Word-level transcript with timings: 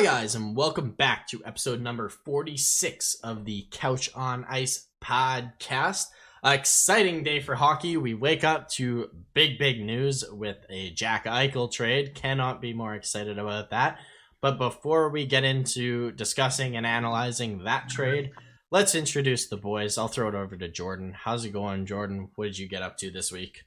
Hi, 0.00 0.06
guys, 0.06 0.34
and 0.34 0.56
welcome 0.56 0.92
back 0.92 1.26
to 1.26 1.42
episode 1.44 1.82
number 1.82 2.08
46 2.08 3.16
of 3.16 3.44
the 3.44 3.66
Couch 3.70 4.08
on 4.14 4.46
Ice 4.48 4.88
podcast. 5.04 6.06
exciting 6.42 7.22
day 7.22 7.40
for 7.40 7.54
hockey. 7.54 7.98
We 7.98 8.14
wake 8.14 8.42
up 8.42 8.70
to 8.70 9.10
big, 9.34 9.58
big 9.58 9.84
news 9.84 10.24
with 10.32 10.56
a 10.70 10.88
Jack 10.92 11.26
Eichel 11.26 11.70
trade. 11.70 12.14
Cannot 12.14 12.62
be 12.62 12.72
more 12.72 12.94
excited 12.94 13.38
about 13.38 13.68
that. 13.72 13.98
But 14.40 14.56
before 14.56 15.10
we 15.10 15.26
get 15.26 15.44
into 15.44 16.12
discussing 16.12 16.78
and 16.78 16.86
analyzing 16.86 17.64
that 17.64 17.90
trade, 17.90 18.30
let's 18.70 18.94
introduce 18.94 19.50
the 19.50 19.58
boys. 19.58 19.98
I'll 19.98 20.08
throw 20.08 20.28
it 20.28 20.34
over 20.34 20.56
to 20.56 20.68
Jordan. 20.70 21.12
How's 21.14 21.44
it 21.44 21.50
going, 21.50 21.84
Jordan? 21.84 22.30
What 22.36 22.46
did 22.46 22.58
you 22.58 22.68
get 22.70 22.80
up 22.80 22.96
to 23.00 23.10
this 23.10 23.30
week? 23.30 23.64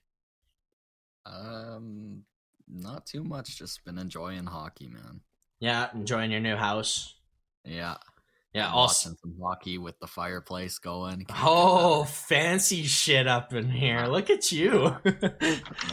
Um, 1.27 2.23
not 2.67 3.05
too 3.05 3.23
much. 3.23 3.55
Just 3.55 3.85
been 3.85 3.99
enjoying 3.99 4.47
hockey, 4.47 4.87
man. 4.87 5.21
Yeah, 5.63 5.87
enjoying 5.93 6.29
your 6.29 6.41
new 6.41 6.57
house. 6.57 7.13
Yeah, 7.63 7.95
Yeah, 8.53 8.65
been 8.65 8.73
also. 8.73 9.09
watching 9.11 9.17
some 9.21 9.35
hockey 9.41 9.77
with 9.77 9.97
the 10.01 10.07
fireplace 10.07 10.77
going. 10.77 11.23
Can't 11.23 11.39
Oh, 11.41 12.03
fancy 12.03 12.83
shit 12.83 13.27
up 13.27 13.53
in 13.53 13.69
here. 13.69 14.05
Look 14.07 14.29
at 14.29 14.51
you. 14.51 14.93
better. 15.03 15.37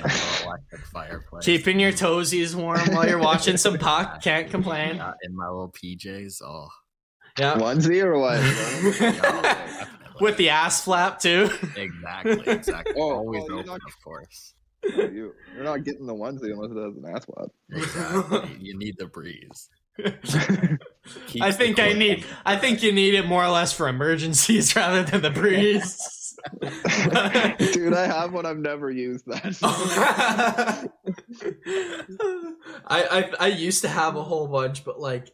Nice 0.03 0.91
fireplace. 0.93 1.45
Keeping 1.45 1.79
your 1.79 1.93
toesies 1.93 2.57
warm 2.57 2.81
while 2.95 3.09
you're 3.09 3.21
watching 3.21 3.57
some 3.57 3.79
puck. 3.89 4.21
Can't 4.23 4.51
complain. 4.51 4.97
Yeah, 4.97 5.13
in 5.23 5.37
my 5.37 5.47
little 5.47 5.71
PJs. 5.73 6.43
Oh, 6.43 6.67
Yeah. 7.39 7.55
Onesie 7.55 8.03
or 8.03 8.19
what? 8.19 8.41
yeah. 9.01 9.87
With 10.21 10.37
the 10.37 10.51
ass 10.51 10.83
flap, 10.85 11.21
too. 11.21 11.49
exactly, 11.77 12.43
exactly. 12.53 12.95
Oh, 12.97 13.13
Always 13.19 13.45
oh, 13.49 13.55
open, 13.55 13.67
not- 13.67 13.81
of 13.87 14.03
course. 14.03 14.55
You, 14.83 15.33
you're 15.55 15.65
not 15.65 15.85
getting 15.85 16.07
the 16.07 16.15
onesie 16.15 16.53
unless 16.53 16.71
it 16.71 16.77
has 16.77 16.97
an 16.97 17.05
ass 17.07 17.25
flap. 17.25 17.49
Exactly. 17.71 18.57
you 18.61 18.77
need 18.77 18.97
the 18.99 19.07
breeze. 19.07 19.69
I 21.41 21.53
think 21.53 21.79
I 21.79 21.93
need. 21.93 22.25
I 22.45 22.57
think 22.57 22.83
you 22.83 22.93
need 22.93 23.15
it 23.15 23.27
more 23.27 23.45
or 23.45 23.51
less 23.51 23.73
for 23.73 23.89
emergencies 23.89 24.75
rather 24.77 25.03
than 25.03 25.23
the 25.23 25.31
breeze. 25.31 26.37
Dude, 27.73 27.93
I 27.93 28.07
have 28.07 28.33
one. 28.33 28.47
I've 28.47 28.59
never 28.59 28.91
used 28.91 29.27
that. 29.27 30.89
I, 32.87 33.05
I 33.05 33.31
I 33.41 33.47
used 33.49 33.83
to 33.83 33.89
have 33.89 34.17
a 34.17 34.23
whole 34.23 34.49
bunch, 34.49 34.85
but 34.85 34.99
like 34.99 35.31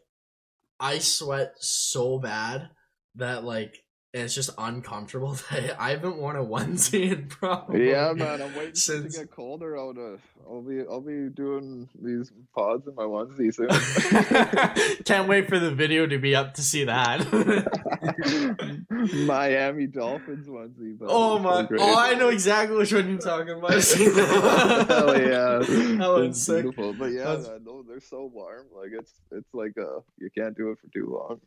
I 0.80 0.98
sweat 0.98 1.54
so 1.60 2.18
bad 2.18 2.70
that 3.16 3.44
like 3.44 3.76
it's 4.24 4.34
just 4.34 4.50
uncomfortable. 4.58 5.36
That 5.50 5.76
I 5.80 5.90
haven't 5.90 6.16
worn 6.16 6.36
a 6.36 6.44
onesie 6.44 7.12
in 7.12 7.26
probably 7.28 7.90
yeah, 7.90 8.12
man. 8.14 8.40
I'm 8.42 8.54
waiting 8.54 8.74
Since- 8.74 9.14
to 9.14 9.20
get 9.20 9.30
colder. 9.30 9.76
I'll, 9.78 9.90
uh, 9.90 10.16
I'll 10.48 10.62
be 10.62 10.80
I'll 10.88 11.00
be 11.00 11.28
doing 11.28 11.88
these 12.00 12.32
pods 12.54 12.86
in 12.86 12.94
my 12.94 13.02
onesie 13.04 13.52
soon. 13.54 13.68
Can't 15.04 15.28
wait 15.28 15.48
for 15.48 15.58
the 15.58 15.70
video 15.72 16.06
to 16.06 16.18
be 16.18 16.34
up 16.36 16.54
to 16.54 16.62
see 16.62 16.84
that. 16.84 17.26
Miami 19.26 19.86
Dolphins 19.86 20.46
onesie. 20.48 20.98
But 20.98 21.08
oh 21.10 21.38
my! 21.38 21.66
so. 21.66 21.76
Oh, 21.78 21.98
I 21.98 22.14
know 22.14 22.28
exactly 22.28 22.76
which 22.76 22.92
one 22.92 23.08
you're 23.08 23.18
talking 23.18 23.58
about. 23.58 23.72
Hell 23.72 25.20
yeah, 25.20 25.58
That 25.58 25.98
one's 26.08 26.36
It's 26.36 26.42
sick. 26.46 26.62
beautiful. 26.62 26.92
But 26.94 27.12
yeah, 27.12 27.24
That's- 27.24 27.48
man, 27.48 27.64
no, 27.64 27.82
they're 27.82 28.00
so 28.00 28.30
warm. 28.32 28.66
Like 28.74 28.90
it's 28.92 29.12
it's 29.32 29.52
like 29.54 29.76
uh 29.78 30.00
you 30.18 30.30
can't 30.36 30.56
do 30.56 30.70
it 30.70 30.78
for 30.80 30.88
too 30.92 31.18
long. 31.18 31.40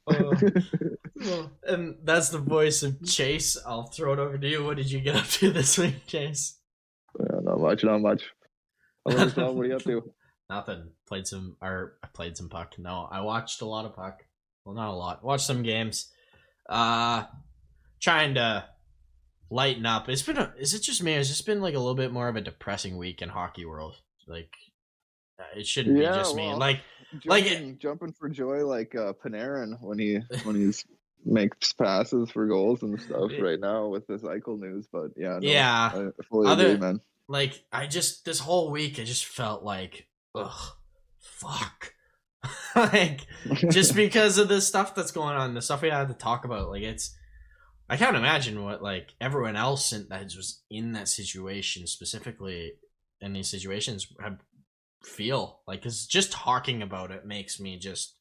Oh. 1.22 1.50
and 1.64 1.98
that's 2.04 2.30
the 2.30 2.40
voice 2.60 2.84
of 2.84 3.04
Chase. 3.06 3.58
I'll 3.66 3.88
throw 3.88 4.14
it 4.14 4.20
over 4.20 4.38
to 4.38 4.48
you. 4.48 4.64
What 4.64 4.78
did 4.78 4.92
you 4.92 5.00
get 5.00 5.16
up 5.16 5.26
to 5.28 5.52
this 5.60 5.78
week, 5.78 6.06
Chase? 6.08 6.58
Yeah, 7.20 7.40
not 7.44 7.60
much, 7.60 7.84
not 7.84 8.02
much. 8.02 8.24
What 9.04 9.38
are 9.38 9.66
you 9.66 9.76
up 9.76 9.84
to? 9.84 10.04
Nothing. 10.50 10.90
Played 11.08 11.26
some, 11.26 11.56
or 11.62 11.98
I 12.04 12.08
played 12.14 12.36
some 12.38 12.50
puck. 12.50 12.74
No, 12.78 13.08
I 13.10 13.22
watched 13.22 13.62
a 13.62 13.66
lot 13.66 13.86
of 13.86 13.96
puck. 13.96 14.24
Well, 14.66 14.76
not 14.76 14.90
a 14.92 14.96
lot. 14.96 15.24
Watched 15.24 15.46
some 15.46 15.64
games. 15.64 16.12
Uh, 16.68 17.24
trying 18.02 18.36
to 18.36 18.66
lighten 19.50 19.86
up. 19.86 20.10
It's 20.10 20.22
been. 20.22 20.38
A, 20.38 20.54
is 20.60 20.74
it 20.74 20.82
just 20.84 21.02
me? 21.02 21.14
It's 21.14 21.30
just 21.30 21.46
been 21.46 21.62
like 21.62 21.76
a 21.76 21.80
little 21.80 21.96
bit 21.96 22.12
more 22.12 22.28
of 22.28 22.36
a 22.36 22.42
depressing 22.42 22.98
week 22.98 23.22
in 23.22 23.30
hockey 23.30 23.66
world. 23.66 23.96
Like, 24.28 24.52
it 25.56 25.66
shouldn't 25.66 25.98
Yeah, 25.98 26.12
be 26.12 26.18
just 26.18 26.36
me. 26.36 26.48
well, 26.48 26.58
Like, 26.58 26.82
Like 27.26 27.46
it- 27.46 27.50
Jumping, 27.58 27.78
jumping 27.80 28.14
for 28.14 28.30
joy 28.30 28.66
like 28.66 28.94
uh, 28.96 29.14
Panarin 29.14 29.82
when 29.82 29.98
he 29.98 30.20
when 30.44 30.56
he's 30.56 30.84
makes 31.26 31.74
passes 31.74 32.30
for 32.32 32.48
goals 32.48 32.82
and 32.84 33.00
stuff 33.02 33.32
right 33.40 33.60
now 33.60 33.88
with 33.88 34.08
this 34.08 34.22
Eichel 34.22 34.60
news. 34.60 34.88
But 34.92 35.12
yeah, 35.18 35.40
no, 35.40 35.48
Yeah. 35.48 35.92
I 35.94 36.24
fully 36.30 36.48
Other- 36.50 36.68
agree, 36.72 36.78
man. 36.80 37.02
like 37.28 37.64
I 37.72 37.88
just 37.88 38.26
this 38.26 38.40
whole 38.40 38.72
week 38.72 39.00
I 39.00 39.04
just 39.04 39.26
felt 39.26 39.64
like, 39.64 40.08
ugh, 40.36 40.74
fuck. 41.20 41.94
like 42.76 43.26
just 43.70 43.96
because 43.96 44.38
of 44.38 44.48
the 44.48 44.62
stuff 44.62 44.96
that's 44.96 45.12
going 45.12 45.36
on, 45.36 45.54
the 45.54 45.62
stuff 45.62 45.82
we 45.82 45.90
had 45.90 46.08
to 46.08 46.14
talk 46.14 46.46
about. 46.46 46.70
Like 46.70 46.84
it's, 46.84 47.14
I 47.90 47.98
can't 47.98 48.16
imagine 48.16 48.64
what 48.64 48.82
like 48.82 49.14
everyone 49.20 49.56
else 49.58 49.92
in, 49.92 50.08
that 50.10 50.24
was 50.24 50.62
in 50.70 50.94
that 50.94 51.10
situation, 51.10 51.86
specifically 51.88 52.74
in 53.20 53.34
these 53.34 53.50
situations, 53.50 54.08
have 54.22 54.38
feel 55.04 55.60
like. 55.68 55.84
Cause 55.84 56.06
just 56.06 56.32
talking 56.32 56.82
about 56.82 57.12
it 57.12 57.26
makes 57.26 57.60
me 57.60 57.78
just 57.78 58.16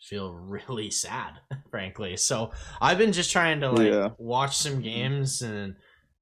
feel 0.00 0.32
really 0.32 0.90
sad, 0.90 1.40
frankly. 1.70 2.16
So 2.16 2.52
I've 2.80 2.98
been 2.98 3.12
just 3.12 3.30
trying 3.32 3.60
to 3.60 3.70
like 3.70 3.92
Yeah. 3.92 4.10
watch 4.18 4.56
some 4.56 4.80
games 4.80 5.42
and 5.42 5.76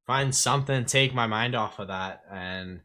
find 0.07 0.35
something 0.35 0.85
to 0.85 0.91
take 0.91 1.15
my 1.15 1.27
mind 1.27 1.55
off 1.55 1.79
of 1.79 1.89
that 1.89 2.23
and. 2.31 2.81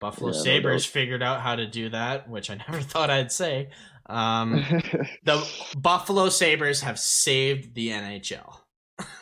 Buffalo 0.00 0.32
Yeah, 0.34 0.40
Sabres 0.42 0.84
figured 0.84 1.22
out 1.22 1.40
how 1.40 1.54
to 1.56 1.66
do 1.66 1.88
that, 1.90 2.28
which 2.28 2.50
I 2.50 2.56
never 2.68 2.80
thought 2.82 3.08
I'd 3.08 3.32
say. 3.32 3.70
Um, 4.06 4.62
the 5.24 5.42
Buffalo 5.78 6.28
Sabres 6.28 6.82
have 6.82 6.98
saved 6.98 7.74
the 7.74 7.88
NHL 7.88 8.54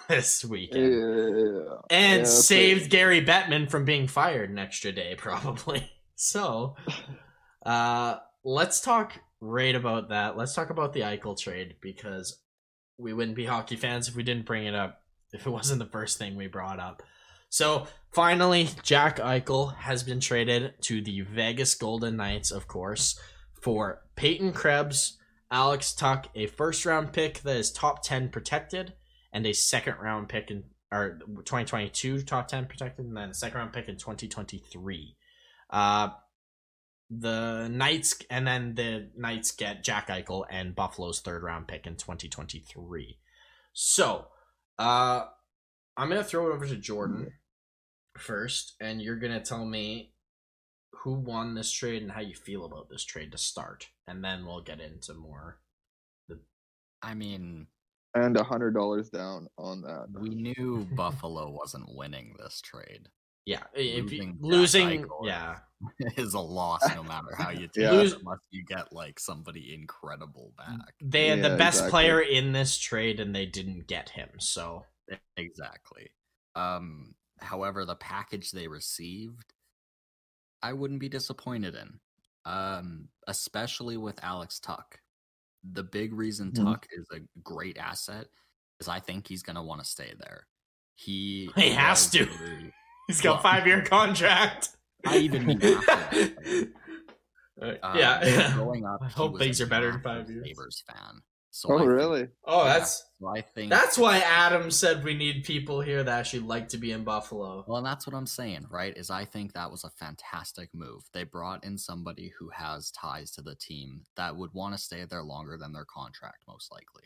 this 0.08 0.44
weekend 0.44 0.92
yeah. 0.92 1.74
and 1.88 2.26
saved 2.26 2.90
Gary 2.90 3.24
Bettman 3.24 3.70
from 3.70 3.84
being 3.84 4.08
fired 4.08 4.50
an 4.50 4.58
extra 4.58 4.90
day, 4.90 5.14
probably. 5.16 5.88
So, 6.16 6.74
uh, 7.64 8.16
let's 8.42 8.80
talk 8.80 9.12
right 9.42 9.74
about 9.74 10.10
that. 10.10 10.36
Let's 10.36 10.54
talk 10.54 10.70
about 10.70 10.92
the 10.92 11.00
Eichel 11.00 11.38
trade 11.38 11.74
because 11.82 12.38
we 12.96 13.12
wouldn't 13.12 13.36
be 13.36 13.44
hockey 13.44 13.76
fans 13.76 14.08
if 14.08 14.14
we 14.14 14.22
didn't 14.22 14.46
bring 14.46 14.66
it 14.66 14.74
up, 14.74 15.02
if 15.32 15.46
it 15.46 15.50
wasn't 15.50 15.80
the 15.80 15.86
first 15.86 16.16
thing 16.16 16.36
we 16.36 16.46
brought 16.46 16.78
up. 16.78 17.02
So, 17.48 17.86
finally, 18.12 18.70
Jack 18.82 19.18
Eichel 19.18 19.76
has 19.76 20.02
been 20.02 20.20
traded 20.20 20.74
to 20.82 21.02
the 21.02 21.20
Vegas 21.20 21.74
Golden 21.74 22.16
Knights, 22.16 22.50
of 22.50 22.66
course, 22.66 23.20
for 23.60 24.00
Peyton 24.16 24.52
Krebs, 24.52 25.18
Alex 25.50 25.92
Tuch, 25.92 26.28
a 26.34 26.46
first 26.46 26.86
round 26.86 27.12
pick 27.12 27.40
that 27.40 27.56
is 27.56 27.70
top 27.70 28.02
10 28.02 28.30
protected, 28.30 28.94
and 29.34 29.46
a 29.46 29.52
second 29.52 29.96
round 30.00 30.30
pick 30.30 30.50
in 30.50 30.64
or 30.90 31.18
2022 31.26 32.22
top 32.22 32.48
10 32.48 32.66
protected, 32.66 33.04
and 33.04 33.16
then 33.16 33.30
a 33.30 33.34
second 33.34 33.58
round 33.58 33.72
pick 33.72 33.88
in 33.88 33.96
2023. 33.96 35.16
Uh, 35.70 36.10
the 37.20 37.68
Knights, 37.68 38.14
and 38.30 38.46
then 38.46 38.74
the 38.74 39.10
Knights 39.16 39.52
get 39.52 39.84
Jack 39.84 40.08
Eichel 40.08 40.44
and 40.50 40.74
Buffalo's 40.74 41.20
third 41.20 41.42
round 41.42 41.68
pick 41.68 41.86
in 41.86 41.96
2023. 41.96 43.18
So, 43.72 44.28
uh, 44.78 45.24
I'm 45.96 46.08
gonna 46.08 46.24
throw 46.24 46.50
it 46.50 46.54
over 46.54 46.66
to 46.66 46.76
Jordan 46.76 47.32
first, 48.16 48.74
and 48.80 49.02
you're 49.02 49.16
gonna 49.16 49.42
tell 49.42 49.66
me 49.66 50.14
who 50.92 51.14
won 51.14 51.54
this 51.54 51.70
trade 51.70 52.02
and 52.02 52.12
how 52.12 52.20
you 52.20 52.34
feel 52.34 52.64
about 52.64 52.88
this 52.88 53.04
trade 53.04 53.32
to 53.32 53.38
start, 53.38 53.88
and 54.06 54.24
then 54.24 54.46
we'll 54.46 54.62
get 54.62 54.80
into 54.80 55.12
more. 55.12 55.58
The, 56.28 56.40
I 57.02 57.14
mean, 57.14 57.66
and 58.14 58.36
a 58.36 58.44
hundred 58.44 58.74
dollars 58.74 59.10
down 59.10 59.48
on 59.58 59.82
that. 59.82 60.06
we 60.18 60.30
knew 60.30 60.86
Buffalo 60.96 61.50
wasn't 61.50 61.94
winning 61.94 62.36
this 62.38 62.60
trade. 62.62 63.08
Yeah, 63.44 63.62
if 63.74 64.12
you, 64.12 64.34
Losing 64.40 64.40
Jack 64.40 64.40
losing, 64.40 65.02
Eichel. 65.04 65.26
yeah, 65.26 65.56
is 66.16 66.34
a 66.34 66.38
loss 66.40 66.82
no 66.94 67.02
matter 67.02 67.34
how 67.36 67.50
you 67.50 67.66
take 67.74 67.76
Yeah. 67.84 67.90
it, 67.92 67.96
Lose- 67.96 68.12
unless 68.14 68.38
you 68.50 68.64
get 68.64 68.92
like 68.92 69.18
somebody 69.18 69.74
incredible 69.74 70.52
back. 70.56 70.94
they 71.00 71.26
had 71.28 71.42
the 71.42 71.56
best 71.56 71.78
exactly. 71.78 71.90
player 71.90 72.20
in 72.20 72.52
this 72.52 72.78
trade, 72.78 73.18
and 73.20 73.34
they 73.34 73.46
didn't 73.46 73.86
get 73.88 74.08
him. 74.10 74.28
So 74.38 74.84
Exactly. 75.36 76.10
Um, 76.54 77.14
however, 77.40 77.84
the 77.84 77.96
package 77.96 78.50
they 78.52 78.68
received, 78.68 79.52
I 80.62 80.72
wouldn't 80.72 81.00
be 81.00 81.08
disappointed 81.08 81.74
in. 81.74 81.98
Um, 82.44 83.08
especially 83.26 83.96
with 83.96 84.18
Alex 84.22 84.58
Tuch. 84.60 84.98
The 85.72 85.82
big 85.82 86.12
reason 86.12 86.50
Mhm. 86.52 86.64
Tuch 86.64 86.86
is 86.92 87.06
a 87.12 87.20
great 87.42 87.78
asset 87.78 88.26
is 88.80 88.88
I 88.88 89.00
think 89.00 89.26
he's 89.28 89.42
gonna 89.42 89.62
want 89.62 89.80
to 89.82 89.88
stay 89.88 90.12
there. 90.18 90.46
He 90.94 91.50
He 91.56 91.70
has 91.70 92.08
to. 92.10 92.22
a- 92.24 92.72
he's 93.08 93.20
got 93.20 93.34
Well- 93.34 93.42
five 93.42 93.66
year 93.66 93.82
contract. 93.82 94.70
I 95.06 95.18
even 95.18 95.46
mean 95.46 95.62
after 95.62 95.86
that. 95.86 96.68
Uh, 97.60 97.74
Um, 97.82 97.98
yeah, 97.98 98.52
growing 98.54 98.84
up, 98.84 99.00
I 99.02 99.08
hope 99.08 99.38
things 99.38 99.60
are 99.60 99.66
better 99.66 99.88
in 99.90 99.94
massive 99.96 100.02
five 100.04 100.30
years. 100.30 100.46
Sabres 100.48 100.84
fan. 100.90 101.22
So 101.54 101.68
Oh, 101.70 101.74
I 101.74 101.78
think- 101.80 101.90
really? 101.90 102.28
Oh, 102.44 102.64
yeah, 102.64 102.72
that's 102.78 103.04
so 103.20 103.28
I 103.28 103.40
think 103.42 103.70
that's 103.70 103.98
why 103.98 104.18
Adam 104.18 104.70
said 104.70 105.04
we 105.04 105.14
need 105.14 105.44
people 105.44 105.80
here 105.80 106.02
that 106.02 106.18
actually 106.20 106.40
like 106.40 106.68
to 106.68 106.78
be 106.78 106.92
in 106.92 107.04
Buffalo. 107.04 107.64
Well, 107.68 107.76
and 107.78 107.86
that's 107.86 108.06
what 108.06 108.16
I'm 108.16 108.26
saying, 108.26 108.66
right? 108.70 108.96
Is 108.96 109.10
I 109.10 109.24
think 109.26 109.52
that 109.52 109.70
was 109.70 109.84
a 109.84 109.90
fantastic 109.90 110.70
move. 110.74 111.02
They 111.12 111.24
brought 111.24 111.62
in 111.64 111.76
somebody 111.78 112.32
who 112.38 112.48
has 112.50 112.90
ties 112.92 113.30
to 113.32 113.42
the 113.42 113.54
team 113.54 114.06
that 114.16 114.34
would 114.36 114.54
want 114.54 114.74
to 114.74 114.80
stay 114.82 115.04
there 115.04 115.22
longer 115.22 115.56
than 115.58 115.72
their 115.72 115.84
contract, 115.84 116.44
most 116.48 116.72
likely. 116.72 117.04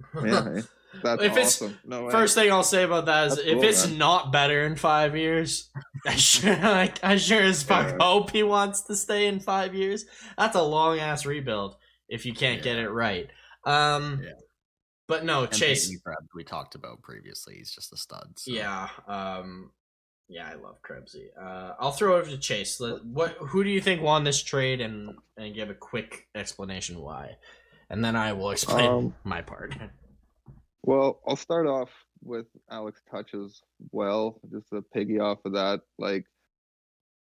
Yeah, 0.24 0.60
that's 1.02 1.22
If 1.22 1.32
it's- 1.36 1.62
No 1.84 2.04
way. 2.04 2.10
First 2.12 2.34
thing 2.34 2.50
I'll 2.52 2.62
say 2.62 2.84
about 2.84 3.06
that 3.06 3.28
is 3.28 3.36
That's 3.36 3.46
if 3.48 3.54
cool, 3.54 3.64
it's 3.64 3.86
man. 3.88 3.98
not 3.98 4.32
better 4.32 4.64
in 4.64 4.76
five 4.76 5.16
years, 5.16 5.70
I 6.06 6.14
sure 6.16 6.56
like 6.56 7.02
I 7.02 7.16
sure 7.16 7.42
as 7.42 7.62
fuck 7.62 7.88
Yeah. 7.88 7.96
hope 8.00 8.30
he 8.30 8.42
wants 8.42 8.82
to 8.82 8.96
stay 8.96 9.26
in 9.26 9.40
five 9.40 9.74
years. 9.74 10.04
That's 10.38 10.56
a 10.56 10.62
long 10.62 10.98
ass 10.98 11.26
rebuild 11.26 11.76
if 12.08 12.26
you 12.26 12.32
can't 12.34 12.62
get 12.62 12.76
it 12.78 12.88
right. 12.90 13.28
Um 13.64 14.20
Yeah. 14.22 14.32
but 15.08 15.24
no, 15.24 15.44
And 15.44 15.52
Chase 15.52 15.86
Peyton 15.88 16.00
Krebs, 16.04 16.28
we 16.34 16.44
talked 16.44 16.74
about 16.74 17.02
previously, 17.02 17.56
he's 17.56 17.72
just 17.74 17.92
a 17.92 17.96
stud. 17.96 18.38
so- 18.38 18.52
Yeah, 18.52 18.88
um 19.08 19.70
yeah, 20.28 20.48
I 20.48 20.54
love 20.54 20.76
Krebsy. 20.82 21.26
Uh 21.40 21.74
I'll 21.80 21.92
throw 21.92 22.16
it 22.16 22.20
over 22.20 22.30
to 22.30 22.38
Chase. 22.38 22.80
What 23.02 23.32
who 23.40 23.64
do 23.64 23.70
you 23.70 23.80
think 23.80 24.00
won 24.00 24.24
this 24.24 24.42
trade 24.42 24.80
and 24.80 25.10
and 25.36 25.54
give 25.54 25.70
a 25.70 25.74
quick 25.74 26.28
explanation 26.34 27.00
why. 27.00 27.36
And 27.94 28.04
then 28.04 28.16
I 28.16 28.32
will 28.32 28.50
explain 28.50 28.90
Um, 28.90 29.14
my 29.22 29.40
part. 29.40 29.74
Well, 30.86 31.20
I'll 31.26 31.36
start 31.36 31.66
off 31.66 31.88
with 32.22 32.44
Alex 32.70 33.00
Tuch 33.10 33.32
as 33.32 33.62
well, 33.90 34.38
just 34.52 34.68
to 34.68 34.82
piggy 34.92 35.18
off 35.18 35.38
of 35.46 35.52
that. 35.54 35.80
Like, 35.98 36.26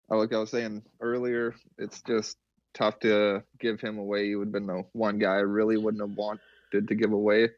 like 0.08 0.32
I 0.32 0.38
was 0.38 0.50
saying 0.50 0.82
earlier, 1.00 1.56
it's 1.76 2.00
just 2.02 2.36
tough 2.74 3.00
to 3.00 3.42
give 3.58 3.80
him 3.80 3.98
away. 3.98 4.26
He 4.28 4.36
would 4.36 4.46
have 4.48 4.52
been 4.52 4.68
the 4.68 4.84
one 4.92 5.18
guy 5.18 5.32
I 5.34 5.40
really 5.40 5.76
wouldn't 5.76 6.00
have 6.08 6.16
wanted 6.16 6.86
to 6.86 6.94
give 6.94 7.10
away. 7.10 7.50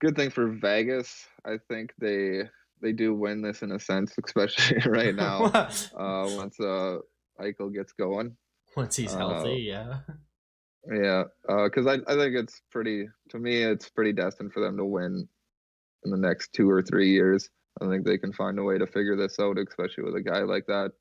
Good 0.00 0.14
thing 0.14 0.30
for 0.30 0.46
Vegas, 0.46 1.26
I 1.44 1.58
think 1.68 1.92
they 1.98 2.42
they 2.80 2.92
do 2.92 3.12
win 3.12 3.42
this 3.42 3.62
in 3.62 3.72
a 3.72 3.80
sense, 3.80 4.14
especially 4.24 4.78
right 4.88 5.14
now. 5.14 5.46
uh, 5.46 5.70
once 6.36 6.60
uh, 6.60 6.98
Eichel 7.40 7.74
gets 7.74 7.94
going. 7.94 8.36
Once 8.76 8.94
he's 8.94 9.12
uh, 9.12 9.18
healthy, 9.18 9.54
yeah. 9.66 10.00
Yeah, 10.90 11.24
because 11.64 11.86
I, 11.86 11.94
I 12.06 12.16
think 12.16 12.36
it's 12.36 12.62
pretty, 12.70 13.08
to 13.30 13.38
me, 13.38 13.62
it's 13.62 13.88
pretty 13.88 14.12
destined 14.12 14.52
for 14.52 14.60
them 14.60 14.76
to 14.76 14.84
win 14.84 15.28
in 16.04 16.10
the 16.10 16.16
next 16.16 16.52
two 16.52 16.70
or 16.70 16.82
three 16.82 17.10
years. 17.10 17.48
I 17.80 17.88
think 17.88 18.04
they 18.04 18.18
can 18.18 18.32
find 18.32 18.58
a 18.58 18.62
way 18.62 18.78
to 18.78 18.86
figure 18.86 19.16
this 19.16 19.38
out, 19.38 19.58
especially 19.58 20.04
with 20.04 20.14
a 20.14 20.22
guy 20.22 20.40
like 20.40 20.66
that. 20.66 20.92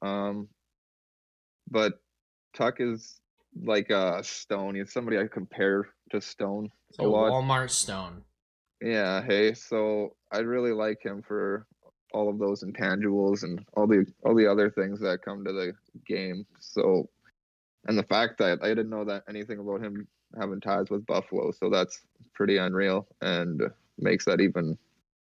Um, 0.00 0.48
but 1.70 1.94
Tuch 2.54 2.80
is 2.80 3.20
like 3.62 3.90
a 3.90 4.22
Stone. 4.22 4.76
He's 4.76 4.92
somebody 4.92 5.18
I 5.18 5.26
compare 5.26 5.88
to 6.10 6.20
Stone 6.20 6.70
a 6.98 7.06
lot. 7.06 7.32
Walmart 7.32 7.70
stone. 7.70 8.22
Yeah, 8.80 9.22
hey, 9.22 9.54
so 9.54 10.16
I 10.30 10.38
really 10.38 10.72
like 10.72 11.02
him 11.02 11.22
for 11.26 11.66
all 12.14 12.30
of 12.30 12.38
those 12.38 12.62
intangibles 12.62 13.42
and 13.42 13.64
all 13.74 13.86
the 13.86 14.06
all 14.24 14.34
the 14.34 14.46
other 14.46 14.70
things 14.70 15.00
that 15.00 15.22
come 15.24 15.44
to 15.44 15.52
the 15.52 15.72
game. 16.06 16.46
So, 16.60 17.10
and 17.86 17.98
the 17.98 18.02
fact 18.04 18.38
that 18.38 18.58
I 18.62 18.68
didn't 18.68 18.90
know 18.90 19.04
that 19.04 19.24
anything 19.28 19.58
about 19.58 19.82
him 19.82 20.06
having 20.38 20.60
ties 20.60 20.90
with 20.90 21.06
Buffalo, 21.06 21.50
so 21.52 21.70
that's 21.70 22.02
pretty 22.34 22.56
unreal 22.58 23.06
and 23.20 23.62
makes 23.98 24.24
that 24.26 24.40
even 24.40 24.78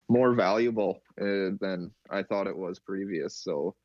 more 0.09 0.33
valuable 0.33 1.01
uh, 1.21 1.51
than 1.59 1.91
I 2.09 2.23
thought 2.23 2.47
it 2.47 2.57
was 2.57 2.79
previous. 2.79 3.35
So, 3.35 3.75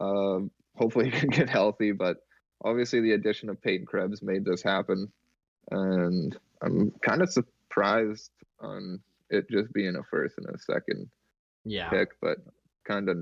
um, 0.00 0.50
hopefully 0.76 1.10
he 1.10 1.18
can 1.20 1.30
get 1.30 1.48
healthy, 1.50 1.92
but 1.92 2.18
obviously 2.64 3.00
the 3.00 3.12
addition 3.12 3.48
of 3.50 3.60
Peyton 3.60 3.86
Krebs 3.86 4.22
made 4.22 4.44
this 4.44 4.62
happen, 4.62 5.12
and 5.70 6.36
I'm 6.62 6.90
kind 7.02 7.22
of 7.22 7.30
surprised 7.30 8.32
on 8.60 9.00
it 9.30 9.48
just 9.50 9.72
being 9.72 9.96
a 9.96 10.02
first 10.10 10.36
and 10.38 10.46
a 10.48 10.58
second 10.58 11.10
Yeah. 11.64 11.90
pick, 11.90 12.08
but 12.20 12.38
kind 12.86 13.08
of, 13.08 13.18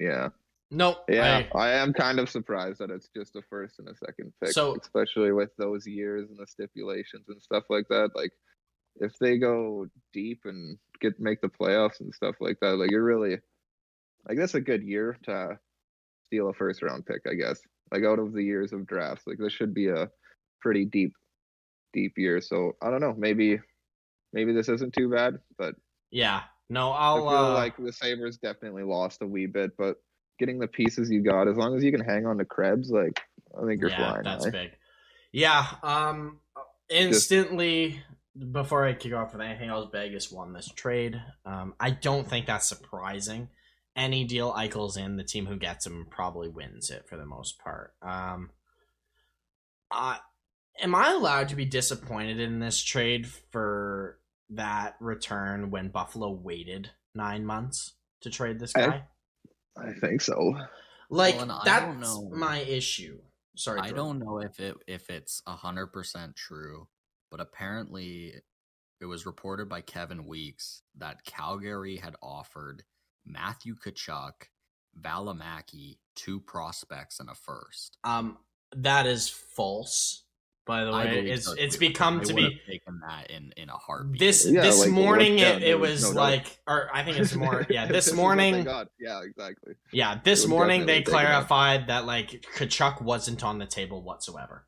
yeah, 0.00 0.30
Nope. 0.70 1.04
yeah. 1.08 1.44
I- 1.54 1.58
I, 1.58 1.70
am 1.72 1.92
kind 1.92 2.20
of 2.20 2.30
surprised 2.30 2.78
that 2.78 2.90
it's 2.90 3.08
just 3.16 3.34
a 3.36 3.42
first 3.50 3.78
and 3.78 3.88
a 3.88 3.94
second 3.96 4.32
pick, 4.40 4.52
So- 4.52 4.76
especially 4.80 5.32
with 5.32 5.50
those 5.56 5.86
years 5.86 6.28
and 6.30 6.38
the 6.38 6.46
stipulations 6.46 7.28
and 7.28 7.42
stuff 7.42 7.64
like 7.68 7.88
that. 7.88 8.10
Like, 8.14 8.32
if 8.96 9.18
they 9.18 9.38
go 9.38 9.86
deep 10.12 10.42
and 10.44 10.78
get 11.00 11.18
make 11.18 11.40
the 11.40 11.48
playoffs 11.48 12.00
and 12.00 12.14
stuff 12.14 12.36
like 12.40 12.58
that, 12.60 12.76
like 12.76 12.90
you're 12.90 13.04
really, 13.04 13.38
like 14.28 14.36
that's 14.36 14.54
a 14.54 14.60
good 14.60 14.82
year 14.82 15.16
to 15.24 15.58
steal 16.26 16.48
a 16.48 16.54
first 16.54 16.82
round 16.82 17.06
pick, 17.06 17.22
I 17.28 17.34
guess. 17.34 17.60
Like 17.92 18.04
out 18.04 18.18
of 18.18 18.32
the 18.32 18.42
years 18.42 18.72
of 18.72 18.86
drafts, 18.86 19.26
like 19.26 19.38
this 19.38 19.52
should 19.52 19.74
be 19.74 19.88
a 19.88 20.10
pretty 20.60 20.84
deep, 20.84 21.14
deep 21.92 22.12
year. 22.16 22.40
So 22.40 22.76
I 22.82 22.90
don't 22.90 23.00
know, 23.00 23.14
maybe, 23.16 23.60
maybe 24.32 24.52
this 24.52 24.68
isn't 24.68 24.92
too 24.92 25.10
bad, 25.10 25.38
but 25.58 25.74
yeah. 26.10 26.42
No, 26.68 26.92
I 26.92 27.06
I'll 27.06 27.28
feel 27.28 27.28
uh, 27.28 27.54
like 27.54 27.76
the 27.76 27.92
Sabres 27.92 28.38
definitely 28.38 28.84
lost 28.84 29.22
a 29.22 29.26
wee 29.26 29.46
bit, 29.46 29.72
but 29.76 29.96
getting 30.40 30.58
the 30.58 30.66
pieces 30.66 31.10
you 31.10 31.22
got, 31.22 31.46
as 31.46 31.56
long 31.56 31.76
as 31.76 31.84
you 31.84 31.92
can 31.92 32.00
hang 32.00 32.26
on 32.26 32.38
to 32.38 32.44
Krebs, 32.44 32.90
like 32.90 33.20
I 33.56 33.64
think 33.66 33.80
you're 33.80 33.90
yeah, 33.90 34.14
fine. 34.14 34.24
that's 34.24 34.46
eh? 34.46 34.50
big. 34.50 34.70
Yeah. 35.32 35.66
Um. 35.82 36.40
Instantly, 36.88 38.02
before 38.50 38.84
I 38.84 38.94
kick 38.94 39.12
off 39.12 39.32
with 39.32 39.42
anything 39.42 39.68
else, 39.68 39.88
Vegas 39.92 40.32
won 40.32 40.52
this 40.52 40.68
trade. 40.68 41.20
Um. 41.44 41.74
I 41.78 41.90
don't 41.90 42.28
think 42.28 42.46
that's 42.46 42.68
surprising. 42.68 43.48
Any 43.94 44.24
deal 44.24 44.52
Eichel's 44.52 44.96
in, 44.96 45.16
the 45.16 45.24
team 45.24 45.46
who 45.46 45.56
gets 45.56 45.86
him 45.86 46.06
probably 46.10 46.48
wins 46.48 46.90
it 46.90 47.08
for 47.08 47.16
the 47.16 47.26
most 47.26 47.60
part. 47.60 47.92
Um. 48.02 48.50
Uh, 49.92 50.16
am 50.80 50.94
I 50.94 51.10
allowed 51.10 51.48
to 51.50 51.56
be 51.56 51.64
disappointed 51.64 52.40
in 52.40 52.60
this 52.60 52.82
trade 52.82 53.26
for 53.26 54.18
that 54.50 54.96
return 55.00 55.70
when 55.70 55.88
Buffalo 55.88 56.30
waited 56.30 56.90
nine 57.14 57.44
months 57.44 57.94
to 58.22 58.30
trade 58.30 58.58
this 58.58 58.72
guy? 58.72 58.86
I 58.86 59.02
think 60.00 60.20
so. 60.20 60.56
Like 61.08 61.36
Well, 61.36 61.60
that's 61.64 61.84
don't 61.84 62.00
know. 62.00 62.30
my 62.36 62.58
issue. 62.60 63.18
Sorry, 63.56 63.80
I 63.80 63.90
don't 63.90 64.18
know 64.18 64.38
if 64.38 64.60
it 64.60 64.76
if 64.86 65.10
it's 65.10 65.42
hundred 65.46 65.88
percent 65.88 66.36
true, 66.36 66.88
but 67.30 67.40
apparently 67.40 68.34
it 69.00 69.06
was 69.06 69.26
reported 69.26 69.68
by 69.68 69.80
Kevin 69.80 70.26
Weeks 70.26 70.82
that 70.98 71.24
Calgary 71.24 71.96
had 71.96 72.14
offered 72.22 72.84
Matthew 73.24 73.74
Tkachuk, 73.74 74.32
Valimaki, 74.98 75.98
two 76.14 76.40
prospects 76.40 77.18
and 77.20 77.28
a 77.30 77.34
first. 77.34 77.96
Um, 78.04 78.38
that 78.76 79.06
is 79.06 79.28
false. 79.28 80.24
By 80.66 80.84
the 80.84 80.92
way, 80.92 81.26
it's 81.26 81.46
so, 81.46 81.52
it's 81.58 81.74
too. 81.74 81.80
become 81.80 82.18
They 82.18 82.24
to 82.26 82.34
be 82.34 82.60
taken 82.68 83.00
that 83.00 83.30
in 83.30 83.52
in 83.56 83.68
a 83.70 83.76
heartbeat. 83.76 84.20
this 84.20 84.46
Yeah, 84.46 84.60
this 84.60 84.78
like, 84.80 84.90
morning. 84.90 85.38
It, 85.38 85.62
it 85.62 85.78
was 85.80 85.90
was 85.90 86.02
no 86.02 86.08
doubt. 86.08 86.16
like, 86.16 86.60
or 86.66 86.88
I 86.94 87.02
think 87.02 87.18
it's 87.18 87.34
more. 87.34 87.66
Yeah, 87.68 87.86
This 87.90 88.06
this 88.06 88.06
is 88.08 88.12
what 88.12 88.36
they 88.36 88.50
morning. 88.52 88.64
got. 88.64 88.88
Yeah, 89.00 89.22
exactly. 89.22 89.74
Yeah, 89.92 90.20
this 90.22 90.46
morning 90.46 90.80
they 90.86 91.00
definitely 91.00 91.04
take 91.04 91.26
clarified 91.28 91.86
that 91.88 92.04
like 92.06 92.44
Tkachuk 92.56 93.02
wasn't 93.02 93.42
on 93.42 93.58
the 93.58 93.66
table 93.66 94.02
whatsoever. 94.02 94.66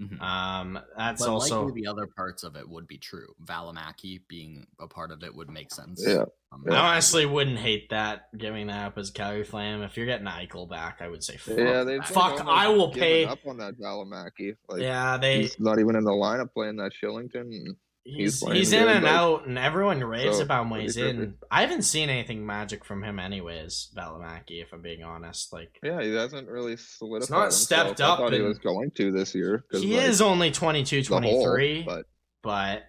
Mhm. 0.00 0.20
Um, 0.20 0.78
that's 0.96 1.20
but 1.24 1.30
also 1.30 1.70
the 1.70 1.86
other 1.86 2.06
parts 2.06 2.42
of 2.42 2.56
it 2.56 2.66
would 2.68 2.86
be 2.88 2.96
true. 2.96 3.34
Valimaki 3.44 4.20
being 4.28 4.66
a 4.80 4.86
part 4.86 5.10
of 5.10 5.22
it 5.22 5.34
would 5.34 5.50
make 5.50 5.72
sense. 5.72 6.02
Yeah. 6.06 6.24
Um, 6.52 6.64
I 6.70 6.74
honestly 6.76 7.26
wouldn't 7.26 7.58
hate 7.58 7.90
that 7.90 8.28
giving 8.36 8.68
that 8.68 8.86
up 8.86 8.98
as 8.98 9.10
Calgary 9.10 9.44
Flame. 9.44 9.82
If 9.82 9.96
you're 9.96 10.06
getting 10.06 10.26
Eichel 10.26 10.68
back, 10.68 10.98
I 11.00 11.08
would 11.08 11.22
say 11.22 11.36
fuck. 11.36 11.58
Yeah, 11.58 11.84
they've 11.84 12.04
Fuck, 12.04 12.40
I 12.46 12.68
will 12.68 12.90
pay- 12.90 13.24
up 13.26 13.40
on 13.46 13.58
that 13.58 13.78
Valimaki. 13.78 14.56
Like, 14.68 14.80
yeah, 14.80 15.16
they 15.18 15.42
he's 15.42 15.60
not 15.60 15.78
even 15.78 15.94
in 15.96 16.04
the 16.04 16.10
lineup 16.10 16.52
playing 16.54 16.76
that 16.76 16.92
Shillington. 16.92 17.76
And- 18.06 18.16
he's 18.16 18.40
he's 18.40 18.72
in 18.72 18.88
and 18.88 19.04
like- 19.04 19.12
out, 19.12 19.46
and 19.46 19.58
everyone 19.58 20.02
raves 20.02 20.38
So, 20.38 20.42
about 20.44 20.62
him 20.62 20.70
when 20.70 20.80
he's 20.80 20.96
in. 20.96 21.34
I 21.50 21.60
haven't 21.62 21.82
seen 21.82 22.08
anything 22.08 22.44
magic 22.46 22.84
from 22.84 23.02
him, 23.04 23.18
anyways. 23.18 23.90
Valimaki, 23.96 24.62
if 24.62 24.72
I'm 24.72 24.80
being 24.82 25.02
honest, 25.02 25.52
like 25.52 25.78
Yeah, 25.82 26.00
he 26.02 26.14
hasn't 26.14 26.48
really 26.48 26.76
solidified. 26.76 27.30
not 27.30 27.42
himself. 27.44 27.62
stepped 27.96 28.00
I 28.00 28.06
up 28.12 28.18
thought 28.18 28.32
he 28.32 28.40
was 28.40 28.58
going 28.58 28.90
to 28.92 29.12
this 29.12 29.34
year. 29.34 29.64
he 29.70 29.96
like, 29.96 30.08
is 30.08 30.20
only 30.22 30.50
22, 30.50 31.02
the 31.02 31.08
hole, 31.20 31.20
23, 31.44 31.82
but 31.82 32.06
but 32.42 32.84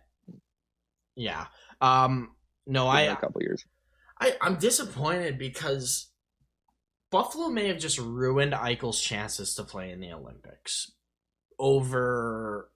yeah. 1.15 1.47
Um, 1.81 2.35
no, 2.67 2.87
I 2.87 3.01
a 3.01 3.15
couple 3.17 3.41
years. 3.41 3.65
I, 4.19 4.35
I'm 4.41 4.55
disappointed 4.57 5.37
because 5.39 6.07
Buffalo 7.11 7.49
may 7.49 7.67
have 7.67 7.79
just 7.79 7.97
ruined 7.99 8.53
Eichel's 8.53 9.01
chances 9.01 9.55
to 9.55 9.63
play 9.63 9.91
in 9.91 9.99
the 9.99 10.11
Olympics 10.13 10.91
over 11.59 12.71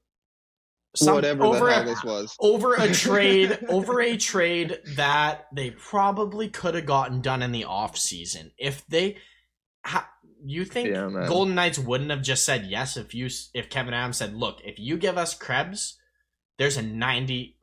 some, 0.96 1.16
Whatever 1.16 1.44
over 1.46 1.70
a, 1.70 1.84
this 1.84 2.04
was. 2.04 2.36
over 2.40 2.74
a 2.76 2.92
trade 2.94 3.58
over 3.70 4.02
a 4.02 4.18
trade 4.18 4.80
that 4.96 5.48
they 5.54 5.72
probably 5.72 6.50
could 6.50 6.76
have 6.76 6.86
gotten 6.86 7.22
done 7.22 7.42
in 7.42 7.52
the 7.52 7.66
off 7.66 7.98
season 7.98 8.52
if 8.58 8.86
they 8.88 9.18
ha, 9.86 10.10
you 10.44 10.66
think 10.66 10.90
Yeah. 10.90 11.26
Golden 11.28 11.56
Knights 11.56 11.80
wouldn't 11.80 12.10
have 12.12 12.22
just 12.22 12.46
said 12.46 12.66
yes 12.66 12.98
if 12.98 13.14
you 13.14 13.28
if 13.54 13.70
Kevyn 13.70 13.94
Adams 13.94 14.18
said 14.18 14.34
look 14.36 14.60
if 14.64 14.80
you 14.80 14.98
give 14.98 15.18
us 15.18 15.34
Krebs 15.34 15.98
there's 16.58 16.78
a 16.78 16.84
95% 16.84 17.54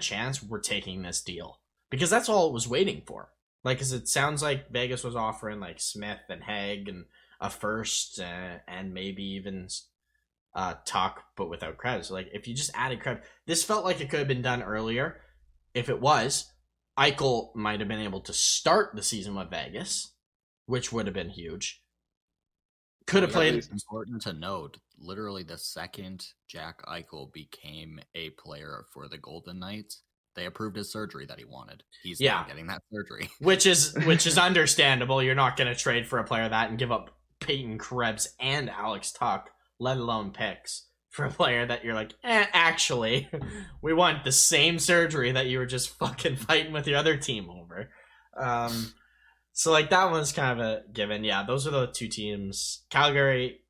chance 0.00 0.42
we're 0.42 0.60
taking 0.60 1.02
this 1.02 1.22
deal 1.22 1.60
because 1.90 2.10
that's 2.10 2.28
all 2.28 2.48
it 2.48 2.52
was 2.52 2.68
waiting 2.68 3.02
for 3.06 3.30
like 3.64 3.78
cuz 3.78 3.92
it 3.92 4.08
sounds 4.08 4.42
like 4.42 4.70
Vegas 4.70 5.04
was 5.04 5.16
offering 5.16 5.60
like 5.60 5.80
Smith 5.80 6.20
and 6.28 6.44
Hague 6.44 6.88
and 6.88 7.04
a 7.40 7.50
first 7.50 8.18
uh, 8.18 8.58
and 8.66 8.94
maybe 8.94 9.22
even 9.22 9.68
uh, 10.56 10.74
Tuch, 10.84 11.18
but 11.36 11.48
without 11.48 11.76
Krebs. 11.76 12.10
Like 12.10 12.28
if 12.32 12.48
you 12.48 12.54
just 12.54 12.72
added 12.74 13.00
Krebs, 13.00 13.20
this 13.46 13.62
felt 13.62 13.84
like 13.84 14.00
it 14.00 14.10
could 14.10 14.18
have 14.18 14.28
been 14.28 14.42
done 14.42 14.62
earlier. 14.62 15.20
If 15.74 15.88
it 15.88 16.00
was, 16.00 16.50
Eichel 16.98 17.54
might 17.54 17.80
have 17.80 17.88
been 17.88 18.00
able 18.00 18.22
to 18.22 18.32
start 18.32 18.96
the 18.96 19.02
season 19.02 19.34
with 19.34 19.50
Vegas, 19.50 20.14
which 20.64 20.90
would 20.92 21.06
have 21.06 21.14
been 21.14 21.30
huge. 21.30 21.82
Could 23.06 23.22
have 23.22 23.30
played. 23.30 23.54
It's 23.54 23.68
important 23.68 24.22
to 24.22 24.32
note. 24.32 24.78
Literally, 24.98 25.44
the 25.44 25.58
second 25.58 26.26
Jack 26.48 26.82
Eichel 26.86 27.32
became 27.32 28.00
a 28.14 28.30
player 28.30 28.84
for 28.92 29.06
the 29.06 29.18
Golden 29.18 29.60
Knights, 29.60 30.02
they 30.36 30.44
approved 30.44 30.76
his 30.76 30.92
surgery 30.92 31.26
that 31.26 31.38
he 31.38 31.44
wanted. 31.44 31.82
He's 32.02 32.20
yeah. 32.20 32.46
getting 32.46 32.68
that 32.68 32.82
surgery. 32.92 33.30
which 33.40 33.66
is 33.66 33.94
which 34.04 34.26
is 34.26 34.38
understandable. 34.38 35.22
You're 35.22 35.34
not 35.34 35.56
going 35.56 35.72
to 35.72 35.78
trade 35.78 36.06
for 36.06 36.18
a 36.18 36.24
player 36.24 36.48
that 36.48 36.68
and 36.68 36.78
give 36.78 36.92
up 36.92 37.10
Peyton 37.40 37.78
Krebs 37.78 38.28
and 38.38 38.70
Alex 38.70 39.12
Tuch, 39.12 39.48
let 39.78 39.96
alone 39.98 40.32
picks 40.32 40.86
for 41.10 41.24
a 41.24 41.30
player 41.30 41.64
that 41.66 41.84
you're 41.84 41.94
like, 41.94 42.12
eh, 42.24 42.46
actually, 42.52 43.28
we 43.82 43.92
want 43.92 44.24
the 44.24 44.32
same 44.32 44.78
surgery 44.78 45.32
that 45.32 45.46
you 45.46 45.58
were 45.58 45.66
just 45.66 45.90
fucking 45.98 46.36
fighting 46.36 46.72
with 46.72 46.86
your 46.86 46.98
other 46.98 47.16
team 47.16 47.48
over. 47.50 47.90
Um, 48.36 48.92
so 49.52 49.72
like 49.72 49.90
that 49.90 50.10
one's 50.10 50.32
kind 50.32 50.60
of 50.60 50.66
a 50.66 50.82
given. 50.92 51.24
Yeah, 51.24 51.44
those 51.44 51.66
are 51.66 51.70
the 51.70 51.86
two 51.86 52.08
teams. 52.08 52.84
Calgary 52.90 53.60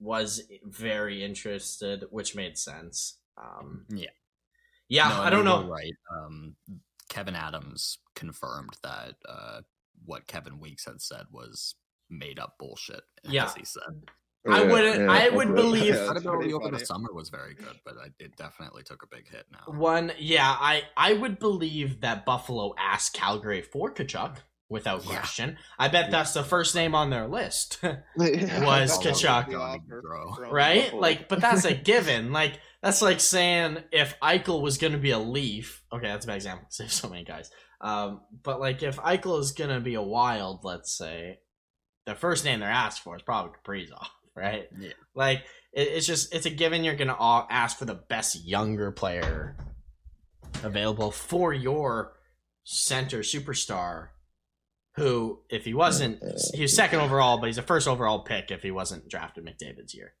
was 0.00 0.42
very 0.64 1.22
interested, 1.22 2.04
which 2.10 2.34
made 2.34 2.56
sense. 2.56 3.18
Um, 3.36 3.84
Yeah. 3.90 4.08
yeah. 4.88 5.08
No, 5.08 5.22
I 5.22 5.30
don't 5.30 5.44
know. 5.44 5.66
Right. 5.68 5.92
Um, 6.10 6.56
Kevyn 7.10 7.34
Adams 7.36 7.98
confirmed 8.14 8.76
that 8.82 9.14
uh, 9.28 9.60
what 10.04 10.26
Kevin 10.26 10.58
Weeks 10.60 10.86
had 10.86 11.00
said 11.02 11.26
was 11.30 11.74
made 12.08 12.38
up 12.38 12.56
bullshit. 12.58 13.02
Yeah. 13.22 13.44
As 13.44 13.54
he 13.54 13.64
said. 13.64 14.10
I 14.48 14.62
wouldn't- 14.64 15.10
I 15.10 15.28
would 15.28 15.54
believe- 15.54 15.84
Yeah, 15.86 15.94
it's 15.94 16.04
Credibility 16.10 16.38
pretty 16.38 16.52
over 16.54 16.66
the 16.66 16.72
funny. 16.72 16.84
summer 16.84 17.12
was 17.12 17.28
very 17.30 17.54
good, 17.54 17.78
but 17.84 17.94
I, 17.98 18.06
it 18.18 18.36
definitely 18.36 18.82
took 18.82 19.02
a 19.02 19.06
big 19.06 19.28
hit 19.28 19.46
now. 19.52 19.72
One, 19.72 20.12
yeah, 20.18 20.56
I 20.58 20.84
I 20.96 21.12
would 21.14 21.38
believe 21.38 22.00
that 22.00 22.24
Buffalo 22.24 22.74
asked 22.78 23.12
Calgary 23.14 23.62
for 23.62 23.92
Tkachuk 23.92 24.36
without 24.68 25.04
Yeah. 25.04 25.10
question. 25.18 25.58
I 25.78 25.88
bet 25.88 26.10
that's 26.10 26.32
the 26.34 26.42
first 26.42 26.74
name 26.74 26.94
on 26.94 27.10
their 27.10 27.28
list, 27.28 27.78
was 28.16 28.16
Was 28.16 28.98
Tkachuk. 28.98 30.50
right? 30.50 30.92
Like, 30.94 31.28
but 31.28 31.40
that's 31.40 31.64
a 31.64 31.74
given. 31.92 32.32
Like, 32.32 32.60
that's 32.82 33.02
like 33.02 33.20
saying 33.20 33.78
if 33.92 34.18
Eichel 34.20 34.60
was 34.62 34.78
going 34.78 34.92
to 34.92 34.98
be 34.98 35.10
a 35.10 35.18
Leaf. 35.18 35.82
Okay, 35.92 36.06
that's 36.08 36.24
a 36.24 36.28
bad 36.28 36.36
example. 36.36 36.66
Save 36.70 36.92
so 36.92 37.08
many 37.08 37.24
guys. 37.24 37.50
Um, 37.80 38.22
but 38.42 38.58
like 38.60 38.82
if 38.82 38.96
Eichel 38.96 39.38
is 39.40 39.52
going 39.52 39.70
to 39.70 39.80
be 39.80 39.94
a 39.94 40.02
Wild, 40.02 40.60
let's 40.64 40.96
say, 40.96 41.38
the 42.06 42.14
first 42.14 42.44
name 42.44 42.60
they're 42.60 42.70
asked 42.70 43.02
for 43.02 43.16
is 43.16 43.22
probably 43.22 43.52
Kaprizov, 43.64 44.06
right? 44.36 44.68
Yeah. 44.78 44.92
Like 45.14 45.44
it, 45.72 45.88
it's 45.88 46.06
just 46.06 46.34
it's 46.34 46.46
a 46.46 46.50
given 46.50 46.84
you're 46.84 46.94
gonna 46.96 47.16
all 47.16 47.46
ask 47.50 47.78
for 47.78 47.84
the 47.84 47.94
best 47.94 48.44
younger 48.46 48.92
player 48.92 49.56
available 50.62 51.10
for 51.10 51.52
your 51.52 52.12
center 52.64 53.20
superstar. 53.20 54.08
Who, 54.96 55.40
if 55.50 55.66
he 55.66 55.74
wasn't, 55.74 56.22
he 56.54 56.62
was 56.62 56.74
second 56.74 57.00
overall, 57.00 57.36
but 57.36 57.48
he's 57.48 57.58
a 57.58 57.62
first 57.62 57.86
overall 57.86 58.20
pick 58.20 58.50
if 58.50 58.62
he 58.62 58.70
wasn't 58.70 59.10
drafted 59.10 59.44
McDavid's 59.44 59.94
year. 59.94 60.14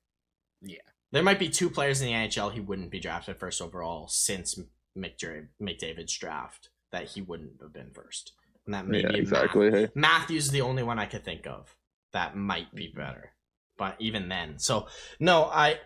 Yeah. 0.60 0.76
There 1.12 1.22
might 1.22 1.38
be 1.38 1.48
two 1.48 1.70
players 1.70 2.02
in 2.02 2.08
the 2.08 2.12
NHL 2.12 2.52
he 2.52 2.60
wouldn't 2.60 2.90
be 2.90 3.00
drafted 3.00 3.38
first 3.38 3.62
overall 3.62 4.06
since 4.08 4.58
McDavid's 4.94 6.18
draft 6.18 6.68
that 6.92 7.04
he 7.04 7.22
wouldn't 7.22 7.62
have 7.62 7.72
been 7.72 7.90
first. 7.94 8.32
And 8.66 8.74
that 8.74 8.86
may 8.86 9.00
Yeah, 9.00 9.12
be 9.12 9.18
exactly. 9.20 9.70
Hey. 9.70 9.88
Matthews 9.94 10.46
is 10.46 10.50
the 10.50 10.60
only 10.60 10.82
one 10.82 10.98
I 10.98 11.06
could 11.06 11.24
think 11.24 11.46
of 11.46 11.74
that 12.12 12.36
might 12.36 12.74
be 12.74 12.92
better. 12.94 13.32
But 13.78 13.96
even 13.98 14.28
then. 14.28 14.58
So 14.58 14.88
no, 15.20 15.44
I 15.44 15.78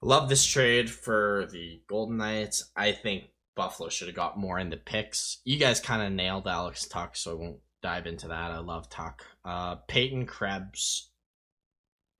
love 0.00 0.28
this 0.28 0.44
trade 0.44 0.90
for 0.90 1.48
the 1.52 1.80
Golden 1.88 2.16
Knights. 2.16 2.70
I 2.76 2.92
think 2.92 3.24
Buffalo 3.54 3.88
should 3.88 4.08
have 4.08 4.16
got 4.16 4.38
more 4.38 4.58
in 4.58 4.70
the 4.70 4.76
picks. 4.76 5.38
You 5.44 5.58
guys 5.58 5.80
kind 5.80 6.02
of 6.02 6.12
nailed 6.12 6.46
Alex 6.46 6.86
Tuch, 6.86 7.16
so 7.20 7.32
I 7.32 7.34
won't 7.34 7.58
dive 7.82 8.06
into 8.06 8.28
that. 8.28 8.50
I 8.50 8.58
love 8.58 8.88
Tuch. 8.88 9.20
Uh 9.44 9.76
Peyton 9.88 10.26
Krebs. 10.26 11.10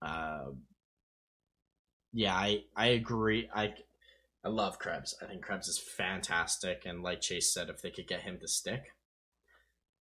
Uh 0.01 0.51
yeah, 2.13 2.33
I 2.33 2.63
I 2.75 2.87
agree. 2.87 3.49
I 3.53 3.73
I 4.43 4.49
love 4.49 4.79
Krebs. 4.79 5.15
I 5.21 5.25
think 5.25 5.41
Krebs 5.41 5.67
is 5.67 5.79
fantastic 5.79 6.83
and 6.85 7.01
like 7.03 7.21
Chase 7.21 7.51
said 7.51 7.69
if 7.69 7.81
they 7.81 7.89
could 7.89 8.07
get 8.07 8.21
him 8.21 8.39
to 8.39 8.47
stick, 8.47 8.93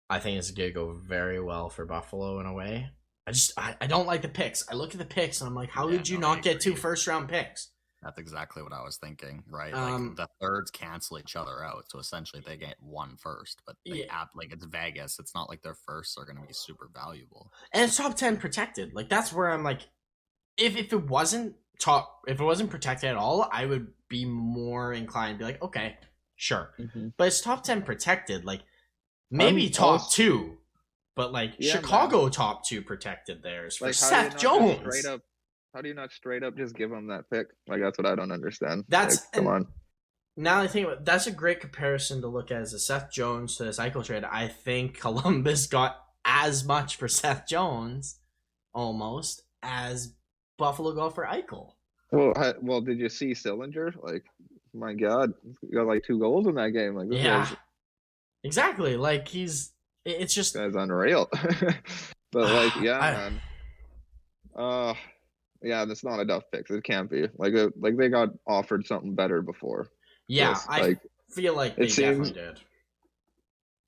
I 0.08 0.18
think 0.18 0.38
it's 0.38 0.50
gonna 0.50 0.70
go 0.70 0.92
very 0.92 1.40
well 1.40 1.70
for 1.70 1.84
Buffalo 1.86 2.38
in 2.40 2.46
a 2.46 2.52
way. 2.52 2.90
I 3.26 3.32
just 3.32 3.52
I, 3.56 3.74
I 3.80 3.86
don't 3.86 4.06
like 4.06 4.22
the 4.22 4.28
picks. 4.28 4.68
I 4.70 4.74
look 4.74 4.92
at 4.92 4.98
the 4.98 5.04
picks 5.06 5.40
and 5.40 5.48
I'm 5.48 5.54
like, 5.54 5.70
how 5.70 5.88
Yeah, 5.88 5.96
did 5.98 6.08
you 6.08 6.18
no, 6.18 6.28
I 6.30 6.34
not 6.34 6.42
get 6.44 6.60
two 6.60 6.70
agree. 6.70 6.80
first 6.82 7.06
round 7.06 7.28
picks? 7.28 7.70
That's 8.02 8.18
exactly 8.18 8.62
what 8.62 8.74
I 8.74 8.82
was 8.82 8.98
thinking, 8.98 9.42
right? 9.48 9.72
Um, 9.72 10.08
like 10.08 10.16
the 10.16 10.28
thirds 10.38 10.70
cancel 10.70 11.18
each 11.18 11.36
other 11.36 11.64
out, 11.64 11.84
so 11.88 11.98
essentially 11.98 12.42
they 12.46 12.58
get 12.58 12.76
one 12.80 13.16
first, 13.16 13.62
but 13.66 13.76
they 13.86 14.00
Yeah. 14.00 14.04
add 14.10 14.26
like 14.34 14.52
it's 14.52 14.66
Vegas. 14.66 15.18
It's 15.18 15.34
not 15.34 15.48
like 15.48 15.62
their 15.62 15.74
firsts 15.86 16.18
are 16.18 16.26
going 16.26 16.36
to 16.36 16.46
be 16.46 16.52
super 16.52 16.90
valuable. 16.92 17.50
And 17.72 17.82
it's 17.84 17.96
top 17.96 18.14
ten 18.14 18.36
protected. 18.36 18.92
Like 18.94 19.08
that's 19.08 19.32
where 19.32 19.50
I'm 19.50 19.62
like, 19.64 19.80
if 20.58 20.76
if 20.76 20.92
it 20.92 21.08
wasn't 21.08 21.54
top, 21.80 22.20
if 22.28 22.38
it 22.40 22.44
wasn't 22.44 22.68
protected 22.70 23.08
at 23.08 23.16
all, 23.16 23.48
I 23.50 23.64
would 23.64 23.86
be 24.08 24.26
more 24.26 24.92
inclined 24.92 25.38
to 25.38 25.44
be 25.46 25.50
like, 25.52 25.62
okay, 25.62 25.96
sure. 26.36 26.74
Mhm. 26.78 27.14
But 27.16 27.28
it's 27.28 27.40
top 27.40 27.64
ten 27.64 27.80
protected. 27.80 28.44
Like 28.44 28.60
maybe 29.30 29.64
I'm 29.64 29.72
top 29.72 29.88
also- 29.92 30.14
two, 30.14 30.58
but 31.16 31.32
like 31.32 31.54
Yeah, 31.58 31.72
Chicago 31.72 32.28
top 32.28 32.64
two 32.66 32.82
protected 32.82 33.42
theirs 33.42 33.76
for 33.76 33.86
Like, 33.86 33.96
how 34.00 34.10
do 34.10 34.16
you 34.16 34.30
Seth 34.30 34.38
Jones. 34.38 34.80
Straight 34.80 35.06
up, 35.12 35.20
how 35.74 35.80
do 35.80 35.88
you 35.88 35.94
not 35.94 36.12
straight 36.12 36.42
up 36.42 36.56
just 36.56 36.74
give 36.74 36.90
him 36.92 37.06
that 37.08 37.28
pick? 37.30 37.46
Like 37.68 37.80
that's 37.80 37.98
what 37.98 38.06
I 38.06 38.14
don't 38.14 38.32
understand. 38.32 38.84
That's- 38.88 39.16
like, 39.24 39.32
come 39.32 39.46
on. 39.48 39.66
now 40.36 40.60
I 40.60 40.66
think 40.66 40.86
about 40.86 41.04
that's 41.04 41.26
a 41.26 41.32
great 41.32 41.60
comparison 41.60 42.20
to 42.22 42.28
look 42.28 42.50
at 42.50 42.60
as 42.62 42.72
a 42.72 42.78
Seth 42.78 43.10
Jones 43.12 43.56
to 43.56 43.64
this 43.64 43.78
Eichel 43.78 44.04
trade. 44.04 44.24
I 44.24 44.48
think 44.48 44.98
Columbus 45.00 45.66
got 45.66 45.96
as 46.24 46.64
much 46.64 46.96
for 46.96 47.06
Seth 47.08 47.46
Jones, 47.46 48.18
almost 48.72 49.42
as 49.62 50.14
Buffalo 50.58 50.92
got 50.92 51.14
for 51.14 51.24
Eichel. 51.26 51.72
Well, 52.12 52.32
I, 52.36 52.54
well, 52.60 52.80
did 52.80 52.98
you 52.98 53.08
see 53.08 53.32
Sillinger? 53.32 53.92
Like, 54.02 54.24
my 54.72 54.94
God, 54.94 55.32
he 55.60 55.74
got 55.74 55.86
like 55.86 56.04
two 56.04 56.18
goals 56.18 56.46
in 56.46 56.54
that 56.54 56.70
game. 56.70 56.94
Like, 56.94 57.08
Yeah, 57.10 57.44
guy's- 57.44 57.56
exactly. 58.44 58.96
Like 58.96 59.28
he's, 59.28 59.72
it's 60.04 60.34
just 60.34 60.54
guy's 60.54 60.74
unreal. 60.74 61.28
but 62.32 62.50
like, 62.52 62.76
yeah, 62.82 62.98
I- 63.00 63.12
man. 63.12 63.40
Uh, 64.56 64.94
yeah, 65.62 65.84
that's 65.84 66.04
not 66.04 66.20
enough 66.20 66.44
picks. 66.52 66.70
It 66.70 66.84
can't 66.84 67.10
be. 67.10 67.26
Like, 67.38 67.54
uh, 67.54 67.70
like 67.80 67.96
they 67.96 68.08
got 68.08 68.28
offered 68.46 68.86
something 68.86 69.14
better 69.14 69.42
before. 69.42 69.88
yeah. 70.28 70.50
this. 70.50 70.66
I 70.68 70.80
like 70.82 70.98
feel 71.30 71.56
like 71.56 71.76
they 71.76 71.84
it 71.86 71.92
seems- 71.92 72.30
definitely 72.30 72.42
did. 72.42 72.60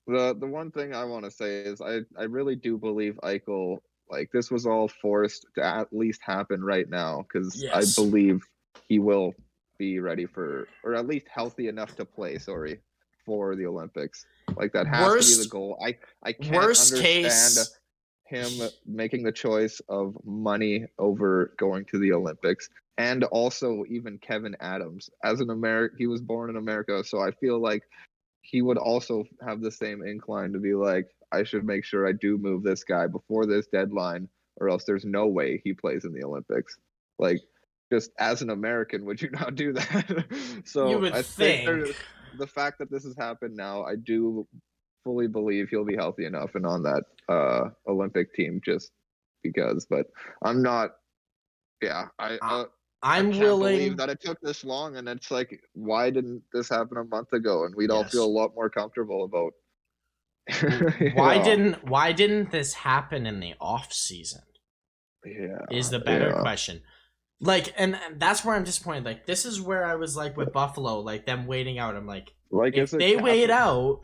the 0.07 0.35
the 0.39 0.47
one 0.47 0.71
thing 0.71 0.93
I 0.93 1.03
want 1.05 1.25
to 1.25 1.31
say 1.31 1.61
is 1.61 1.81
I 1.81 1.99
I 2.17 2.23
really 2.23 2.55
do 2.55 2.77
believe 2.77 3.17
Eichel. 3.23 3.77
Like 4.09 4.31
this 4.31 4.49
was 4.49 4.65
all 4.65 4.87
forced 4.87 5.45
to 5.55 5.63
at 5.65 5.91
least 5.91 6.21
happen 6.23 6.63
right 6.63 6.89
now 6.89 7.23
because 7.27 7.61
Yes. 7.61 7.97
I 7.99 8.01
believe 8.01 8.41
he 8.87 8.99
will 8.99 9.33
be 9.77 9.99
ready 9.99 10.25
for 10.25 10.67
or 10.83 10.95
at 10.95 11.05
least 11.07 11.27
healthy 11.29 11.67
enough 11.67 11.95
to 11.97 12.05
play. 12.05 12.37
Sorry 12.39 12.79
for 13.27 13.55
the 13.55 13.65
Olympics. 13.67 14.25
Like 14.55 14.71
that 14.73 14.87
has 14.87 14.97
to 14.97 15.03
be 15.03 15.09
Worst- 15.09 15.43
the 15.43 15.49
goal. 15.49 15.77
I 15.85 15.97
I 16.23 16.31
can't 16.33 16.55
Worst 16.55 16.93
understand 16.93 17.25
case, 17.55 17.77
him 18.25 18.69
making 18.87 19.21
the 19.23 19.31
choice 19.31 19.79
of 19.89 20.15
money 20.25 20.85
over 20.97 21.53
going 21.59 21.85
to 21.91 21.99
the 21.99 22.13
Olympics. 22.13 22.69
And 22.97 23.23
also 23.25 23.83
even 23.89 24.17
Kevyn 24.17 24.55
Adams. 24.59 25.09
As 25.23 25.39
an 25.41 25.51
American 25.51 25.97
he 25.99 26.07
was 26.07 26.21
born 26.21 26.49
in 26.49 26.55
America, 26.55 27.03
so 27.03 27.21
I 27.21 27.29
feel 27.31 27.61
like 27.61 27.83
he 28.41 28.61
would 28.63 28.77
also 28.77 29.25
have 29.45 29.61
the 29.61 29.71
same 29.71 30.01
incline 30.03 30.53
to 30.53 30.59
be 30.59 30.73
like, 30.73 31.05
I 31.33 31.43
should 31.43 31.65
make 31.65 31.83
sure 31.83 32.07
I 32.07 32.13
do 32.13 32.37
move 32.37 32.63
this 32.63 32.83
guy 32.85 33.05
before 33.07 33.45
this 33.45 33.67
deadline, 33.67 34.29
or 34.61 34.69
else 34.69 34.85
there's 34.85 35.03
no 35.05 35.27
way 35.27 35.61
he 35.63 35.73
plays 35.73 36.05
in 36.05 36.13
the 36.13 36.23
Olympics. 36.23 36.77
Like 37.19 37.39
just 37.91 38.11
as 38.19 38.41
an 38.41 38.49
American, 38.49 39.05
would 39.05 39.21
you 39.21 39.29
not 39.39 39.55
do 39.55 39.73
that? 39.73 40.25
so 40.65 40.89
you 40.89 40.99
would 40.99 41.13
I 41.13 41.21
think. 41.21 41.65
there- 41.65 41.93
the 42.37 42.47
fact 42.47 42.79
that 42.79 42.89
this 42.91 43.03
has 43.03 43.15
happened 43.17 43.55
now, 43.55 43.83
I 43.83 43.95
do 43.95 44.47
fully 45.03 45.27
believe 45.27 45.69
he'll 45.69 45.85
be 45.85 45.95
healthy 45.95 46.25
enough 46.25 46.55
and 46.55 46.65
on 46.65 46.83
that 46.83 47.03
uh, 47.29 47.69
Olympic 47.87 48.33
team 48.33 48.61
just 48.63 48.91
because. 49.43 49.85
But 49.89 50.07
I'm 50.43 50.61
not. 50.61 50.91
Yeah, 51.81 52.05
I. 52.19 52.37
Uh, 52.41 52.65
I'm 53.03 53.27
I 53.31 53.37
willing. 53.37 53.75
believe 53.77 53.97
that 53.97 54.09
it 54.09 54.19
took 54.21 54.39
this 54.41 54.63
long, 54.63 54.97
and 54.97 55.07
it's 55.07 55.29
like, 55.29 55.61
why 55.73 56.09
didn't 56.09 56.41
this 56.51 56.67
happen 56.67 56.97
a 56.97 57.03
month 57.03 57.31
ago? 57.31 57.65
And 57.65 57.75
we'd 57.75 57.91
all 57.91 58.03
feel 58.03 58.25
a 58.25 58.25
lot 58.25 58.55
more 58.55 58.69
comfortable 58.69 59.23
about. 59.23 59.53
Why 61.13 61.35
Yeah. 61.35 61.43
didn't 61.43 61.83
Why 61.87 62.11
didn't 62.13 62.51
this 62.51 62.73
happen 62.73 63.25
in 63.27 63.39
the 63.41 63.53
off 63.59 63.91
season? 63.93 64.41
Yeah, 65.25 65.59
is 65.69 65.89
the 65.89 65.99
better 65.99 66.29
yeah. 66.29 66.41
question. 66.41 66.81
Like, 67.39 67.73
and, 67.77 67.99
that's 68.17 68.43
where 68.43 68.55
I'm 68.55 68.63
disappointed. 68.63 69.05
Like, 69.05 69.25
this 69.27 69.45
is 69.45 69.61
where 69.61 69.85
I 69.85 69.95
was 69.95 70.15
like 70.17 70.35
with 70.37 70.51
Buffalo, 70.53 70.99
like 71.01 71.25
them 71.25 71.45
waiting 71.45 71.77
out. 71.77 71.95
I'm 71.95 72.07
like, 72.07 72.31
Like 72.49 72.75
if 72.75 72.91
they 72.91 73.15
wait 73.15 73.49
out, 73.51 73.99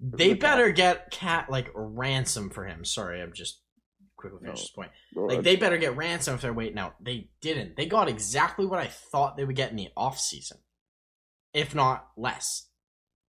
they 0.00 0.34
better 0.34 0.70
get 0.72 1.10
cat 1.10 1.48
like 1.50 1.70
ransom 1.74 2.50
for 2.50 2.66
him. 2.66 2.84
Sorry, 2.84 3.22
I'm 3.22 3.32
just 3.32 3.60
quickly 4.16 4.40
finish 4.40 4.56
No. 4.56 4.60
this 4.60 4.70
point. 4.70 4.90
Go 5.14 5.22
Like 5.26 5.42
they 5.42 5.56
better 5.56 5.78
get 5.78 5.96
ransom 5.96 6.34
if 6.34 6.42
they're 6.42 6.52
waiting 6.52 6.78
out. 6.78 6.96
They 7.02 7.30
didn't. 7.40 7.76
They 7.76 7.86
got 7.86 8.08
exactly 8.08 8.66
what 8.66 8.80
I 8.80 8.88
thought 8.88 9.36
they 9.36 9.44
would 9.44 9.56
get 9.56 9.70
in 9.70 9.76
the 9.76 9.88
off 9.96 10.18
season, 10.20 10.58
if 11.54 11.74
not 11.74 12.06
less. 12.18 12.68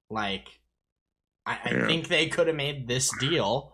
Like, 0.10 0.48
I, 1.46 1.60
I 1.64 1.86
think 1.88 2.08
they 2.08 2.28
could 2.28 2.48
have 2.48 2.56
made 2.56 2.88
this 2.88 3.12
deal 3.20 3.74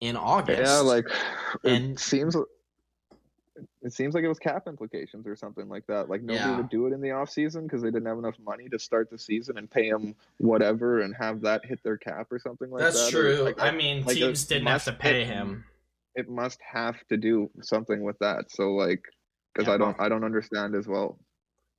in 0.00 0.16
August. 0.16 0.60
yeah, 0.62 0.78
like 0.80 1.06
it 1.64 1.72
And- 1.72 1.98
seems 1.98 2.36
it 3.82 3.92
seems 3.92 4.14
like 4.14 4.24
it 4.24 4.28
was 4.28 4.38
cap 4.38 4.66
implications 4.66 5.26
or 5.26 5.36
something 5.36 5.68
like 5.68 5.86
that. 5.86 6.08
Like 6.08 6.22
nobody 6.22 6.44
Yeah. 6.50 6.56
would 6.56 6.68
do 6.68 6.86
it 6.86 6.92
in 6.92 7.00
the 7.00 7.10
off 7.12 7.30
season 7.30 7.64
because 7.64 7.82
they 7.82 7.90
didn't 7.90 8.06
have 8.06 8.18
enough 8.18 8.38
money 8.44 8.68
to 8.68 8.78
start 8.78 9.10
the 9.10 9.18
season 9.18 9.58
and 9.58 9.70
pay 9.70 9.90
them 9.90 10.14
whatever 10.38 11.00
and 11.00 11.14
have 11.16 11.40
that 11.42 11.64
hit 11.64 11.80
their 11.82 11.96
cap 11.96 12.28
or 12.30 12.38
something 12.38 12.70
like 12.70 12.80
that's 12.80 12.96
that. 12.96 13.00
That's 13.02 13.10
true. 13.12 13.42
like, 13.44 13.60
I 13.60 13.70
mean, 13.70 14.04
like, 14.04 14.16
teams 14.16 14.44
didn't 14.46 14.68
have 14.68 14.84
to 14.84 14.92
pay 14.92 15.24
hit- 15.24 15.28
him. 15.28 15.64
It 16.14 16.28
must 16.28 16.60
have 16.62 16.96
to 17.08 17.16
do 17.16 17.50
something 17.62 18.02
with 18.02 18.18
that. 18.20 18.50
So 18.50 18.72
like, 18.74 19.02
because 19.54 19.68
Yeah, 19.68 19.74
I 19.74 19.76
don't 19.78 20.00
I 20.00 20.08
don't 20.08 20.24
understand 20.24 20.74
as 20.74 20.86
well. 20.88 21.18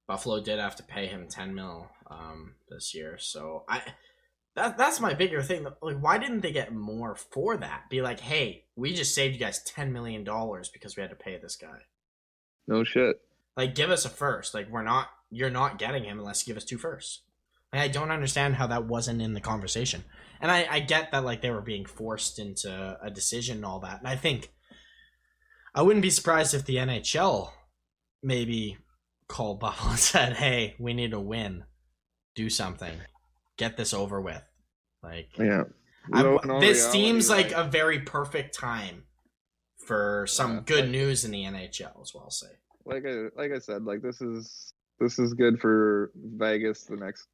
Buffalo 0.07 0.41
did 0.41 0.59
have 0.59 0.75
to 0.77 0.83
pay 0.83 1.05
him 1.07 1.27
ten 1.29 1.53
mil 1.53 1.87
um, 2.09 2.55
this 2.69 2.95
year, 2.95 3.17
so 3.19 3.63
I 3.69 3.81
that 4.59 4.77
that's 4.77 4.99
my 4.99 5.13
bigger 5.13 5.41
thing. 5.41 5.65
Like, 5.81 5.99
why 5.99 6.17
didn't 6.17 6.41
they 6.41 6.51
get 6.51 6.73
more 6.73 7.15
for 7.15 7.57
that? 7.57 7.89
Be 7.89 8.01
like, 8.01 8.19
hey, 8.19 8.65
we 8.75 8.93
just 8.93 9.15
saved 9.15 9.33
you 9.33 9.39
guys 9.39 9.63
ten 9.63 9.93
million 9.93 10.23
dollars 10.23 10.69
because 10.69 10.95
we 10.95 11.01
had 11.01 11.09
to 11.09 11.15
pay 11.15 11.37
this 11.37 11.55
guy. 11.55 11.79
No 12.67 12.83
shit. 12.83 13.21
Like, 13.57 13.75
give 13.75 13.89
us 13.89 14.05
a 14.05 14.09
first. 14.09 14.53
Like, 14.53 14.69
we're 14.69 14.83
not 14.83 15.09
you're 15.31 15.49
not 15.49 15.79
getting 15.79 16.03
him 16.03 16.19
unless 16.19 16.45
you 16.45 16.51
give 16.53 16.57
us 16.57 16.65
two 16.65 16.77
firsts. 16.77 17.21
Like, 17.71 17.81
I 17.81 17.87
don't 17.87 18.11
understand 18.11 18.55
how 18.55 18.67
that 18.67 18.85
wasn't 18.85 19.21
in 19.21 19.33
the 19.33 19.41
conversation. 19.41 20.03
And 20.41 20.49
I, 20.51 20.67
I 20.69 20.79
get 20.79 21.11
that 21.11 21.23
like 21.23 21.41
they 21.41 21.51
were 21.51 21.61
being 21.61 21.85
forced 21.85 22.39
into 22.39 22.97
a 23.01 23.11
decision 23.11 23.57
and 23.57 23.65
all 23.65 23.79
that. 23.81 23.99
And 23.99 24.07
I 24.07 24.15
think 24.15 24.51
I 25.75 25.81
wouldn't 25.81 26.03
be 26.03 26.09
surprised 26.09 26.53
if 26.53 26.65
the 26.65 26.77
NHL 26.77 27.51
maybe 28.23 28.77
called 29.27 29.59
Buffalo 29.59 29.89
and 29.91 29.99
said, 29.99 30.33
"Hey, 30.33 30.75
we 30.79 30.93
need 30.93 31.11
to 31.11 31.19
win. 31.19 31.65
Do 32.35 32.49
something. 32.49 32.93
Get 33.57 33.77
this 33.77 33.93
over 33.93 34.19
with." 34.19 34.43
Like 35.03 35.37
Yeah. 35.37 35.63
I- 36.13 36.23
No- 36.23 36.39
no 36.43 36.59
this 36.59 36.79
reality, 36.79 36.97
seems 36.99 37.29
like 37.29 37.51
a 37.51 37.63
very 37.63 37.99
perfect 37.99 38.53
time 38.55 39.03
for 39.77 40.25
some 40.27 40.55
Yeah, 40.55 40.61
good 40.65 40.83
like- 40.85 40.91
news 40.91 41.25
in 41.25 41.31
the 41.31 41.43
NHL 41.45 42.01
as 42.01 42.13
well. 42.13 42.29
Say. 42.29 42.47
like 42.85 43.05
I 43.05 43.29
like 43.35 43.51
I 43.51 43.59
said, 43.59 43.83
like 43.85 44.01
this 44.01 44.21
is 44.21 44.73
this 44.99 45.19
is 45.19 45.33
good 45.33 45.59
for 45.61 46.11
Vegas 46.15 46.83
the 46.85 46.95
next 46.95 47.27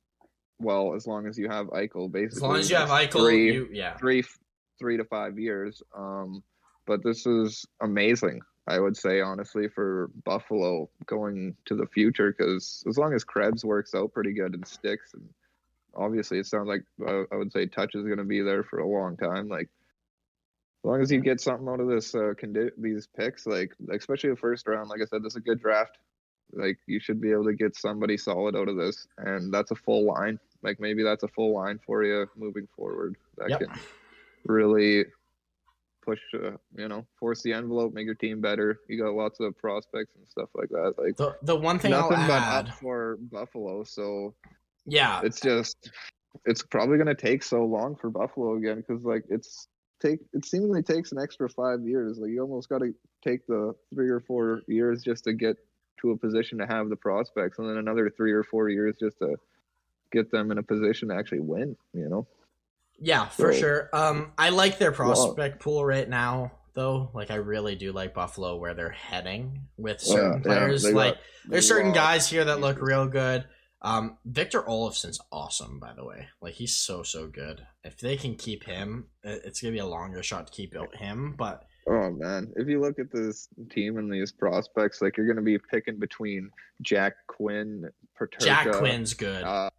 well, 0.60 0.94
as 0.94 1.06
long 1.08 1.28
as 1.28 1.38
you 1.38 1.48
have 1.50 1.68
Eichel 1.68 2.12
basically. 2.12 2.38
As 2.38 2.42
long 2.42 2.56
as 2.58 2.70
you 2.70 2.76
have 2.76 2.90
Eichel, 2.90 3.12
three, 3.26 3.54
you 3.54 3.70
yeah. 3.72 3.98
three 3.98 4.24
three 4.80 4.98
to 4.98 5.06
five 5.06 5.40
years. 5.40 5.82
Um 5.96 6.44
but 6.86 7.04
this 7.04 7.26
is 7.26 7.66
amazing, 7.82 8.42
I 8.68 8.80
would 8.80 8.96
say 8.98 9.22
honestly 9.22 9.68
for 9.70 10.10
Buffalo 10.24 10.90
going 11.08 11.56
to 11.66 11.76
the 11.76 11.88
future 11.88 12.32
because 12.38 12.84
as 12.88 12.98
long 12.98 13.14
as 13.14 13.24
Krebs 13.24 13.64
works 13.66 13.96
out 13.96 14.14
pretty 14.14 14.34
good 14.34 14.54
and 14.54 14.68
sticks 14.68 15.14
and 15.14 15.28
obviously 15.96 16.40
it 16.40 16.46
sounds 16.46 16.68
like 16.68 16.84
uh, 17.08 17.24
I 17.32 17.38
would 17.38 17.52
say 17.52 17.66
Tuch 17.66 17.96
is 17.96 18.04
going 18.06 18.18
to 18.18 18.24
be 18.24 18.42
there 18.42 18.64
for 18.64 18.80
a 18.80 18.88
long 18.88 19.18
time 19.18 19.48
like 19.48 19.70
as 20.84 20.88
long 20.90 21.02
as 21.02 21.12
you 21.12 21.20
get 21.20 21.42
something 21.42 21.68
out 21.68 21.80
of 21.80 21.88
this 21.88 22.14
uh 22.14 22.34
condi- 22.42 22.72
these 22.78 23.08
picks 23.18 23.46
like 23.48 23.72
especially 23.92 24.30
the 24.30 24.36
first 24.36 24.68
round 24.68 24.88
like 24.90 25.02
i 25.02 25.06
said 25.06 25.24
this 25.24 25.34
is 25.34 25.38
a 25.38 25.42
good 25.42 25.60
draft. 25.60 25.98
Like 26.54 26.78
you 26.86 27.00
should 27.00 27.20
be 27.20 27.32
able 27.32 27.46
to 27.46 27.54
get 27.54 27.76
somebody 27.76 28.18
solid 28.18 28.56
out 28.56 28.70
of 28.70 28.78
this 28.78 29.08
and 29.18 29.52
that's 29.52 29.72
a 29.72 29.76
full 29.76 30.06
line. 30.06 30.40
Like 30.62 30.80
maybe 30.80 31.04
that's 31.04 31.24
a 31.24 31.28
full 31.28 31.54
line 31.54 31.80
for 31.86 32.04
you 32.04 32.28
moving 32.38 32.68
forward. 32.76 33.16
That 33.38 33.50
Yep. 33.50 33.60
can 33.60 33.70
really 34.46 35.06
push 36.04 36.20
uh, 36.36 36.52
you 36.78 36.88
know 36.88 37.04
force 37.20 37.42
the 37.42 37.52
envelope 37.52 37.94
make 37.94 38.06
your 38.06 38.16
team 38.16 38.42
better. 38.42 38.80
You 38.88 39.02
got 39.04 39.14
lots 39.16 39.40
of 39.40 39.58
prospects 39.58 40.14
and 40.16 40.30
stuff 40.30 40.50
like 40.54 40.70
that 40.70 40.94
like 41.00 41.18
The 41.18 41.36
the 41.42 41.56
one 41.56 41.80
thing 41.80 41.92
nothing 41.92 42.20
I'll 42.20 42.28
but 42.28 42.44
add, 42.44 42.68
up 42.68 42.74
for 42.80 43.18
buffalo 43.32 43.84
so 43.84 44.36
yeah, 44.86 45.22
it's 45.24 45.40
just 45.40 45.90
it's 46.46 46.62
probably 46.64 46.98
going 46.98 47.08
to 47.08 47.16
take 47.16 47.42
so 47.44 47.64
long 47.66 47.96
for 47.96 48.10
buffalo 48.10 48.56
again 48.56 48.84
because 48.86 49.04
like 49.04 49.24
it's 49.30 49.68
take 50.02 50.20
it 50.34 50.46
seemingly 50.46 50.84
takes 50.84 51.12
an 51.14 51.18
extra 51.20 51.50
five 51.50 51.80
years 51.86 52.18
like 52.20 52.30
you 52.30 52.42
almost 52.42 52.68
got 52.68 52.80
to 52.80 52.94
take 53.24 53.48
the 53.48 53.74
three 53.94 54.10
or 54.10 54.20
four 54.20 54.62
years 54.68 55.02
just 55.02 55.24
to 55.24 55.34
get 55.34 55.56
to 56.02 56.12
a 56.12 56.18
position 56.18 56.58
to 56.58 56.68
have 56.68 56.90
the 56.90 56.96
prospects 56.96 57.58
and 57.58 57.70
then 57.70 57.78
another 57.78 58.10
three 58.10 58.34
or 58.34 58.44
four 58.44 58.70
years 58.70 58.96
just 59.00 59.18
to 59.20 59.36
get 60.12 60.30
them 60.30 60.52
in 60.52 60.58
a 60.58 60.64
position 60.64 61.08
to 61.08 61.16
actually 61.16 61.40
win 61.40 61.76
you 61.94 62.10
know 62.10 62.28
yeah, 62.98 63.28
for 63.28 63.52
So- 63.52 63.60
sure. 63.60 63.90
Um, 63.92 64.32
I 64.38 64.52
like 64.52 64.78
their 64.78 64.94
prospect 64.94 65.60
pool 65.60 65.84
right 65.86 66.08
now, 66.08 66.54
though. 66.76 67.10
Like, 67.14 67.30
I 67.30 67.36
really 67.36 67.76
do 67.76 67.92
like 67.92 68.14
Buffalo 68.14 68.56
where 68.56 68.74
they're 68.74 68.88
heading 68.90 69.60
with 69.78 70.00
certain 70.00 70.32
Yeah, 70.32 70.38
yeah, 70.38 70.42
players. 70.44 70.84
got 70.86 70.94
like, 70.94 71.18
there's 71.46 71.68
certain 71.68 71.92
guys 71.92 72.30
here 72.30 72.46
that 72.46 72.62
look 72.62 72.82
real 72.82 73.06
good. 73.06 73.44
Um, 73.86 74.18
Victor 74.26 74.64
Olofsson's 74.64 75.20
awesome, 75.32 75.80
by 75.80 75.94
the 75.94 76.04
way. 76.04 76.28
Like, 76.42 76.56
he's 76.56 76.76
so 76.76 77.04
so 77.04 77.28
good. 77.28 77.66
If 77.84 77.98
they 78.00 78.18
can 78.18 78.36
keep 78.36 78.64
him, 78.66 79.06
it's 79.24 79.62
gonna 79.62 79.72
be 79.74 79.78
a 79.80 79.86
longer 79.86 80.24
shot 80.24 80.48
to 80.48 80.54
keep 80.54 80.76
him. 80.96 81.36
But 81.38 81.64
Oh 81.88 82.10
man, 82.10 82.52
if 82.56 82.68
you 82.68 82.82
look 82.82 82.98
at 82.98 83.12
this 83.12 83.48
team 83.70 84.00
and 84.00 84.12
these 84.12 84.32
prospects, 84.32 85.04
like 85.04 85.18
you're 85.18 85.28
going 85.28 85.36
to 85.36 85.44
be 85.44 85.60
picking 85.60 86.00
between 86.00 86.50
Jack 86.82 87.14
Quinn, 87.28 87.88
Peterka, 88.20 88.40
Jack 88.40 88.72
Quinn's 88.72 89.14
good. 89.14 89.44
uh, 89.44 89.70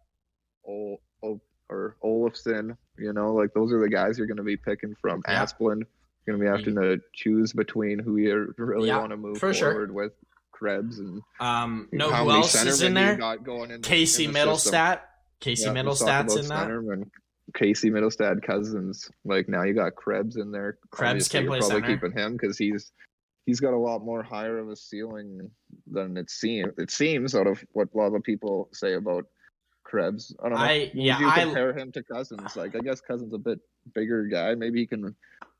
Ol, 0.65 1.01
Ol, 1.21 1.41
or 1.69 1.97
Olofsson. 2.01 2.77
You 2.97 3.11
know, 3.11 3.33
like 3.33 3.53
those 3.53 3.73
are 3.73 3.81
the 3.81 3.89
guys 3.89 4.17
you're 4.17 4.25
going 4.27 4.37
to 4.37 4.43
be 4.43 4.55
picking 4.55 4.95
from. 5.01 5.21
Yeah. 5.27 5.43
Asplund, 5.43 5.83
you're 6.25 6.37
going 6.37 6.39
to 6.39 6.45
be 6.45 6.47
having 6.47 6.75
to 6.75 7.01
choose 7.13 7.51
between 7.51 7.99
who 7.99 8.15
you 8.15 8.53
really 8.57 8.87
Yeah, 8.87 8.99
want 8.99 9.11
to 9.11 9.17
move 9.17 9.37
for 9.39 9.53
sure. 9.53 9.71
forward 9.71 9.93
with. 9.93 10.13
Krebs 10.61 10.97
and 10.99 11.21
Um, 11.39 11.87
know 11.91 12.09
how 12.09 12.23
who 12.25 12.31
else 12.31 12.55
is 12.55 12.81
in 12.81 12.93
there? 12.95 13.13
in 13.13 13.19
the- 13.19 13.79
Casey 13.83 14.25
in 14.25 14.33
the 14.33 14.39
system. 14.55 14.73
Mittelstadt. 14.73 15.01
Casey 15.39 15.65
Yeah, 15.65 15.73
Mittelstadt's 15.73 16.35
in 16.35 16.47
that. 16.47 17.07
Casey 17.53 17.91
Mittelstadt 17.91 18.43
Cozens. 18.43 19.09
Like 19.23 19.47
now 19.47 19.63
you 19.63 19.73
got 19.75 19.95
Krebs 19.95 20.35
in 20.37 20.51
there. 20.51 20.79
Krebs 20.89 21.09
Obviously, 21.11 21.39
can 21.39 21.47
play 21.47 21.59
probably 21.59 21.75
center. 21.81 21.87
keeping 21.95 22.11
him 22.11 22.31
because 22.33 22.57
he's 22.57 22.91
he's 23.45 23.59
got 23.59 23.73
a 23.73 23.77
lot 23.77 24.03
more 24.03 24.21
higher 24.23 24.57
of 24.57 24.67
a 24.69 24.75
ceiling 24.75 25.49
than 25.85 26.17
it 26.17 26.29
seems. 26.31 26.73
It 26.77 26.89
seems 26.91 27.35
out 27.35 27.47
of 27.47 27.63
what 27.73 27.89
a 27.93 27.97
lot 27.97 28.13
of 28.15 28.23
people 28.23 28.67
say 28.73 28.95
about 28.95 29.25
Krebs. 29.83 30.35
I 30.43 30.49
don't 30.49 30.57
know. 30.57 30.63
I- 30.63 30.91
yeah, 30.93 31.19
you 31.19 31.27
I- 31.27 31.43
compare 31.43 31.77
him 31.77 31.91
to 31.93 32.03
Cozens? 32.03 32.55
Like 32.55 32.75
I 32.75 32.79
guess 32.79 32.99
Cozens 32.99 33.33
a 33.33 33.37
bit 33.37 33.59
bigger 33.93 34.25
guy. 34.25 34.55
Maybe 34.55 34.79
he 34.79 34.87
can 34.87 35.15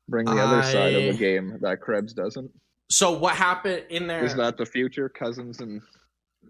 bring 0.09 0.25
the 0.25 0.31
other 0.41 0.63
side 0.63 0.95
of 0.95 1.03
I- 1.03 1.11
the 1.11 1.17
game 1.17 1.57
that 1.61 1.81
Krebs 1.81 2.13
doesn't. 2.13 2.49
So 2.89 3.11
what 3.11 3.35
happened 3.35 3.83
in 3.89 4.07
there 4.07 4.23
Is 4.23 4.35
that 4.35 4.57
the 4.57 4.65
future? 4.65 5.09
Cozens 5.09 5.59
and 5.59 5.81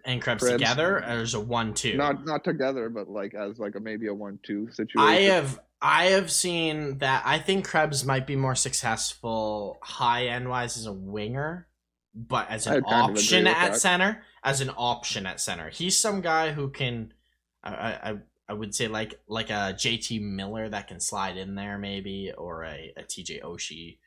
and 0.06 0.22
Krebs, 0.22 0.44
Krebs? 0.44 0.54
together, 0.54 0.98
or 0.98 1.02
there's 1.02 1.34
a 1.34 1.40
one-two? 1.40 1.98
not 1.98 2.26
not 2.26 2.44
together, 2.44 2.90
but 2.90 3.10
like 3.10 3.34
as 3.34 3.60
like 3.60 3.76
a 3.76 3.80
maybe 3.80 4.08
a 4.08 4.14
one-two 4.14 4.70
situation. 4.72 5.00
I 5.00 5.22
have 5.22 5.60
I 5.82 6.06
have 6.06 6.32
seen 6.32 7.00
that. 7.00 7.24
I 7.26 7.40
think 7.40 7.66
Krebs 7.66 8.06
might 8.06 8.28
be 8.28 8.36
more 8.36 8.56
successful 8.56 9.78
high 9.82 10.28
end 10.28 10.50
wise 10.50 10.78
as 10.78 10.86
a 10.86 10.94
winger, 10.94 11.68
but 12.16 12.50
as 12.50 12.68
an 12.68 12.84
kind 12.84 12.86
of 12.86 13.10
agree 13.10 13.22
option 13.22 13.48
at 13.48 13.72
that. 13.72 13.80
center, 13.80 14.24
as 14.44 14.62
an 14.62 14.70
option 14.78 15.26
at 15.26 15.42
center, 15.42 15.70
he's 15.70 16.00
some 16.00 16.22
guy 16.22 16.52
who 16.52 16.70
can. 16.70 17.14
I 17.64 17.72
I, 17.72 18.18
I 18.50 18.54
would 18.54 18.74
say 18.74 18.88
like 18.88 19.20
like 19.28 19.50
a 19.50 19.74
JT 19.76 20.22
Miller 20.22 20.70
that 20.70 20.88
can 20.88 21.00
slide 21.00 21.38
in 21.38 21.56
there 21.56 21.78
maybe, 21.78 22.32
or 22.38 22.64
a, 22.64 22.94
a 22.96 23.04
TJ 23.04 23.42
Oshie. 23.42 23.98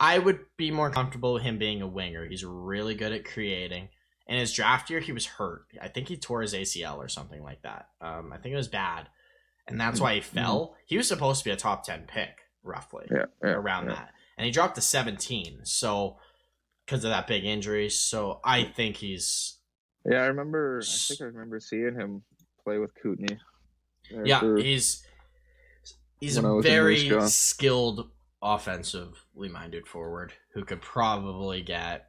I 0.00 0.18
would 0.18 0.40
be 0.56 0.70
more 0.70 0.90
comfortable 0.90 1.34
with 1.34 1.42
him 1.42 1.58
being 1.58 1.82
a 1.82 1.86
winger. 1.86 2.26
He's 2.26 2.44
really 2.44 2.94
good 2.94 3.12
at 3.12 3.26
creating. 3.26 3.90
In 4.26 4.38
his 4.38 4.52
draft 4.52 4.88
year, 4.88 5.00
he 5.00 5.12
was 5.12 5.26
hurt. 5.26 5.66
I 5.80 5.88
think 5.88 6.08
he 6.08 6.16
tore 6.16 6.40
his 6.40 6.54
ACL 6.54 6.96
or 6.96 7.08
something 7.08 7.42
like 7.42 7.62
that. 7.62 7.88
Um, 8.00 8.32
I 8.32 8.38
think 8.38 8.54
it 8.54 8.56
was 8.56 8.68
bad, 8.68 9.08
and 9.68 9.78
that's 9.78 10.00
why 10.00 10.14
he 10.14 10.20
fell. 10.20 10.76
He 10.86 10.96
was 10.96 11.06
supposed 11.06 11.40
to 11.40 11.44
be 11.44 11.50
a 11.50 11.56
top 11.56 11.84
ten 11.84 12.04
pick, 12.06 12.38
roughly 12.62 13.06
yeah, 13.10 13.26
yeah 13.42 13.50
around 13.50 13.88
yeah. 13.88 13.96
that, 13.96 14.10
and 14.38 14.46
he 14.46 14.52
dropped 14.52 14.76
to 14.76 14.80
seventeen. 14.80 15.60
So 15.64 16.16
because 16.86 17.04
of 17.04 17.10
that 17.10 17.26
big 17.26 17.44
injury, 17.44 17.90
so 17.90 18.40
I 18.44 18.64
think 18.64 18.96
he's 18.96 19.58
Yeah, 20.08 20.22
I 20.22 20.26
remember. 20.26 20.80
I 20.82 20.86
think 20.86 21.20
I 21.20 21.24
remember 21.24 21.60
seeing 21.60 21.94
him 21.94 22.22
play 22.64 22.78
with 22.78 22.94
Kootenay. 22.94 23.36
Yeah 24.24 24.56
he's 24.56 25.04
he's 26.20 26.36
a 26.36 26.60
very 26.60 27.10
skilled 27.28 28.10
offensively 28.42 29.48
minded 29.48 29.86
forward 29.86 30.32
who 30.54 30.64
could 30.64 30.80
probably 30.80 31.62
get 31.62 32.06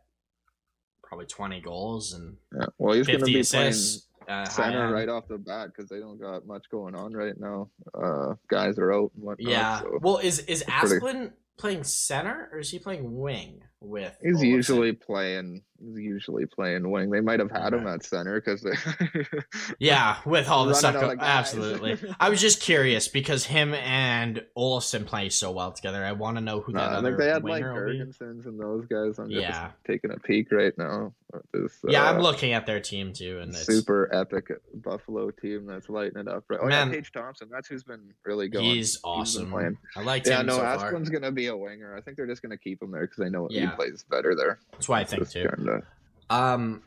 probably 1.04 1.26
20 1.26 1.60
goals 1.62 2.14
and 2.14 2.38
yeah. 2.58 2.66
Well, 2.78 2.96
he's 2.96 3.06
going 3.08 3.20
to 3.20 3.26
50 3.26 3.34
be 3.34 3.40
assists 3.42 4.08
uh, 4.24 4.26
playing 4.26 4.46
high 4.46 4.52
center 4.54 4.94
right 4.94 5.10
off 5.10 5.28
the 5.28 5.38
bat 5.38 5.68
because 5.68 5.90
they 5.90 6.00
don't 6.00 6.20
got 6.20 6.46
much 6.48 6.70
going 6.72 6.96
on 6.96 7.12
right 7.14 7.38
now. 7.38 7.70
Uh, 7.94 8.36
guys 8.48 8.78
are 8.80 8.94
out 8.94 9.12
and 9.16 9.24
whatnot. 9.24 9.52
yeah 9.52 9.80
so- 9.82 10.00
well 10.02 10.18
is 10.20 10.40
is 10.40 10.64
pretty- 10.64 11.30
playing 11.58 11.84
center 11.84 12.50
or 12.54 12.60
is 12.60 12.70
he 12.72 12.80
playing 12.80 13.20
wing 13.20 13.62
with. 13.82 14.16
He's 14.22 14.42
usually 14.44 14.94
playing. 14.94 15.64
He's 15.84 15.98
usually 15.98 16.46
playing 16.46 16.90
wing. 16.92 17.10
They 17.10 17.22
might 17.22 17.40
have 17.40 17.50
had 17.50 17.74
him 17.74 17.88
at 17.88 18.04
center 18.06 18.40
because 18.40 18.62
they. 18.62 18.74
Yeah, 19.80 20.18
with 20.26 20.48
all 20.48 20.66
the 20.66 20.76
stuff. 20.76 20.94
go- 20.94 21.16
absolutely. 21.20 21.98
I 22.20 22.30
was 22.30 22.40
just 22.40 22.62
curious 22.62 23.08
because 23.08 23.46
him 23.46 23.74
and 23.74 24.44
Olsen 24.56 25.06
play 25.06 25.30
so 25.30 25.52
well 25.52 25.72
together. 25.72 26.04
I 26.06 26.12
want 26.12 26.38
to 26.38 26.42
know 26.42 26.62
who 26.62 26.74
that 26.74 26.92
I 26.92 26.96
other 26.96 27.10
think 27.10 27.20
they 27.20 27.28
had 27.30 27.44
like 27.44 27.64
winger 27.64 27.86
will 27.86 27.92
be. 27.94 28.00
Jurgensons 28.00 28.46
and 28.46 28.60
those 28.60 28.86
guys. 28.86 29.18
I'm 29.18 29.30
just 29.32 29.42
Yeah. 29.42 29.72
taking 29.88 30.12
a 30.12 30.18
peek 30.18 30.52
right 30.52 30.78
now. 30.78 31.14
This, 31.54 31.80
Yeah, 31.88 32.10
I'm 32.10 32.18
uh, 32.18 32.22
looking 32.24 32.52
at 32.52 32.66
their 32.66 32.82
team 32.82 33.14
too, 33.14 33.40
and 33.40 33.52
it's, 33.52 33.66
super 33.66 34.14
epic 34.14 34.52
Buffalo 34.76 35.32
team 35.32 35.66
that's 35.66 35.88
lighting 35.90 36.20
it 36.20 36.28
up. 36.28 36.44
Right? 36.50 36.60
Oh 36.62 36.68
Man. 36.68 36.90
yeah, 36.90 36.96
Tage 36.96 37.12
Thompson. 37.14 37.48
That's 37.50 37.70
who's 37.70 37.84
been 37.84 38.14
really 38.26 38.50
going. 38.50 38.66
he's 38.66 39.00
awesome. 39.04 39.50
playing. 39.50 39.78
I 39.96 40.04
liked 40.04 40.28
Yeah, 40.28 40.42
him 40.42 40.48
no, 40.48 40.58
so 40.58 40.62
far. 40.62 40.92
Gonna 40.92 41.32
be 41.32 41.48
a 41.48 41.56
winger. 41.58 41.96
I 41.96 42.02
think 42.02 42.18
they're 42.18 42.28
just 42.28 42.42
gonna 42.42 42.58
keep 42.58 42.84
him 42.84 42.92
there 42.92 43.02
because 43.02 43.18
they 43.18 43.30
know 43.30 43.48
he 43.50 43.60
Yeah. 43.60 43.71
Plays 43.76 44.04
better 44.10 44.36
there. 44.36 44.60
That's 44.72 44.88
why 44.90 45.00
I 45.02 45.04
think 45.04 45.24
Just 45.24 45.34
too. 45.34 45.48
kinda- 45.56 45.84
Um, 46.30 46.84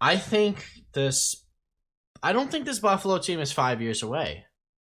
I 0.00 0.16
think 0.16 0.66
this. 0.92 1.44
I 2.22 2.32
don't 2.32 2.50
think 2.50 2.64
this 2.66 2.78
Buffalo 2.80 3.18
team 3.18 3.40
is 3.40 3.52
five 3.52 3.80
years 3.80 4.02
away. 4.02 4.44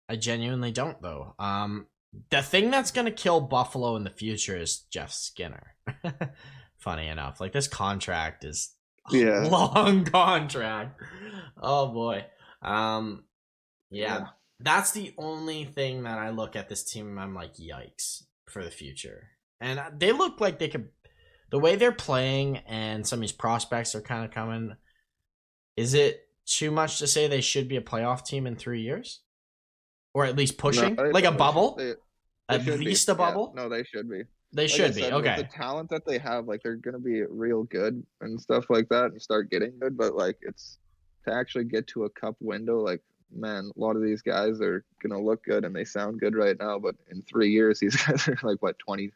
I 0.09 0.17
genuinely 0.17 0.73
don't, 0.73 1.01
though. 1.03 1.35
Um, 1.38 1.87
the 2.31 2.43
thing 2.43 2.71
that's 2.71 2.91
gonna 2.91 3.11
kill 3.11 3.41
Buffalo 3.41 3.97
in 3.97 4.05
the 4.05 4.11
future 4.11 4.57
is 4.57 4.81
Jeff 4.91 5.12
Skinner. 5.12 5.75
Funny 6.79 7.09
enough, 7.09 7.41
like 7.41 7.53
this 7.53 7.69
contract 7.69 8.45
is 8.45 8.75
a 9.12 9.17
Yeah. 9.17 9.41
long 9.51 10.05
contract. 10.05 11.01
Oh 11.61 11.88
boy. 11.88 12.25
Um, 12.62 13.25
yeah, 13.91 14.19
Yeah. 14.19 14.27
that's 14.61 14.93
the 14.93 15.14
only 15.19 15.64
thing 15.64 16.05
that 16.05 16.19
I 16.19 16.31
look 16.31 16.57
at 16.57 16.69
this 16.69 16.85
team 16.85 17.09
and 17.09 17.21
I'm 17.21 17.35
like, 17.35 17.55
yikes 17.57 18.25
for 18.49 18.62
the 18.64 18.71
future. 18.71 19.31
And 19.61 19.81
they 20.01 20.12
look 20.12 20.41
like 20.41 20.59
they 20.59 20.69
could, 20.69 20.88
the 21.51 21.59
way 21.59 21.77
they're 21.77 21.93
playing 21.93 22.59
and 22.67 23.07
some 23.07 23.19
of 23.19 23.21
these 23.23 23.33
prospects 23.33 23.95
are 23.95 24.01
kind 24.01 24.25
of 24.25 24.31
coming. 24.31 24.77
Is 25.77 25.95
it 25.95 26.29
too 26.47 26.71
much 26.71 26.99
to 26.99 27.07
say 27.07 27.27
they 27.29 27.41
should 27.41 27.69
be 27.69 27.77
a 27.77 27.81
playoff 27.81 28.25
team 28.25 28.47
in 28.47 28.57
three 28.57 28.81
years, 28.83 29.21
or 30.15 30.25
at 30.25 30.37
least 30.37 30.59
pushing 30.59 30.95
No, 30.95 31.05
like 31.11 31.25
a 31.25 31.33
bubble? 31.33 31.75
they- 31.77 31.95
they 32.49 32.55
at 32.55 32.63
should 32.63 32.79
be. 32.79 32.87
least 32.87 33.09
a 33.09 33.13
Yeah, 33.13 33.17
bubble. 33.19 33.53
no, 33.55 33.69
they 33.69 33.85
should 33.85 34.09
be. 34.09 34.23
They 34.55 34.63
Like 34.63 34.71
should 34.71 34.95
be 34.95 35.03
said, 35.03 35.15
with 35.15 35.27
okay. 35.27 35.43
The 35.43 35.49
talent 35.49 35.91
that 35.91 36.07
they 36.07 36.17
have, 36.19 36.47
like 36.49 36.63
they're 36.63 36.77
gonna 36.77 36.99
be 36.99 37.23
real 37.25 37.65
good 37.65 38.03
and 38.23 38.41
stuff 38.41 38.71
like 38.71 38.89
that, 38.89 39.13
and 39.13 39.21
start 39.21 39.51
getting 39.51 39.79
good. 39.79 39.99
But 39.99 40.15
like 40.15 40.39
it's 40.41 40.79
to 41.27 41.35
actually 41.35 41.65
get 41.65 41.87
to 41.89 42.05
a 42.05 42.11
cup 42.11 42.37
window. 42.41 42.81
Like 42.81 43.03
man, 43.31 43.71
a 43.77 43.79
lot 43.79 43.95
of 43.97 44.03
these 44.03 44.23
guys 44.23 44.63
are 44.63 44.87
gonna 45.03 45.21
look 45.21 45.45
good 45.45 45.67
and 45.67 45.77
they 45.77 45.85
sound 45.85 46.19
good 46.21 46.35
right 46.35 46.59
now, 46.59 46.79
but 46.79 46.97
in 47.11 47.21
three 47.23 47.51
years, 47.51 47.79
these 47.81 47.95
guys 47.97 48.27
are 48.27 48.39
like 48.43 48.63
what 48.63 48.79
20, 48.79 49.13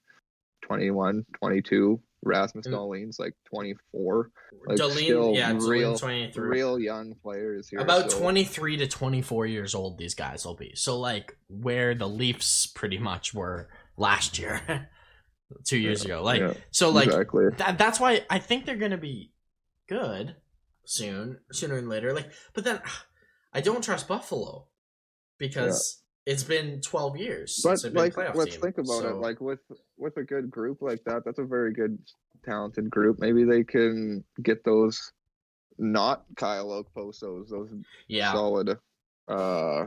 21, 0.61 1.25
22. 1.33 1.99
Rasmus 2.25 2.67
And- 2.67 2.75
Dahlin's 2.75 3.19
like 3.19 3.35
24. 3.47 4.31
like, 4.67 4.79
still 4.79 5.35
yeah, 5.35 5.53
real- 5.59 5.97
twenty 5.99 6.31
three. 6.33 6.49
Real 6.49 6.79
young 6.79 7.15
players 7.23 7.69
here. 7.69 7.81
About 7.81 8.11
so- 8.13 8.21
23 8.21 8.77
to 8.79 8.87
24 8.87 9.47
years 9.47 9.75
old 9.75 9.99
these 9.99 10.15
guys 10.15 10.45
will 10.47 10.55
be 10.57 10.73
so 10.75 10.99
like 10.99 11.37
where 11.49 11.95
the 11.95 12.09
leafs 12.09 12.67
pretty 12.67 12.99
much 12.99 13.35
were 13.35 13.69
last 13.97 14.39
year 14.39 14.89
two 15.65 15.79
years 15.79 16.05
Yeah, 16.05 16.15
ago 16.15 16.23
like 16.23 16.41
yeah, 16.41 16.55
so 16.71 16.91
like 16.91 17.09
exactly. 17.09 17.45
that, 17.59 17.77
that's 17.77 17.99
why 18.01 18.25
i 18.31 18.39
think 18.39 18.65
they're 18.65 18.77
gonna 18.77 18.97
be 18.97 19.33
good 19.89 20.37
soon 20.87 21.39
sooner 21.53 21.77
than 21.77 21.89
later 21.89 22.15
like 22.15 22.31
but 22.55 22.65
then 22.65 22.81
i 23.53 23.61
don't 23.61 23.85
trust 23.85 24.09
buffalo 24.09 24.67
because 25.39 26.02
it's 26.27 26.43
been 26.45 26.81
12 26.81 27.17
years 27.17 27.61
But 27.63 27.71
since 27.71 27.83
they've 27.83 27.93
been 27.93 28.03
like, 28.17 28.35
let's 28.37 28.53
team, 28.53 28.61
think 28.61 28.79
about 28.79 29.03
so- 29.03 29.09
it. 29.09 29.17
Like 29.17 29.41
with 29.41 29.61
with 29.97 30.17
a 30.17 30.23
good 30.23 30.51
group 30.51 30.83
like 30.83 31.03
that, 31.05 31.25
that's 31.25 31.39
a 31.39 31.45
very 31.45 31.73
good, 31.73 31.99
talented 32.45 32.91
group. 32.91 33.19
Maybe 33.21 33.45
they 33.45 33.63
can 33.65 34.25
get 34.43 34.65
those, 34.65 35.13
not 35.79 36.25
Kyle 36.37 36.69
Okposos, 36.69 37.49
those 37.51 37.73
yeah 38.09 38.33
solid, 38.33 38.79
uh, 39.29 39.87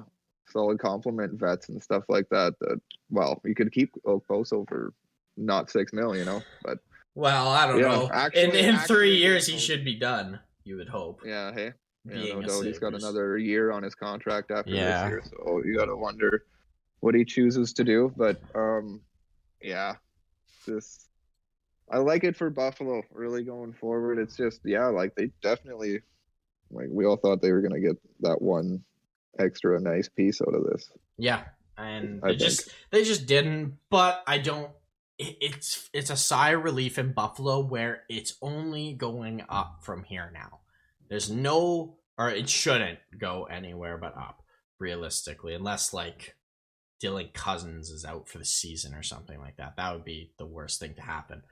solid 0.50 0.80
compliment 0.80 1.39
vets 1.39 1.69
and 1.69 1.82
stuff 1.82 2.04
like 2.10 2.28
that. 2.32 2.54
That 2.62 2.80
well, 3.10 3.41
you 3.45 3.56
could 3.56 3.71
keep 3.71 3.91
Okposo 4.06 4.67
for 4.67 4.93
not 5.38 5.69
six 5.69 5.91
mil, 5.93 6.15
you 6.15 6.26
know. 6.26 6.41
But 6.63 6.80
well 7.17 7.48
i 7.48 7.65
don't 7.65 7.80
Yeah, 7.80 7.88
know 7.88 8.06
in 8.08 8.12
actually- 8.12 8.60
in 8.60 8.76
actually, 8.76 8.88
three 8.95 9.15
years 9.17 9.48
he 9.48 9.58
should 9.58 9.86
be 9.86 9.95
done 9.95 10.38
you 10.65 10.76
would 10.76 10.89
hope 10.89 11.21
yeah, 11.26 11.54
hey, 11.54 11.71
yeah, 12.08 12.34
no 12.36 12.41
doubt 12.41 12.65
he's 12.65 12.80
got 12.80 12.94
another 12.94 13.38
year 13.38 13.72
on 13.72 13.84
his 13.84 13.96
contract 13.96 14.52
after 14.52 14.72
Yeah. 14.72 15.04
this 15.04 15.10
year, 15.10 15.24
so 15.30 15.62
you 15.65 15.78
got 15.78 15.86
to 15.86 15.96
wonder 15.96 16.46
what 17.00 17.15
he 17.15 17.26
chooses 17.26 17.74
to 17.74 17.84
do. 17.84 18.13
But 18.15 18.39
um, 18.54 19.02
yeah, 19.62 19.96
this 20.65 21.08
I 21.91 21.98
like 21.98 22.24
it 22.24 22.36
for 22.36 22.50
Buffalo. 22.50 23.04
Really 23.12 23.44
going 23.44 23.74
forward, 23.74 24.18
it's 24.20 24.36
just 24.36 24.62
yeah, 24.63 24.88
like 24.88 25.15
they 25.15 25.32
definitely 25.41 26.02
like 26.72 26.88
we 26.89 27.06
all 27.06 27.18
thought 27.18 27.41
they 27.41 27.52
were 27.52 27.62
gonna 27.62 27.80
get 27.80 27.98
that 28.22 28.41
one 28.41 28.84
extra 29.39 29.80
nice 29.80 30.10
piece 30.10 30.41
out 30.41 30.56
of 30.56 30.63
this. 30.65 30.89
Yeah, 31.18 31.44
and 31.78 32.22
I 32.24 32.30
they 32.30 32.36
just 32.38 32.70
they 32.91 33.04
just 33.04 33.26
didn't. 33.26 33.78
But 33.89 34.24
I 34.28 34.38
don't. 34.39 34.72
It's 35.18 35.89
it's 35.94 36.10
a 36.10 36.18
sigh 36.18 36.52
of 36.52 36.63
relief 36.63 36.98
in 36.98 37.13
Buffalo 37.13 37.62
where 37.62 38.04
it's 38.10 38.36
only 38.41 38.94
going 38.94 39.44
up 39.48 39.78
from 39.82 40.04
here 40.04 40.30
now. 40.34 40.60
There's 41.10 41.30
no, 41.30 41.98
or 42.18 42.30
it 42.30 42.50
shouldn't 42.50 43.00
go 43.20 43.46
anywhere 43.46 43.98
but 43.98 44.15
up, 44.18 44.44
realistically, 44.80 45.54
unless 45.54 45.94
like 45.94 46.36
Dylan 47.04 47.34
Cozens 47.34 47.89
is 47.89 48.06
out 48.06 48.28
for 48.28 48.38
the 48.38 48.46
season 48.46 48.94
or 48.94 49.04
something 49.04 49.39
like 49.39 49.58
that. 49.58 49.76
That 49.78 49.94
would 49.94 50.06
be 50.06 50.32
the 50.38 50.46
worst 50.46 50.80
thing 50.80 50.96
to 50.96 51.02
happen. 51.02 51.44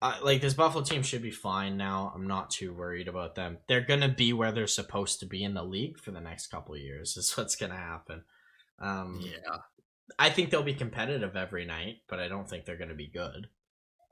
Uh, 0.00 0.16
like 0.22 0.40
this 0.40 0.54
Buffalo 0.54 0.84
team 0.84 1.02
should 1.02 1.22
be 1.22 1.30
fine 1.30 1.76
now. 1.76 2.12
I'm 2.14 2.28
not 2.28 2.50
too 2.50 2.72
worried 2.72 3.08
about 3.08 3.34
them. 3.34 3.58
They're 3.66 3.80
gonna 3.80 4.08
be 4.08 4.32
where 4.32 4.52
they're 4.52 4.68
supposed 4.68 5.18
to 5.20 5.26
be 5.26 5.42
in 5.42 5.54
the 5.54 5.64
league 5.64 5.98
for 5.98 6.12
the 6.12 6.20
next 6.20 6.46
couple 6.48 6.74
of 6.74 6.80
years. 6.80 7.16
Is 7.16 7.36
what's 7.36 7.56
gonna 7.56 7.76
happen. 7.76 8.22
Um, 8.78 9.20
Yeah. 9.20 9.56
I 10.18 10.30
think 10.30 10.50
they'll 10.50 10.62
be 10.62 10.74
competitive 10.74 11.36
every 11.36 11.64
night, 11.64 11.96
but 12.08 12.18
I 12.18 12.28
don't 12.28 12.48
think 12.48 12.64
they're 12.64 12.78
going 12.78 12.88
to 12.88 12.94
be 12.94 13.08
good. 13.08 13.48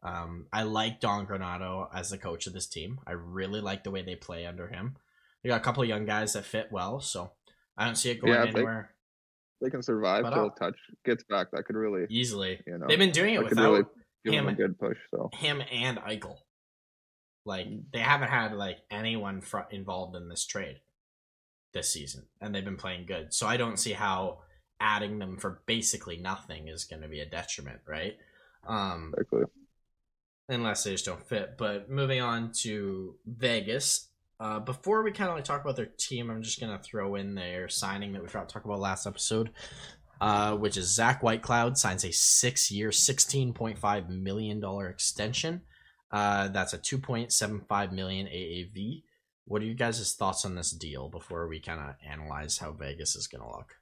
Um, 0.02 0.46
I 0.52 0.62
like 0.62 1.00
Don 1.00 1.26
Granato 1.26 1.88
as 1.94 2.10
the 2.10 2.18
coach 2.18 2.46
of 2.46 2.52
this 2.52 2.66
team. 2.66 3.00
I 3.06 3.12
really 3.12 3.60
like 3.60 3.82
the 3.84 3.90
way 3.90 4.02
they 4.02 4.14
play 4.14 4.46
under 4.46 4.68
him. 4.68 4.96
They 5.42 5.48
got 5.48 5.60
a 5.60 5.64
couple 5.64 5.82
of 5.82 5.88
young 5.88 6.04
guys 6.06 6.34
that 6.34 6.44
fit 6.44 6.68
well, 6.70 7.00
so 7.00 7.32
I 7.76 7.84
don't 7.84 7.96
see 7.96 8.10
it 8.10 8.20
going 8.20 8.32
Yeah, 8.34 8.42
they- 8.44 8.50
anywhere 8.50 8.90
They 9.60 9.70
can 9.70 9.82
survive 9.82 10.22
But 10.24 10.34
till 10.34 10.50
Tuch 10.50 10.76
gets 11.04 11.24
back. 11.24 11.50
That 11.52 11.64
could 11.64 11.76
really 11.76 12.06
easily. 12.10 12.60
you 12.66 12.76
know 12.78 12.86
They've 12.88 12.98
been 12.98 13.10
doing 13.10 13.34
it 13.34 13.42
without 13.42 13.72
really 13.72 13.84
them 14.24 14.46
a 14.46 14.50
him- 14.50 14.54
good 14.56 14.78
push. 14.78 14.98
So 15.10 15.30
him 15.32 15.62
and 15.72 15.98
Eichel. 15.98 16.36
Like 17.46 17.68
they 17.92 18.00
haven't 18.00 18.28
had 18.28 18.52
like 18.54 18.78
anyone 18.90 19.40
fr- 19.40 19.60
involved 19.70 20.14
in 20.16 20.28
this 20.28 20.44
trade 20.44 20.80
this 21.72 21.90
season, 21.92 22.26
and 22.40 22.54
they've 22.54 22.64
been 22.64 22.76
playing 22.76 23.06
good. 23.06 23.32
So 23.32 23.46
I 23.46 23.56
don't 23.56 23.78
see 23.78 23.92
how 23.92 24.40
adding 24.80 25.18
them 25.20 25.38
for 25.38 25.62
basically 25.66 26.16
nothing 26.18 26.68
is 26.68 26.84
going 26.84 27.02
to 27.02 27.08
be 27.08 27.20
a 27.20 27.26
detriment, 27.26 27.80
right? 27.86 28.16
Um, 28.66 29.14
exactly. 29.16 29.44
Unless 30.48 30.84
they 30.84 30.92
just 30.92 31.04
don't 31.04 31.26
fit. 31.28 31.56
But 31.58 31.90
moving 31.90 32.20
on 32.20 32.52
to 32.62 33.16
Vegas. 33.26 34.08
Uh, 34.38 34.60
before 34.60 35.02
we 35.02 35.12
kind 35.12 35.30
of 35.30 35.36
like 35.36 35.44
talk 35.44 35.62
about 35.62 35.76
their 35.76 35.86
team, 35.98 36.30
I'm 36.30 36.42
just 36.42 36.60
gonna 36.60 36.78
throw 36.78 37.14
in 37.14 37.34
their 37.34 37.68
signing 37.68 38.12
that 38.12 38.22
we 38.22 38.28
forgot 38.28 38.48
to 38.48 38.52
talk 38.52 38.64
about 38.66 38.80
last 38.80 39.06
episode, 39.06 39.50
uh, 40.20 40.56
which 40.56 40.76
is 40.76 40.94
Zach 40.94 41.22
Whitecloud 41.22 41.76
signs 41.78 42.04
a 42.04 42.12
six-year, 42.12 42.92
sixteen 42.92 43.54
point 43.54 43.78
five 43.78 44.10
million 44.10 44.60
dollar 44.60 44.88
extension. 44.88 45.62
Uh, 46.12 46.48
that's 46.48 46.74
a 46.74 46.78
two 46.78 46.98
point 46.98 47.32
seven 47.32 47.62
five 47.66 47.92
million 47.92 48.26
AAV. 48.26 49.04
What 49.46 49.62
are 49.62 49.66
you 49.66 49.74
guys' 49.74 50.14
thoughts 50.14 50.44
on 50.44 50.54
this 50.54 50.70
deal 50.70 51.08
before 51.08 51.48
we 51.48 51.58
kind 51.60 51.80
of 51.80 51.94
analyze 52.06 52.58
how 52.58 52.72
Vegas 52.72 53.16
is 53.16 53.26
gonna 53.28 53.48
look? 53.48 53.76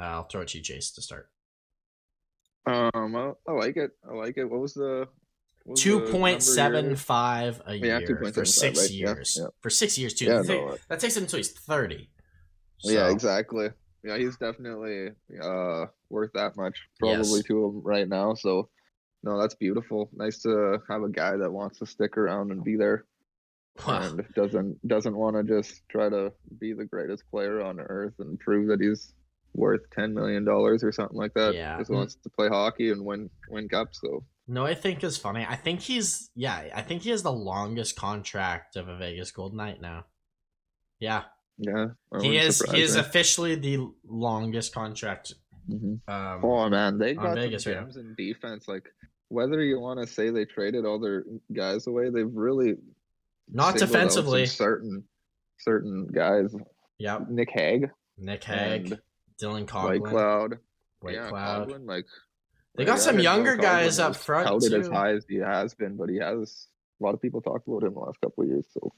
Uh, 0.00 0.04
I'll 0.04 0.24
throw 0.24 0.40
it 0.42 0.48
to 0.48 0.58
you, 0.58 0.64
Jace, 0.64 0.92
to 0.94 1.02
start. 1.02 1.30
Um, 2.66 3.14
I, 3.16 3.32
I 3.48 3.52
like 3.52 3.76
it. 3.76 3.92
I 4.08 4.14
like 4.14 4.36
it. 4.38 4.44
What 4.44 4.60
was 4.60 4.74
the 4.74 5.06
what 5.64 5.74
was 5.74 5.82
the 5.84 5.90
Two 5.90 6.00
point 6.00 6.42
seven 6.42 6.96
five 6.96 7.60
a 7.66 7.74
Yeah, 7.74 7.98
year 7.98 8.06
for 8.08 8.42
2.75, 8.42 8.46
six 8.46 8.78
right, 8.78 8.90
years. 8.90 9.38
yeah. 9.40 9.46
For 9.60 9.70
six 9.70 9.96
years 9.98 10.14
too. 10.14 10.26
Yeah, 10.26 10.42
That 10.42 10.48
no, 10.48 10.68
uh, 10.68 10.76
that 10.88 11.00
takes 11.00 11.16
him 11.16 11.24
until 11.24 11.38
he's 11.38 11.52
thirty. 11.52 12.10
Yeah, 12.82 13.08
exactly. 13.10 13.70
Yeah, 14.04 14.18
he's 14.18 14.36
definitely 14.36 15.10
uh 15.42 15.86
worth 16.10 16.30
that 16.34 16.56
much 16.56 16.78
probably 17.00 17.38
Yes. 17.40 17.46
to 17.46 17.64
him 17.64 17.82
right 17.82 18.08
now. 18.08 18.34
So 18.34 18.68
no, 19.22 19.40
that's 19.40 19.54
beautiful. 19.54 20.08
Nice 20.12 20.40
to 20.42 20.78
have 20.88 21.02
a 21.02 21.08
guy 21.08 21.36
that 21.36 21.52
wants 21.52 21.78
to 21.80 21.86
stick 21.86 22.16
around 22.16 22.52
and 22.52 22.62
be 22.62 22.76
there 22.76 23.06
Wow. 23.86 24.02
and 24.02 24.24
doesn't 24.34 24.86
doesn't 24.86 25.16
want 25.16 25.36
to 25.36 25.42
just 25.42 25.82
try 25.88 26.08
to 26.08 26.32
be 26.60 26.72
the 26.72 26.84
greatest 26.84 27.24
player 27.30 27.60
on 27.60 27.80
earth 27.80 28.14
and 28.20 28.38
prove 28.38 28.68
that 28.68 28.80
he's 28.80 29.12
worth 29.54 29.82
ten 29.92 30.12
million 30.14 30.44
dollars 30.44 30.82
or 30.84 30.92
something 30.92 31.16
like 31.16 31.34
that. 31.34 31.54
Yeah. 31.54 31.78
Just 31.78 31.90
wants 31.90 32.16
to 32.16 32.30
play 32.30 32.48
hockey 32.48 32.90
and 32.90 33.04
win 33.04 33.30
win 33.50 33.68
cups. 33.68 34.00
So 34.02 34.24
No, 34.48 34.64
I 34.66 34.74
think 34.74 35.02
is 35.04 35.16
funny. 35.16 35.46
I 35.48 35.56
think 35.56 35.80
he's 35.80 36.30
yeah. 36.34 36.68
I 36.74 36.82
think 36.82 37.02
he 37.02 37.10
has 37.10 37.22
the 37.22 37.32
longest 37.32 37.96
contract 37.96 38.76
of 38.76 38.88
a 38.88 38.96
Vegas 38.96 39.30
Golden 39.30 39.56
Knight 39.58 39.80
now. 39.80 40.04
Yeah, 41.00 41.24
yeah, 41.58 41.88
he 42.20 42.36
is. 42.38 42.58
surprise 42.58 42.76
He 42.76 42.82
is 42.82 42.94
me. 42.94 43.00
officially 43.00 43.54
the 43.56 43.86
longest 44.06 44.74
contract. 44.74 45.34
Mhm. 45.70 46.00
Um, 46.08 46.44
Oh 46.44 46.68
man, 46.70 46.96
they 46.98 47.14
got 47.14 47.34
Vegas 47.34 47.64
some 47.64 47.72
right 47.72 47.80
gems 47.82 47.96
in 47.96 48.14
defense. 48.16 48.68
Like 48.68 48.88
whether 49.28 49.60
you 49.62 49.80
want 49.80 50.00
to 50.00 50.06
say 50.06 50.30
they 50.30 50.44
traded 50.44 50.84
all 50.86 50.98
their 51.00 51.24
guys 51.52 51.86
away, 51.86 52.10
they've 52.10 52.32
really 52.32 52.76
Not 53.48 53.72
singled 53.72 53.74
out 53.74 53.78
some 53.80 53.88
defensively. 53.88 54.46
certain 54.46 55.04
certain 55.58 56.06
guys. 56.06 56.54
Yeah. 56.98 57.18
Nick 57.28 57.50
Hague, 57.50 57.90
Nick 58.16 58.44
Hague, 58.44 58.98
Dylan 59.40 59.70
White 59.72 60.02
Cloud. 60.02 60.58
White 61.00 61.14
yeah, 61.14 61.28
Cloud. 61.28 61.68
Coghlan, 61.68 61.86
like 61.86 62.06
They 62.76 62.84
got 62.84 62.96
I 62.96 63.00
some 63.00 63.18
younger 63.18 63.56
Coghlan 63.56 63.62
guys 63.62 63.98
up 63.98 64.16
front 64.16 64.48
touted 64.48 64.72
as 64.72 64.88
too. 64.88 64.92
high 64.94 65.12
as 65.12 65.24
he 65.28 65.36
has 65.36 65.74
been, 65.74 65.96
but 65.96 66.08
he 66.08 66.16
has 66.18 66.68
a 67.00 67.04
lot 67.04 67.14
of 67.14 67.20
people 67.22 67.40
talked 67.40 67.68
about 67.68 67.82
him 67.82 67.94
the 67.94 68.00
last 68.00 68.20
couple 68.20 68.44
of 68.44 68.50
years. 68.50 68.66
So 68.72 68.92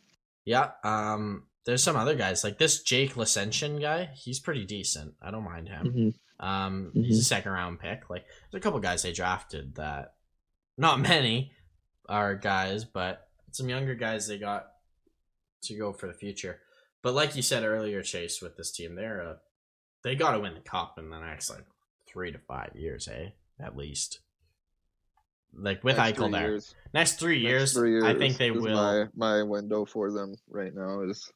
Yeah. 0.45 0.71
Um. 0.85 1.45
There's 1.65 1.83
some 1.83 1.97
other 1.97 2.15
guys 2.15 2.45
like 2.45 2.57
this 2.57 2.83
Jake 2.83 3.15
Leschyshyn 3.15 3.79
guy. 3.79 4.09
He's 4.15 4.41
pretty 4.41 4.65
decent. 4.65 5.13
I 5.21 5.31
don't 5.31 5.45
mind 5.45 5.69
him. 5.69 6.15
Um, 6.41 6.93
he's 6.95 7.19
a 7.19 7.25
second 7.25 7.53
round 7.53 7.79
pick. 7.79 8.09
Like 8.09 8.25
there's 8.51 8.61
a 8.61 8.63
couple 8.63 8.81
guys 8.81 9.03
they 9.03 9.13
drafted 9.13 9.75
that, 9.75 10.15
not 10.79 10.99
many, 11.01 11.53
are 12.09 12.35
guys, 12.37 12.87
but 12.87 13.29
some 13.51 13.69
younger 13.69 13.95
guys 13.95 14.27
they 14.27 14.39
got 14.39 14.69
to 15.65 15.77
go 15.77 15.93
for 15.93 16.07
the 16.07 16.15
future. 16.15 16.61
But 17.03 17.15
like 17.15 17.37
you 17.37 17.43
said 17.43 17.65
earlier, 17.65 18.03
Chase, 18.03 18.41
with 18.41 18.57
this 18.57 18.71
team, 18.73 18.95
they're 18.95 19.21
uh, 19.21 19.35
they 20.03 20.15
got 20.15 20.33
to 20.33 20.41
win 20.41 20.55
the 20.55 20.61
cup 20.61 20.99
in 20.99 21.11
the 21.11 21.19
next 21.19 21.51
like 21.51 21.65
three 22.07 22.33
to 22.33 22.39
five 22.39 22.73
years, 22.75 23.09
eh? 23.09 23.31
At 23.61 23.77
least. 23.77 24.21
Like 25.55 25.83
with 25.83 25.97
Next 25.97 26.19
Eichel 26.19 26.31
there, 26.33 26.49
years- 26.51 26.75
next 26.93 27.19
three 27.19 27.43
next 27.43 27.51
years, 27.51 27.73
three 27.73 28.03
I 28.03 28.15
think 28.15 28.37
they 28.37 28.51
will. 28.51 28.75
My, 28.75 29.07
my 29.17 29.43
window 29.43 29.85
for 29.85 30.13
them 30.13 30.35
right 30.49 30.75
now 30.75 31.01
is 31.03 31.31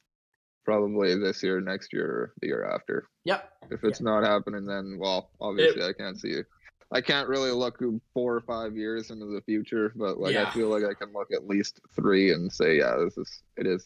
probably 0.63 1.17
this 1.17 1.43
year, 1.43 1.59
next 1.59 1.91
year, 1.91 2.05
or 2.05 2.33
the 2.39 2.47
year 2.47 2.65
after. 2.65 3.09
Yep. 3.25 3.51
If 3.71 3.83
it's 3.83 4.01
not 4.01 4.23
happening, 4.23 4.65
then 4.65 4.97
well, 4.99 5.31
obviously 5.41 5.83
I 5.83 5.93
can't 5.93 6.19
see 6.19 6.29
it. 6.29 6.45
I 6.91 7.01
can't 7.01 7.27
really 7.27 7.51
look 7.51 7.81
four 8.13 8.35
or 8.35 8.41
five 8.41 8.77
years 8.77 9.09
into 9.09 9.25
the 9.25 9.41
future, 9.41 9.91
but 9.95 10.19
like 10.19 10.33
Yeah. 10.35 10.47
I 10.47 10.51
feel 10.51 10.69
like 10.69 10.83
I 10.83 10.93
can 10.93 11.11
look 11.11 11.29
at 11.33 11.47
least 11.47 11.81
three 11.95 12.31
and 12.33 12.51
say, 12.51 12.77
yeah, 12.77 12.95
this 13.03 13.17
is 13.17 13.41
it 13.57 13.65
is 13.65 13.83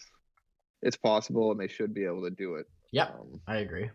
it's 0.81 0.97
possible, 0.97 1.51
and 1.51 1.59
they 1.59 1.69
should 1.69 1.93
be 1.93 2.03
able 2.05 2.21
to 2.23 2.29
do 2.29 2.55
it. 2.55 2.67
Yep. 2.91 3.15
Um, 3.19 3.41
I 3.47 3.57
agree. 3.57 3.89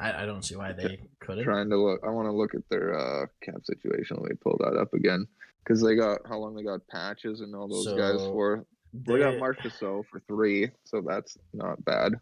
I, 0.00 0.22
I 0.22 0.26
don't 0.26 0.42
see 0.42 0.56
why 0.56 0.72
they 0.72 0.98
couldn't. 1.20 1.44
trying 1.44 1.68
to 1.70 1.76
look, 1.76 2.00
I 2.04 2.08
want 2.08 2.26
to 2.26 2.32
look 2.32 2.54
at 2.54 2.66
their 2.70 2.98
uh, 2.98 3.26
cap 3.42 3.64
situation. 3.64 4.16
Let 4.18 4.30
me 4.30 4.36
pull 4.42 4.56
that 4.60 4.76
up 4.76 4.94
again 4.94 5.26
because 5.62 5.82
they 5.82 5.94
got 5.94 6.20
how 6.26 6.38
long 6.38 6.54
they 6.54 6.62
got 6.64 6.86
patches 6.88 7.40
and 7.42 7.54
all 7.54 7.68
those 7.68 7.86
guys 7.86 8.16
for. 8.26 8.64
They 8.92 9.18
got 9.18 9.32
They, 9.32 9.38
Mark 9.38 9.60
Gasol 9.60 10.04
for 10.10 10.20
three, 10.26 10.70
so 10.84 11.00
that's 11.06 11.36
not 11.52 11.84
bad. 11.84 12.14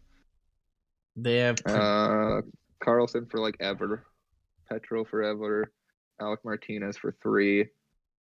they 1.15 1.37
have 1.37 1.57
Uh, 1.65 2.41
Karlsson 2.83 3.29
for 3.31 3.39
like 3.39 3.55
ever, 3.59 4.05
Petro 4.69 5.03
for 5.05 5.23
ever, 5.23 5.71
Alec 6.21 6.41
Martinez 6.45 6.97
for 6.97 7.15
three, 7.23 7.69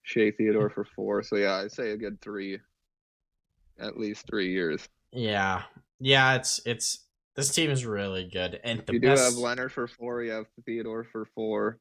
Shea 0.03 0.31
Theodore 0.31 0.71
for 0.71 0.85
four. 0.85 1.23
So 1.23 1.37
yeah, 1.37 1.57
I'd 1.57 1.73
say 1.73 1.91
a 1.91 1.97
good 1.97 2.21
three, 2.21 2.61
at 3.81 3.99
least 3.99 4.27
three 4.29 4.53
years. 4.53 4.87
Yeah, 5.13 5.63
yeah. 5.99 6.35
It's 6.37 6.61
it's 6.67 7.01
this 7.37 7.51
team 7.55 7.71
is 7.71 7.85
really 7.87 8.25
good, 8.33 8.61
and 8.65 8.83
the 8.87 8.95
you 8.95 9.01
do 9.01 9.09
best. 9.09 9.25
have 9.25 9.35
Leonard 9.35 9.73
for 9.73 9.87
four, 9.87 10.23
you 10.23 10.33
have 10.33 10.47
Theodore 10.65 11.05
for 11.05 11.27
four, 11.35 11.79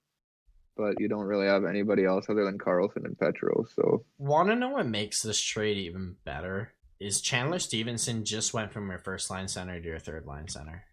but 0.77 0.99
you 0.99 1.07
don't 1.07 1.25
really 1.25 1.47
have 1.47 1.63
anybody 1.65 2.03
else 2.05 2.25
other 2.29 2.43
than 2.45 2.57
Karlsson 2.57 3.05
and 3.05 3.17
Petro. 3.17 3.65
So 3.75 4.03
Want 4.17 4.49
to 4.49 4.55
know 4.55 4.69
what 4.69 4.87
makes 4.87 5.21
this 5.21 5.41
trade 5.41 5.77
even 5.77 6.15
better? 6.25 6.73
Is 6.99 7.21
Chandler 7.21 7.59
Stephenson 7.59 8.23
just 8.25 8.53
went 8.53 8.71
from 8.71 8.89
your 8.89 8.99
first 8.99 9.29
line 9.29 9.47
center 9.47 9.79
to 9.79 9.85
your 9.85 9.99
third 9.99 10.25
line 10.25 10.47
center? 10.47 10.83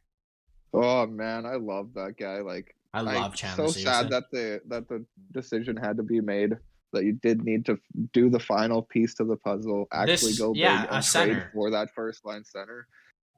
oh 0.74 1.06
man, 1.06 1.44
I 1.44 1.56
love 1.56 1.92
that 1.94 2.14
guy. 2.18 2.38
Like 2.38 2.74
I 2.94 3.00
I- 3.00 3.02
love 3.02 3.34
Chandler 3.34 3.66
So 3.66 3.72
Stephenson. 3.72 4.02
sad 4.04 4.10
that 4.10 4.24
the 4.32 4.60
that 4.68 4.88
the 4.88 5.04
decision 5.32 5.76
had 5.76 5.96
to 5.98 6.02
be 6.02 6.20
made 6.20 6.56
that 6.92 7.04
you 7.04 7.12
did 7.14 7.42
need 7.42 7.64
to 7.66 7.78
do 8.12 8.28
the 8.28 8.38
final 8.38 8.82
piece 8.82 9.14
to 9.14 9.24
the 9.24 9.36
puzzle, 9.36 9.86
actually 9.92 10.32
This- 10.32 10.38
go 10.38 10.52
big 10.52 10.60
yeah, 10.62 10.84
a 10.84 10.94
and 10.96 11.04
center. 11.04 11.34
trade 11.34 11.46
for 11.54 11.70
that 11.70 11.94
first 11.94 12.24
line 12.24 12.44
center. 12.44 12.86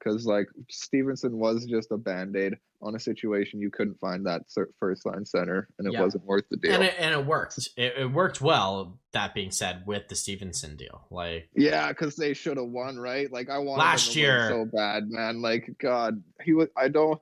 Because 0.05 0.27
like 0.27 0.49
Stephenson 0.69 1.39
was 1.39 1.65
just 1.65 1.91
a 1.91 1.97
band 1.97 2.37
aid 2.37 2.55
on 2.83 2.95
a 2.95 3.01
situation 3.01 3.61
you 3.63 3.71
couldn't 3.71 3.99
find 3.99 4.27
that 4.27 4.43
first 4.79 5.07
line 5.07 5.25
center, 5.25 5.69
and 5.79 5.89
it 5.89 5.95
Yeah. 5.95 6.03
wasn't 6.03 6.25
worth 6.27 6.45
the 6.51 6.59
deal. 6.59 6.75
and 6.75 6.83
it, 6.85 6.95
and 6.99 7.15
it 7.15 7.25
worked. 7.25 7.57
It, 7.79 7.95
it 7.97 8.13
worked 8.13 8.41
well. 8.43 8.99
That 9.13 9.33
being 9.35 9.51
said, 9.51 9.85
with 9.87 10.09
the 10.09 10.15
Stephenson 10.17 10.77
deal, 10.77 11.07
like 11.11 11.49
Yeah, 11.55 11.89
because 11.89 12.17
they 12.17 12.35
should 12.35 12.57
have 12.59 12.67
won, 12.67 12.99
right? 12.99 13.33
Like 13.33 13.49
I 13.49 13.59
wanted 13.59 13.83
Last 13.83 14.07
them 14.07 14.15
to 14.15 14.21
win 14.21 14.29
year- 14.29 14.49
so 14.51 14.65
bad, 14.77 15.11
man. 15.11 15.41
Like 15.41 15.75
God, 15.79 16.23
he 16.43 16.53
was. 16.53 16.69
I 16.77 16.89
don't. 16.89 17.21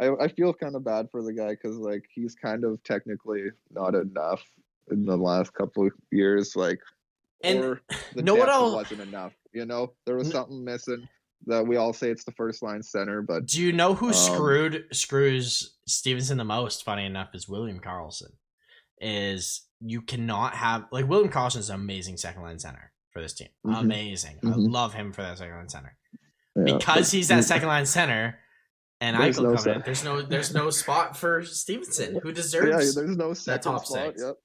I 0.00 0.08
I 0.08 0.28
feel 0.28 0.54
kind 0.54 0.74
of 0.74 0.84
bad 0.84 1.10
for 1.10 1.22
the 1.22 1.32
guy 1.34 1.50
because 1.50 1.76
like 1.76 2.04
he's 2.14 2.34
kind 2.34 2.64
of 2.64 2.82
technically 2.82 3.50
not 3.70 3.94
enough 3.94 4.42
in 4.90 5.04
the 5.04 5.16
last 5.16 5.52
couple 5.52 5.86
of 5.86 5.92
years. 6.10 6.56
Like, 6.56 6.80
And 7.44 7.58
or 7.58 7.80
the 8.14 8.22
know 8.22 8.34
what 8.34 8.48
I'll- 8.48 8.74
wasn't 8.74 9.02
enough. 9.02 9.32
You 9.52 9.66
know, 9.66 9.92
there 10.06 10.16
was 10.16 10.30
something 10.30 10.64
missing. 10.64 11.06
That 11.46 11.66
we 11.66 11.76
all 11.76 11.92
say 11.92 12.10
it's 12.10 12.24
the 12.24 12.32
first 12.32 12.62
line 12.62 12.82
center, 12.82 13.20
but 13.22 13.46
do 13.46 13.60
you 13.60 13.72
know 13.72 13.94
who 13.94 14.08
Um, 14.08 14.12
screwed 14.12 14.84
screws 14.92 15.76
Stephenson 15.86 16.38
the 16.38 16.44
most? 16.44 16.84
Funny 16.84 17.04
enough, 17.04 17.34
is 17.34 17.48
William 17.48 17.80
Karlsson. 17.80 18.32
Is 19.00 19.62
you 19.80 20.02
cannot 20.02 20.54
have 20.54 20.84
like 20.92 21.08
William 21.08 21.30
Karlsson 21.32 21.56
is 21.58 21.68
an 21.70 21.74
amazing 21.74 22.16
second 22.16 22.42
line 22.42 22.58
center 22.60 22.92
for 23.12 23.20
this 23.20 23.32
team. 23.34 23.48
Mhm. 23.66 23.80
Amazing. 23.80 24.38
I 24.44 24.46
Mhm. 24.46 24.70
love 24.72 24.94
him 24.94 25.12
for 25.12 25.22
that 25.22 25.38
second 25.38 25.56
line 25.56 25.68
center. 25.68 25.96
yeah, 26.54 26.64
because 26.64 27.10
he's 27.10 27.28
that 27.28 27.42
second 27.44 27.66
line 27.68 27.86
center 27.86 28.38
and 29.00 29.18
There's 29.20 29.38
Eichel 29.38 29.42
no 29.42 29.56
coming 29.56 29.74
in, 29.74 29.82
there's 29.84 30.04
no 30.04 30.22
there's 30.22 30.54
no 30.54 30.70
spot 30.82 31.16
for 31.16 31.42
Stephenson 31.44 32.20
who 32.22 32.28
Yeah, 32.28 32.34
deserves 32.34 32.94
there's 32.94 33.16
no 33.16 33.34
second 33.34 33.72
top 33.72 33.84
spot. 33.86 33.98
six. 34.10 34.22
Yep, 34.22 34.36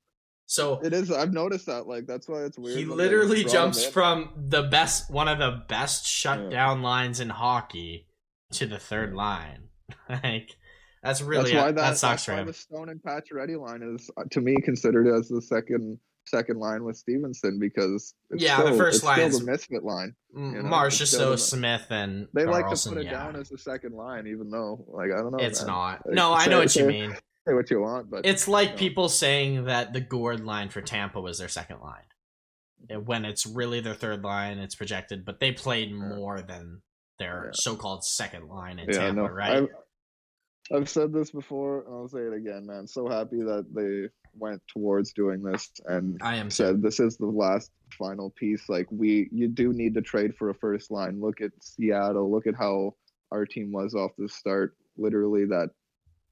so 0.47 0.79
it 0.81 0.93
is. 0.93 1.11
I've 1.11 1.33
noticed 1.33 1.67
that. 1.67 1.87
Like 1.87 2.07
that's 2.07 2.27
why 2.27 2.43
it's 2.43 2.57
weird. 2.57 2.77
he 2.77 2.85
literally 2.85 3.43
jumps 3.43 3.85
from 3.85 4.31
the 4.35 4.63
best 4.63 5.11
one 5.11 5.27
of 5.27 5.37
the 5.37 5.61
best 5.67 6.07
shutdown 6.07 6.51
Yeah. 6.79 6.83
lines 6.83 7.19
in 7.19 7.29
hockey 7.29 8.07
to 8.53 8.65
the 8.65 8.79
third 8.79 9.13
line. 9.13 9.69
like 10.09 10.55
that's 11.03 11.21
really 11.21 11.51
that's 11.51 11.63
why 11.63 11.71
that, 11.71 11.75
that, 11.75 11.97
sucks 11.97 12.25
for 12.25 12.33
him. 12.33 12.47
the 12.47 12.53
Stone 12.53 12.89
and 12.89 13.01
Pacioretty 13.01 13.59
line 13.59 13.83
is 13.83 14.09
uh, 14.17 14.23
to 14.31 14.41
me 14.41 14.55
considered 14.63 15.07
as 15.07 15.27
the 15.29 15.41
second 15.41 15.99
second 16.25 16.59
line 16.59 16.83
with 16.83 16.97
Stephenson 16.97 17.57
because 17.57 18.13
it's 18.31 18.43
Yeah, 18.43 18.61
the 18.63 18.73
first 18.73 19.03
line 19.03 19.15
still 19.17 19.27
is- 19.27 19.39
the 19.39 19.45
misfit 19.45 19.83
line. 19.83 20.13
You 20.35 20.61
know, 20.63 20.89
So 20.89 21.35
Smith 21.37 21.85
and 21.89 22.27
They 22.33 22.45
like 22.45 22.69
to 22.69 22.89
put 22.89 22.97
it 22.97 23.05
yeah. 23.05 23.11
down 23.11 23.35
as 23.37 23.47
the 23.49 23.57
second 23.57 23.93
line, 23.93 24.27
even 24.27 24.49
though 24.49 24.85
like 24.89 25.11
I 25.11 25.21
don't 25.21 25.31
know. 25.31 25.37
it's 25.39 25.61
man. 25.61 25.67
not. 25.67 26.05
Like, 26.05 26.15
No, 26.15 26.33
I 26.33 26.47
know 26.47 26.59
what 26.59 26.75
you 26.75 26.85
mean. 26.85 27.15
Say 27.47 27.53
what 27.53 27.69
you 27.71 27.81
want, 27.81 28.09
but 28.09 28.25
It's 28.25 28.47
like 28.47 28.71
No. 28.71 28.75
people 28.77 29.09
saying 29.09 29.65
that 29.65 29.93
the 29.93 30.01
Gord 30.01 30.41
line 30.45 30.69
for 30.69 30.81
Tampa 30.81 31.21
was 31.21 31.37
their 31.39 31.47
second 31.47 31.79
line. 31.79 32.03
When 33.05 33.25
it's 33.25 33.45
really 33.45 33.79
their 33.79 33.93
third 33.93 34.23
line, 34.23 34.57
it's 34.59 34.75
projected, 34.75 35.23
but 35.25 35.39
they 35.39 35.51
played 35.51 35.93
more 35.93 36.41
than 36.41 36.81
their 37.19 37.45
Yeah. 37.45 37.51
so-called 37.53 38.03
second 38.03 38.47
line 38.47 38.79
in 38.79 38.89
yeah, 38.89 38.99
Tampa, 38.99 39.21
no, 39.21 39.27
right? 39.29 39.63
I've, 39.63 40.75
I've 40.81 40.89
said 40.89 41.13
this 41.13 41.31
before, 41.31 41.85
and 41.85 41.93
I'll 41.95 42.07
say 42.09 42.19
it 42.19 42.33
again, 42.33 42.65
man. 42.65 42.85
So 42.85 43.07
happy 43.07 43.41
that 43.41 43.65
they 43.73 44.09
went 44.39 44.61
towards 44.67 45.13
doing 45.13 45.41
this 45.41 45.71
and 45.87 46.19
I 46.21 46.35
am 46.35 46.51
said 46.51 46.81
this 46.81 46.99
is 46.99 47.17
the 47.17 47.25
last 47.25 47.71
final 47.97 48.29
piece. 48.31 48.69
Like 48.69 48.87
we, 48.91 49.29
you 49.31 49.47
do 49.47 49.73
need 49.73 49.93
to 49.95 50.01
trade 50.01 50.35
for 50.35 50.49
a 50.49 50.53
first 50.55 50.91
line. 50.91 51.19
Look 51.19 51.41
at 51.41 51.51
Seattle. 51.59 52.29
Look 52.29 52.45
at 52.45 52.53
how 52.55 52.95
our 53.31 53.45
team 53.45 53.71
was 53.71 53.95
off 53.95 54.11
the 54.17 54.29
start. 54.29 54.75
Literally, 54.97 55.45
that 55.45 55.71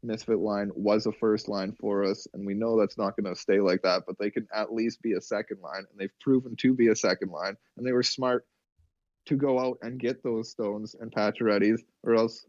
misfit 0.06 0.39
line 0.39 0.72
was 0.76 1.06
a 1.06 1.12
first 1.12 1.48
line 1.50 1.74
for 1.80 2.04
us, 2.04 2.28
and 2.34 2.46
we 2.46 2.54
know 2.54 2.80
that's 2.80 2.98
not 2.98 3.15
going 3.15 3.34
to 3.34 3.39
stay 3.39 3.60
like 3.60 3.82
that. 3.82 4.04
But 4.08 4.18
they 4.20 4.30
can 4.30 4.48
at 4.54 4.74
least 4.74 5.02
be 5.02 5.13
a 5.13 5.22
second 5.22 5.62
line, 5.62 5.86
and 5.89 6.00
they've 6.00 6.20
proven 6.22 6.56
to 6.58 6.74
be 6.74 6.88
a 6.89 6.96
second 6.96 7.32
line. 7.32 7.58
And 7.78 7.86
they 7.86 7.91
were 7.91 8.04
smart 8.04 8.46
to 9.26 9.36
go 9.36 9.60
out 9.60 9.78
and 9.82 10.00
get 10.00 10.24
those 10.24 10.52
Stones 10.52 10.96
and 11.00 11.12
Pacioretty's, 11.12 11.84
or 12.04 12.15
else 12.15 12.46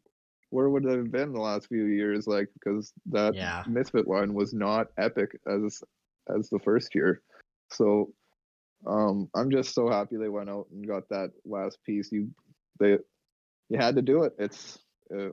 where 0.51 0.69
would 0.71 0.85
they 0.85 0.97
have 0.97 1.11
been 1.11 1.33
the 1.33 1.41
last 1.41 1.69
few 1.69 1.85
years? 1.85 2.27
Like 2.27 2.49
because 2.55 2.93
that 3.07 3.35
Yeah. 3.35 3.65
misfit 3.67 4.07
line 4.07 4.35
was 4.35 4.55
not 4.55 4.89
epic 4.97 5.39
as 5.47 5.83
as 6.35 6.49
the 6.51 6.59
first 6.61 6.95
year. 6.95 7.23
So 7.71 8.13
um 8.87 9.29
I'm 9.35 9.51
just 9.51 9.75
so 9.75 9.89
happy 9.89 10.17
they 10.17 10.29
went 10.29 10.51
out 10.51 10.67
and 10.71 10.87
got 10.87 11.09
that 11.09 11.33
last 11.45 11.83
piece. 11.85 12.13
You 12.13 12.31
they 12.79 12.99
you 13.69 13.79
had 13.79 13.97
to 13.97 14.03
do 14.03 14.23
it. 14.23 14.35
It's 14.39 14.79
uh, 15.13 15.31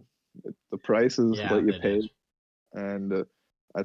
the 0.72 0.78
price 0.78 1.20
is 1.20 1.38
Yeah, 1.38 1.54
what 1.54 1.66
you 1.66 1.74
paid, 1.74 2.10
and 2.74 3.14
uh, 3.14 3.24
I. 3.76 3.84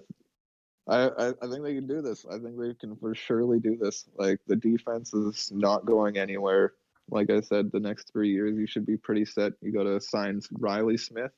I, 0.90 1.34
I 1.42 1.46
think 1.50 1.62
they 1.64 1.74
can 1.74 1.87
do 1.87 2.00
this. 2.00 2.24
I 2.24 2.38
think 2.38 2.58
they 2.58 2.72
can 2.72 2.96
for 2.96 3.14
surely 3.14 3.61
do 3.61 3.76
this. 3.76 4.06
Like 4.16 4.40
the 4.46 4.56
defense 4.56 5.12
is 5.12 5.52
not 5.52 5.84
going 5.84 6.16
anywhere. 6.16 6.72
Like 7.11 7.28
I 7.28 7.40
said, 7.42 7.70
the 7.70 7.80
next 7.80 8.11
three 8.11 8.30
years 8.30 8.56
you 8.56 8.66
should 8.66 8.87
be 8.87 8.96
pretty 8.96 9.26
set. 9.26 9.52
You 9.61 9.70
got 9.70 9.82
to 9.82 10.00
sign 10.00 10.40
Reilly 10.58 10.96
Smith, 10.96 11.32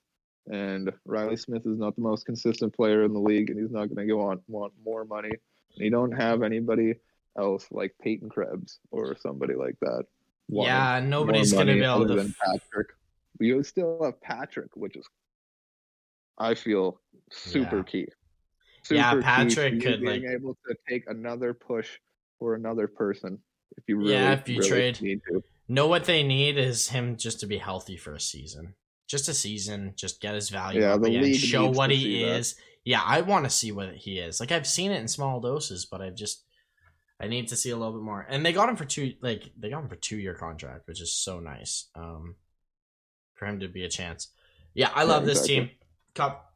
and 0.50 0.92
Reilly 1.04 1.36
Smith 1.36 1.66
is 1.66 1.78
not 1.78 1.96
the 1.96 2.02
most 2.02 2.26
consistent 2.26 2.74
player 2.74 3.04
in 3.04 3.12
the 3.12 3.20
league, 3.20 3.50
and 3.50 3.60
he's 3.60 3.72
not 3.72 3.86
going 3.86 4.06
to 4.06 4.12
go 4.12 4.20
on 4.20 4.40
want 4.46 4.72
more 4.84 5.04
money. 5.04 5.30
And 5.30 5.84
you 5.84 5.90
don't 5.90 6.12
have 6.12 6.42
anybody 6.42 6.94
else 7.38 7.66
like 7.70 7.94
Peyton 8.02 8.28
Krebs 8.28 8.78
or 8.90 9.16
somebody 9.16 9.54
like 9.54 9.78
that. 9.80 10.04
yeah, 10.48 11.00
nobody's 11.00 11.52
going 11.52 11.68
to 11.68 11.74
be 11.74 11.84
able 11.84 12.06
to. 12.06 12.34
Patrick. 12.44 12.88
You 13.40 13.62
still 13.62 14.02
have 14.04 14.20
Patrick, 14.20 14.76
which 14.76 14.96
is 14.96 15.06
I 16.38 16.54
feel 16.54 17.00
super 17.30 17.78
Yeah. 17.78 17.82
key. 17.84 18.08
Yeah, 18.90 19.20
Patrick 19.20 19.74
you 19.74 19.80
could, 19.80 20.00
being 20.00 20.22
like- 20.24 20.30
able 20.32 20.56
to 20.66 20.74
take 20.88 21.08
another 21.08 21.52
push 21.54 21.98
for 22.38 22.54
another 22.54 22.88
person 22.88 23.42
if 23.76 23.84
you 23.86 23.98
really, 23.98 24.12
Yeah, 24.12 24.32
if 24.32 24.48
you 24.48 24.56
really 24.58 24.68
trade. 24.68 25.02
need 25.02 25.20
to. 25.28 25.42
know 25.68 25.86
what 25.86 26.04
they 26.06 26.22
need 26.22 26.56
is 26.58 26.88
him 26.88 27.16
just 27.16 27.40
to 27.40 27.46
be 27.46 27.58
healthy 27.58 27.96
for 27.96 28.14
a 28.14 28.20
season. 28.20 28.74
Just 29.06 29.28
a 29.28 29.34
season, 29.34 29.92
just 29.96 30.20
get 30.20 30.34
his 30.34 30.48
value 30.48 30.80
Yeah, 30.80 30.94
up 30.94 31.02
the 31.02 31.08
again, 31.08 31.22
league 31.24 31.40
show 31.40 31.68
what 31.70 31.90
he 31.90 32.22
is. 32.24 32.54
that. 32.54 32.62
Yeah, 32.84 33.02
I 33.04 33.20
want 33.20 33.44
to 33.44 33.50
see 33.50 33.70
what 33.72 33.94
he 33.94 34.18
is. 34.18 34.40
Like 34.40 34.50
I've 34.52 34.66
seen 34.66 34.90
it 34.92 35.00
in 35.00 35.08
small 35.08 35.40
doses, 35.40 35.84
but 35.86 36.00
I've 36.00 36.14
just 36.16 36.44
I 37.20 37.26
need 37.28 37.48
to 37.48 37.56
see 37.56 37.68
a 37.70 37.76
little 37.76 37.92
bit 37.92 38.02
more. 38.02 38.22
And 38.22 38.44
they 38.46 38.52
got 38.54 38.68
him 38.70 38.76
for 38.76 38.86
two 38.86 39.14
like 39.20 39.52
they 39.58 39.68
got 39.68 39.82
him 39.82 39.88
for 39.90 39.96
two 39.96 40.16
year 40.18 40.34
contract, 40.34 40.86
which 40.88 41.02
is 41.02 41.12
so 41.12 41.38
nice. 41.38 41.88
Um 41.94 42.36
for 43.40 43.46
him 43.46 43.58
to 43.58 43.68
be 43.68 43.84
a 43.84 43.88
chance. 43.88 44.28
Yeah, 44.74 44.90
I 44.94 45.02
Yeah, 45.02 45.08
love 45.08 45.26
this 45.26 45.42
team. 45.42 45.70
Cup 46.14 46.54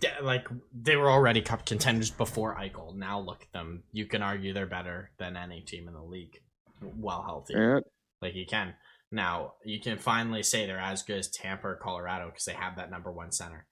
de- 0.00 0.22
like 0.22 0.48
they 0.72 0.96
were 0.96 1.10
already 1.10 1.42
cup 1.42 1.64
contenders 1.64 2.10
before 2.10 2.56
Eichel. 2.56 2.96
Now 2.96 3.20
look 3.20 3.42
at 3.42 3.52
them. 3.52 3.84
You 3.92 4.06
can 4.06 4.22
argue 4.22 4.52
they're 4.52 4.66
better 4.66 5.10
than 5.18 5.36
any 5.36 5.60
team 5.60 5.86
in 5.86 5.94
the 5.94 6.02
league 6.02 6.40
while 6.80 7.22
healthy. 7.22 7.54
Yeah, 7.54 7.80
Like 8.20 8.34
you 8.34 8.46
can. 8.46 8.74
Now 9.12 9.54
you 9.64 9.78
can 9.80 9.98
finally 9.98 10.42
say 10.42 10.66
they're 10.66 10.80
as 10.80 11.02
good 11.02 11.18
as 11.18 11.28
Tampa 11.28 11.68
or 11.68 11.76
Colorado 11.76 12.26
because 12.26 12.46
they 12.46 12.54
have 12.54 12.76
that 12.76 12.90
number 12.90 13.12
one 13.12 13.30
center. 13.30 13.66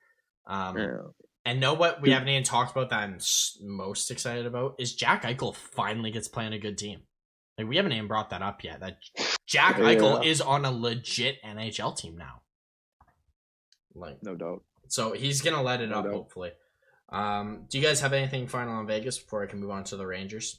Um, 0.46 0.76
yeah. 0.78 0.98
And 1.46 1.60
know 1.60 1.74
what 1.74 2.00
we 2.00 2.10
haven't 2.10 2.28
even 2.28 2.42
talked 2.42 2.72
about 2.72 2.90
that 2.90 3.00
I'm 3.00 3.18
most 3.62 4.10
excited 4.10 4.46
about 4.46 4.76
is 4.78 4.94
Jack 4.94 5.24
Eichel 5.24 5.54
finally 5.54 6.10
gets 6.10 6.28
playing 6.28 6.54
a 6.54 6.58
good 6.58 6.78
team. 6.78 7.00
Like 7.58 7.68
we 7.68 7.76
haven't 7.76 7.92
even 7.92 8.08
brought 8.08 8.30
that 8.30 8.42
up 8.42 8.64
yet. 8.64 8.80
That 8.80 8.98
Jack 9.46 9.76
Eichel 9.76 10.24
Yeah. 10.24 10.30
is 10.30 10.40
on 10.40 10.64
a 10.64 10.70
legit 10.72 11.36
NHL 11.44 11.96
team 11.96 12.16
now. 12.16 12.42
Like 13.94 14.22
no 14.22 14.34
doubt. 14.34 14.62
so 14.88 15.12
he's 15.12 15.40
gonna 15.40 15.62
let 15.62 15.80
it 15.80 15.88
No 15.90 15.98
up 15.98 16.04
doubt. 16.04 16.14
hopefully. 16.14 16.50
Um, 17.10 17.66
do 17.68 17.78
you 17.78 17.84
guys 17.84 18.00
have 18.00 18.12
anything 18.12 18.48
final 18.48 18.74
on 18.74 18.86
Vegas 18.86 19.18
before 19.18 19.42
I 19.42 19.46
can 19.46 19.60
move 19.60 19.70
on 19.70 19.84
to 19.84 19.96
the 19.96 20.06
Rangers? 20.06 20.58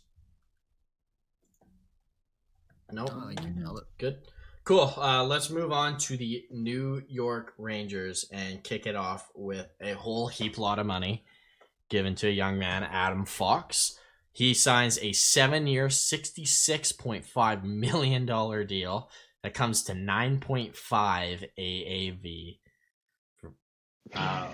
No. 2.92 3.06
Oh, 3.10 3.24
I 3.26 3.28
think 3.34 3.42
you 3.44 3.50
nailed 3.62 3.80
it. 3.80 3.86
Good. 3.98 4.18
Cool. 4.64 4.94
Uh, 4.98 5.24
let's 5.26 5.50
move 5.50 5.72
on 5.72 5.98
to 6.00 6.18
the 6.18 6.46
New 6.52 7.02
York 7.10 7.54
Rangers 7.58 8.26
and 8.32 8.64
kick 8.64 8.86
it 8.88 8.96
off 8.96 9.30
with 9.36 9.68
a 9.82 9.94
whole 9.94 10.28
heap 10.28 10.58
lot 10.58 10.80
of 10.80 10.86
money 10.86 11.26
given 11.90 12.16
to 12.16 12.28
a 12.28 12.32
young 12.32 12.58
man, 12.58 12.84
Adam 12.84 13.26
Fox. 13.26 14.00
He 14.36 14.54
signs 14.54 15.00
a 15.02 15.14
seven 15.14 15.66
year, 15.66 15.88
$66.5 15.88 17.64
million 17.64 18.26
deal 18.68 19.10
that 19.44 19.54
comes 19.54 19.84
to 19.84 19.94
9.5 19.94 21.48
AAV. 21.58 22.60
Uh, 24.14 24.52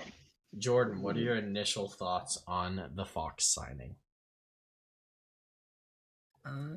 Jordan, 0.56 1.02
what 1.02 1.16
are 1.16 1.20
your 1.20 1.34
initial 1.34 1.88
thoughts 1.88 2.40
on 2.46 2.92
the 2.94 3.04
Fox 3.04 3.44
signing? 3.46 3.96
Uh, 6.46 6.76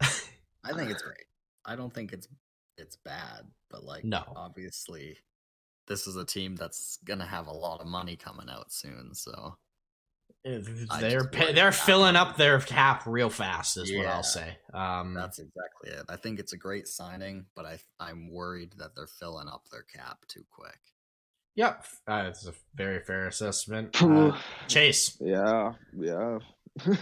I 0.00 0.72
think 0.72 0.90
it's 0.90 1.02
great. 1.02 1.26
I 1.66 1.76
don't 1.76 1.92
think 1.92 2.14
it's 2.14 2.28
it's 2.78 2.96
bad, 2.96 3.42
but 3.70 3.84
like 3.84 4.04
No. 4.04 4.24
obviously 4.34 5.18
this 5.86 6.06
is 6.06 6.16
a 6.16 6.24
team 6.24 6.56
that's 6.56 6.98
gonna 7.04 7.26
have 7.26 7.46
a 7.46 7.52
lot 7.52 7.82
of 7.82 7.86
money 7.86 8.16
coming 8.16 8.48
out 8.48 8.72
soon, 8.72 9.14
so 9.14 9.58
They're 10.46 10.60
just 10.60 11.32
pa- 11.32 11.44
worry 11.44 11.52
they're 11.54 11.72
filling 11.72 12.14
that. 12.14 12.28
up 12.28 12.36
their 12.36 12.60
cap 12.60 13.02
real 13.06 13.30
fast, 13.30 13.76
is 13.76 13.92
what 13.94 14.06
I'll 14.06 14.22
say. 14.22 14.56
Um, 14.72 15.14
that's 15.14 15.38
exactly 15.40 15.90
it. 15.90 16.04
I 16.08 16.16
think 16.16 16.38
it's 16.38 16.52
a 16.52 16.56
great 16.56 16.86
signing, 16.88 17.46
but 17.56 17.66
I 17.66 17.78
I'm 17.98 18.30
worried 18.32 18.72
that 18.78 18.94
they're 18.94 19.06
filling 19.08 19.48
up 19.48 19.62
their 19.72 19.82
cap 19.82 20.18
too 20.28 20.44
quick. 20.50 20.78
yep, 21.56 21.84
uh, 22.06 22.26
it's 22.28 22.46
a 22.46 22.52
very 22.74 23.00
fair 23.00 23.26
assessment. 23.26 23.96
Uh, 24.02 24.36
Chase, 24.68 25.16
yeah, 25.20 25.72
yeah. 25.98 26.38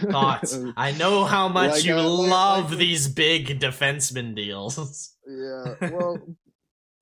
thoughts? 0.09 0.57
I 0.77 0.91
know 0.93 1.25
how 1.25 1.47
much 1.47 1.71
Like, 1.71 1.83
you 1.85 1.95
uh, 1.95 2.03
love 2.03 2.69
like- 2.71 2.79
these 2.79 3.07
big 3.07 3.59
defenseman 3.59 4.35
deals. 4.35 5.11
Yeah, 5.27 5.73
well, 5.91 6.19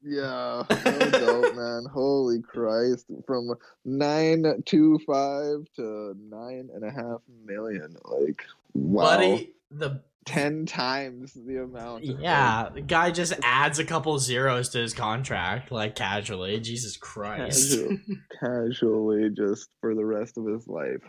yeah, 0.04 0.64
no 0.86 1.10
doubt, 1.10 1.56
man. 1.56 1.86
Holy 1.92 2.42
Christ! 2.42 3.06
From 3.26 3.54
nine 3.86 4.64
two 4.66 5.00
five 5.08 5.66
to 5.78 6.16
nine 6.30 6.70
and 6.74 6.84
a 6.84 6.92
half 6.92 7.22
million, 7.46 7.96
like 8.06 8.44
wow, 8.74 9.04
Buddy, 9.04 9.54
the 9.72 10.02
ten 10.26 10.66
times 10.66 11.34
the 11.34 11.58
amount. 11.64 12.06
like, 12.06 12.18
yeah, 12.20 12.70
the 12.74 12.82
guy 12.82 13.12
just 13.12 13.34
adds 13.44 13.80
a 13.80 13.84
couple 13.86 14.18
zeros 14.20 14.70
to 14.70 14.78
his 14.80 14.94
contract, 14.94 15.72
like 15.72 15.96
casually. 15.96 16.60
Jesus 16.60 16.96
Christ. 16.98 17.72
Casual. 17.78 17.98
casually, 18.40 19.30
just 19.32 19.70
for 19.82 19.96
the 19.96 20.06
rest 20.06 20.38
of 20.38 20.46
his 20.46 20.68
life. 20.68 21.02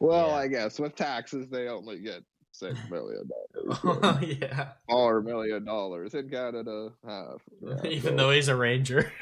Well, 0.00 0.28
Yeah. 0.28 0.34
I 0.34 0.46
guess 0.48 0.78
with 0.78 0.94
taxes, 0.94 1.48
they 1.50 1.68
only 1.68 1.98
get 2.00 2.22
six 2.58 2.78
million 2.90 3.28
dollars. 3.28 3.78
Oh, 4.02 4.20
yeah, 4.22 4.72
Four 4.88 5.22
million 5.22 5.64
dollars 5.64 6.14
in 6.14 6.28
Canada, 6.30 6.90
half. 7.06 7.42
Yeah, 7.62 7.84
even 7.90 8.10
so- 8.12 8.16
though 8.16 8.30
he's 8.30 8.48
a 8.48 8.56
Ranger. 8.56 9.12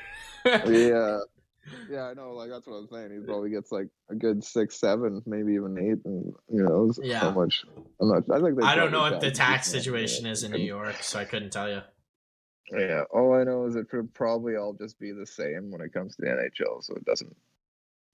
yeah 0.44 1.18
yeah 1.90 2.02
i 2.08 2.12
know 2.12 2.32
like 2.34 2.50
that's 2.50 2.66
what 2.66 2.74
i'm 2.74 2.86
saying 2.92 3.10
he 3.10 3.24
probably 3.26 3.48
gets 3.48 3.72
like 3.72 3.86
a 4.10 4.14
good 4.14 4.44
six 4.44 4.78
seven 4.78 5.22
maybe 5.24 5.54
even 5.54 5.78
eight 5.78 6.04
and 6.04 6.30
you 6.52 6.62
know 6.62 6.92
Yeah. 7.02 7.20
how 7.20 7.30
much 7.30 7.64
i'm 8.02 8.08
not 8.10 8.24
i 8.30 8.38
think 8.38 8.62
I 8.62 8.74
don't 8.74 8.92
know 8.92 9.00
what 9.00 9.22
the 9.22 9.30
tax 9.30 9.38
tax 9.38 9.68
it, 9.68 9.76
yeah, 9.76 9.80
situation 9.80 10.26
is 10.26 10.42
in 10.44 10.52
New 10.52 10.58
York, 10.58 10.96
so 11.02 11.18
I 11.18 11.24
couldn't 11.24 11.48
tell 11.54 11.70
you. 11.70 11.80
yeah 12.70 13.04
all 13.10 13.32
i 13.34 13.44
know 13.44 13.64
is 13.64 13.76
it 13.76 13.88
could 13.88 14.12
probably 14.12 14.56
all 14.56 14.74
just 14.74 14.98
be 15.00 15.12
the 15.12 15.26
same 15.26 15.70
when 15.70 15.80
it 15.80 15.94
comes 15.94 16.14
to 16.16 16.22
the 16.22 16.28
nhl 16.28 16.84
so 16.84 16.94
it 16.96 17.04
doesn't 17.06 17.34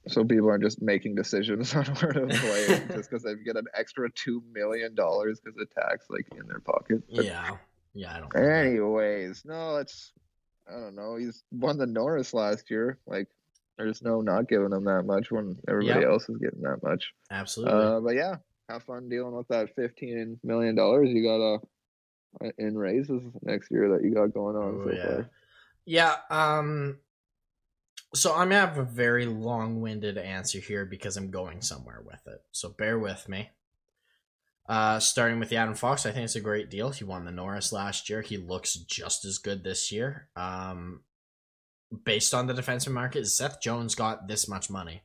so 0.08 0.24
people 0.24 0.48
aren't 0.48 0.62
just 0.62 0.80
making 0.80 1.14
decisions 1.14 1.74
on 1.76 1.84
where 1.84 2.12
to 2.12 2.26
play 2.26 2.66
just 2.94 3.10
because 3.10 3.22
they 3.22 3.34
get 3.44 3.56
an 3.56 3.66
extra 3.74 4.10
two 4.12 4.42
million 4.52 4.94
dollars 4.94 5.40
because 5.44 5.60
of 5.60 5.68
tax 5.70 6.06
like 6.10 6.26
in 6.40 6.46
their 6.48 6.60
pocket 6.60 7.02
But 7.14 7.26
Yeah, 7.26 7.56
yeah, 7.94 8.16
I 8.16 8.20
don't. 8.20 8.36
anyways 8.36 9.42
no 9.44 9.76
it's 9.76 10.12
i 10.68 10.72
don't 10.72 10.94
know 10.94 11.16
he's 11.16 11.42
won 11.50 11.76
the 11.78 11.86
norris 11.86 12.32
last 12.32 12.70
year 12.70 12.98
like 13.06 13.28
there's 13.76 14.02
no 14.02 14.20
not 14.20 14.48
giving 14.48 14.72
him 14.72 14.84
that 14.84 15.02
much 15.04 15.30
when 15.30 15.56
everybody 15.68 16.00
Yep. 16.00 16.08
else 16.10 16.28
is 16.28 16.36
getting 16.38 16.62
that 16.62 16.82
much 16.82 17.12
Absolutely. 17.30 17.74
Uh, 17.74 18.00
but 18.00 18.14
yeah, 18.14 18.36
have 18.68 18.82
fun 18.84 19.08
dealing 19.08 19.34
with 19.34 19.48
that 19.48 19.74
fifteen 19.74 20.38
million 20.44 20.74
dollars 20.74 21.08
you 21.10 21.22
got 21.24 21.40
uh, 21.54 21.58
in 22.58 22.76
raises 22.76 23.22
next 23.42 23.70
year 23.70 23.88
that 23.90 24.04
you 24.04 24.12
got 24.14 24.32
going 24.34 24.54
on 24.56 24.80
Oh, 24.80 24.84
so 24.84 24.94
yeah. 24.94 25.02
far. 25.06 25.30
Yeah, 25.86 26.16
um 26.30 26.98
so 28.14 28.32
I'm 28.32 28.48
gonna 28.48 28.66
have 28.66 28.78
a 28.78 28.84
very 28.84 29.26
long 29.26 29.80
winded 29.80 30.18
answer 30.18 30.58
here 30.58 30.84
because 30.84 31.16
I'm 31.16 31.30
going 31.30 31.62
somewhere 31.62 32.02
with 32.04 32.20
it. 32.26 32.42
So 32.52 32.70
bear 32.70 32.98
with 32.98 33.28
me. 33.28 33.50
Uh 34.68 34.98
starting 34.98 35.38
with 35.38 35.48
the 35.48 35.56
Adam 35.56 35.74
Fox, 35.74 36.06
I 36.06 36.10
think 36.10 36.24
it's 36.24 36.36
a 36.36 36.40
great 36.40 36.70
deal. 36.70 36.90
He 36.90 37.04
won 37.04 37.24
the 37.24 37.30
Norris 37.30 37.72
last 37.72 38.10
year. 38.10 38.22
He 38.22 38.36
looks 38.36 38.74
just 38.74 39.24
as 39.24 39.38
good 39.38 39.62
this 39.62 39.92
year. 39.92 40.28
Um 40.34 41.02
based 42.04 42.34
on 42.34 42.46
the 42.46 42.54
defensive 42.54 42.92
market, 42.92 43.26
Seth 43.26 43.60
Jones 43.60 43.94
got 43.94 44.26
this 44.26 44.48
much 44.48 44.70
money. 44.70 45.02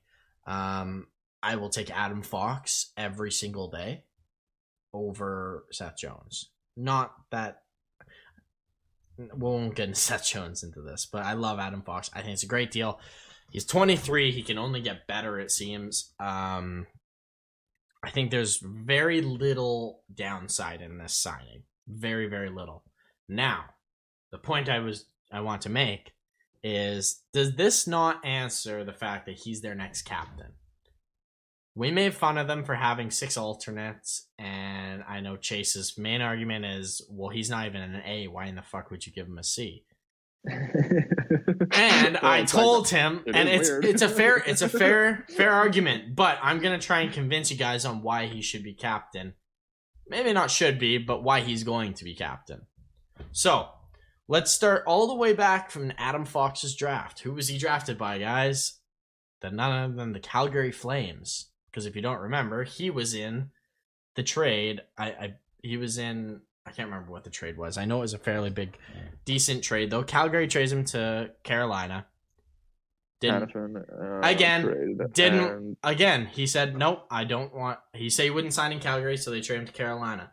Um 0.48 1.08
I 1.44 1.58
will 1.58 1.70
take 1.70 1.92
Adam 1.92 2.24
Fox 2.24 2.92
every 2.98 3.32
single 3.32 3.70
day 3.70 4.06
over 4.94 5.66
Seth 5.72 5.98
Jones. 5.98 6.50
Not 6.76 7.14
that 7.30 7.62
we 9.18 9.28
won't 9.36 9.76
get 9.76 9.96
Seth 9.98 10.26
Jones 10.26 10.64
into 10.64 10.82
this, 10.82 11.06
but 11.06 11.24
I 11.24 11.34
love 11.34 11.60
Adam 11.60 11.82
Fox. 11.82 12.10
I 12.14 12.22
think 12.22 12.34
it's 12.34 12.44
a 12.44 12.48
great 12.48 12.72
deal. 12.72 13.00
He's 13.52 13.66
23. 13.66 14.32
He 14.32 14.44
can 14.44 14.58
only 14.58 14.82
get 14.82 15.08
better, 15.08 15.40
it 15.40 15.52
seems. 15.52 16.14
Um, 16.20 16.88
I 18.04 18.10
think 18.12 18.30
there's 18.30 18.60
very 18.64 19.22
little 19.22 20.02
downside 20.14 20.82
in 20.82 20.98
this 20.98 21.16
signing. 21.16 21.64
Very, 21.88 22.28
very 22.28 22.50
little. 22.50 22.84
Now, 23.28 23.66
the 24.32 24.38
point 24.38 24.70
I 24.70 24.80
was 24.80 25.06
I 25.32 25.42
want 25.42 25.62
to 25.64 25.70
make 25.70 26.12
is 26.64 27.22
does 27.34 27.56
this 27.56 27.88
not 27.88 28.26
answer 28.26 28.84
the 28.84 28.94
fact 28.94 29.26
that 29.26 29.38
he's 29.38 29.62
their 29.62 29.76
next 29.76 30.04
captain? 30.04 30.54
We 31.78 31.92
made 31.92 32.14
fun 32.14 32.38
of 32.38 32.48
them 32.48 32.64
for 32.64 32.74
having 32.76 33.12
six 33.12 33.36
alternates, 33.38 34.28
and 34.40 35.04
I 35.08 35.20
know 35.20 35.36
Chase's 35.36 35.98
main 35.98 36.22
argument 36.22 36.64
is, 36.66 37.02
well, 37.10 37.30
he's 37.30 37.50
not 37.50 37.66
even 37.68 37.82
an 37.82 38.02
A. 38.06 38.28
Why 38.28 38.46
in 38.46 38.56
the 38.56 38.62
fuck 38.62 38.90
would 38.92 39.06
you 39.06 39.12
give 39.12 39.28
him 39.28 39.38
a 39.38 39.44
C? 39.44 39.84
And 41.78 42.18
Well, 42.22 42.32
I 42.32 42.40
it's 42.40 42.54
like- 42.54 42.64
told 42.64 42.90
him, 42.90 43.22
it 43.26 43.36
and 43.36 43.50
it's 43.50 43.70
weird. 43.70 43.86
it's 43.86 44.02
a 44.02 44.08
fair 44.10 44.38
it's 44.38 44.62
a 44.62 44.70
fair 44.70 45.26
fair 45.36 45.52
argument, 45.52 46.16
but 46.16 46.38
I'm 46.42 46.60
gonna 46.60 46.80
try 46.80 47.02
and 47.02 47.12
convince 47.12 47.52
you 47.52 47.58
guys 47.58 47.84
on 47.86 48.02
why 48.02 48.28
he 48.28 48.42
should 48.42 48.64
be 48.64 48.74
captain. 48.74 49.34
Maybe 50.08 50.32
not 50.34 50.52
should 50.52 50.78
be, 50.80 50.98
but 51.00 51.24
why 51.24 51.42
he's 51.42 51.64
going 51.64 51.94
to 51.96 52.04
be 52.06 52.14
captain. 52.16 52.62
So 53.32 53.68
let's 54.28 54.52
start 54.52 54.84
all 54.86 55.08
the 55.08 55.16
way 55.16 55.34
back 55.34 55.72
from 55.72 55.92
Adam 55.98 56.26
Fox's 56.26 56.76
draft. 56.76 57.20
Who 57.22 57.34
was 57.34 57.48
he 57.48 57.58
drafted 57.58 57.98
by, 57.98 58.20
guys? 58.20 58.80
The 59.42 59.50
none 59.52 59.72
other 59.72 59.94
than 59.96 60.14
the 60.14 60.20
Calgary 60.20 60.72
Flames. 60.72 61.50
Because 61.76 61.86
if 61.88 61.96
you 61.98 62.02
don't 62.02 62.22
remember, 62.22 62.64
he 62.64 62.90
was 62.90 63.14
in 63.14 63.50
the 64.16 64.24
trade. 64.24 64.80
I, 64.98 65.08
I 65.10 65.34
he 65.62 65.76
was 65.76 65.98
in. 65.98 66.40
I 66.66 66.72
can't 66.72 66.88
remember 66.88 67.12
what 67.12 67.26
the 67.26 67.30
trade 67.30 67.58
was. 67.58 67.78
I 67.78 67.84
know 67.84 67.98
it 67.98 68.02
was 68.02 68.14
a 68.14 68.18
fairly 68.18 68.50
big, 68.50 68.78
decent 69.26 69.62
trade 69.62 69.90
though. 69.92 70.02
Calgary 70.02 70.48
trades 70.48 70.72
him 70.72 70.86
to 70.86 71.32
Carolina. 71.44 72.06
Didn't 73.20 73.52
Hanifin, 73.54 73.76
uh, 73.76 74.26
Again, 74.26 75.10
didn't- 75.12 75.50
and 75.52 75.78
again. 75.84 76.28
He 76.28 76.48
said 76.48 76.78
nope. 76.78 77.08
I 77.12 77.26
don't 77.26 77.54
want. 77.54 77.80
He 77.92 78.10
said 78.10 78.24
he 78.24 78.30
wouldn't 78.30 78.54
sign 78.54 78.72
in 78.72 78.80
Calgary, 78.80 79.18
so 79.18 79.32
they 79.32 79.42
trade 79.42 79.60
him 79.60 79.66
to 79.66 79.74
Carolina. 79.74 80.32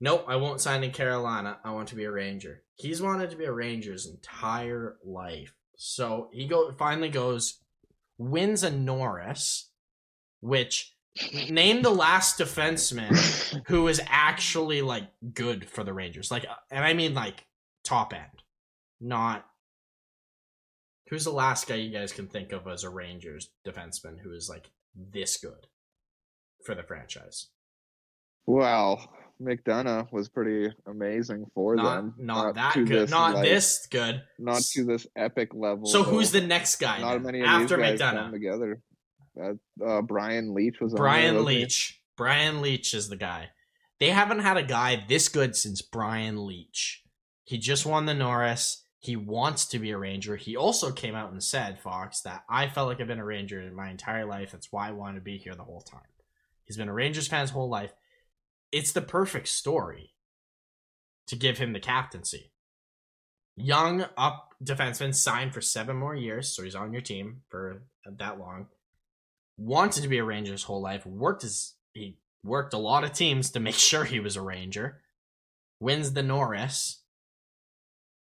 Nope, 0.00 0.24
I 0.26 0.34
won't 0.34 0.60
sign 0.60 0.82
in 0.82 0.90
Carolina. 0.90 1.58
I 1.62 1.70
want 1.70 1.86
to 1.90 1.94
be 1.94 2.02
a 2.02 2.10
Ranger. 2.10 2.64
He's 2.74 3.00
wanted 3.00 3.30
to 3.30 3.36
be 3.36 3.44
a 3.44 3.52
Ranger 3.52 3.92
his 3.92 4.06
entire 4.06 4.96
life. 5.04 5.54
So 5.76 6.30
he 6.32 6.46
go 6.48 6.72
finally 6.76 7.10
goes, 7.10 7.60
wins 8.18 8.64
a 8.64 8.70
Norris, 8.70 9.67
which 10.40 10.92
name 11.50 11.82
the 11.82 11.90
last 11.90 12.38
defenseman 12.38 13.12
who 13.66 13.88
is 13.88 14.00
actually 14.06 14.82
like 14.82 15.08
good 15.34 15.68
for 15.68 15.82
the 15.84 15.92
Rangers. 15.92 16.30
Like, 16.30 16.44
uh, 16.44 16.54
and 16.70 16.84
I 16.84 16.94
mean 16.94 17.14
like 17.14 17.44
top 17.84 18.12
end, 18.12 18.42
not. 19.00 19.44
Who's 21.10 21.24
the 21.24 21.30
last 21.30 21.66
guy 21.66 21.76
you 21.76 21.90
guys 21.90 22.12
can 22.12 22.26
think 22.28 22.52
of 22.52 22.66
as 22.68 22.84
a 22.84 22.90
Rangers 22.90 23.48
defenseman 23.66 24.18
who 24.22 24.32
is 24.34 24.48
like 24.50 24.70
this 24.94 25.38
good 25.38 25.66
for 26.66 26.74
the 26.74 26.82
franchise? 26.82 27.46
Well, 28.46 29.10
McDonagh 29.40 30.12
was 30.12 30.28
pretty 30.28 30.70
amazing 30.86 31.46
for 31.54 31.76
Not 31.76 31.94
them. 31.96 32.14
not, 32.18 32.54
that 32.56 32.74
good. 32.74 32.88
this, 32.88 33.10
not 33.10 33.42
this 33.42 33.86
good. 33.90 34.22
Not 34.38 34.60
to 34.72 34.84
this 34.84 35.06
epic 35.16 35.50
level. 35.54 35.86
So 35.86 36.02
who's 36.02 36.30
the 36.30 36.40
next 36.40 36.76
guy 36.76 37.00
Not 37.00 37.12
then? 37.14 37.22
many 37.22 37.42
after 37.42 37.78
McDonagh? 37.78 38.32
together. 38.32 38.80
Uh, 39.40 39.84
uh, 39.84 40.02
Brian 40.02 40.54
Leetch 40.54 40.80
was 40.80 40.94
Brian? 40.94 41.44
Leetch. 41.44 41.94
Brian 42.16 42.60
Leetch 42.60 42.94
is 42.94 43.08
the 43.08 43.16
guy. 43.16 43.50
They 44.00 44.10
haven't 44.10 44.40
had 44.40 44.56
a 44.56 44.62
guy 44.62 45.04
this 45.08 45.28
good 45.28 45.56
since 45.56 45.82
Brian 45.82 46.36
Leetch. 46.36 46.98
He 47.44 47.58
just 47.58 47.86
won 47.86 48.06
the 48.06 48.14
Norris. 48.14 48.84
He 49.00 49.16
wants 49.16 49.66
to 49.66 49.78
be 49.78 49.90
a 49.90 49.98
Ranger. 49.98 50.36
He 50.36 50.56
also 50.56 50.90
came 50.90 51.14
out 51.14 51.30
and 51.30 51.42
said, 51.42 51.80
Fox, 51.80 52.20
that 52.22 52.44
I 52.48 52.68
felt 52.68 52.88
like 52.88 53.00
I've 53.00 53.06
been 53.06 53.20
a 53.20 53.24
Ranger 53.24 53.60
in 53.60 53.74
my 53.74 53.90
entire 53.90 54.26
life. 54.26 54.50
That's 54.50 54.72
why 54.72 54.88
I 54.88 54.92
wanted 54.92 55.16
to 55.16 55.24
be 55.24 55.38
here 55.38 55.54
the 55.54 55.64
whole 55.64 55.80
time. 55.80 56.00
He's 56.64 56.76
been 56.76 56.88
a 56.88 56.92
Rangers 56.92 57.28
fan 57.28 57.42
his 57.42 57.50
whole 57.50 57.68
life. 57.68 57.94
It's 58.72 58.92
the 58.92 59.00
perfect 59.00 59.48
story 59.48 60.14
to 61.28 61.36
give 61.36 61.58
him 61.58 61.72
the 61.72 61.80
captaincy. 61.80 62.52
Young 63.56 64.06
up 64.16 64.54
defenseman 64.62 65.14
signed 65.14 65.54
for 65.54 65.60
seven 65.60 65.96
more 65.96 66.14
years, 66.14 66.54
so 66.54 66.62
he's 66.62 66.74
on 66.74 66.92
your 66.92 67.02
team 67.02 67.42
for 67.48 67.82
that 68.04 68.38
long 68.38 68.66
wanted 69.58 70.02
to 70.02 70.08
be 70.08 70.18
a 70.18 70.24
Ranger 70.24 70.52
his 70.52 70.62
whole 70.62 70.80
life. 70.80 71.04
Worked 71.04 71.42
his 71.42 71.74
he 71.92 72.16
worked 72.42 72.72
a 72.72 72.78
lot 72.78 73.04
of 73.04 73.12
teams 73.12 73.50
to 73.50 73.60
make 73.60 73.74
sure 73.90 74.04
he 74.04 74.20
was 74.20 74.36
a 74.36 74.42
Ranger. 74.42 75.02
Wins 75.80 76.12
the 76.12 76.22
Norris, 76.24 77.02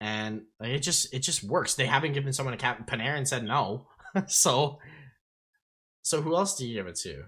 and 0.01 0.43
it 0.61 0.81
just 0.81 1.15
it 1.15 1.21
just 1.21 1.43
works. 1.45 1.75
They 1.75 1.87
haven't 1.87 2.13
given 2.13 2.33
someone 2.33 2.53
a 2.55 2.59
captain. 2.59 2.85
Panarin 2.85 3.27
said 3.27 3.45
no, 3.45 3.87
so 4.27 4.79
so 6.03 6.21
who 6.21 6.35
else 6.37 6.57
do 6.57 6.67
you 6.67 6.75
give 6.75 6.87
it 6.87 6.97
to? 6.97 7.25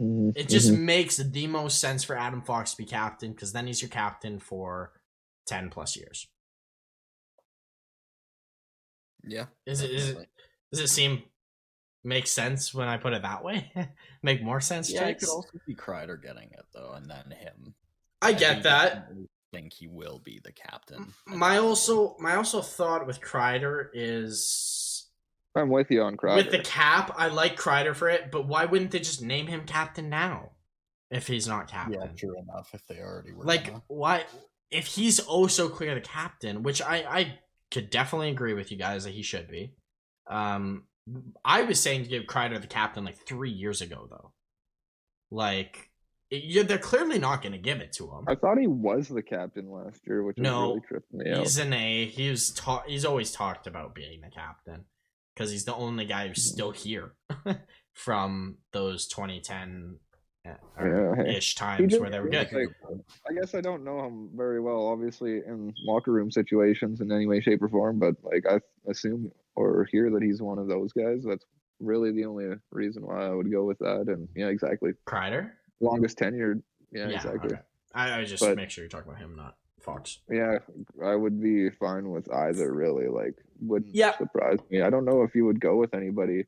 Mhm, 0.00 0.32
It 0.34 0.48
just 0.48 0.72
makes 0.72 1.16
the 1.18 1.46
most 1.46 1.78
sense 1.78 2.04
for 2.04 2.16
Adam 2.18 2.42
Fox 2.42 2.70
to 2.72 2.76
be 2.78 2.84
captain 2.86 3.32
because 3.32 3.52
then 3.52 3.66
he's 3.66 3.82
your 3.82 3.90
captain 3.90 4.38
for 4.38 4.92
ten 5.46 5.68
plus 5.70 5.96
years. 5.96 6.26
Yeah. 9.24 9.46
Is 9.66 9.82
it 9.82 9.90
is 9.90 10.10
it 10.10 10.28
does 10.72 10.80
it 10.80 10.88
seem 10.88 11.22
make 12.06 12.26
sense 12.26 12.72
when 12.72 12.88
I 12.88 12.96
put 12.96 13.12
it 13.12 13.22
that 13.22 13.42
way? 13.44 13.70
make 14.22 14.42
more 14.42 14.60
sense, 14.60 14.90
Yeah, 14.90 15.02
it 15.04 15.06
Jakes? 15.14 15.24
could 15.26 15.32
also 15.34 15.58
be 15.66 15.74
Kreider 15.74 16.20
getting 16.22 16.50
it 16.52 16.64
though, 16.72 16.92
and 16.92 17.10
then 17.10 17.30
him. 17.36 17.74
I 18.22 18.32
do 18.32 18.38
get 18.38 18.62
that. 18.62 18.94
definitely 19.08 19.28
Think 19.52 19.72
he 19.72 19.86
will 19.86 20.20
be 20.24 20.40
the 20.42 20.52
captain. 20.52 21.12
My 21.26 21.58
also 21.58 22.16
my 22.18 22.34
also 22.36 22.60
thought 22.62 23.06
with 23.06 23.20
Kreider 23.20 23.88
is 23.94 25.08
I'm 25.54 25.68
with 25.70 25.90
you 25.90 26.02
on 26.02 26.16
Kreider. 26.16 26.36
with 26.36 26.50
the 26.50 26.58
cap. 26.58 27.14
I 27.16 27.28
like 27.28 27.56
Kreider 27.56 27.94
for 27.94 28.08
it, 28.08 28.30
but 28.30 28.46
why 28.46 28.64
wouldn't 28.66 28.90
they 28.90 28.98
just 28.98 29.22
name 29.22 29.46
him 29.46 29.64
captain 29.64 30.08
now 30.10 30.50
if 31.10 31.26
he's 31.26 31.46
not 31.48 31.70
captain? 31.70 32.00
Yeah, 32.00 32.08
true 32.16 32.34
enough. 32.38 32.70
If 32.74 32.86
they 32.86 32.98
already 32.98 33.32
were 33.32 33.44
like 33.44 33.66
gonna. 33.66 33.82
why 33.88 34.24
if 34.70 34.86
he's 34.86 35.20
oh 35.28 35.46
so 35.46 35.68
clear 35.68 35.94
the 35.94 36.00
captain, 36.00 36.62
which 36.62 36.82
I 36.82 36.96
I 37.08 37.38
could 37.70 37.88
definitely 37.90 38.30
agree 38.30 38.52
with 38.54 38.70
you 38.72 38.76
guys 38.78 39.04
that 39.04 39.14
he 39.14 39.22
should 39.22 39.48
be. 39.48 39.74
Um, 40.28 40.84
I 41.44 41.62
was 41.62 41.80
saying 41.80 42.04
to 42.04 42.08
give 42.08 42.24
Kreider 42.24 42.60
the 42.60 42.66
captain 42.66 43.04
like 43.04 43.16
three 43.16 43.50
years 43.50 43.80
ago 43.80 44.06
though. 44.10 44.32
Like, 45.30 45.90
it, 46.30 46.44
yeah, 46.44 46.62
they're 46.62 46.78
clearly 46.78 47.18
not 47.18 47.42
going 47.42 47.52
to 47.52 47.58
give 47.58 47.80
it 47.80 47.92
to 47.94 48.04
him. 48.04 48.24
I 48.26 48.34
thought 48.34 48.58
he 48.58 48.66
was 48.66 49.08
the 49.08 49.22
captain 49.22 49.70
last 49.70 50.00
year, 50.06 50.22
which 50.22 50.38
No, 50.38 50.68
really 50.68 50.80
tripped 50.88 51.12
me 51.12 51.30
out. 51.30 51.38
He's 51.40 51.58
an 51.58 51.72
A. 51.72 52.06
He's 52.06 52.50
ta- 52.50 52.84
He's 52.86 53.04
always 53.04 53.32
talked 53.32 53.66
about 53.66 53.94
being 53.94 54.20
the 54.20 54.30
captain 54.30 54.84
because 55.34 55.50
he's 55.50 55.64
the 55.64 55.74
only 55.74 56.04
guy 56.04 56.28
who's 56.28 56.48
hmm. 56.48 56.54
still 56.54 56.70
here 56.72 57.14
from 57.94 58.58
those 58.72 59.06
2010 59.06 59.98
uh, 60.46 60.54
Yeah, 60.80 61.14
hey. 61.16 61.36
ish 61.36 61.54
times 61.54 61.98
where 61.98 62.10
they 62.10 62.20
were 62.20 62.28
good. 62.28 62.50
like- 62.52 62.68
I 63.28 63.34
guess 63.34 63.54
I 63.54 63.60
don't 63.60 63.84
know 63.84 64.04
him 64.06 64.30
very 64.34 64.60
well, 64.60 64.86
obviously 64.88 65.38
in 65.46 65.72
locker 65.84 66.12
room 66.12 66.30
situations 66.30 67.00
in 67.00 67.12
any 67.12 67.26
way, 67.26 67.40
shape, 67.40 67.62
or 67.62 67.68
form. 67.68 67.98
But 67.98 68.14
like 68.22 68.44
I 68.48 68.60
assume 68.88 69.30
or 69.56 69.86
hear 69.90 70.10
that 70.10 70.22
he's 70.22 70.40
one 70.40 70.58
of 70.58 70.68
those 70.68 70.92
guys. 70.92 71.24
That's 71.26 71.44
really 71.80 72.12
the 72.12 72.24
only 72.26 72.46
reason 72.70 73.04
why 73.06 73.26
I 73.26 73.30
would 73.30 73.50
go 73.50 73.64
with 73.64 73.78
that. 73.80 74.04
And 74.08 74.28
yeah, 74.36 74.46
exactly. 74.48 74.92
Kreider. 75.06 75.50
Longest 75.80 76.18
tenured. 76.18 76.62
Yeah, 76.92 77.08
exactly. 77.08 77.52
okay. 77.54 77.60
I, 77.94 78.20
I 78.20 78.24
just 78.24 78.42
But- 78.42 78.56
make 78.56 78.70
sure 78.70 78.84
you're 78.84 78.88
talking 78.90 79.10
about 79.10 79.20
him, 79.20 79.34
not 79.36 79.56
Fox. 79.80 80.18
Yeah, 80.30 80.58
I 81.04 81.14
would 81.14 81.40
be 81.42 81.70
fine 81.70 82.10
with 82.10 82.30
either. 82.32 82.72
Really, 82.72 83.08
like 83.08 83.34
wouldn't 83.60 83.94
Yeah. 83.94 84.16
surprise 84.16 84.58
me. 84.70 84.82
I 84.82 84.90
don't 84.90 85.04
know 85.04 85.22
if 85.22 85.34
you 85.34 85.44
would 85.46 85.60
go 85.60 85.76
with 85.76 85.94
anybody 85.94 86.44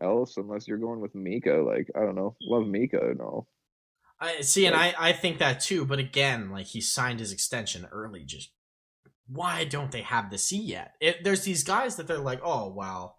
else 0.00 0.36
unless 0.38 0.66
you're 0.66 0.78
going 0.78 1.00
with 1.00 1.14
Mika. 1.14 1.54
Like 1.66 1.90
I 1.94 2.00
don't 2.00 2.14
know, 2.14 2.36
love 2.40 2.66
Mika 2.66 3.00
and 3.10 3.20
all. 3.20 3.48
I 4.18 4.40
see, 4.42 4.66
and 4.66 4.74
I 4.76 4.94
I 4.98 5.12
think 5.12 5.38
that 5.38 5.60
too. 5.60 5.84
But 5.84 5.98
again, 5.98 6.50
like 6.50 6.66
he 6.66 6.80
signed 6.80 7.20
his 7.20 7.32
extension 7.32 7.86
early. 7.92 8.24
Just 8.24 8.50
why 9.32 9.64
don't 9.64 9.92
they 9.92 10.02
have 10.02 10.30
the 10.30 10.38
C 10.38 10.56
yet? 10.60 10.94
It, 11.00 11.22
there's 11.22 11.44
these 11.44 11.62
guys 11.62 11.96
that 11.96 12.06
they're 12.06 12.18
like, 12.18 12.40
oh 12.42 12.68
wow, 12.68 13.14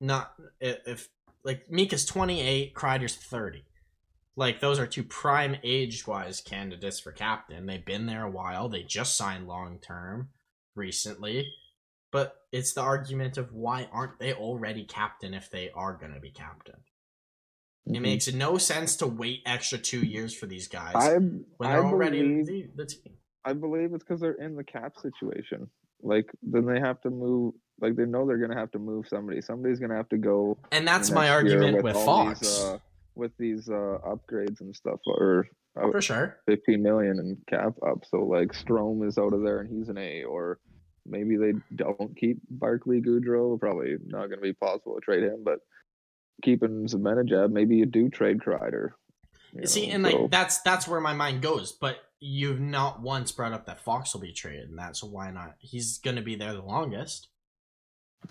not 0.00 0.34
if, 0.60 1.08
like 1.44 1.70
Mika's 1.70 2.04
28, 2.04 2.74
Kreider's 2.74 3.16
30. 3.16 3.64
Like 4.36 4.60
those 4.60 4.78
are 4.78 4.86
two 4.86 5.02
prime 5.02 5.56
age 5.64 6.06
wise 6.06 6.40
candidates 6.40 7.00
for 7.00 7.12
captain. 7.12 7.66
They've 7.66 7.84
been 7.84 8.06
there 8.06 8.24
a 8.24 8.30
while. 8.30 8.68
They 8.68 8.82
just 8.82 9.16
signed 9.16 9.48
long 9.48 9.78
term 9.80 10.28
recently. 10.74 11.52
But 12.12 12.36
it's 12.50 12.72
the 12.72 12.80
argument 12.80 13.38
of 13.38 13.52
why 13.52 13.88
aren't 13.92 14.18
they 14.18 14.32
already 14.32 14.84
captain 14.84 15.32
if 15.34 15.50
they 15.50 15.70
are 15.70 15.94
going 15.96 16.14
to 16.14 16.20
be 16.20 16.30
captain? 16.32 16.80
It 17.86 17.92
Mhm. 17.94 18.02
makes 18.02 18.32
no 18.32 18.58
sense 18.58 18.96
to 18.96 19.06
wait 19.06 19.42
extra 19.46 19.78
two 19.78 20.04
years 20.04 20.34
for 20.34 20.46
these 20.46 20.68
guys 20.68 20.96
I 20.96 21.14
when 21.14 21.70
they're 21.70 21.84
already 21.84 22.20
believe 22.20 22.46
the, 22.46 22.84
the 22.84 22.86
team. 22.86 23.16
I 23.44 23.52
believe 23.52 23.94
it's 23.94 24.04
because 24.04 24.20
they're 24.20 24.32
in 24.32 24.56
the 24.56 24.64
cap 24.64 24.98
situation. 24.98 25.68
Like 26.02 26.30
then 26.42 26.66
they 26.66 26.80
have 26.80 27.00
to 27.02 27.10
move. 27.10 27.54
Like 27.80 27.96
they 27.96 28.06
know 28.06 28.26
they're 28.26 28.38
gonna 28.38 28.58
have 28.58 28.70
to 28.72 28.78
move 28.78 29.06
somebody. 29.08 29.40
Somebody's 29.40 29.78
gonna 29.78 29.96
have 29.96 30.08
to 30.10 30.18
go. 30.18 30.58
And 30.72 30.86
that's 30.86 31.10
my 31.10 31.30
argument 31.30 31.82
with, 31.82 31.96
all 31.96 32.04
Fox. 32.04 32.40
These, 32.40 32.60
uh, 32.60 32.78
with 33.14 33.32
these 33.38 33.68
uh, 33.68 33.98
upgrades 34.06 34.60
and 34.60 34.74
stuff, 34.74 35.00
or 35.06 35.46
uh, 35.76 35.90
for 35.90 36.00
sure. 36.00 36.38
15 36.46 36.82
million 36.82 37.18
in 37.18 37.36
cap 37.48 37.74
up. 37.86 38.04
So 38.08 38.24
like 38.24 38.48
Strome 38.48 39.06
is 39.06 39.18
out 39.18 39.32
of 39.32 39.42
there 39.42 39.60
and 39.60 39.70
he's 39.70 39.88
an 39.88 39.98
A, 39.98 40.24
or 40.24 40.58
maybe 41.06 41.36
they 41.36 41.52
don't 41.74 42.16
keep 42.16 42.38
Barclay 42.50 43.00
Goodrow. 43.00 43.58
Probably 43.58 43.96
not 44.06 44.26
going 44.26 44.38
to 44.38 44.40
be 44.40 44.52
possible 44.52 44.94
to 44.94 45.00
trade 45.00 45.22
him, 45.22 45.42
but 45.44 45.60
keeping 46.42 46.86
Zibanejad, 46.86 47.50
maybe 47.50 47.76
you 47.76 47.86
do 47.86 48.08
trade 48.08 48.38
Kreider. 48.38 48.90
You 49.54 49.66
See, 49.66 49.86
know, 49.88 49.94
and 49.94 50.02
like 50.02 50.30
that's 50.30 50.60
that's 50.62 50.86
where 50.88 51.00
my 51.00 51.12
mind 51.14 51.42
goes. 51.42 51.72
But 51.72 51.96
you've 52.20 52.60
not 52.60 53.00
once 53.00 53.32
brought 53.32 53.52
up 53.52 53.66
that 53.66 53.80
Fox 53.80 54.12
will 54.14 54.20
be 54.20 54.32
traded, 54.32 54.68
and 54.68 54.78
that's 54.78 55.02
why 55.02 55.30
not. 55.30 55.54
He's 55.58 55.98
going 55.98 56.16
to 56.16 56.22
be 56.22 56.36
there 56.36 56.52
the 56.52 56.62
longest, 56.62 57.28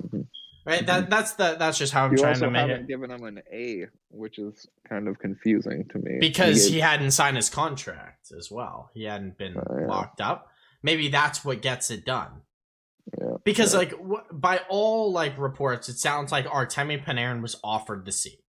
Mhm. 0.01 0.27
right? 0.65 0.85
That 0.85 1.09
that's 1.09 1.33
the 1.33 1.55
that's 1.57 1.77
just 1.77 1.91
how 1.93 2.05
I'm 2.05 2.11
you 2.11 2.17
trying 2.17 2.33
also 2.35 2.45
to 2.45 2.51
make 2.51 2.61
haven't 2.61 2.81
it 2.83 2.87
given 2.87 3.11
him 3.11 3.23
an 3.23 3.41
A, 3.51 3.87
which 4.09 4.37
is 4.39 4.67
kind 4.87 5.07
of 5.07 5.17
confusing 5.19 5.87
to 5.91 5.97
me. 5.99 6.17
because 6.19 6.65
gave- 6.65 6.73
he 6.73 6.79
hadn't 6.79 7.11
signed 7.11 7.35
his 7.37 7.49
contract 7.49 8.31
as 8.37 8.49
well. 8.51 8.89
He 8.93 9.03
hadn't 9.05 9.37
been 9.37 9.57
Oh, 9.57 9.79
yeah. 9.79 9.87
locked 9.87 10.21
up. 10.21 10.47
Maybe 10.83 11.09
that's 11.09 11.43
what 11.43 11.61
gets 11.61 11.89
it 11.91 12.05
done. 12.05 12.41
Yeah, 13.19 13.37
Because 13.43 13.73
yeah. 13.73 13.79
like 13.79 13.93
wh- 13.93 14.29
by 14.31 14.61
all 14.69 15.11
like 15.11 15.37
reports, 15.37 15.89
it 15.89 15.97
sounds 15.97 16.31
like 16.31 16.45
Artemi 16.45 17.03
Panarin 17.03 17.41
was 17.41 17.59
offered 17.63 18.05
the 18.05 18.11
seat. 18.11 18.39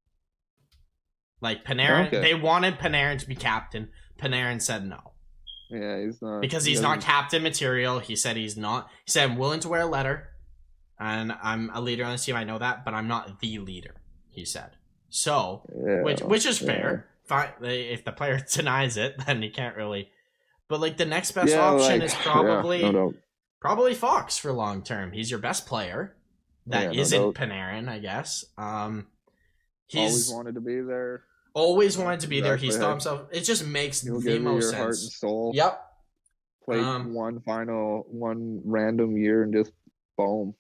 Like 1.40 1.64
Panarin, 1.64 2.08
Okay. 2.08 2.20
they 2.20 2.34
wanted 2.34 2.78
Panarin 2.78 3.18
to 3.18 3.26
be 3.28 3.34
captain. 3.36 3.88
Panarin 4.18 4.60
said 4.60 4.86
no 4.86 5.12
yeah, 5.70 6.00
he's 6.04 6.20
not 6.20 6.40
because 6.40 6.64
he's 6.64 6.80
not 6.80 6.96
doesn't- 6.96 7.10
captain 7.10 7.42
material. 7.42 8.00
He 8.00 8.16
said 8.16 8.36
he's 8.36 8.56
not. 8.56 8.88
He 9.06 9.12
said 9.12 9.30
I'm 9.30 9.38
willing 9.38 9.60
to 9.60 9.68
wear 9.68 9.82
a 9.82 9.86
letter, 9.86 10.28
and 10.98 11.32
I'm 11.42 11.70
a 11.72 11.80
leader 11.80 12.04
on 12.04 12.12
the 12.12 12.18
team. 12.18 12.34
I 12.36 12.44
know 12.44 12.58
that, 12.58 12.84
but 12.84 12.92
I'm 12.92 13.06
not 13.08 13.40
the 13.40 13.58
leader. 13.60 13.94
He 14.28 14.44
said 14.44 14.72
so, 15.08 15.62
yeah, 15.74 16.02
which 16.02 16.20
which 16.22 16.44
is 16.44 16.58
fair. 16.58 17.06
If 17.62 18.04
the 18.04 18.10
player 18.12 18.40
denies 18.52 18.96
it, 18.96 19.14
then 19.26 19.40
he 19.42 19.48
can't 19.50 19.76
really. 19.76 20.10
But 20.68 20.80
like 20.80 20.96
the 20.96 21.06
next 21.06 21.32
best 21.32 21.50
Yeah, 21.50 21.60
option 21.60 22.00
like, 22.00 22.02
is 22.02 22.14
probably 22.22 22.82
no 22.82 22.92
doubt. 22.92 23.14
probably 23.60 23.94
Fox 23.94 24.36
for 24.38 24.52
long 24.52 24.82
term. 24.82 25.12
He's 25.12 25.30
your 25.30 25.40
best 25.40 25.66
player. 25.66 26.16
That 26.66 26.92
no 26.92 27.02
not 27.02 27.10
doubt. 27.10 27.34
Panarin, 27.36 27.88
I 27.88 28.00
guess. 28.00 28.44
Um, 28.58 29.06
Always 29.94 30.14
he's 30.26 30.32
wanted 30.32 30.56
to 30.56 30.60
be 30.60 30.80
there. 30.80 31.22
Always 31.54 31.98
wanted 31.98 32.20
to 32.20 32.28
be 32.28 32.40
there. 32.40 32.56
He 32.56 32.66
Exactly. 32.66 32.84
saw 32.84 32.90
himself. 32.90 33.28
It 33.32 33.40
just 33.42 33.66
makes 33.66 34.02
He'll 34.02 34.20
the 34.20 34.30
give 34.32 34.42
most 34.42 34.62
your 34.72 34.74
heart 34.74 34.88
and 34.90 34.96
soul. 34.98 35.52
Yep. 35.54 35.86
Play 36.64 36.78
Um, 36.80 37.14
one 37.14 37.40
final, 37.40 38.04
one 38.08 38.60
random 38.64 39.16
year, 39.16 39.42
and 39.42 39.52
just 39.52 39.72
boom. 40.16 40.54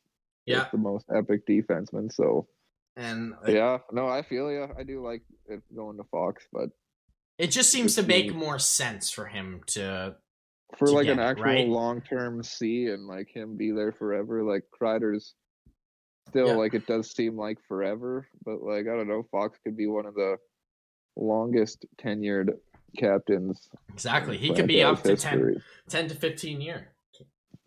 Yeah. 0.46 0.66
The 0.72 0.78
most 0.78 1.06
epic 1.14 1.46
defenseman. 1.46 2.12
So 2.12 2.48
And 2.96 3.34
uh, 3.46 3.50
yeah, 3.52 3.78
no, 3.92 4.08
I 4.08 4.22
feel 4.22 4.50
you. 4.50 4.68
I 4.76 4.82
do 4.82 5.04
like 5.04 5.22
it 5.46 5.62
going 5.74 5.96
to 5.98 6.04
Fox, 6.04 6.46
but 6.52 6.70
it 7.38 7.48
just 7.48 7.70
seems 7.70 7.94
to 7.96 8.02
make 8.02 8.34
more 8.34 8.58
sense 8.58 9.10
for 9.10 9.26
him 9.26 9.62
to. 9.68 10.16
for 10.76 10.86
to 10.86 10.92
like 10.92 11.06
an 11.08 11.18
it, 11.20 11.22
actual 11.22 11.44
right? 11.44 11.68
long 11.68 12.00
term 12.00 12.42
C 12.42 12.86
and 12.86 13.06
like 13.06 13.28
him 13.28 13.56
be 13.56 13.70
there 13.70 13.92
forever, 13.92 14.42
like 14.42 14.64
Kreider's 14.78 15.34
still 16.28 16.48
Yeah. 16.48 16.54
like 16.54 16.74
it 16.74 16.86
does 16.86 17.12
seem 17.12 17.36
like 17.36 17.58
forever, 17.68 18.26
but 18.44 18.60
like 18.62 18.86
I 18.88 18.96
don't 18.96 19.08
know, 19.08 19.22
Fox 19.30 19.58
could 19.64 19.76
be 19.76 19.86
one 19.86 20.06
of 20.06 20.14
the 20.14 20.36
longest 21.16 21.84
tenured 21.98 22.50
captains. 22.96 23.68
Exactly. 23.92 24.36
He 24.38 24.54
could 24.54 24.66
be 24.66 24.82
up 24.82 24.96
to 25.02 25.16
franchise 25.16 25.22
10, 25.32 25.62
10 25.88 26.08
to 26.08 26.14
15 26.14 26.60
year 26.60 26.88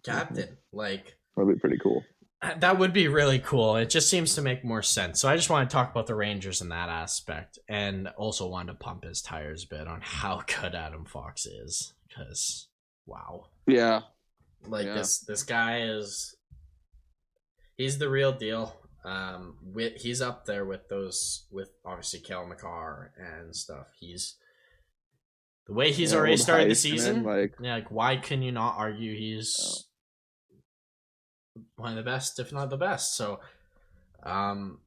captain. 0.03 0.57
Like, 0.71 1.15
That'd 1.35 1.53
be 1.55 1.59
pretty 1.59 1.77
cool. 1.81 2.03
Uh, 2.41 2.55
that 2.59 2.77
would 2.77 2.91
be 2.91 3.07
really 3.07 3.39
cool. 3.39 3.77
It 3.77 3.89
just 3.89 4.09
seems 4.09 4.35
to 4.35 4.41
make 4.41 4.65
more 4.65 4.81
sense. 4.81 5.21
So 5.21 5.29
I 5.29 5.37
just 5.37 5.49
want 5.49 5.69
to 5.69 5.73
talk 5.73 5.91
about 5.91 6.07
the 6.07 6.15
Rangers 6.15 6.61
in 6.61 6.69
that 6.69 6.89
aspect 6.89 7.57
and 7.69 8.09
also 8.17 8.47
wanted 8.47 8.73
to 8.73 8.77
pump 8.79 9.05
his 9.05 9.21
tires 9.21 9.63
a 9.63 9.67
bit 9.67 9.87
on 9.87 10.01
how 10.01 10.41
good 10.61 10.75
Adam 10.75 11.05
Fox 11.05 11.45
is. 11.45 11.93
Because, 12.07 12.67
wow. 13.05 13.45
Yeah, 13.65 14.01
Like 14.67 14.85
Yeah. 14.87 14.95
this 14.95 15.19
this 15.19 15.43
guy 15.43 15.83
is 15.83 16.35
he's 17.77 17.97
the 17.97 18.09
real 18.09 18.33
deal. 18.33 18.75
Um 19.05 19.57
with 19.63 20.01
he's 20.01 20.21
up 20.21 20.45
there 20.45 20.65
with 20.65 20.87
those 20.89 21.45
with 21.51 21.69
obviously 21.85 22.19
Cale 22.19 22.45
Makar 22.45 23.11
and 23.17 23.55
stuff. 23.55 23.87
He's 23.99 24.35
the 25.67 25.73
way 25.73 25.91
he's 25.91 26.11
Yeah, 26.11 26.19
already 26.19 26.37
started 26.37 26.71
the 26.71 26.75
season. 26.75 27.23
Like 27.23 27.55
yeah, 27.61 27.75
like 27.75 27.91
why 27.91 28.17
can 28.17 28.41
you 28.41 28.51
not 28.51 28.75
argue 28.77 29.15
he's 29.15 29.85
one 31.75 31.91
of 31.91 31.95
the 31.97 32.09
best, 32.09 32.39
if 32.39 32.51
not 32.51 32.69
the 32.69 32.77
best? 32.77 33.15
So 33.15 33.39
um 34.23 34.79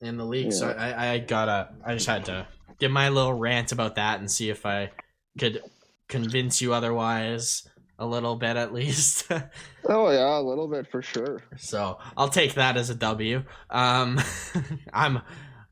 in 0.00 0.16
the 0.16 0.24
league. 0.24 0.52
So 0.52 0.70
I, 0.70 1.14
I 1.14 1.18
gotta 1.18 1.70
I 1.84 1.94
just 1.94 2.06
had 2.06 2.24
to 2.26 2.46
give 2.78 2.90
my 2.90 3.08
little 3.08 3.34
rant 3.34 3.72
about 3.72 3.96
that 3.96 4.20
and 4.20 4.30
see 4.30 4.50
if 4.50 4.64
I 4.64 4.90
could 5.38 5.62
convince 6.08 6.62
you 6.62 6.72
otherwise 6.72 7.67
a 7.98 8.06
little 8.06 8.36
bit 8.36 8.56
at 8.56 8.72
least. 8.72 9.26
oh 9.88 10.10
yeah, 10.10 10.38
a 10.38 10.40
little 10.40 10.68
bit 10.68 10.90
for 10.90 11.02
sure. 11.02 11.42
so 11.56 11.98
I'll 12.16 12.28
take 12.28 12.54
that 12.54 12.76
as 12.76 12.90
a 12.90 12.94
W. 12.94 13.44
Um, 13.70 14.20
I'm 14.92 15.20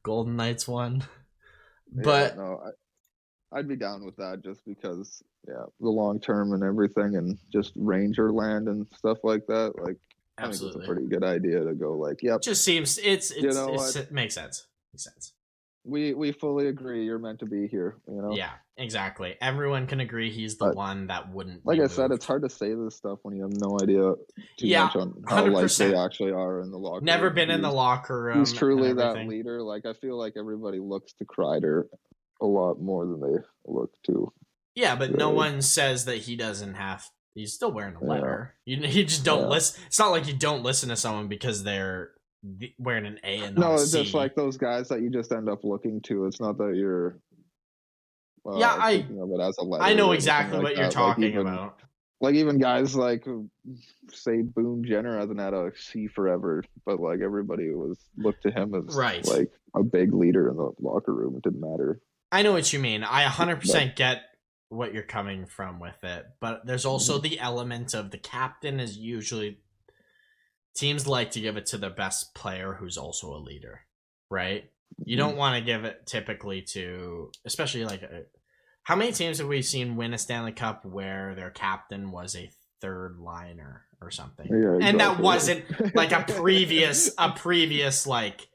Golden 0.03 0.37
Knights 0.37 0.67
one, 0.67 1.05
Yeah, 1.95 2.03
but 2.03 2.37
no, 2.37 2.61
I, 3.53 3.59
I'd 3.59 3.69
be 3.69 3.77
down 3.77 4.05
with 4.05 4.17
that 4.17 4.43
just 4.43 4.65
because 4.65 5.23
yeah, 5.49 5.65
the 5.81 5.89
long 5.89 6.21
term 6.21 6.53
and 6.53 6.63
everything, 6.63 7.17
and 7.17 7.39
just 7.53 7.73
Ranger 7.77 8.33
land 8.33 8.69
and 8.69 8.87
stuff 8.97 9.19
like 9.23 9.47
that. 9.47 9.75
Like 9.77 9.97
I 10.39 10.43
think 10.43 10.55
absolutely, 10.55 10.81
it's 10.81 10.89
a 10.89 10.93
pretty 10.93 11.09
good 11.09 11.25
idea 11.25 11.65
to 11.65 11.75
go 11.75 11.95
like, 11.95 12.23
yep, 12.23 12.43
just 12.43 12.65
seems 12.65 12.99
it's 12.99 13.31
it's, 13.31 13.43
You 13.43 13.53
know 13.53 13.75
it's 13.75 13.97
it 13.97 14.11
makes 14.11 14.35
sense. 14.35 14.67
Makes 14.93 15.05
sense. 15.05 15.33
we 15.85 16.13
we 16.15 16.33
fully 16.33 16.67
agree. 16.67 17.05
You're 17.05 17.19
meant 17.19 17.39
to 17.41 17.47
be 17.47 17.69
here. 17.69 17.97
You 18.09 18.23
know. 18.23 18.35
Yeah, 18.35 18.51
exactly. 18.79 19.37
Everyone 19.41 19.87
can 19.87 20.01
agree 20.01 20.31
he's 20.31 20.57
the 20.59 20.67
But, 20.67 20.77
one 20.77 21.07
that 21.09 21.33
wouldn't. 21.33 21.65
Like 21.65 21.81
I 21.81 21.87
said, 21.87 22.11
it's 22.13 22.25
hard 22.25 22.43
to 22.43 22.49
say 22.51 22.75
this 22.75 22.97
stuff 22.97 23.19
when 23.23 23.35
you 23.37 23.43
have 23.43 23.53
no 23.61 23.79
idea 23.83 24.15
too 24.59 24.67
Yeah, 24.69 24.85
much 24.85 24.97
on 24.97 25.23
how 25.29 25.45
like 25.47 25.65
100%. 25.67 25.79
they 25.79 25.95
actually 25.97 26.33
are 26.33 26.61
in 26.61 26.71
the 26.71 26.79
locker. 26.79 27.05
Never 27.05 27.27
room. 27.27 27.35
been 27.35 27.51
in 27.51 27.63
the 27.63 27.69
He's- 27.69 27.77
locker 27.77 28.23
room. 28.23 28.39
He's 28.41 28.53
truly 28.53 28.93
that 28.93 29.27
leader. 29.27 29.63
Like 29.63 29.87
I 29.87 29.93
feel 29.95 30.17
like 30.19 30.35
everybody 30.37 30.79
looks 30.79 31.13
to 31.15 31.25
Kreider 31.25 31.85
a 32.41 32.47
lot 32.47 32.81
more 32.81 33.07
than 33.07 33.21
they 33.21 33.39
look 33.67 33.91
to. 34.07 34.33
Yeah, 34.75 34.95
but 34.97 35.17
no 35.17 35.31
one 35.31 35.63
says 35.63 36.05
that 36.05 36.19
he 36.19 36.37
doesn't 36.37 36.75
have. 36.75 37.09
He's 37.35 37.53
still 37.55 37.73
wearing 37.73 37.97
a 37.97 38.01
Yeah. 38.03 38.09
letter. 38.09 38.55
You 38.67 38.77
you 38.79 39.05
just 39.05 39.25
don't 39.25 39.43
Yeah. 39.43 39.49
listen. 39.49 39.83
It's 39.87 39.99
not 39.99 40.11
like 40.11 40.27
you 40.27 40.35
don't 40.35 40.63
listen 40.63 40.89
to 40.91 40.97
someone 40.97 41.29
because 41.29 41.63
they're 41.65 42.13
wearing 42.79 43.07
an 43.07 43.19
A 43.25 43.41
and 43.41 43.57
No, 43.59 43.75
it's 43.75 43.91
just 43.91 44.15
like 44.15 44.35
those 44.37 44.57
guys 44.57 44.89
that 44.89 45.01
you 45.01 45.11
just 45.11 45.33
end 45.33 45.49
up 45.49 45.65
looking 45.65 46.01
to. 46.03 46.27
It's 46.27 46.41
not 46.41 46.59
that 46.59 46.77
you're. 46.77 47.19
Yeah, 48.59 48.75
I- 48.79 49.07
of 49.21 49.31
it 49.31 49.41
as 49.41 49.59
a 49.59 49.63
letter 49.65 49.85
I 49.85 49.95
know 49.95 50.13
exactly 50.13 50.57
like 50.59 50.63
what 50.65 50.77
you're 50.77 50.85
that. 50.89 50.95
Like, 50.95 50.95
talking 50.95 51.25
even- 51.25 51.41
about. 51.47 51.79
Like 52.19 52.35
even 52.37 52.57
guys 52.59 52.97
like 52.97 53.27
say 54.11 54.41
Boone 54.41 54.83
Jenner 54.85 55.19
hasn't 55.19 55.39
had 55.39 55.53
a 55.53 55.71
C 55.77 56.07
forever, 56.09 56.65
but 56.87 56.99
like 56.99 57.21
everybody 57.21 57.71
was 57.75 57.99
looked 58.17 58.43
to 58.45 58.51
him 58.51 58.75
as 58.75 58.97
Right. 58.97 59.27
like 59.27 59.51
a 59.75 59.83
big 59.83 60.15
leader 60.15 60.49
in 60.49 60.57
the 60.57 60.71
locker 60.81 61.13
room. 61.13 61.37
It 61.37 61.43
didn't 61.43 61.61
matter. 61.61 62.01
I 62.33 62.41
know 62.43 62.53
what 62.53 62.73
you 62.73 62.79
mean. 62.79 63.05
I 63.05 63.25
100% 63.27 63.97
get 63.97 64.23
what 64.71 64.95
you're 64.95 65.03
coming 65.03 65.45
from 65.45 65.79
with 65.79 66.03
it, 66.05 66.25
but 66.41 66.65
there's 66.65 66.83
Mm-hmm. 66.85 66.91
also 66.91 67.19
the 67.19 67.39
element 67.39 67.93
of 67.93 68.11
the 68.11 68.19
captain 68.19 68.81
is 68.81 68.97
usually 68.97 69.59
teams 70.75 71.07
like 71.07 71.33
to 71.33 71.41
give 71.41 71.57
it 71.59 71.67
to 71.67 71.79
the 71.79 71.91
best 71.91 72.35
player 72.35 72.73
who's 72.75 72.97
also 72.97 73.35
a 73.35 73.39
leader, 73.39 73.81
right? 74.31 74.65
You 75.05 75.17
Mm-hmm. 75.19 75.27
don't 75.29 75.37
want 75.37 75.57
to 75.59 75.65
give 75.65 75.85
it 75.85 76.07
typically 76.07 76.63
to, 76.73 77.31
especially 77.45 77.85
like, 77.85 78.03
how 78.87 78.95
many 78.95 79.11
teams 79.11 79.39
have 79.39 79.49
we 79.49 79.63
seen 79.63 79.97
win 79.97 80.15
a 80.15 80.19
Stanley 80.19 80.53
Cup 80.53 80.85
where 80.85 81.35
their 81.35 81.51
captain 81.51 82.13
was 82.13 82.37
a 82.37 82.49
third 82.81 83.17
liner 83.19 83.83
or 84.01 84.13
something? 84.13 84.47
Yeah, 84.49 84.79
And 84.81 85.01
that 85.01 85.19
wasn't 85.19 85.65
like 85.97 86.13
a 86.13 86.23
previous, 86.37 87.11
a 87.19 87.33
previous 87.33 88.07
like 88.07 88.47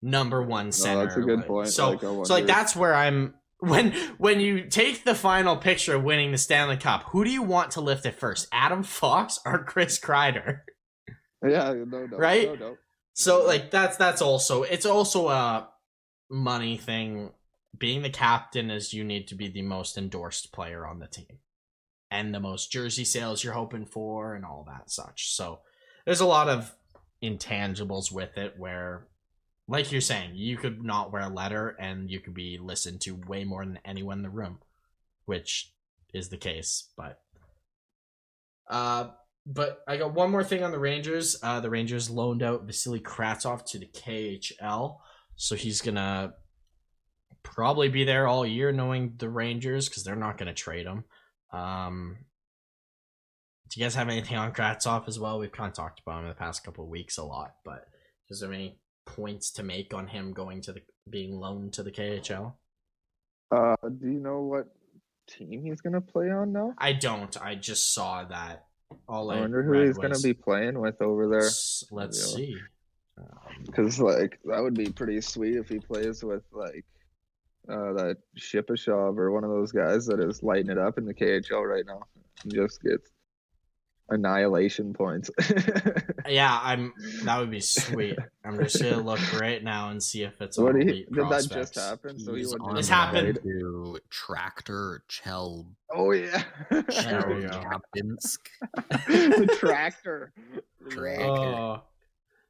number 0.00 0.40
one 0.40 0.70
center. 0.70 0.98
No, 0.98 1.04
that's 1.06 1.16
a 1.16 1.20
good 1.20 1.46
point. 1.48 1.68
So, 1.68 1.90
Like, 1.90 2.00
so 2.00 2.34
like 2.34 2.46
that's 2.46 2.76
where 2.76 2.94
I'm 2.94 3.34
when 3.58 3.90
when 4.18 4.38
you 4.38 4.66
take 4.66 5.02
the 5.02 5.16
final 5.16 5.56
picture 5.56 5.96
of 5.96 6.04
winning 6.04 6.30
the 6.30 6.38
Stanley 6.38 6.76
Cup, 6.76 7.02
who 7.08 7.24
do 7.24 7.30
you 7.30 7.42
want 7.42 7.72
to 7.72 7.80
lift 7.80 8.06
it 8.06 8.14
first, 8.14 8.46
Adam 8.52 8.84
Fox 8.84 9.40
or 9.44 9.64
Chris 9.64 9.98
Kreider? 9.98 10.60
Yeah, 11.44 11.74
no 11.84 12.06
doubt. 12.06 12.20
Right? 12.20 12.46
No 12.46 12.54
doubt. 12.54 12.76
So 13.14 13.44
like 13.44 13.72
that's 13.72 13.96
that's 13.96 14.22
also 14.22 14.62
it's 14.62 14.86
also 14.86 15.26
a 15.28 15.68
money 16.30 16.76
thing. 16.76 17.32
Being 17.78 18.02
the 18.02 18.10
captain 18.10 18.70
is 18.70 18.94
you 18.94 19.04
need 19.04 19.28
to 19.28 19.34
be 19.34 19.48
the 19.48 19.62
most 19.62 19.98
endorsed 19.98 20.52
player 20.52 20.86
on 20.86 20.98
the 20.98 21.06
team, 21.06 21.38
and 22.10 22.34
the 22.34 22.40
most 22.40 22.70
jersey 22.70 23.04
sales 23.04 23.42
you're 23.42 23.52
hoping 23.52 23.86
for, 23.86 24.34
and 24.34 24.44
all 24.44 24.64
that 24.68 24.90
such. 24.90 25.34
So 25.34 25.60
there's 26.04 26.20
a 26.20 26.26
lot 26.26 26.48
of 26.48 26.74
intangibles 27.22 28.12
with 28.12 28.36
it 28.38 28.54
where 28.58 29.06
like 29.68 29.90
you're 29.90 30.00
saying 30.00 30.32
you 30.34 30.56
could 30.56 30.82
not 30.84 31.12
wear 31.12 31.22
a 31.22 31.28
letter 31.28 31.76
and 31.80 32.10
you 32.10 32.20
could 32.20 32.34
be 32.34 32.58
listened 32.58 33.00
to 33.00 33.20
way 33.26 33.44
more 33.44 33.64
than 33.64 33.78
anyone 33.84 34.18
in 34.18 34.22
the 34.22 34.30
room 34.30 34.58
which 35.24 35.72
is 36.12 36.28
the 36.28 36.36
case 36.36 36.90
but 36.96 37.20
uh 38.70 39.08
but 39.46 39.80
i 39.88 39.96
got 39.96 40.14
one 40.14 40.30
more 40.30 40.44
thing 40.44 40.62
on 40.62 40.72
the 40.72 40.78
rangers. 40.78 41.36
Uh 41.42 41.58
the 41.60 41.70
rangers 41.70 42.10
loaned 42.10 42.42
out 42.42 42.64
vasily 42.64 43.00
Kravtsov 43.00 43.64
to 43.66 43.78
the 43.78 43.86
khl 43.86 44.98
so 45.36 45.54
he's 45.54 45.80
gonna 45.80 46.34
probably 47.54 47.88
be 47.88 48.04
there 48.04 48.26
all 48.26 48.46
year 48.46 48.72
knowing 48.72 49.14
the 49.18 49.28
rangers 49.28 49.88
because 49.88 50.04
they're 50.04 50.16
not 50.16 50.38
gonna 50.38 50.54
trade 50.54 50.86
him 50.86 51.04
um 51.52 52.16
do 53.70 53.80
you 53.80 53.84
guys 53.84 53.94
have 53.94 54.08
anything 54.08 54.36
on 54.36 54.52
Kravtsov 54.52 55.08
as 55.08 55.18
well? 55.18 55.38
We've 55.38 55.52
kind 55.52 55.68
of 55.68 55.74
talked 55.74 56.00
about 56.00 56.20
him 56.20 56.24
in 56.24 56.28
the 56.28 56.36
past 56.36 56.64
couple 56.64 56.86
weeks 56.86 57.18
a 57.18 57.24
lot, 57.24 57.54
but 57.64 57.86
is 58.30 58.40
there 58.40 58.52
any 58.52 58.78
points 59.06 59.50
to 59.52 59.62
make 59.62 59.92
on 59.94 60.06
him 60.06 60.32
going 60.32 60.60
to 60.62 60.72
the 60.72 60.82
being 61.08 61.38
loaned 61.38 61.72
to 61.74 61.82
the 61.82 61.90
KHL? 61.90 62.54
Uh, 63.50 63.76
do 63.82 64.06
you 64.06 64.20
know 64.20 64.42
what 64.42 64.68
team 65.28 65.64
he's 65.64 65.80
gonna 65.80 66.00
play 66.00 66.30
on 66.30 66.52
now? 66.52 66.74
I 66.78 66.92
don't. 66.92 67.36
I 67.40 67.54
just 67.54 67.92
saw 67.92 68.24
that. 68.24 68.66
All 69.08 69.30
I, 69.30 69.36
I 69.36 69.40
wonder 69.40 69.62
who 69.62 69.80
he's 69.80 69.98
gonna 69.98 70.18
be 70.18 70.34
playing 70.34 70.78
with 70.78 71.00
over 71.02 71.28
there. 71.28 71.50
Let's 71.90 72.34
see. 72.34 72.56
Because 73.64 73.98
like 73.98 74.38
that 74.44 74.62
would 74.62 74.74
be 74.74 74.90
pretty 74.90 75.20
sweet 75.20 75.56
if 75.56 75.68
he 75.68 75.78
plays 75.78 76.22
with 76.22 76.42
like 76.52 76.84
uh 77.68 77.92
that 77.94 78.16
Shipachyov 78.38 79.18
or 79.18 79.30
one 79.32 79.44
of 79.44 79.50
those 79.50 79.72
guys 79.72 80.06
that 80.06 80.20
is 80.20 80.42
lighting 80.42 80.70
it 80.70 80.78
up 80.78 80.98
in 80.98 81.04
the 81.04 81.14
KHL 81.14 81.62
right 81.68 81.84
now. 81.86 82.02
He 82.44 82.50
just 82.50 82.82
gets 82.82 83.10
annihilation 84.08 84.92
points. 84.94 85.30
yeah, 86.28 86.60
I'm. 86.62 86.92
That 87.24 87.38
would 87.40 87.50
be 87.50 87.60
sweet. 87.60 88.16
I'm 88.44 88.56
just 88.62 88.80
gonna 88.80 89.00
look 89.02 89.20
right 89.40 89.62
now 89.64 89.90
and 89.90 90.00
see 90.02 90.22
if 90.22 90.40
it's 90.40 90.58
on 90.58 90.64
What 90.64 90.76
did 90.76 90.88
he- 90.88 91.04
did 91.12 91.28
that 91.28 91.30
just 91.42 91.50
Prospects. 91.52 91.76
happen? 91.80 92.18
So 92.20 92.32
he 92.34 92.38
He's 92.38 92.48
wouldn't 92.52 92.68
on 92.70 92.76
This 92.76 92.88
happened- 92.88 93.38
to 93.42 93.98
Tractor 94.10 95.02
Chel 95.08 95.66
oh 95.90 96.12
yeah, 96.12 96.44
There 96.70 96.80
we. 96.80 96.84
Chelyabinsk. 97.46 98.38
the 99.08 99.56
tractor. 99.58 100.32
Drake. 100.88 101.18
Oh, 101.18 101.82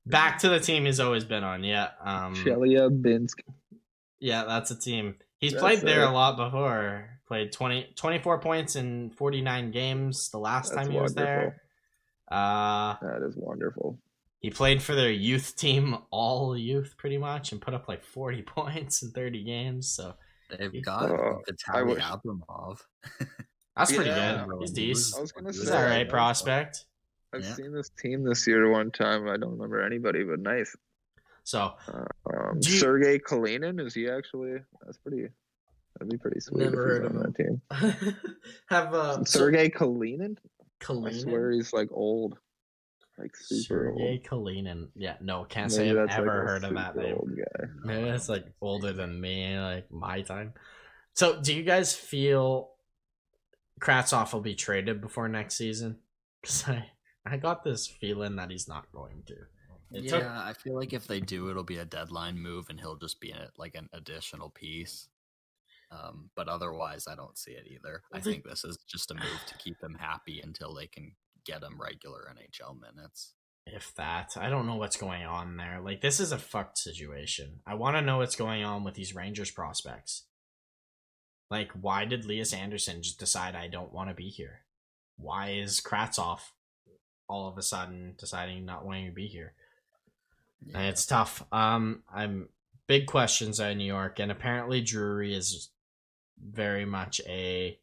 back 0.04 0.38
to 0.40 0.50
the 0.50 0.60
team 0.60 0.84
he's 0.84 1.00
always 1.00 1.24
been 1.24 1.42
on. 1.42 1.64
Yeah. 1.64 1.88
Um. 2.02 2.34
Chelyabinsk. 2.34 3.40
Yeah, 4.26 4.44
that's 4.44 4.72
a 4.72 4.76
team. 4.78 5.14
He's 5.38 5.52
That's 5.52 5.62
played 5.62 5.80
there 5.82 6.02
a 6.04 6.10
lot 6.10 6.36
before. 6.36 7.08
Played 7.28 7.52
20, 7.52 7.92
24 7.94 8.40
points 8.40 8.74
in 8.74 9.10
49 9.10 9.70
games 9.70 10.30
the 10.30 10.38
last 10.38 10.70
That's 10.74 10.82
time 10.86 10.90
he 10.90 10.98
was 10.98 11.14
there. 11.14 11.62
Uh 12.28 12.96
That 13.02 13.22
is 13.24 13.36
wonderful. 13.36 13.98
He 14.40 14.50
played 14.50 14.82
for 14.82 14.94
their 14.96 15.10
youth 15.12 15.56
team, 15.56 15.96
all 16.10 16.56
youth 16.56 16.94
pretty 16.98 17.18
much, 17.18 17.52
and 17.52 17.60
put 17.60 17.72
up 17.74 17.86
like 17.88 18.02
40 18.02 18.42
points 18.56 19.02
in 19.02 19.10
30 19.12 19.44
games. 19.44 19.88
So 19.88 20.14
They've 20.50 20.82
got 20.84 21.10
Uh, 21.10 21.14
I 21.72 21.82
Vitaly 21.82 21.94
wish- 21.94 22.02
Abramov. 22.04 22.78
that's 23.76 23.92
pretty 23.94 24.10
Yeah. 24.10 24.44
good. 24.48 24.60
He's 24.60 24.70
I 24.72 24.74
decent. 24.74 25.22
was 25.22 25.32
gonna 25.32 25.52
He's 25.52 25.68
say, 25.68 25.76
all 25.76 25.82
I- 25.84 25.96
right 25.98 26.08
prospect. 26.08 26.84
I've 27.32 27.42
Yeah. 27.44 27.54
seen 27.54 27.72
this 27.72 27.90
team 27.90 28.24
this 28.24 28.46
year 28.46 28.70
one 28.70 28.90
time. 28.90 29.28
I 29.28 29.36
don't 29.36 29.52
remember 29.52 29.82
anybody, 29.82 30.24
but 30.24 30.40
nice. 30.40 30.74
So 31.46 31.74
Um, 31.88 32.56
you- 32.56 32.62
Sergey 32.78 33.20
Kalinin 33.20 33.80
is 33.84 33.94
he 33.94 34.08
actually? 34.10 34.56
That's 34.84 34.98
pretty. 34.98 35.28
That'd 35.94 36.10
be 36.10 36.18
pretty 36.18 36.40
sweet. 36.40 36.64
Never 36.64 36.86
heard 36.88 37.04
of 37.06 37.16
on 37.16 37.22
that 37.22 37.36
team. 37.36 37.62
have 38.68 38.92
uh, 38.92 39.24
Sergey 39.24 39.70
Kalinin. 39.70 40.36
I 40.42 40.84
Kalinin? 40.84 41.22
swear 41.22 41.52
he's 41.52 41.72
like 41.72 41.88
old, 41.92 42.36
like 43.16 43.34
super 43.36 43.90
old. 43.90 43.98
Sergey 44.00 44.20
old. 44.32 44.44
Kalinin. 44.44 44.88
Yeah, 44.96 45.14
no, 45.22 45.44
can't 45.44 45.70
Maybe 45.70 45.84
say 45.84 45.90
I've 45.90 45.96
that's, 46.08 46.10
like, 46.10 46.18
ever 46.18 46.46
heard 46.46 46.64
of 46.64 46.74
that 46.74 46.96
name. 46.96 47.36
Guy. 47.38 47.66
Maybe 47.84 48.10
that's 48.10 48.28
like 48.28 48.44
older 48.60 48.92
than 48.92 49.18
me, 49.20 49.56
like 49.58 49.90
my 49.90 50.22
time. 50.22 50.52
So, 51.14 51.40
do 51.40 51.54
you 51.54 51.62
guys 51.62 51.94
feel 51.94 52.72
Kravtsov 53.80 54.32
will 54.32 54.40
be 54.40 54.54
traded 54.56 55.00
before 55.00 55.28
next 55.28 55.54
season? 55.56 55.98
Because 56.42 56.68
I, 56.68 56.90
I 57.24 57.36
got 57.38 57.62
this 57.64 57.86
feeling 57.86 58.36
that 58.36 58.50
he's 58.50 58.68
not 58.68 58.90
going 58.92 59.22
to. 59.28 59.36
It 59.92 60.04
yeah, 60.04 60.10
took- 60.10 60.24
I 60.24 60.52
feel 60.52 60.74
like 60.76 60.92
if 60.92 61.06
they 61.06 61.20
do, 61.20 61.48
it'll 61.50 61.62
be 61.62 61.78
a 61.78 61.84
deadline 61.84 62.38
move, 62.38 62.68
and 62.68 62.80
he'll 62.80 62.96
just 62.96 63.20
be 63.20 63.30
in 63.30 63.38
it 63.38 63.52
like 63.56 63.74
an 63.74 63.88
additional 63.92 64.50
piece. 64.50 65.08
Um, 65.92 66.30
but 66.34 66.48
otherwise, 66.48 67.06
I 67.06 67.14
don't 67.14 67.38
see 67.38 67.52
it 67.52 67.66
either. 67.68 68.02
I 68.12 68.20
think- 68.20 68.44
this 68.44 68.64
is 68.64 68.76
just 68.88 69.10
a 69.10 69.14
move 69.14 69.44
to 69.46 69.58
keep 69.58 69.80
him 69.82 69.94
happy 69.94 70.40
until 70.40 70.74
they 70.74 70.88
can 70.88 71.14
get 71.44 71.62
him 71.62 71.80
regular 71.80 72.28
NHL 72.34 72.74
minutes. 72.80 73.34
if 73.68 73.92
that, 73.96 74.36
I 74.36 74.48
don't 74.48 74.66
know 74.66 74.76
what's 74.76 74.96
going 74.96 75.24
on 75.24 75.56
there. 75.56 75.80
Like, 75.80 76.00
this 76.00 76.20
is 76.20 76.30
a 76.30 76.38
fucked 76.38 76.78
situation. 76.78 77.62
I 77.66 77.74
want 77.74 77.96
to 77.96 78.00
know 78.00 78.18
what's 78.18 78.36
going 78.36 78.62
on 78.62 78.84
with 78.84 78.94
these 78.94 79.12
Rangers 79.12 79.50
prospects. 79.50 80.22
Like, 81.50 81.72
why 81.72 82.04
did 82.04 82.24
Elias 82.24 82.52
Andersson 82.52 83.02
just 83.02 83.18
decide 83.18 83.56
I 83.56 83.66
don't 83.66 83.92
want 83.92 84.08
to 84.08 84.14
be 84.14 84.28
here? 84.28 84.64
Why 85.16 85.50
is 85.50 85.80
Kravtsov 85.80 86.40
all 87.28 87.48
of 87.48 87.58
a 87.58 87.62
sudden 87.62 88.14
deciding 88.16 88.64
not 88.64 88.84
wanting 88.84 89.06
to 89.06 89.12
be 89.12 89.26
here? 89.26 89.54
Yeah. 90.66 90.78
And 90.78 90.88
it's 90.88 91.06
tough. 91.06 91.44
Um, 91.52 92.02
I'm 92.12 92.48
big 92.86 93.06
questions 93.06 93.60
of 93.60 93.76
New 93.76 93.84
York, 93.84 94.18
and 94.18 94.30
apparently 94.30 94.80
Drury 94.80 95.34
is 95.34 95.70
very 96.40 96.84
much 96.84 97.20
a. 97.26 97.78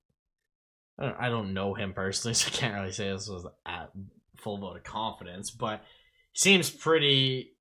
I 0.98 1.06
don't, 1.06 1.18
I 1.20 1.30
don't 1.30 1.54
know 1.54 1.74
him 1.74 1.94
personally, 1.94 2.34
so 2.36 2.48
I 2.48 2.52
can't 2.52 2.76
really 2.76 2.92
say 2.92 3.10
this 3.10 3.28
was 3.28 3.46
at 3.66 3.92
full 4.38 4.58
vote 4.58 4.78
of 4.78 4.84
confidence, 4.84 5.52
but 5.52 5.84
he 6.32 6.40
seems 6.40 6.70
pretty. 6.70 7.54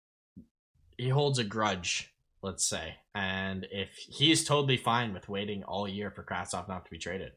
He 0.99 1.09
holds 1.09 1.39
a 1.39 1.45
grudge, 1.45 2.12
let's 2.43 2.68
say, 2.68 2.97
and 3.14 3.66
if 3.70 3.91
he's 3.97 4.45
totally 4.45 4.77
fine 4.77 5.12
with 5.12 5.29
waiting 5.29 5.64
all 5.64 5.89
year 5.89 6.11
for 6.11 6.23
Kravtsov 6.23 6.68
not 6.68 6.85
to 6.85 6.91
be 6.91 6.99
traded, 6.99 7.33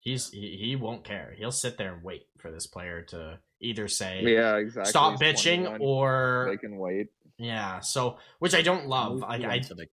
he's 0.00 0.30
he, 0.30 0.56
he 0.60 0.76
won't 0.76 1.04
care. 1.04 1.34
He'll 1.36 1.52
sit 1.52 1.78
there 1.78 1.94
and 1.94 2.04
wait 2.04 2.26
for 2.38 2.50
this 2.50 2.66
player 2.66 3.02
to 3.08 3.38
either 3.60 3.88
say 3.88 4.22
Yeah, 4.24 4.56
exactly. 4.56 4.90
stop 4.90 5.20
He's 5.20 5.20
bitching 5.34 5.78
or 5.80 6.46
they 6.50 6.56
can 6.56 6.76
wait. 6.78 7.08
yeah 7.38 7.80
so 7.80 8.16
which 8.38 8.54
i 8.54 8.62
don't 8.62 8.86
love. 8.88 9.20
Like 9.20 9.44
i 9.44 9.58
to 9.58 9.74
the 9.74 9.86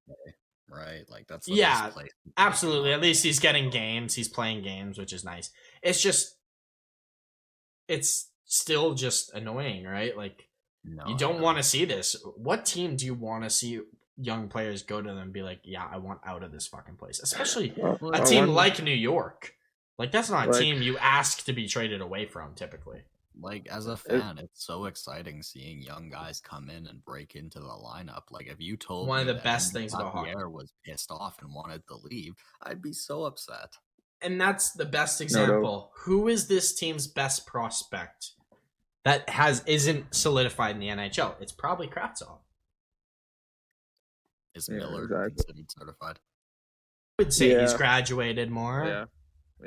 right? 0.70 1.04
Like 1.10 1.28
that's 1.28 1.46
the 1.48 1.54
Yeah, 1.54 1.88
place 1.90 2.12
absolutely. 2.36 2.92
at 2.94 3.00
least 3.02 3.24
he's 3.24 3.40
getting 3.40 3.70
games. 3.70 4.14
He's 4.16 4.28
playing 4.28 4.64
games 4.64 4.98
which 5.00 5.14
is 5.14 5.24
nice. 5.24 5.50
It's 5.82 6.02
just 6.02 6.36
it's 7.88 8.30
still 8.46 8.94
just 8.94 9.34
annoying 9.34 9.86
right? 9.86 10.16
Like 10.16 10.48
No, 10.84 11.04
you 11.08 11.18
don't 11.18 11.38
know. 11.38 11.44
want 11.44 11.58
to 11.58 11.64
see 11.64 11.86
this. 11.86 12.16
What 12.36 12.66
team 12.66 12.96
do 12.96 13.06
you 13.06 13.14
want 13.14 13.44
to 13.44 13.50
see 13.50 13.80
young 14.20 14.48
players 14.50 14.82
go 14.84 15.02
to 15.02 15.08
them 15.08 15.18
and 15.20 15.32
be 15.32 15.44
like 15.44 15.60
yeah 15.64 15.86
i 15.92 15.96
want 15.96 16.20
out 16.26 16.42
of 16.42 16.52
this 16.52 16.66
fucking 16.66 16.96
place 16.96 17.20
especially 17.20 17.72
Well, 17.78 18.00
a 18.16 18.22
I 18.22 18.24
team 18.26 18.48
like 18.48 18.82
new 18.82 18.90
york. 18.92 19.54
Like 20.00 20.12
that's 20.12 20.30
not 20.32 20.48
a 20.48 20.52
Like- 20.52 20.60
team 20.60 20.82
you 20.82 20.98
ask 20.98 21.46
to 21.46 21.54
be 21.54 21.68
traded 21.68 22.02
away 22.02 22.26
from 22.26 22.56
typically 22.56 23.04
Like 23.40 23.68
as 23.70 23.88
a 23.88 23.98
fan, 23.98 24.38
it's 24.38 24.66
so 24.66 24.86
exciting 24.86 25.44
seeing 25.44 25.82
young 25.82 26.10
guys 26.10 26.40
come 26.40 26.70
in 26.70 26.88
and 26.88 27.04
break 27.06 27.36
into 27.36 27.60
the 27.60 27.66
lineup. 27.66 28.24
Like 28.32 28.48
if 28.48 28.60
you 28.60 28.78
told 28.78 29.08
One 29.08 29.20
of 29.20 29.28
the 29.28 29.34
that 29.34 29.44
best 29.44 29.74
things 29.74 29.94
about. 29.94 30.26
Was 30.52 30.74
pissed 30.86 31.12
off 31.12 31.38
and 31.42 31.54
wanted 31.54 31.86
to 31.88 31.96
leave, 32.04 32.34
I'd 32.64 32.82
be 32.82 32.94
so 32.94 33.24
upset. 33.26 33.74
and 34.22 34.40
that's 34.42 34.72
the 34.72 34.86
best 34.86 35.20
no. 35.20 35.24
example. 35.24 35.92
Who 36.06 36.28
is 36.28 36.48
this 36.48 36.74
team's 36.74 37.06
best 37.08 37.46
prospect 37.46 38.32
that 39.06 39.30
has 39.30 39.64
isn't 39.68 40.14
solidified 40.16 40.76
in 40.76 40.80
the 40.80 40.88
NHL? 40.88 41.36
It's 41.40 41.52
probably 41.52 41.88
Kravtsov. 41.88 42.40
Is 44.56 44.68
Yeah, 44.72 44.78
Miller 44.80 45.04
exactly. 45.04 45.36
considered 45.36 45.72
certified? 45.72 46.20
I 47.20 47.24
would 47.24 47.34
say 47.34 47.60
he's 47.60 47.74
graduated 47.74 48.50
more. 48.50 48.86
Yeah, 48.86 49.06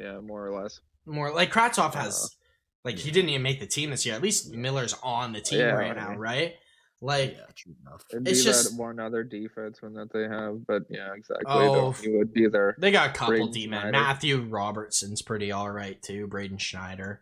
yeah, 0.01 0.21
more 0.21 0.47
or 0.47 0.61
less. 0.63 0.81
More 1.07 1.33
like 1.33 1.53
Kravtsov 1.53 1.95
uh, 1.95 2.03
has 2.03 2.37
Like 2.85 2.97
he 2.97 3.11
didn't 3.11 3.29
even 3.31 3.43
make 3.43 3.61
the 3.61 3.67
team 3.67 3.91
this 3.91 4.07
year. 4.07 4.15
At 4.15 4.23
least 4.23 4.53
Miller's 4.53 4.95
on 5.03 5.33
the 5.33 5.41
team 5.41 5.61
Yeah, 5.61 5.73
right 5.73 5.95
now, 5.95 6.17
right? 6.17 6.55
Like 7.03 7.33
yeah, 7.33 7.45
true 7.55 7.75
enough. 7.87 8.05
It'd 8.13 8.29
It's 8.29 8.45
just- 8.45 8.77
one 8.79 8.99
other 9.01 9.25
defenseman 9.25 9.95
that 9.95 10.11
they 10.13 10.25
have, 10.25 10.67
but 10.67 10.83
yeah, 10.91 11.15
exactly. 11.15 11.45
Oh, 11.47 11.95
Oh, 11.95 12.11
would 12.19 12.33
be 12.33 12.47
there. 12.49 12.75
they 12.79 12.91
got 12.91 13.11
a 13.11 13.13
couple 13.13 13.49
D 13.49 13.67
men. 13.67 13.91
Matthew 13.93 14.41
Robertson's 14.43 15.23
pretty 15.23 15.51
all 15.53 15.71
right 15.71 16.01
too. 16.03 16.27
Braden 16.27 16.59
Schneider 16.59 17.21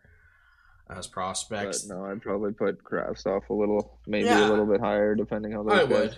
as 0.89 1.07
But 1.07 1.13
prospects. 1.13 1.87
no, 1.87 2.05
I'd 2.05 2.21
probably 2.21 2.51
put 2.51 2.83
Krafts 2.83 3.25
off 3.25 3.49
a 3.49 3.53
little, 3.53 3.99
maybe 4.07 4.25
Yeah. 4.25 4.47
a 4.47 4.49
little 4.49 4.65
bit 4.65 4.81
higher, 4.81 5.15
depending 5.15 5.51
how 5.53 5.63
those 5.63 5.79
I 5.79 5.83
would. 5.83 6.17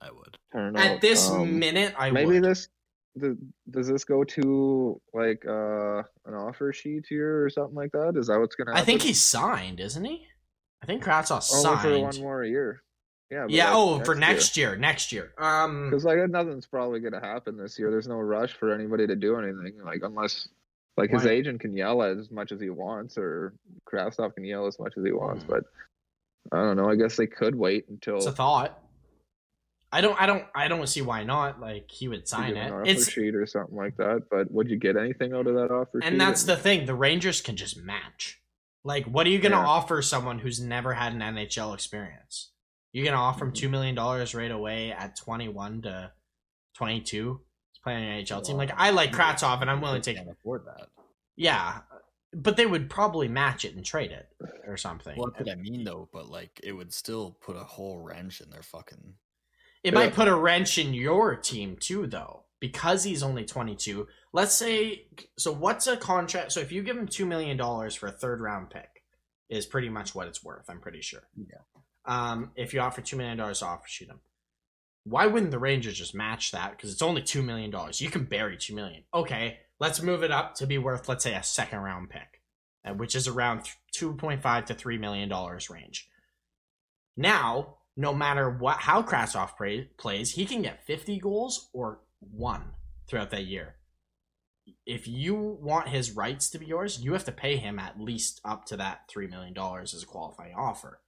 I 0.00 0.10
would. 0.10 0.38
turn 0.52 0.76
out. 0.76 0.86
At 0.86 1.00
this 1.00 1.28
Um, 1.28 1.58
minute, 1.58 1.92
I 1.98 2.10
maybe 2.10 2.34
would. 2.40 2.44
this 2.44 2.68
does 3.70 3.88
this 3.88 4.04
go 4.04 4.24
to 4.24 5.00
like 5.14 5.44
uh 5.46 5.98
an 6.26 6.34
offer 6.34 6.72
sheet 6.72 7.06
here 7.08 7.44
or 7.44 7.50
something 7.50 7.74
like 7.74 7.92
that? 7.92 8.14
Is 8.16 8.26
that 8.28 8.38
what's 8.38 8.54
gonna? 8.54 8.70
Happen? 8.72 8.82
I 8.82 8.84
think 8.84 9.02
he's 9.02 9.20
signed, 9.20 9.80
isn't 9.80 10.04
he? 10.04 10.26
I 10.82 10.86
think 10.86 11.02
Kravtsov 11.02 11.50
only 11.52 11.62
signed. 11.62 11.80
for 11.80 11.98
one 12.00 12.20
more 12.20 12.44
year. 12.44 12.82
Yeah. 13.30 13.46
yeah. 13.48 13.64
like, 13.66 13.74
oh, 13.74 14.04
for 14.04 14.14
next 14.14 14.56
year. 14.56 14.76
Next 14.76 15.10
year. 15.12 15.32
Um. 15.38 15.90
Because 15.90 16.04
like 16.04 16.18
nothing's 16.28 16.66
probably 16.66 17.00
gonna 17.00 17.20
happen 17.20 17.56
this 17.56 17.78
year. 17.78 17.90
There's 17.90 18.08
no 18.08 18.18
rush 18.18 18.52
for 18.52 18.72
anybody 18.72 19.06
to 19.06 19.16
do 19.16 19.36
anything. 19.36 19.80
Like 19.84 20.00
unless 20.02 20.48
like 20.96 21.10
his 21.10 21.24
Why- 21.24 21.30
agent 21.30 21.60
can 21.60 21.76
yell 21.76 22.02
as 22.02 22.30
much 22.30 22.52
as 22.52 22.60
he 22.60 22.70
wants, 22.70 23.18
or 23.18 23.54
Kravtsov 23.90 24.34
can 24.34 24.44
yell 24.44 24.66
as 24.66 24.78
much 24.78 24.94
as 24.96 25.04
he 25.04 25.12
wants. 25.12 25.44
Hmm. 25.44 25.50
But 25.50 25.64
I 26.52 26.58
don't 26.58 26.76
know. 26.76 26.88
I 26.88 26.94
guess 26.94 27.16
they 27.16 27.26
could 27.26 27.54
wait 27.54 27.88
until 27.88 28.16
It's 28.16 28.26
a 28.26 28.32
thought. 28.32 28.80
I 29.96 30.00
don't. 30.02 30.20
I 30.20 30.26
don't. 30.26 30.44
I 30.54 30.68
don't 30.68 30.86
see 30.88 31.00
why 31.02 31.24
not. 31.24 31.60
Like 31.60 31.90
he 31.90 32.08
would 32.08 32.28
sign 32.28 32.48
give 32.54 32.56
an 32.58 32.62
it. 32.68 32.72
offer 32.72 32.84
It's 32.84 33.10
sheet 33.10 33.34
or 33.34 33.46
something 33.46 33.76
like 33.76 33.96
that. 33.96 34.24
But 34.30 34.50
would 34.52 34.68
you 34.68 34.76
get 34.76 34.96
anything 34.96 35.32
out 35.32 35.46
of 35.46 35.54
that 35.54 35.70
offer 35.70 36.00
sheet? 36.02 36.06
and 36.08 36.20
that's 36.20 36.42
the 36.44 36.56
thing. 36.56 36.84
The 36.86 36.94
Rangers 36.94 37.40
can 37.40 37.56
just 37.56 37.76
match. 37.78 38.40
Like, 38.84 39.06
what 39.06 39.26
are 39.26 39.30
you 39.30 39.38
gonna 39.38 39.56
Yeah. 39.56 39.66
offer 39.66 40.02
someone 40.02 40.38
who's 40.38 40.60
never 40.60 40.92
had 40.94 41.12
an 41.12 41.20
NHL 41.22 41.72
experience? 41.74 42.52
You're 42.92 43.04
gonna 43.04 43.16
offer 43.16 43.44
him 43.46 43.52
Mhm. 43.52 43.56
two 43.56 43.68
million 43.68 43.94
dollars 43.94 44.34
right 44.34 44.50
away 44.50 44.92
at 44.92 45.16
21 45.16 45.82
to 45.82 46.12
22. 46.74 47.40
He's 47.72 47.80
playing 47.82 48.04
an 48.04 48.10
NHL 48.18 48.42
team. 48.42 48.56
Like 48.56 48.72
I 48.76 48.90
like 48.90 49.12
Kravtsov, 49.12 49.60
and 49.60 49.70
I'm 49.70 49.80
willing 49.80 50.00
to 50.02 50.10
take. 50.10 50.16
Can't 50.18 50.30
afford 50.30 50.66
that. 50.66 50.88
Yeah, 51.36 51.80
but 52.32 52.56
they 52.56 52.66
would 52.66 52.88
probably 52.90 53.28
match 53.28 53.64
it 53.64 53.74
and 53.74 53.84
trade 53.84 54.10
it 54.12 54.28
or 54.66 54.76
something. 54.76 55.16
What 55.18 55.34
that's 55.34 55.46
what 55.48 55.58
I 55.58 55.60
mean, 55.60 55.84
though. 55.84 56.08
But 56.12 56.28
like, 56.28 56.60
it 56.62 56.72
would 56.72 56.92
still 56.92 57.32
put 57.40 57.56
a 57.56 57.64
whole 57.64 57.98
wrench 58.00 58.40
in 58.40 58.50
their 58.50 58.62
fucking. 58.62 59.14
It 59.86 59.92
Yeah. 59.92 60.00
might 60.00 60.14
put 60.14 60.26
a 60.26 60.34
wrench 60.34 60.78
in 60.78 60.94
your 60.94 61.36
team 61.36 61.76
too, 61.76 62.08
though, 62.08 62.46
because 62.58 63.04
he's 63.04 63.22
only 63.22 63.44
22. 63.44 64.08
Let's 64.32 64.52
say, 64.52 65.06
so 65.38 65.52
what's 65.52 65.86
a 65.86 65.96
contract? 65.96 66.50
So 66.50 66.58
if 66.58 66.72
you 66.72 66.82
give 66.82 66.96
him 66.96 67.06
$2 67.06 67.24
million 67.24 67.56
for 67.92 68.08
a 68.08 68.10
third 68.10 68.40
round 68.40 68.70
pick, 68.70 69.04
is 69.48 69.64
pretty 69.64 69.88
much 69.88 70.12
what 70.12 70.26
it's 70.26 70.42
worth, 70.42 70.68
I'm 70.68 70.80
pretty 70.80 71.02
sure. 71.02 71.28
Yeah. 71.36 71.60
Um, 72.04 72.50
if 72.56 72.74
you 72.74 72.80
offer 72.80 73.00
$2 73.00 73.16
million 73.16 73.38
to 73.38 73.64
offer 73.64 73.86
shoot 73.86 74.08
him, 74.08 74.18
why 75.04 75.28
wouldn't 75.28 75.52
the 75.52 75.58
Rangers 75.60 75.96
just 75.96 76.16
match 76.16 76.50
that? 76.50 76.72
Because 76.72 76.90
it's 76.92 77.00
only 77.02 77.22
$2 77.22 77.44
million. 77.44 77.72
You 77.92 78.10
can 78.10 78.24
bury 78.24 78.56
2 78.56 78.74
million. 78.74 79.04
Okay, 79.14 79.60
let's 79.78 80.02
move 80.02 80.24
it 80.24 80.32
up 80.32 80.56
to 80.56 80.66
be 80.66 80.78
worth, 80.78 81.08
let's 81.08 81.22
say, 81.22 81.34
a 81.34 81.44
second 81.44 81.78
round 81.78 82.10
pick, 82.10 82.42
uh, 82.84 82.94
which 82.94 83.14
is 83.14 83.28
around 83.28 83.62
th- 83.62 83.76
2.5 83.94 84.64
to 84.66 84.74
$3 84.74 84.98
million 84.98 85.32
range. 85.70 86.08
Now, 87.16 87.75
no 87.96 88.12
matter 88.14 88.50
what 88.50 88.78
how 88.78 89.02
Kravtsov 89.02 89.56
play, 89.56 89.88
plays, 89.96 90.32
he 90.32 90.44
can 90.46 90.62
get 90.62 90.84
50 90.86 91.18
goals 91.18 91.68
or 91.72 92.00
one 92.20 92.62
throughout 93.08 93.30
that 93.30 93.44
year. 93.46 93.76
If 94.84 95.06
you 95.06 95.34
want 95.60 95.88
his 95.88 96.12
rights 96.12 96.50
to 96.50 96.58
be 96.58 96.66
yours, 96.66 97.00
you 97.02 97.12
have 97.12 97.24
to 97.24 97.32
pay 97.32 97.56
him 97.56 97.78
at 97.78 98.00
least 98.00 98.40
up 98.44 98.66
to 98.66 98.76
that 98.78 99.08
$3 99.08 99.30
million 99.30 99.54
as 99.82 100.02
a 100.02 100.06
qualifying 100.06 100.54
offer. 100.56 101.00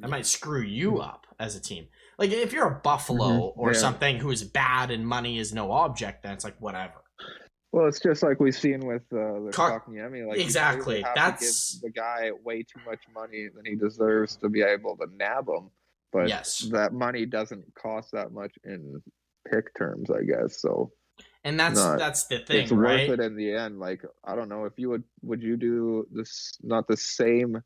That 0.00 0.08
might 0.10 0.26
screw 0.26 0.62
you 0.62 0.98
up 1.00 1.26
as 1.40 1.56
a 1.56 1.60
team. 1.60 1.88
Like 2.18 2.30
if 2.30 2.52
you're 2.52 2.68
a 2.68 2.80
Buffalo 2.80 3.26
Mhm, 3.50 3.52
or 3.56 3.72
yeah. 3.72 3.78
something 3.78 4.18
who's 4.18 4.44
bad 4.44 4.92
and 4.92 5.04
money 5.06 5.38
is 5.38 5.52
no 5.52 5.72
object, 5.72 6.22
then 6.22 6.32
it's 6.32 6.44
like 6.44 6.56
whatever. 6.60 7.02
Well, 7.72 7.86
it's 7.86 7.98
just 8.00 8.22
like 8.22 8.38
we've 8.38 8.54
seen 8.54 8.86
with 8.86 9.02
uh, 9.12 9.40
the 9.46 9.50
Car- 9.52 9.80
Kotkaniemi. 9.80 10.28
Like 10.28 10.38
Exactly, 10.38 10.94
really 10.96 11.02
have 11.02 11.14
to 11.14 11.20
that's- 11.20 11.80
the 11.82 11.90
guy 11.90 12.30
way 12.44 12.62
too 12.62 12.80
much 12.86 13.00
money 13.12 13.48
than 13.54 13.64
he 13.64 13.74
deserves 13.74 14.36
to 14.36 14.48
be 14.48 14.62
able 14.62 14.96
to 14.98 15.06
nab 15.16 15.48
him. 15.48 15.70
But 16.12 16.28
Yes. 16.28 16.58
that 16.70 16.92
money 16.92 17.26
doesn't 17.26 17.74
cost 17.74 18.12
that 18.12 18.32
much 18.32 18.52
in 18.64 19.02
pick 19.50 19.74
terms, 19.76 20.10
I 20.10 20.22
guess. 20.24 20.60
So 20.60 20.92
And 21.44 21.58
that's 21.58 21.76
No, 21.76 21.96
that's 21.96 22.24
the 22.26 22.40
thing, 22.40 22.62
it's 22.62 22.72
right? 22.72 23.08
worth 23.08 23.18
it 23.18 23.22
in 23.24 23.34
the 23.36 23.54
end. 23.54 23.78
Like 23.78 24.02
I 24.24 24.34
don't 24.34 24.48
know 24.48 24.64
if 24.64 24.78
you 24.78 24.90
would 24.90 25.04
would 25.22 25.42
you 25.42 25.56
do 25.56 26.06
this 26.12 26.58
not 26.62 26.86
the 26.88 26.96
same 26.96 27.62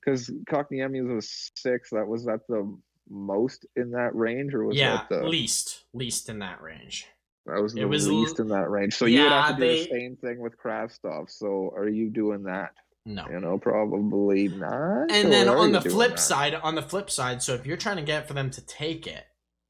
because 0.00 0.30
Kotkaniemi 0.50 1.14
was 1.14 1.50
six. 1.56 1.90
That 1.90 2.06
was 2.06 2.24
that 2.26 2.40
the 2.48 2.76
most 3.08 3.66
in 3.76 3.90
that 3.92 4.14
range, 4.14 4.52
or 4.54 4.64
was 4.64 4.76
yeah, 4.76 4.96
that 4.96 5.08
the 5.08 5.26
least 5.28 5.84
least 5.94 6.28
in 6.28 6.38
that 6.40 6.60
range. 6.60 7.06
that 7.46 7.62
was 7.62 7.74
it 7.74 7.80
the 7.80 7.88
was 7.88 8.06
least 8.08 8.38
l- 8.40 8.44
in 8.46 8.48
that 8.50 8.68
range? 8.70 8.94
So 8.94 9.06
you 9.06 9.22
would 9.22 9.32
have 9.32 9.56
to 9.56 9.62
do 9.62 9.68
they- 9.68 9.82
the 9.82 9.88
same 9.88 10.16
thing 10.16 10.40
with 10.40 10.56
Kravtsov. 10.58 11.30
So 11.30 11.72
are 11.76 11.88
you 11.88 12.10
doing 12.10 12.42
that? 12.44 12.72
No. 13.08 13.24
You 13.30 13.38
know, 13.38 13.56
probably 13.56 14.48
not. 14.48 15.12
And 15.12 15.30
then 15.32 15.48
on 15.48 15.70
the 15.70 15.80
flip 15.80 16.12
that? 16.12 16.20
side, 16.20 16.54
on 16.56 16.74
the 16.74 16.82
flip 16.82 17.08
side, 17.08 17.40
so 17.40 17.54
if 17.54 17.64
you're 17.64 17.76
trying 17.76 17.96
to 17.98 18.02
get 18.02 18.26
for 18.26 18.34
them 18.34 18.50
to 18.50 18.66
take 18.66 19.06
it, 19.06 19.24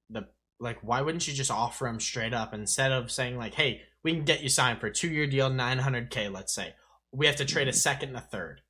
the 0.09 0.27
like, 0.59 0.79
why 0.83 1.03
wouldn't 1.03 1.29
you 1.29 1.35
just 1.35 1.51
offer 1.51 1.85
them 1.85 2.01
straight 2.01 2.33
up 2.33 2.55
instead 2.55 2.93
of 2.93 3.11
saying 3.13 3.37
like, 3.37 3.53
"Hey, 3.55 3.83
we 4.03 4.15
can 4.15 4.25
get 4.25 4.43
you 4.43 4.49
signed 4.49 4.81
for 4.81 4.87
a 4.87 4.93
two 4.93 5.09
year 5.09 5.27
deal, 5.27 5.51
nine 5.51 5.77
hundred 5.79 6.09
k, 6.09 6.31
let's 6.31 6.55
say. 6.55 6.75
We 7.13 7.27
have 7.27 7.37
to 7.37 7.45
trade 7.45 7.69
a 7.69 7.73
Mm-hmm. 7.73 7.77
second 7.77 8.09
and 8.11 8.19
a 8.19 8.23
third. 8.23 8.63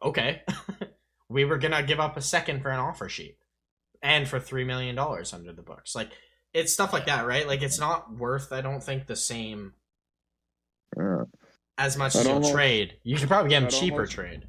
Okay, 0.00 0.42
we 1.28 1.44
were 1.44 1.58
gonna 1.58 1.82
give 1.82 1.98
up 1.98 2.16
a 2.16 2.22
second 2.22 2.62
for 2.62 2.70
an 2.70 2.78
offer 2.78 3.08
sheet, 3.08 3.36
and 4.00 4.28
for 4.28 4.38
three 4.38 4.62
million 4.64 4.94
dollars 4.94 5.32
under 5.32 5.52
the 5.52 5.62
books. 5.62 5.96
Like, 5.96 6.10
it's 6.54 6.72
stuff 6.72 6.92
like 6.92 7.06
that, 7.06 7.26
right? 7.26 7.48
Like, 7.48 7.62
it's 7.62 7.80
not 7.80 8.14
worth. 8.14 8.52
I 8.52 8.60
don't 8.60 8.82
think 8.84 9.06
the 9.08 9.16
same 9.16 9.74
Yeah. 10.96 11.24
As 11.78 11.96
much 11.96 12.12
That 12.14 12.20
as 12.20 12.24
you'll 12.26 12.34
almost- 12.36 12.52
trade. 12.54 12.94
You 13.04 13.16
could 13.16 13.28
probably 13.28 13.50
get 13.50 13.60
them 13.60 13.70
cheaper 13.70 13.96
almost- 13.96 14.12
trade. 14.12 14.46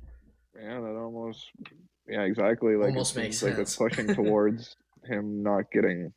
Yeah, 0.60 0.80
that 0.80 0.96
almost. 0.98 1.46
Yeah, 2.08 2.22
exactly. 2.22 2.76
Like 2.76 2.90
Almost 2.90 3.16
it 3.18 3.20
makes 3.22 3.38
seems 3.40 3.52
like 3.52 3.60
it's 3.60 3.76
pushing 3.76 4.08
towards 4.16 4.76
him 5.06 5.44
not 5.44 5.66
getting 5.72 6.14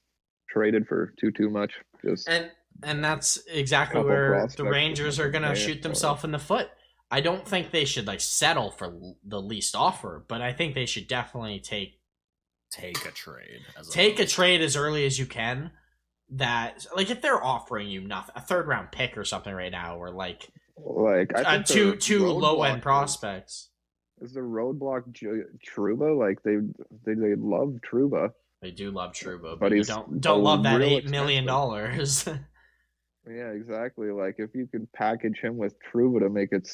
traded 0.49 0.87
for 0.87 1.13
too 1.21 1.31
too 1.31 1.51
much. 1.51 1.73
Just 2.05 2.29
And 2.29 2.51
and 2.83 3.05
that's 3.05 3.39
exactly 3.49 4.03
where 4.03 4.47
the 4.57 4.65
Rangers 4.65 5.19
are 5.21 5.31
going 5.31 5.43
to 5.43 5.55
shoot 5.55 5.83
themselves 5.83 6.25
in 6.25 6.31
the 6.31 6.39
foot. 6.39 6.69
I 7.11 7.21
don't 7.21 7.47
think 7.47 7.71
they 7.73 7.85
should 7.85 8.07
like 8.07 8.21
settle 8.21 8.71
for 8.71 8.99
the 9.25 9.41
least 9.43 9.75
offer, 9.77 10.25
but 10.29 10.41
I 10.41 10.53
think 10.53 10.75
they 10.75 10.87
should 10.87 11.07
definitely 11.09 11.61
take 11.61 11.99
Take 12.71 13.05
a 13.05 13.11
trade. 13.11 13.61
As 13.77 13.89
take 13.89 14.21
a 14.21 14.27
trade 14.27 14.61
as 14.61 14.77
early 14.77 15.05
as 15.05 15.19
you 15.19 15.27
can. 15.27 15.73
That 16.31 16.87
like 16.95 17.11
if 17.11 17.21
they're 17.21 17.43
offering 17.45 17.89
you 17.89 18.01
nothing, 18.01 18.33
a 18.37 18.41
third 18.41 18.69
round 18.69 18.93
pick 18.93 19.19
or 19.19 19.25
something 19.25 19.53
right 19.53 19.73
now, 19.73 19.97
or 19.97 20.13
like 20.13 20.49
like 20.85 21.37
I 21.37 21.57
uh, 21.57 21.63
two 21.63 21.97
two 21.97 22.27
low 22.27 22.63
end 22.63 22.83
prospects. 22.83 23.71
Is 24.21 24.35
the 24.35 24.41
roadblock 24.41 25.05
Trouba? 25.67 26.19
Like 26.19 26.43
they 26.43 26.57
they 27.05 27.15
they 27.15 27.35
love 27.35 27.79
Trouba. 27.91 28.33
They 28.63 28.71
do 28.71 28.91
love 28.91 29.13
Trouba, 29.13 29.59
but, 29.59 29.61
But 29.61 29.73
you 29.73 29.85
don't 29.85 30.21
don't 30.21 30.43
love 30.43 30.63
that 30.65 30.83
eight 30.83 31.09
million 31.09 31.47
dollars. 31.47 32.29
Yeah, 33.29 33.51
exactly. 33.51 34.11
Like 34.11 34.37
if 34.39 34.55
you 34.55 34.67
could 34.67 34.91
package 34.93 35.39
him 35.41 35.59
with 35.59 35.75
Trouba 35.81 36.21
to 36.21 36.31
make 36.31 36.53
it 36.53 36.69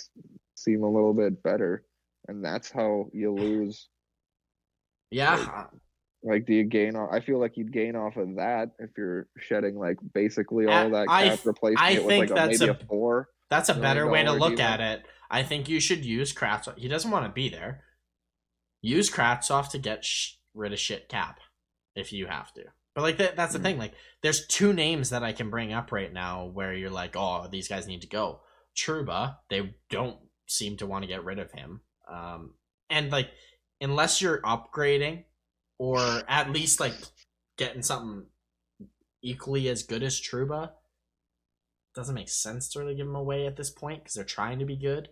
seem 0.54 0.84
a 0.84 0.88
little 0.88 1.12
bit 1.12 1.42
better, 1.42 1.84
and 2.28 2.42
that's 2.42 2.70
how 2.70 3.08
you 3.12 3.32
lose. 3.32 3.88
yeah, 5.10 5.66
Like, 6.22 6.46
do 6.46 6.54
you 6.54 6.64
gain? 6.64 6.96
Off, 6.96 7.10
I 7.12 7.20
feel 7.20 7.40
like 7.40 7.56
you'd 7.56 7.72
gain 7.72 7.96
off 7.96 8.16
of 8.16 8.36
that 8.36 8.70
if 8.78 8.90
you're 8.96 9.26
shedding 9.38 9.76
like 9.76 9.98
basically 10.14 10.66
all 10.66 10.90
that 10.90 11.08
cap, 11.08 11.22
th- 11.24 11.44
replacing 11.44 11.78
I 11.78 11.90
it 11.90 12.04
with 12.04 12.30
like 12.30 12.30
a, 12.30 12.46
maybe 12.46 12.68
a- 12.68 12.72
a, 12.72 12.74
four. 12.74 13.28
That's 13.50 13.68
a 13.68 13.74
better 13.74 14.08
way 14.08 14.24
to 14.24 14.32
look 14.32 14.58
at 14.60 14.80
it. 14.80 15.04
I 15.30 15.42
think 15.42 15.68
you 15.68 15.80
should 15.80 16.04
use 16.04 16.32
Kratz. 16.34 16.76
He 16.78 16.88
doesn't 16.88 17.10
want 17.10 17.26
to 17.26 17.32
be 17.32 17.48
there. 17.48 17.84
Use 18.82 19.10
Kravtsov 19.10 19.68
to 19.70 19.78
get 19.78 20.04
sh- 20.04 20.34
rid 20.54 20.72
of 20.72 20.78
shit 20.78 21.08
cap 21.08 21.40
if 21.94 22.12
you 22.12 22.26
have 22.26 22.52
to. 22.54 22.64
But 22.94 23.02
like 23.02 23.18
that, 23.18 23.36
that's 23.36 23.52
the 23.52 23.58
Mhm. 23.58 23.62
thing. 23.62 23.78
Like, 23.78 23.94
there's 24.22 24.46
two 24.46 24.72
names 24.72 25.10
that 25.10 25.22
I 25.22 25.32
can 25.32 25.50
bring 25.50 25.72
up 25.72 25.92
right 25.92 26.12
now 26.12 26.46
where 26.46 26.72
you're 26.72 26.90
like, 26.90 27.14
oh, 27.16 27.46
these 27.48 27.68
guys 27.68 27.86
need 27.86 28.00
to 28.02 28.06
go. 28.08 28.40
Trouba, 28.76 29.38
they 29.50 29.74
don't 29.90 30.18
seem 30.46 30.76
to 30.78 30.86
want 30.86 31.02
to 31.02 31.08
get 31.08 31.24
rid 31.24 31.38
of 31.38 31.52
him. 31.52 31.80
Um, 32.08 32.54
and 32.88 33.10
like, 33.10 33.30
unless 33.80 34.22
you're 34.22 34.40
upgrading 34.42 35.24
or 35.78 35.98
at 36.28 36.50
least 36.50 36.80
like 36.80 36.94
getting 37.58 37.82
something 37.82 38.26
equally 39.22 39.68
as 39.68 39.82
good 39.82 40.02
as 40.02 40.20
Trouba, 40.20 40.72
doesn't 41.96 42.14
make 42.14 42.28
sense 42.28 42.68
to 42.68 42.78
really 42.78 42.94
give 42.94 43.06
him 43.08 43.16
away 43.16 43.46
at 43.46 43.56
this 43.56 43.70
point 43.70 44.04
because 44.04 44.14
they're 44.14 44.24
trying 44.24 44.60
to 44.60 44.64
be 44.66 44.76
good. 44.76 45.08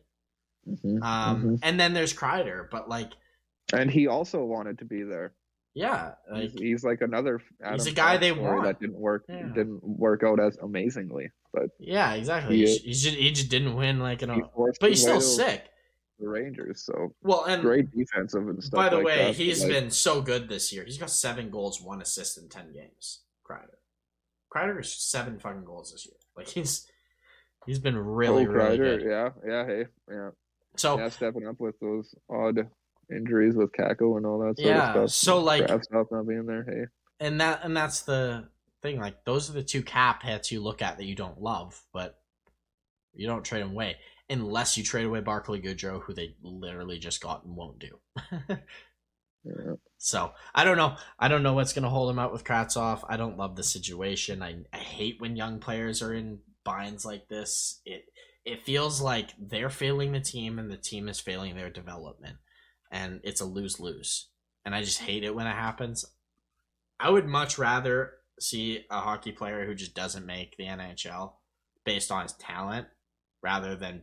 Mhm, 0.68 1.02
Um, 1.02 1.42
mhm. 1.44 1.58
and 1.62 1.80
then 1.80 1.94
there's 1.94 2.12
Kreider, 2.14 2.68
but 2.70 2.88
like, 2.88 3.12
And 3.72 3.90
he 3.90 4.06
also 4.06 4.44
wanted 4.44 4.78
to 4.78 4.84
be 4.84 5.02
there. 5.02 5.34
yeah, 5.72 6.14
like 6.30 6.50
he's, 6.50 6.60
he's 6.60 6.84
like 6.84 7.00
another. 7.00 7.40
Adam 7.62 7.74
He's 7.74 7.86
a 7.86 7.92
guy 7.92 8.16
they 8.18 8.30
want. 8.32 8.62
That 8.64 8.78
didn't 8.78 9.00
work. 9.00 9.24
Yeah. 9.28 9.48
Didn't 9.54 9.82
work 9.82 10.22
out 10.22 10.38
as 10.38 10.56
amazingly, 10.58 11.30
but 11.52 11.70
yeah, 11.80 12.12
exactly. 12.14 12.56
He 12.58 12.66
He, 12.76 12.92
just, 12.92 13.16
he 13.16 13.30
just 13.32 13.50
didn't 13.50 13.74
win 13.74 13.98
like 13.98 14.22
an, 14.22 14.42
but 14.80 14.90
he's 14.90 15.00
still 15.02 15.20
sick. 15.22 15.64
The 16.20 16.28
Rangers, 16.28 16.84
so 16.84 17.12
Well, 17.22 17.44
and 17.46 17.60
great 17.60 17.90
defensive 17.90 18.46
and 18.48 18.62
stuff. 18.62 18.76
by 18.76 18.88
the 18.88 18.96
like 18.98 19.04
way, 19.06 19.24
that, 19.24 19.34
he's 19.34 19.62
like, 19.64 19.72
been 19.72 19.90
so 19.90 20.22
good 20.22 20.48
this 20.48 20.72
year. 20.72 20.84
He's 20.84 20.96
got 20.98 21.10
seven 21.10 21.50
goals, 21.50 21.82
one 21.82 22.00
assist 22.00 22.38
in 22.38 22.48
ten 22.48 22.72
games. 22.72 23.24
Kreider, 23.44 23.78
Kreider 24.54 24.78
is 24.80 24.92
seven 24.94 25.40
fucking 25.40 25.64
goals 25.64 25.90
this 25.90 26.06
year. 26.06 26.14
Like 26.36 26.48
he's 26.48 26.90
he's 27.66 27.78
been 27.78 27.96
really 27.96 28.44
oh, 28.46 28.50
really 28.50 28.78
Kreider, 28.78 28.98
good. 28.98 29.08
Yeah, 29.08 29.28
yeah, 29.46 29.66
hey, 29.66 29.86
yeah, 30.10 30.30
So 30.76 30.98
yeah, 30.98 31.08
stepping 31.08 31.46
up 31.46 31.60
with 31.60 31.78
those 31.80 32.14
odd 32.30 32.68
injuries 33.10 33.54
with 33.54 33.72
Kakko 33.72 34.16
and 34.16 34.26
all 34.26 34.38
that 34.40 34.56
sort 34.58 34.66
Yeah, 34.66 34.94
of 34.94 35.10
stuff. 35.10 35.10
so, 35.10 35.40
like- 35.42 35.66
Kravtsov 35.66 36.10
not 36.10 36.26
being 36.26 36.46
there, 36.46 36.64
hey, 36.64 36.86
and 37.26 37.40
that 37.40 37.60
and 37.62 37.76
that's 37.76 38.02
the 38.02 38.48
thing. 38.82 38.98
Like 39.00 39.24
those 39.24 39.48
are 39.48 39.54
the 39.54 39.62
two 39.62 39.82
cap 39.82 40.22
hits 40.22 40.50
you 40.50 40.60
look 40.60 40.82
at 40.82 40.98
that 40.98 41.04
you 41.04 41.14
don't 41.14 41.40
love, 41.40 41.80
but 41.92 42.18
you 43.14 43.26
don't 43.26 43.44
trade 43.44 43.62
them 43.62 43.70
away 43.70 43.96
unless 44.30 44.76
you 44.76 44.82
trade 44.82 45.04
away 45.04 45.20
Barclay 45.20 45.60
Goodrow, 45.60 46.02
who 46.02 46.14
they 46.14 46.34
literally 46.42 46.98
just 46.98 47.20
got 47.20 47.44
and 47.44 47.54
won't 47.56 47.78
do. 47.78 47.98
so 49.98 50.32
I 50.54 50.64
don't 50.64 50.76
know. 50.76 50.96
I 51.18 51.28
don't 51.28 51.42
know 51.42 51.54
what's 51.54 51.72
gonna 51.72 51.90
hold 51.90 52.10
him 52.10 52.18
out 52.18 52.32
with 52.32 52.44
Kravtsov. 52.44 53.04
I 53.08 53.16
don't 53.16 53.38
love 53.38 53.56
the 53.56 53.62
situation. 53.62 54.42
I 54.42 54.56
I 54.72 54.78
hate 54.78 55.20
when 55.20 55.36
young 55.36 55.58
players 55.58 56.02
are 56.02 56.14
in 56.14 56.40
binds 56.64 57.04
like 57.04 57.28
this. 57.28 57.80
It 57.84 58.04
it 58.44 58.64
feels 58.64 59.00
like 59.00 59.30
they're 59.38 59.70
failing 59.70 60.12
the 60.12 60.20
team 60.20 60.58
and 60.58 60.70
the 60.70 60.76
team 60.76 61.08
is 61.08 61.20
failing 61.20 61.56
their 61.56 61.70
development, 61.70 62.36
and 62.90 63.20
it's 63.24 63.40
a 63.40 63.46
lose 63.46 63.80
lose. 63.80 64.28
And 64.64 64.74
I 64.74 64.82
just 64.82 65.00
hate 65.00 65.24
it 65.24 65.34
when 65.34 65.46
it 65.46 65.54
happens. 65.54 66.04
I 66.98 67.10
would 67.10 67.26
much 67.26 67.58
rather 67.58 68.12
see 68.40 68.84
a 68.90 69.00
hockey 69.00 69.32
player 69.32 69.66
who 69.66 69.74
just 69.74 69.94
doesn't 69.94 70.26
make 70.26 70.56
the 70.56 70.64
NHL 70.64 71.34
based 71.84 72.10
on 72.10 72.22
his 72.22 72.32
talent 72.32 72.86
rather 73.42 73.76
than 73.76 74.02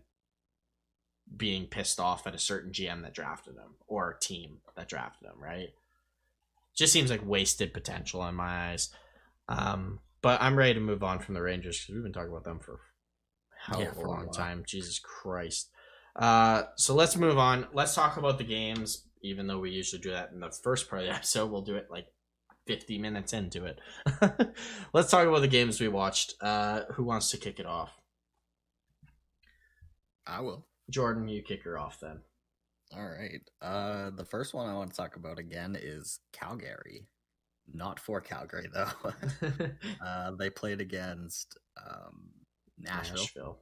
being 1.35 1.65
pissed 1.65 1.99
off 1.99 2.27
at 2.27 2.35
a 2.35 2.39
certain 2.39 2.71
GM 2.71 3.01
that 3.03 3.13
drafted 3.13 3.55
him 3.55 3.75
or 3.87 4.13
team 4.21 4.57
that 4.75 4.89
drafted 4.89 5.27
him, 5.27 5.41
right? 5.41 5.69
Just 6.75 6.93
seems 6.93 7.09
like 7.09 7.25
wasted 7.25 7.73
potential 7.73 8.25
in 8.27 8.35
my 8.35 8.71
eyes. 8.71 8.89
Um, 9.47 9.99
but 10.21 10.41
I'm 10.41 10.55
ready 10.57 10.73
to 10.75 10.79
move 10.79 11.03
on 11.03 11.19
from 11.19 11.33
the 11.35 11.41
Rangers 11.41 11.79
because 11.79 11.95
we've 11.95 12.03
been 12.03 12.13
talking 12.13 12.31
about 12.31 12.43
them 12.43 12.59
for 12.59 12.79
hell 13.65 13.79
Yeah, 13.81 13.87
of 13.87 13.97
a 13.97 13.99
for 13.99 14.05
a 14.07 14.09
long 14.09 14.25
while. 14.25 14.33
time. 14.33 14.63
Jesus 14.67 14.99
Christ. 14.99 15.69
Uh, 16.15 16.63
so 16.75 16.93
let's 16.93 17.15
move 17.15 17.37
on. 17.37 17.67
Let's 17.73 17.95
talk 17.95 18.17
about 18.17 18.37
the 18.37 18.43
games, 18.43 19.05
even 19.21 19.47
though 19.47 19.59
we 19.59 19.71
usually 19.71 20.01
do 20.01 20.11
that 20.11 20.31
in 20.33 20.39
the 20.39 20.51
first 20.51 20.89
part 20.89 21.01
of 21.03 21.07
the 21.07 21.13
episode. 21.15 21.49
We'll 21.51 21.61
do 21.61 21.75
it 21.75 21.87
like 21.89 22.07
50 22.67 22.97
minutes 22.99 23.33
into 23.33 23.65
it. 23.65 23.79
let's 24.93 25.09
talk 25.09 25.27
about 25.27 25.41
the 25.41 25.47
games 25.47 25.79
we 25.81 25.87
watched. 25.87 26.35
Uh, 26.41 26.81
who 26.93 27.03
wants 27.03 27.31
to 27.31 27.37
kick 27.37 27.59
it 27.59 27.65
off? 27.65 27.91
I 30.27 30.41
will. 30.41 30.65
Jordan, 30.91 31.27
you 31.27 31.41
kick 31.41 31.63
her 31.63 31.79
off 31.79 31.99
then. 31.99 32.19
All 32.95 33.07
right. 33.07 33.41
Uh, 33.61 34.09
the 34.11 34.25
first 34.25 34.53
one 34.53 34.69
I 34.69 34.75
want 34.75 34.91
to 34.91 34.97
talk 34.97 35.15
about 35.15 35.39
again 35.39 35.77
is 35.79 36.19
Calgary. 36.33 37.07
Not 37.73 37.99
for 37.99 38.19
Calgary 38.19 38.67
though. 38.73 38.89
uh, 40.05 40.31
they 40.31 40.49
played 40.49 40.81
against 40.81 41.57
um, 41.77 42.31
Nashville. 42.77 43.17
Nashville. 43.17 43.59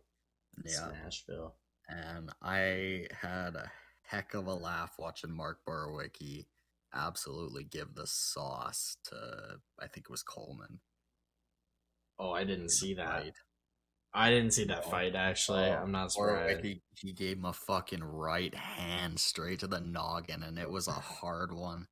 Yeah, 0.65 1.03
Nashville. 1.03 1.55
and 1.87 2.31
I 2.41 3.05
had 3.21 3.55
a 3.55 3.71
heck 4.01 4.33
of 4.33 4.47
a 4.47 4.53
laugh 4.53 4.95
watching 4.97 5.31
Mark 5.31 5.59
Borowiecki 5.67 6.47
absolutely 6.93 7.63
give 7.63 7.93
the 7.93 8.07
sauce 8.07 8.97
to 9.05 9.59
I 9.79 9.87
think 9.87 10.07
it 10.07 10.11
was 10.11 10.23
Coleman. 10.23 10.79
Oh, 12.17 12.31
I 12.31 12.43
didn't 12.43 12.71
see 12.71 12.95
that. 12.95 13.23
Right. 13.23 13.33
I 14.13 14.29
didn't 14.31 14.51
see 14.51 14.65
that 14.65 14.89
fight. 14.89 15.15
Actually, 15.15 15.65
Oh, 15.65 15.73
I'm 15.83 15.91
not 15.91 16.11
surprised. 16.11 16.61
Borowiecki, 16.63 16.81
he 16.95 17.13
gave 17.13 17.37
him 17.37 17.45
a 17.45 17.53
fucking 17.53 18.03
right 18.03 18.53
hand 18.55 19.19
straight 19.19 19.59
to 19.59 19.67
the 19.67 19.79
noggin, 19.79 20.41
and 20.43 20.57
it 20.57 20.69
was 20.69 20.87
a 20.87 20.91
hard 21.21 21.53
one. 21.53 21.87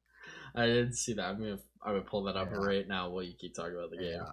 I 0.56 0.66
didn't 0.66 0.94
see 0.96 1.14
that. 1.14 1.26
I'm 1.30 1.40
gonna. 1.40 1.60
I'm 1.84 1.94
gonna 1.94 2.02
pull 2.02 2.24
that 2.24 2.36
up 2.36 2.50
Yeah. 2.52 2.58
right 2.58 2.88
now 2.88 3.10
while 3.10 3.22
you 3.24 3.34
keep 3.40 3.54
talking 3.54 3.76
about 3.78 3.92
the 3.92 3.98
game. 3.98 4.12
Yeah. 4.14 4.32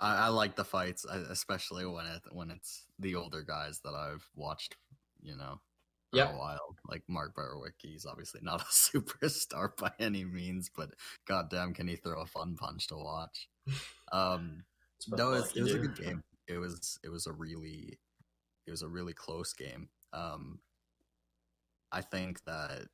I, 0.00 0.26
I 0.26 0.28
like 0.28 0.54
the 0.56 0.64
fights, 0.64 1.04
especially 1.04 1.86
when 1.86 2.06
it 2.06 2.22
when 2.30 2.50
it's 2.50 2.84
the 2.98 3.14
older 3.16 3.42
guys 3.42 3.80
that 3.84 3.94
I've 3.94 4.26
watched. 4.36 4.76
You 5.22 5.36
know, 5.36 5.60
for 6.10 6.18
Yep. 6.18 6.34
a 6.34 6.36
while. 6.36 6.76
Like 6.88 7.02
Mark 7.08 7.34
Berwick, 7.34 7.74
he's 7.78 8.04
obviously 8.06 8.40
not 8.42 8.60
a 8.60 8.64
superstar 8.70 9.76
by 9.76 9.90
any 9.98 10.24
means, 10.24 10.70
but 10.74 10.90
goddamn, 11.26 11.72
can 11.74 11.88
he 11.88 11.96
throw 11.96 12.20
a 12.20 12.26
fun 12.26 12.56
punch 12.56 12.86
to 12.88 12.96
watch? 12.96 13.48
Um, 14.12 14.62
no, 15.08 15.32
it 15.32 15.40
was, 15.40 15.56
it 15.56 15.62
was 15.62 15.74
a 15.74 15.78
good 15.78 15.96
game. 15.96 16.22
It 16.48 16.58
was 16.58 16.98
it 17.02 17.08
was 17.08 17.26
a 17.26 17.32
really 17.32 17.98
it 18.66 18.70
was 18.70 18.82
a 18.82 18.88
really 18.88 19.12
close 19.12 19.52
game. 19.52 19.88
Um, 20.12 20.58
I 21.92 22.00
think 22.00 22.44
that 22.44 22.86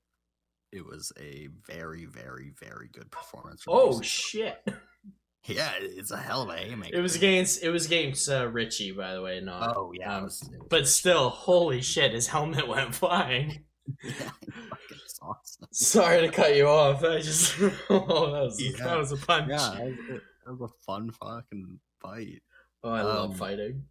it 0.72 0.84
was 0.86 1.12
a 1.18 1.48
very 1.66 2.04
very 2.06 2.52
very 2.60 2.88
good 2.92 3.10
performance. 3.10 3.64
Oh 3.66 4.00
shit! 4.02 4.62
yeah, 5.46 5.72
it's 5.80 6.10
a 6.12 6.16
hell 6.16 6.42
of 6.42 6.50
a 6.50 6.56
haymaker. 6.56 6.96
It 6.96 7.00
was 7.00 7.16
against 7.16 7.62
it 7.62 7.70
was 7.70 7.86
against 7.86 8.28
uh, 8.28 8.46
Ritchie, 8.48 8.92
by 8.92 9.14
the 9.14 9.22
way, 9.22 9.40
not. 9.40 9.76
Oh 9.76 9.92
yeah, 9.94 10.14
um, 10.16 10.20
it 10.22 10.24
was- 10.24 10.42
it 10.42 10.58
was 10.58 10.66
but 10.68 10.86
still, 10.88 11.28
holy 11.30 11.82
shit! 11.82 12.12
His 12.12 12.28
helmet 12.28 12.68
went 12.68 12.94
flying. 12.94 13.64
yeah, 14.04 14.10
it 14.42 14.52
fucking 14.54 14.98
was 15.02 15.18
awesome. 15.22 15.68
Sorry 15.72 16.20
to 16.20 16.28
cut 16.30 16.54
you 16.54 16.68
off. 16.68 17.02
I 17.02 17.18
just 17.20 17.54
oh, 17.90 18.30
that 18.32 18.42
was 18.44 18.60
Yeah. 18.62 18.84
that 18.84 18.98
was 18.98 19.10
a 19.12 19.16
punch. 19.16 19.48
Yeah, 19.50 19.78
it 19.82 20.20
was 20.46 20.60
a 20.70 20.84
fun 20.86 21.10
fucking 21.10 21.80
fight. 22.00 22.42
Oh, 22.82 22.90
I 22.90 23.02
love 23.02 23.30
Um, 23.30 23.36
fighting. 23.36 23.84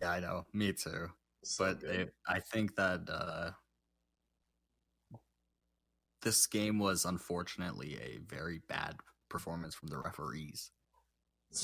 Yeah, 0.00 0.10
I 0.10 0.20
know, 0.20 0.46
me 0.52 0.72
too. 0.72 1.08
So 1.44 1.64
but 1.74 1.82
it, 1.88 2.14
I 2.26 2.40
think 2.40 2.76
that 2.76 3.08
uh, 3.08 3.50
this 6.22 6.46
game 6.46 6.78
was 6.78 7.04
unfortunately 7.04 7.98
a 8.00 8.18
very 8.18 8.60
bad 8.68 8.96
performance 9.28 9.74
from 9.74 9.88
the 9.88 9.98
referees. 9.98 10.70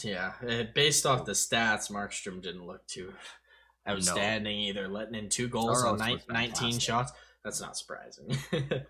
Yeah, 0.02 0.32
based 0.74 1.04
off 1.04 1.24
the 1.26 1.32
stats, 1.32 1.90
Markstrom 1.90 2.40
didn't 2.42 2.64
look 2.64 2.86
too 2.86 3.12
outstanding 3.88 4.58
either, 4.60 4.88
letting 4.88 5.14
in 5.14 5.28
two 5.28 5.48
goals 5.48 5.84
on 5.84 5.98
ni- 5.98 6.20
19 6.28 6.78
shots. 6.78 7.12
That's 7.44 7.60
not 7.60 7.76
surprising. 7.76 8.36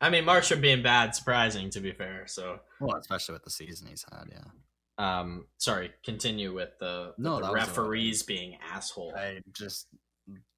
I 0.00 0.10
mean, 0.10 0.24
Markstrom 0.24 0.60
being 0.60 0.82
bad, 0.82 1.14
surprising 1.14 1.70
to 1.70 1.80
be 1.80 1.92
fair. 1.92 2.26
So, 2.26 2.58
Well, 2.80 2.96
especially 2.96 3.34
with 3.34 3.44
the 3.44 3.50
season 3.50 3.86
he's 3.88 4.04
had, 4.10 4.24
yeah. 4.30 4.50
Um, 5.00 5.46
sorry, 5.58 5.92
continue 6.04 6.52
with 6.54 6.70
the, 6.78 7.14
No, 7.18 7.36
the 7.36 7.42
that 7.42 7.52
was 7.52 7.62
about 7.64 7.76
it. 7.76 7.80
referees 7.80 8.22
being 8.22 8.58
asshole. 8.72 9.14
I 9.16 9.40
just 9.52 9.86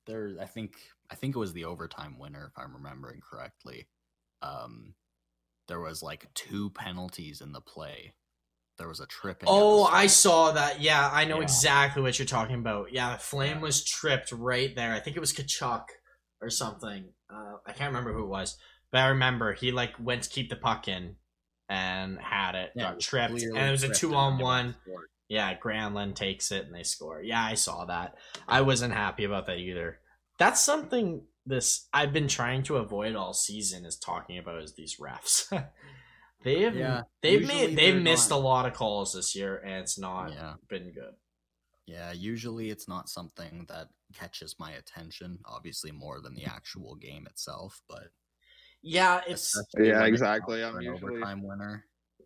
there. 0.07 0.35
I 0.41 0.47
think 0.47 0.75
I 1.11 1.15
think 1.15 1.37
it 1.37 1.39
was 1.39 1.53
the 1.53 1.65
overtime 1.67 2.19
winner, 2.19 2.51
if 2.55 2.59
I'm 2.63 2.75
remembering 2.75 3.21
correctly. 3.21 3.87
Um, 4.41 4.95
there 5.69 5.81
was 5.81 6.03
like 6.03 6.27
two 6.35 6.71
penalties 6.71 7.41
in 7.41 7.53
the 7.53 7.61
play. 7.61 8.15
There 8.79 8.89
was 8.89 8.99
a 9.01 9.07
tripping. 9.07 9.49
Oh. 9.51 9.85
I 9.85 10.07
saw 10.09 10.51
that. 10.53 10.81
Yeah, 10.81 11.09
I 11.13 11.25
know 11.25 11.37
Yeah. 11.37 11.43
exactly 11.45 12.03
what 12.03 12.19
you're 12.19 12.27
talking 12.27 12.57
about. 12.57 12.93
Yeah, 12.93 13.17
Flame 13.19 13.59
Yeah. 13.59 13.63
was 13.63 13.85
tripped 13.85 14.33
right 14.33 14.75
there. 14.75 14.93
I 14.93 14.99
think 15.01 15.17
it 15.17 15.21
was 15.21 15.33
Tkachuk 15.33 15.85
or 16.41 16.51
something. 16.51 17.13
Uh, 17.31 17.59
I 17.67 17.73
can't 17.73 17.91
remember 17.91 18.13
who 18.13 18.25
it 18.25 18.29
was, 18.29 18.59
but 18.91 18.99
I 19.03 19.07
remember 19.09 19.53
he 19.53 19.71
like 19.71 19.95
went 20.01 20.25
to 20.25 20.31
keep 20.31 20.49
the 20.51 20.57
puck 20.57 20.89
in 20.89 21.17
and 21.73 22.19
had 22.21 22.55
it, 22.55 22.73
Yeah, 22.77 22.83
got 22.85 22.97
was 22.97 23.05
tripped, 23.07 23.43
and 23.43 23.57
it 23.69 23.71
was 23.71 23.83
a 23.83 23.95
two 23.95 24.15
on 24.15 24.39
one. 24.39 24.77
it. 24.87 24.93
Yeah, 25.29 25.57
Granlund 25.59 26.15
takes 26.15 26.53
it 26.53 26.67
and 26.67 26.75
they 26.75 26.83
score. 26.83 27.23
Yeah, 27.23 27.43
I 27.43 27.55
saw 27.55 27.87
that. 27.87 28.17
I 28.47 28.61
wasn't 28.61 28.93
happy 28.93 29.25
about 29.25 29.47
that 29.47 29.57
either. 29.59 29.99
That's 30.39 30.61
something 30.61 31.23
this 31.47 31.89
I've 31.93 32.13
been 32.13 32.29
trying 32.29 32.63
to 32.65 32.77
avoid 32.77 33.17
all 33.17 33.33
season 33.33 33.87
is 33.87 33.97
talking 33.97 34.37
about 34.39 34.63
is 34.63 34.75
these 34.75 34.97
refs. 35.01 35.49
they 36.45 36.63
have 36.63 36.77
Yeah, 36.77 37.03
they've 37.23 37.47
made 37.47 37.77
they've 37.77 38.01
missed 38.01 38.29
not- 38.31 38.37
a 38.37 38.41
lot 38.41 38.67
of 38.67 38.75
calls 38.75 39.15
this 39.15 39.35
year 39.35 39.57
and 39.65 39.77
it's 39.83 39.99
not 39.99 40.33
Yeah. 40.33 40.55
been 40.69 40.93
good. 40.93 41.15
Yeah, 41.87 42.13
usually 42.13 42.69
it's 42.71 42.87
not 42.87 43.09
something 43.09 43.65
that 43.69 43.89
catches 44.15 44.57
my 44.59 44.73
attention, 44.73 45.39
obviously 45.47 45.91
more 45.93 46.21
than 46.21 46.35
the 46.35 46.45
actual 46.45 46.95
game 46.97 47.27
itself, 47.27 47.81
but 47.89 48.09
Yeah, 48.83 49.21
it's 49.27 49.57
especially 49.57 49.89
Yeah, 49.89 50.05
exactly, 50.05 50.63
I'm 50.65 50.77
an 50.77 50.83
usually- 50.83 51.17
overtime 51.17 51.43
winner. 51.43 51.85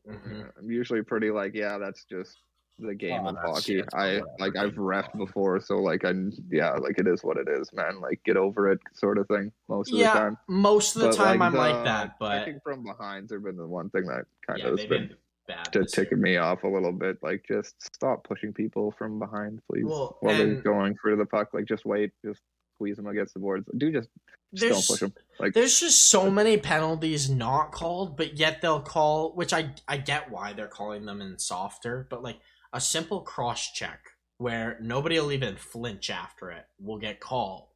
mhm. 0.09 0.51
I'm 0.59 0.71
usually 0.71 1.03
pretty 1.03 1.31
like, 1.31 1.55
yeah, 1.55 1.79
that's 1.79 2.05
just 2.05 2.39
the 2.79 2.95
game 2.95 3.23
Oh, 3.25 3.31
of 3.31 3.37
hockey. 3.37 3.77
shit, 3.79 3.89
I 3.95 4.21
like 4.39 4.55
I've 4.57 4.75
game 4.75 4.85
refed 4.85 5.17
before, 5.17 5.61
so 5.61 5.77
like 5.79 6.05
I'm 6.05 6.31
yeah, 6.51 6.73
like 6.73 6.99
it 6.99 7.07
is 7.07 7.25
what 7.25 7.39
it 7.39 7.49
is, 7.49 7.73
man. 7.73 8.01
Like 8.01 8.21
get 8.25 8.37
over 8.37 8.71
it, 8.71 8.79
sort 8.93 9.19
of 9.19 9.27
thing. 9.29 9.51
Most 9.69 9.93
of 9.93 9.99
yeah. 9.99 10.13
the 10.13 10.19
time. 10.21 10.39
Most 10.49 10.95
of 10.97 11.03
the 11.03 11.09
But, 11.09 11.17
time, 11.17 11.43
I'm 11.43 11.53
the 11.53 11.59
like 11.59 11.85
that, 11.85 12.19
but 12.21 12.45
kicking 12.45 12.61
from 12.63 12.85
behind 12.85 13.31
have 13.31 13.43
been 13.43 13.57
the 13.57 13.67
one 13.67 13.89
thing 13.91 14.05
that 14.07 14.27
kind 14.47 14.59
yeah, 14.61 14.67
of 14.67 14.79
has 14.79 14.87
been 14.87 15.09
been 15.09 15.17
bad. 15.49 15.73
to 15.73 15.79
this 15.81 15.93
ticking 15.93 16.21
me 16.21 16.37
off 16.37 16.65
a 16.65 16.69
little 16.69 16.93
bit. 16.93 17.17
Like 17.23 17.45
just 17.49 17.83
stop 17.95 18.25
pushing 18.25 18.53
people 18.53 18.93
from 18.99 19.19
behind, 19.19 19.61
please. 19.71 19.85
Well, 19.87 20.19
While 20.21 20.37
they're 20.37 20.61
going 20.61 20.97
through 21.01 21.17
the 21.17 21.27
puck, 21.27 21.55
like 21.55 21.65
just 21.65 21.87
wait, 21.87 22.13
just 22.25 22.43
squeeze 22.77 22.97
them 22.97 23.07
against 23.07 23.35
the 23.35 23.41
boards. 23.41 23.69
Do 23.77 23.91
just, 23.91 24.09
just 24.55 24.61
don't 24.63 24.71
There's- 24.71 24.87
push 24.87 25.01
them. 25.01 25.15
Like 25.41 25.53
There's 25.55 25.81
just 25.81 26.11
so 26.11 26.31
many 26.31 26.57
penalties 26.57 27.29
not 27.29 27.73
called, 27.73 28.17
but 28.17 28.39
yet 28.39 28.61
they'll 28.63 28.81
call, 28.81 29.33
which 29.35 29.53
I 29.53 29.75
I 29.89 29.97
get 29.99 30.31
why 30.31 30.53
they're 30.53 30.67
calling 30.69 31.05
them 31.05 31.21
in 31.21 31.39
softer, 31.39 32.07
but 32.09 32.23
like 32.23 32.39
a 32.73 32.81
simple 32.81 33.21
cross 33.21 33.73
check 33.73 34.01
where 34.39 34.79
nobody 34.83 35.19
will 35.19 35.33
even 35.33 35.57
flinch 35.57 36.11
after 36.11 36.51
it 36.51 36.65
will 36.79 36.99
get 36.99 37.21
called. 37.21 37.69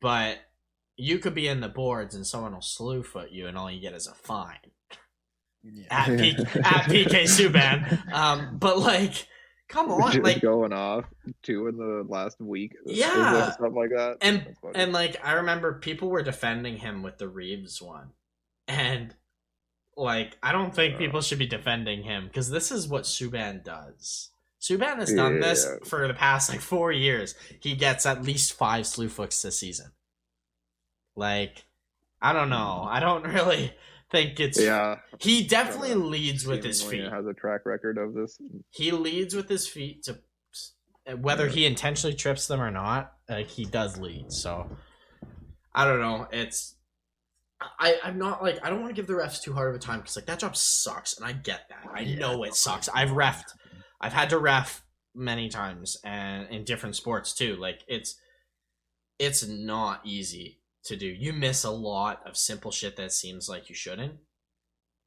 But 0.00 0.38
you 0.96 1.18
could 1.18 1.34
be 1.34 1.48
in 1.48 1.60
the 1.60 1.68
boards 1.68 2.14
and 2.14 2.26
someone 2.26 2.52
will 2.54 2.62
slew 2.62 3.02
foot 3.02 3.30
you 3.30 3.46
and 3.46 3.56
all 3.58 3.70
you 3.70 3.80
get 3.80 3.94
is 3.94 4.06
a 4.06 4.14
fine. 4.14 4.56
Yeah. 5.62 5.84
At, 5.90 6.18
P- 6.18 6.36
at 6.54 6.84
PK 6.88 7.24
Subban. 7.24 8.12
Um, 8.12 8.56
but 8.58 8.78
like, 8.78 9.26
come 9.68 9.90
on, 9.90 10.12
just 10.12 10.24
like 10.24 10.40
going 10.40 10.72
off 10.72 11.04
two 11.42 11.66
in 11.68 11.76
the 11.76 12.04
last 12.08 12.40
week. 12.40 12.74
Yeah. 12.84 13.50
stuff 13.52 13.72
like 13.74 13.90
that. 13.90 14.18
and 14.20 14.54
and 14.74 14.92
like 14.92 15.16
I 15.24 15.32
remember 15.34 15.74
people 15.74 16.08
were 16.08 16.22
defending 16.22 16.76
him 16.76 17.02
with 17.02 17.18
the 17.18 17.28
Reaves 17.28 17.80
one, 17.82 18.10
and 18.68 19.14
like 19.96 20.36
I 20.42 20.52
don't 20.52 20.74
think 20.74 20.94
Uh. 20.94 20.98
people 20.98 21.20
should 21.20 21.38
be 21.38 21.46
defending 21.46 22.02
him 22.02 22.26
because 22.26 22.50
this 22.50 22.70
is 22.70 22.86
what 22.88 23.04
Subban 23.04 23.64
does. 23.64 24.30
Subban 24.60 24.96
has 24.96 25.12
done 25.12 25.38
this 25.40 25.66
for 25.84 26.08
the 26.08 26.14
past 26.14 26.50
like 26.50 26.60
four 26.60 26.90
years. 26.90 27.34
He 27.60 27.74
gets 27.76 28.04
at 28.06 28.22
least 28.24 28.52
five 28.54 28.86
slew 28.86 29.08
foots 29.08 29.40
this 29.42 29.58
season. 29.60 29.92
Like, 31.14 31.64
I 32.20 32.32
don't 32.32 32.50
know. 32.50 32.86
I 32.88 32.98
don't 33.00 33.24
really 33.32 33.72
think 34.10 34.40
it's. 34.40 34.60
yeah, 34.60 34.96
He 35.20 35.44
definitely 35.46 35.94
leads 35.94 36.46
with 36.46 36.62
his 36.64 36.82
feet. 36.82 37.10
has 37.10 37.26
a 37.26 37.34
track 37.34 37.66
record 37.66 37.98
of 37.98 38.14
this. 38.14 38.38
He 38.70 38.90
leads 38.92 39.34
with 39.34 39.48
his 39.48 39.66
feet 39.68 40.04
to 40.04 40.18
uh, 41.06 41.16
whether 41.16 41.46
Yeah. 41.46 41.52
he 41.52 41.66
intentionally 41.66 42.14
trips 42.16 42.46
them 42.46 42.60
or 42.60 42.70
not. 42.70 43.12
Like 43.28 43.48
he 43.48 43.64
does 43.64 43.98
lead. 43.98 44.32
So 44.32 44.70
I 45.74 45.84
don't 45.84 46.00
know. 46.00 46.28
It's 46.32 46.74
I 47.60 47.98
I'm 48.04 48.18
not 48.18 48.42
like 48.42 48.58
I 48.64 48.70
don't 48.70 48.80
want 48.82 48.94
to 48.94 49.00
give 49.00 49.06
the 49.06 49.14
refs 49.14 49.40
too 49.42 49.52
hard 49.52 49.68
of 49.70 49.74
a 49.74 49.78
time 49.78 50.00
because 50.00 50.16
like 50.16 50.26
that 50.26 50.38
job 50.40 50.56
sucks 50.56 51.16
and 51.16 51.26
I 51.26 51.32
get 51.32 51.68
that. 51.70 51.86
I 51.92 52.00
Yeah, 52.00 52.18
know 52.18 52.42
it 52.44 52.54
sucks. 52.54 52.88
I've 52.88 53.10
refed. 53.10 53.44
I've 54.00 54.12
had 54.12 54.30
to 54.30 54.38
ref 54.38 54.84
many 55.14 55.48
times 55.48 55.96
and 56.04 56.48
in 56.50 56.64
different 56.64 56.96
sports 56.96 57.32
too. 57.32 57.56
Like 57.56 57.80
it's 57.88 58.16
it's 59.18 59.46
not 59.46 60.02
easy 60.04 60.60
to 60.86 60.96
do. 60.96 61.06
You 61.06 61.32
miss 61.32 61.64
a 61.64 61.70
lot 61.70 62.22
of 62.26 62.36
simple 62.36 62.70
shit 62.70 62.96
that 62.96 63.12
seems 63.12 63.48
like 63.48 63.68
you 63.68 63.74
shouldn't. 63.74 64.14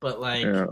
But 0.01 0.19
like 0.21 0.45
yeah. 0.45 0.65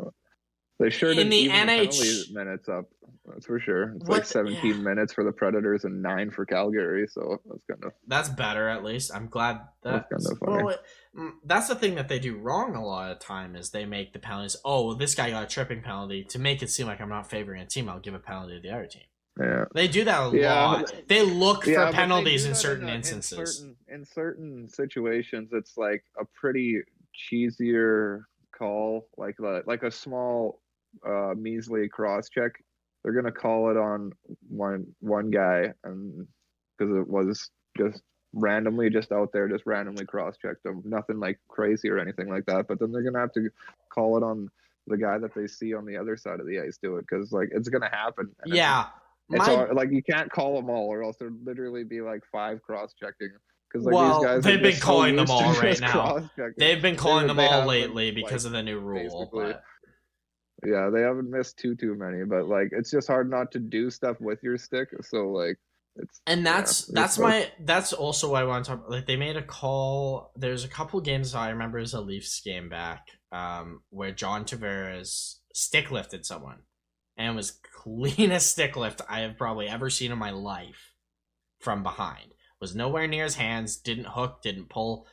They 0.79 0.91
sure 0.91 1.09
in 1.09 1.17
didn't 1.17 1.31
the 1.31 1.49
NH 1.49 2.31
minutes 2.31 2.69
up. 2.69 2.85
That's 3.25 3.47
for 3.47 3.59
sure. 3.59 3.93
It's 3.95 4.07
What 4.07 4.09
like 4.19 4.21
the- 4.23 4.29
17 4.29 4.63
yeah. 4.75 4.81
minutes 4.83 5.11
for 5.11 5.23
the 5.23 5.31
Predators 5.31 5.85
and 5.85 6.03
nine 6.03 6.29
for 6.29 6.45
Calgary. 6.45 7.07
So 7.09 7.41
that's 7.49 7.63
kind 7.69 7.83
of 7.83 7.93
That's 8.05 8.29
better, 8.29 8.69
at 8.69 8.83
least. 8.83 9.11
I'm 9.13 9.27
glad 9.27 9.59
that. 9.81 10.05
That's 10.11 10.27
kinda 10.27 10.39
funny. 10.45 10.63
well, 10.63 10.73
it- 10.75 10.81
mm, 11.17 11.31
that's 11.43 11.67
the 11.67 11.73
thing 11.75 11.95
that 11.95 12.09
they 12.09 12.19
do 12.19 12.37
wrong 12.37 12.75
a 12.75 12.85
lot 12.85 13.11
of 13.11 13.17
time 13.19 13.55
is 13.55 13.71
they 13.71 13.85
make 13.85 14.13
the 14.13 14.19
penalties. 14.19 14.55
Oh, 14.63 14.85
well, 14.85 14.95
this 14.95 15.15
guy 15.15 15.31
got 15.31 15.43
a 15.45 15.47
tripping 15.47 15.81
penalty 15.81 16.23
to 16.25 16.37
make 16.37 16.61
it 16.61 16.69
seem 16.69 16.85
like 16.85 17.01
I'm 17.01 17.09
not 17.09 17.27
favoring 17.27 17.59
a 17.59 17.65
team. 17.65 17.89
I'll 17.89 17.99
give 17.99 18.13
a 18.13 18.19
penalty 18.19 18.55
to 18.57 18.61
the 18.61 18.69
other 18.73 18.85
team. 18.85 19.03
Yeah. 19.39 19.65
They 19.73 19.87
do 19.87 20.03
that 20.05 20.33
a 20.33 20.37
Yeah, 20.37 20.53
lot. 20.65 20.93
They 21.07 21.23
look 21.23 21.65
Yeah, 21.65 21.87
for 21.87 21.93
penalties 21.93 22.45
in 22.45 22.51
that 22.51 22.57
certain 22.57 22.89
a- 22.89 22.93
instances. 22.95 23.57
certain, 23.57 23.75
in 23.87 24.05
certain 24.05 24.67
situations, 24.69 25.49
it's 25.53 25.77
like 25.77 26.03
a 26.19 26.25
pretty 26.25 26.81
cheesier 27.31 28.23
call, 28.57 29.07
like 29.17 29.35
the, 29.37 29.63
like 29.65 29.83
a 29.83 29.91
small, 29.91 30.61
uh, 31.05 31.33
measly 31.37 31.87
cross 31.87 32.29
check. 32.29 32.51
They're 33.03 33.13
gonna 33.13 33.31
call 33.31 33.69
it 33.71 33.77
on 33.77 34.11
one 34.49 34.87
one 34.99 35.29
guy, 35.31 35.73
and 35.83 36.27
because 36.77 36.95
it 36.95 37.07
was 37.07 37.49
just 37.77 38.01
randomly 38.33 38.89
just 38.89 39.11
out 39.11 39.31
there, 39.31 39.47
just 39.47 39.65
randomly 39.65 40.05
cross 40.05 40.35
checked 40.41 40.63
them, 40.63 40.81
nothing 40.85 41.19
like 41.19 41.39
crazy 41.47 41.89
or 41.89 41.99
anything 41.99 42.27
like 42.29 42.45
that. 42.47 42.67
But 42.67 42.79
then 42.79 42.91
they're 42.91 43.03
gonna 43.03 43.19
have 43.19 43.31
to 43.33 43.49
call 43.93 44.17
it 44.17 44.23
on 44.23 44.49
the 44.87 44.97
guy 44.97 45.17
that 45.19 45.33
they 45.35 45.47
see 45.47 45.73
on 45.73 45.85
the 45.85 45.95
other 45.97 46.17
side 46.17 46.39
of 46.39 46.47
the 46.47 46.59
ice 46.59 46.77
do 46.81 46.97
it 46.97 47.05
because 47.09 47.31
like 47.31 47.49
it's 47.53 47.69
gonna 47.69 47.89
happen. 47.89 48.25
and 48.41 48.51
it's 48.51 48.57
yeah. 48.57 48.87
It's 49.29 49.45
My, 49.47 49.55
all, 49.55 49.75
like 49.75 49.91
you 49.91 50.01
can't 50.03 50.31
call 50.31 50.55
them 50.55 50.69
all, 50.69 50.87
or 50.87 51.03
else 51.03 51.17
there'd 51.17 51.43
literally 51.45 51.83
be 51.83 52.01
like 52.01 52.21
five 52.31 52.61
cross 52.61 52.93
checking. 52.99 53.31
Because 53.71 53.85
like 53.85 53.93
Well, 53.95 54.19
these 54.21 54.25
guys, 54.27 54.43
they've 54.43 54.61
been 54.61 54.75
so 54.75 54.85
calling 54.85 55.15
them 55.17 55.29
all 55.29 55.53
right 55.61 55.79
now. 55.81 56.29
they've 56.57 56.81
been 56.81 56.95
calling 56.95 57.23
They- 57.23 57.27
them 57.27 57.37
they 57.37 57.47
all 57.47 57.65
lately 57.65 58.11
because 58.11 58.45
like, 58.45 58.49
of 58.49 58.51
the 58.53 58.63
new 58.63 58.79
rule. 58.79 59.29
But 59.33 59.61
Yeah, 60.65 60.89
they 60.89 61.01
haven't 61.01 61.29
missed 61.29 61.57
too 61.59 61.75
too 61.75 61.95
many, 61.95 62.23
but 62.23 62.47
like 62.47 62.69
it's 62.71 62.89
just 62.89 63.07
hard 63.07 63.29
not 63.29 63.51
to 63.51 63.59
do 63.59 63.89
stuff 63.89 64.19
with 64.21 64.41
your 64.41 64.57
stick. 64.57 64.87
So 65.01 65.29
like 65.29 65.57
it's 65.97 66.21
and 66.27 66.45
that's 66.45 66.87
yeah, 66.87 67.01
that's 67.01 67.19
my 67.19 67.51
that's 67.65 67.91
also 67.91 68.31
why 68.31 68.41
I 68.41 68.43
want 68.45 68.65
to 68.65 68.71
talk. 68.71 68.89
Like 68.89 69.05
they 69.05 69.17
made 69.17 69.35
a 69.35 69.41
call. 69.41 70.31
There's 70.35 70.63
a 70.63 70.67
couple 70.69 71.01
games 71.01 71.35
I 71.35 71.49
remember 71.49 71.79
as 71.79 71.93
a 71.93 71.99
Leafs 72.01 72.39
game 72.41 72.69
back, 72.69 73.07
um, 73.31 73.81
where 73.89 74.11
John 74.11 74.45
Tavares 74.45 75.35
stick 75.53 75.91
lifted 75.91 76.25
someone, 76.25 76.59
and 77.17 77.35
was 77.35 77.59
cleanest 77.73 78.51
stick 78.51 78.75
lift 78.75 79.01
I 79.09 79.21
have 79.21 79.37
probably 79.37 79.67
ever 79.67 79.89
seen 79.89 80.11
in 80.11 80.17
my 80.17 80.31
life 80.31 80.93
from 81.59 81.83
behind. 81.83 82.33
Was 82.61 82.75
nowhere 82.75 83.07
near 83.07 83.23
his 83.25 83.35
hands. 83.35 83.77
Didn't 83.77 84.07
hook. 84.07 84.41
Didn't 84.41 84.69
pull. 84.69 85.07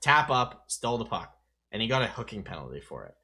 Tap 0.00 0.30
up. 0.30 0.64
Stole 0.68 0.98
the 0.98 1.04
puck, 1.04 1.34
and 1.72 1.82
he 1.82 1.88
got 1.88 2.02
a 2.02 2.06
hooking 2.06 2.42
penalty 2.42 2.80
for 2.80 3.06
it. 3.06 3.14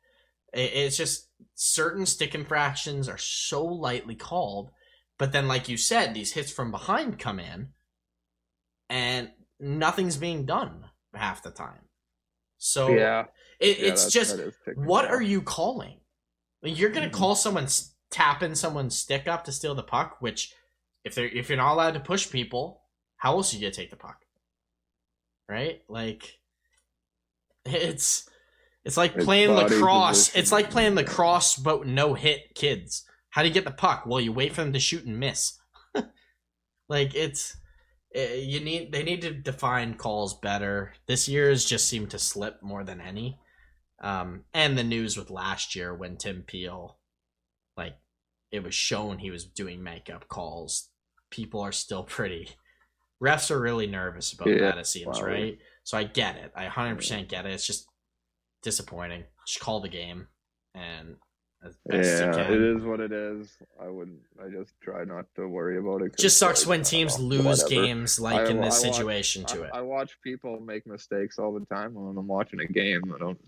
It's 0.53 0.97
just 0.97 1.29
certain 1.55 2.07
stick 2.07 2.35
infractions 2.35 3.09
are 3.09 3.19
so 3.19 3.65
lightly 3.65 4.17
called 4.17 4.71
but 5.21 5.33
then, 5.33 5.49
like 5.49 5.69
you 5.69 5.77
said, 5.77 6.15
these 6.15 6.33
hits 6.33 6.51
from 6.51 6.71
behind 6.71 7.19
come 7.19 7.39
in, 7.39 7.75
and 8.89 9.31
nothing's 9.61 10.17
being 10.17 10.47
done 10.47 10.87
half 11.13 11.43
the 11.43 11.51
time. 11.51 11.91
So 12.57 12.89
yeah, 12.89 13.27
it, 13.61 13.79
yeah, 13.79 13.89
it's 13.89 14.11
just 14.11 14.39
that 14.39 14.43
is 14.43 14.55
ticking 14.65 14.87
what 14.87 15.05
are 15.05 15.21
you 15.21 15.43
calling? 15.43 16.01
You're 16.63 16.89
gonna 16.89 17.11
Mhm. 17.11 17.13
call 17.13 17.35
someone 17.37 17.69
tapping 18.11 18.55
someone's 18.55 18.97
stick 18.97 19.29
up 19.29 19.45
to 19.45 19.53
steal 19.53 19.75
the 19.75 19.83
puck, 19.83 20.17
which 20.21 20.53
if 21.05 21.15
they're 21.15 21.29
if 21.29 21.49
you're 21.49 21.59
not 21.59 21.73
allowed 21.73 21.95
to 21.95 22.01
push 22.01 22.31
people, 22.31 22.83
how 23.17 23.33
else 23.37 23.53
are 23.53 23.57
you 23.57 23.63
gonna 23.63 23.73
take 23.73 23.91
the 23.91 23.97
puck? 23.97 24.25
Right? 25.49 25.83
Like 25.89 26.39
it's 27.65 28.29
it's 28.85 28.97
like 28.97 29.15
It's 29.17 29.25
playing 29.25 29.51
lacrosse. 29.51 30.29
position. 30.29 30.41
It's 30.41 30.53
like 30.53 30.71
playing 30.71 30.95
lacrosse 30.95 31.57
but 31.57 31.87
no 31.87 32.15
hit 32.15 32.55
kids. 32.55 33.05
How 33.31 33.43
do 33.43 33.49
you 33.49 33.55
get 33.55 33.65
the 33.65 33.71
puck? 33.71 34.05
Well, 34.07 34.21
you 34.21 34.33
wait 34.33 34.53
for 34.53 34.63
them 34.63 34.73
to 34.73 34.81
shoot 34.81 35.05
and 35.05 35.19
miss. 35.21 35.59
like 36.89 37.15
it's 37.15 37.57
eh, 38.15 38.35
you 38.35 38.61
need 38.61 38.93
they 38.93 39.03
need 39.03 39.23
to 39.23 39.33
define 39.33 39.95
calls 39.95 40.39
better. 40.39 40.95
This 41.07 41.29
year's 41.29 41.65
just 41.65 41.89
seemed 41.89 42.11
to 42.11 42.19
slip 42.19 42.63
more 42.63 42.83
than 42.85 43.01
any. 43.01 43.39
Um, 44.03 44.45
and 44.55 44.79
the 44.79 44.83
news 44.85 45.17
with 45.19 45.31
last 45.31 45.77
year 45.77 45.95
when 45.95 46.17
Tim 46.17 46.43
Peel, 46.47 46.97
it 48.51 48.63
was 48.63 48.75
shown 48.75 49.19
he 49.19 49.31
was 49.31 49.45
doing 49.45 49.83
makeup 49.83 50.29
calls. 50.29 50.89
People 51.31 51.61
are 51.61 51.73
still 51.73 52.03
pretty. 52.03 52.49
Refs 53.23 53.51
are 53.51 53.61
really 53.61 53.87
nervous 53.87 54.33
about 54.33 54.49
Yeah, 54.49 54.61
that. 54.61 54.79
It 54.79 54.87
seems 54.87 55.21
wow. 55.21 55.27
right. 55.27 55.59
So 55.85 55.97
I 55.99 56.05
get 56.05 56.37
it. 56.37 56.53
I 56.57 56.65
hundred 56.67 56.97
percent 56.97 57.29
get 57.29 57.47
it. 57.47 57.53
It's 57.53 57.67
just 57.67 57.87
disappointing. 58.63 59.25
Just 59.47 59.61
call 59.61 59.81
the 59.81 59.89
game 59.89 60.29
and 60.75 61.17
as 61.17 61.17
best 61.17 61.17
you 61.17 61.30
Yeah, 61.93 62.51
it 62.51 62.61
is 62.63 62.83
what 62.83 63.01
it 63.01 63.13
is. 63.13 63.59
I 63.79 63.89
wouldn't. 63.89 64.21
I 64.43 64.49
just 64.49 64.73
try 64.81 65.05
not 65.05 65.27
to 65.37 65.47
worry 65.47 65.77
about 65.79 66.01
it. 66.03 66.17
Just 66.19 66.39
sucks 66.39 66.63
like, 66.63 66.71
when 66.71 66.83
teams 66.85 67.19
know, 67.19 67.25
lose 67.27 67.45
whatever. 67.63 67.69
games 67.69 68.19
like 68.19 68.41
I- 68.49 68.51
in 68.51 68.61
this 68.63 68.83
I 68.83 68.89
watch- 68.89 68.97
situation 68.97 69.45
to 69.45 69.63
I, 69.63 69.65
it. 69.67 69.71
I 69.75 69.81
watch 69.83 70.17
people 70.23 70.59
make 70.61 70.87
mistakes 70.87 71.39
all 71.39 71.53
the 71.53 71.67
time 71.67 71.93
when 71.95 72.17
I'm 72.17 72.27
watching 72.27 72.61
a 72.61 72.67
game. 72.67 73.03
I 73.15 73.19
don't 73.19 73.39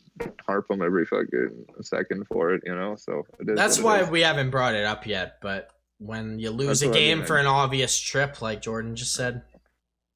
harp 0.47 0.69
them 0.69 0.83
every 0.83 1.07
fucking 1.07 1.65
second 1.81 2.27
for 2.27 2.53
it, 2.55 2.63
you 2.67 2.75
know. 2.75 2.97
So 2.97 3.23
it 3.41 3.49
is 3.49 3.57
That's 3.57 3.79
why 3.81 4.03
we 4.03 4.21
haven't 4.21 4.51
brought 4.51 4.75
it 4.75 4.85
up 4.85 5.07
yet. 5.07 5.39
But 5.41 5.71
when 5.99 6.39
you 6.39 6.51
lose 6.51 6.81
That's 6.81 6.91
a 6.91 6.99
game 6.99 7.25
for 7.25 7.39
an 7.39 7.47
obvious 7.47 7.99
trip, 7.99 8.43
like 8.43 8.61
Jordan 8.61 8.95
just 8.95 9.15
said, 9.15 9.43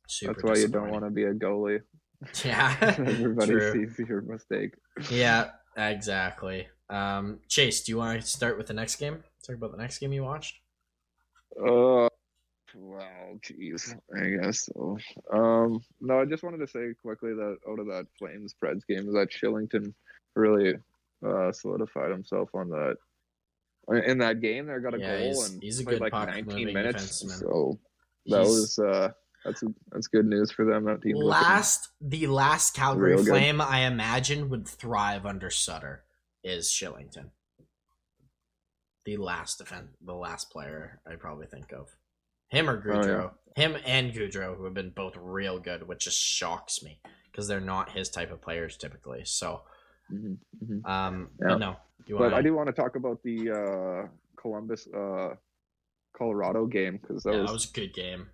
super 0.06 0.34
That's 0.34 0.44
why 0.44 0.54
you 0.56 0.68
don't 0.68 0.90
want 0.90 1.04
to 1.04 1.10
be 1.10 1.24
a 1.24 1.32
goalie. 1.32 1.80
Yeah, 2.44 2.74
Everybody 2.80 3.52
true. 3.52 3.94
sees 3.94 4.08
your 4.08 4.20
mistake. 4.22 4.72
Yeah, 5.10 5.50
exactly. 5.76 6.66
Um, 6.88 7.40
Chase, 7.48 7.82
do 7.82 7.92
you 7.92 7.98
want 7.98 8.20
to 8.20 8.26
start 8.26 8.56
with 8.58 8.66
the 8.68 8.74
next 8.74 8.96
game? 8.96 9.22
Talk 9.44 9.56
about 9.56 9.72
the 9.72 9.78
next 9.78 9.98
game 9.98 10.12
you 10.12 10.22
watched. 10.24 10.54
Uh, 11.58 12.08
well, 12.74 13.38
jeez, 13.44 13.94
I 14.14 14.44
guess 14.44 14.66
so. 14.72 14.98
Um, 15.32 15.80
no, 16.00 16.20
I 16.20 16.24
just 16.26 16.42
wanted 16.42 16.58
to 16.58 16.66
say 16.66 16.92
quickly 17.02 17.32
that 17.32 17.56
out 17.68 17.78
of 17.78 17.86
that 17.86 18.06
Flames 18.18 18.54
Preds 18.62 18.86
game, 18.86 19.06
that 19.12 19.28
Kylington 19.30 19.94
really 20.34 20.74
uh, 21.26 21.50
solidified 21.52 22.10
himself 22.10 22.50
on 22.54 22.68
that. 22.70 22.96
In 24.04 24.18
that 24.18 24.40
game, 24.40 24.66
there 24.66 24.80
got 24.80 24.94
a 24.94 24.98
Yeah, 24.98 25.16
goal 25.18 25.26
he's- 25.28 25.50
and 25.50 25.62
he's 25.62 25.80
a 25.80 25.84
played 25.84 26.00
good 26.00 26.12
like 26.12 26.28
19 26.28 26.72
minutes. 26.74 27.22
defenseman. 27.24 27.38
So 27.38 27.78
that 28.26 28.38
He's- 28.42 28.48
was 28.48 28.78
uh, 28.80 29.08
that's 29.44 29.62
that's 29.92 30.08
good 30.08 30.26
news 30.26 30.50
for 30.50 30.64
them. 30.64 30.84
That 30.86 31.02
team 31.02 31.14
looking- 31.16 31.28
Last, 31.30 31.90
the 32.00 32.26
last 32.26 32.74
Calgary 32.74 33.12
Real 33.14 33.22
good. 33.24 33.30
Flame 33.30 33.60
I 33.60 33.80
imagine 33.86 34.48
would 34.50 34.66
thrive 34.66 35.24
under 35.24 35.50
Sutter 35.50 36.02
is 36.46 36.68
Kylington. 36.68 37.30
The 39.04 39.16
last 39.16 39.58
defense, 39.58 39.88
the 40.04 40.14
last 40.14 40.50
player 40.50 41.00
I 41.06 41.14
probably 41.16 41.46
think 41.46 41.72
of, 41.72 41.88
him 42.48 42.68
or 42.68 42.76
Oh, 42.76 42.94
yeah. 42.94 43.02
Gaudreau, 43.02 43.30
him 43.56 43.76
and 43.86 44.12
Gaudreau, 44.12 44.56
who 44.56 44.64
have 44.64 44.74
been 44.74 44.90
both 44.90 45.14
real 45.16 45.58
good, 45.58 45.86
which 45.86 46.04
just 46.04 46.18
shocks 46.18 46.82
me 46.82 47.00
because 47.30 47.46
they're 47.46 47.60
not 47.60 47.90
his 47.92 48.08
type 48.08 48.30
of 48.32 48.40
players 48.40 48.76
typically. 48.76 49.24
So, 49.24 49.62
Mhm, 50.12 50.38
mhm. 50.64 50.86
um, 50.88 51.30
Yeah. 51.40 51.48
but 51.48 51.58
no, 51.58 51.76
But 52.08 52.14
want 52.14 52.34
I 52.34 52.42
do 52.42 52.54
want 52.54 52.66
to 52.68 52.72
talk 52.72 52.94
about 52.96 53.22
the 53.22 53.50
uh, 53.50 54.08
Columbus 54.40 54.86
uh, 54.88 55.34
Colorado 56.16 56.66
game 56.66 56.98
because 56.98 57.22
that 57.24 57.32
yeah, 57.34 57.40
was 57.42 57.48
that 57.50 57.54
was 57.54 57.70
a 57.70 57.72
good 57.72 57.92
game. 57.94 58.30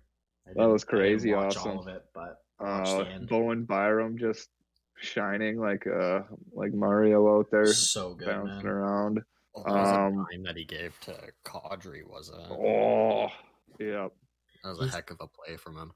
I 0.47 0.53
that 0.55 0.65
was 0.69 0.83
crazy 0.83 1.33
watch 1.33 1.57
awesome. 1.57 1.71
All 1.71 1.79
of 1.81 1.87
it, 1.87 2.03
but 2.13 2.43
uh. 2.59 3.19
Bowen 3.29 3.65
Byram 3.65 4.17
just 4.17 4.49
shining 4.95 5.59
like 5.59 5.85
uh 5.87 6.21
like 6.53 6.73
Mario 6.73 7.37
out 7.39 7.49
there 7.51 7.67
so 7.67 8.13
good, 8.13 8.27
bouncing 8.27 8.55
man. 8.57 8.65
around. 8.67 9.21
Well, 9.53 9.65
that 9.65 9.73
was 9.73 9.89
a 9.89 9.99
Um, 9.99 10.25
time 10.31 10.43
that 10.43 10.57
he 10.57 10.65
gave 10.65 10.99
to 11.01 11.15
Kadri 11.45 12.05
was 12.07 12.29
a 12.29 12.47
Oh, 12.51 13.27
yeah, 13.79 14.07
that 14.63 14.69
was 14.69 14.79
a 14.79 14.87
heck 14.95 15.11
of 15.11 15.17
a 15.19 15.27
play 15.27 15.57
from 15.57 15.77
him. 15.77 15.91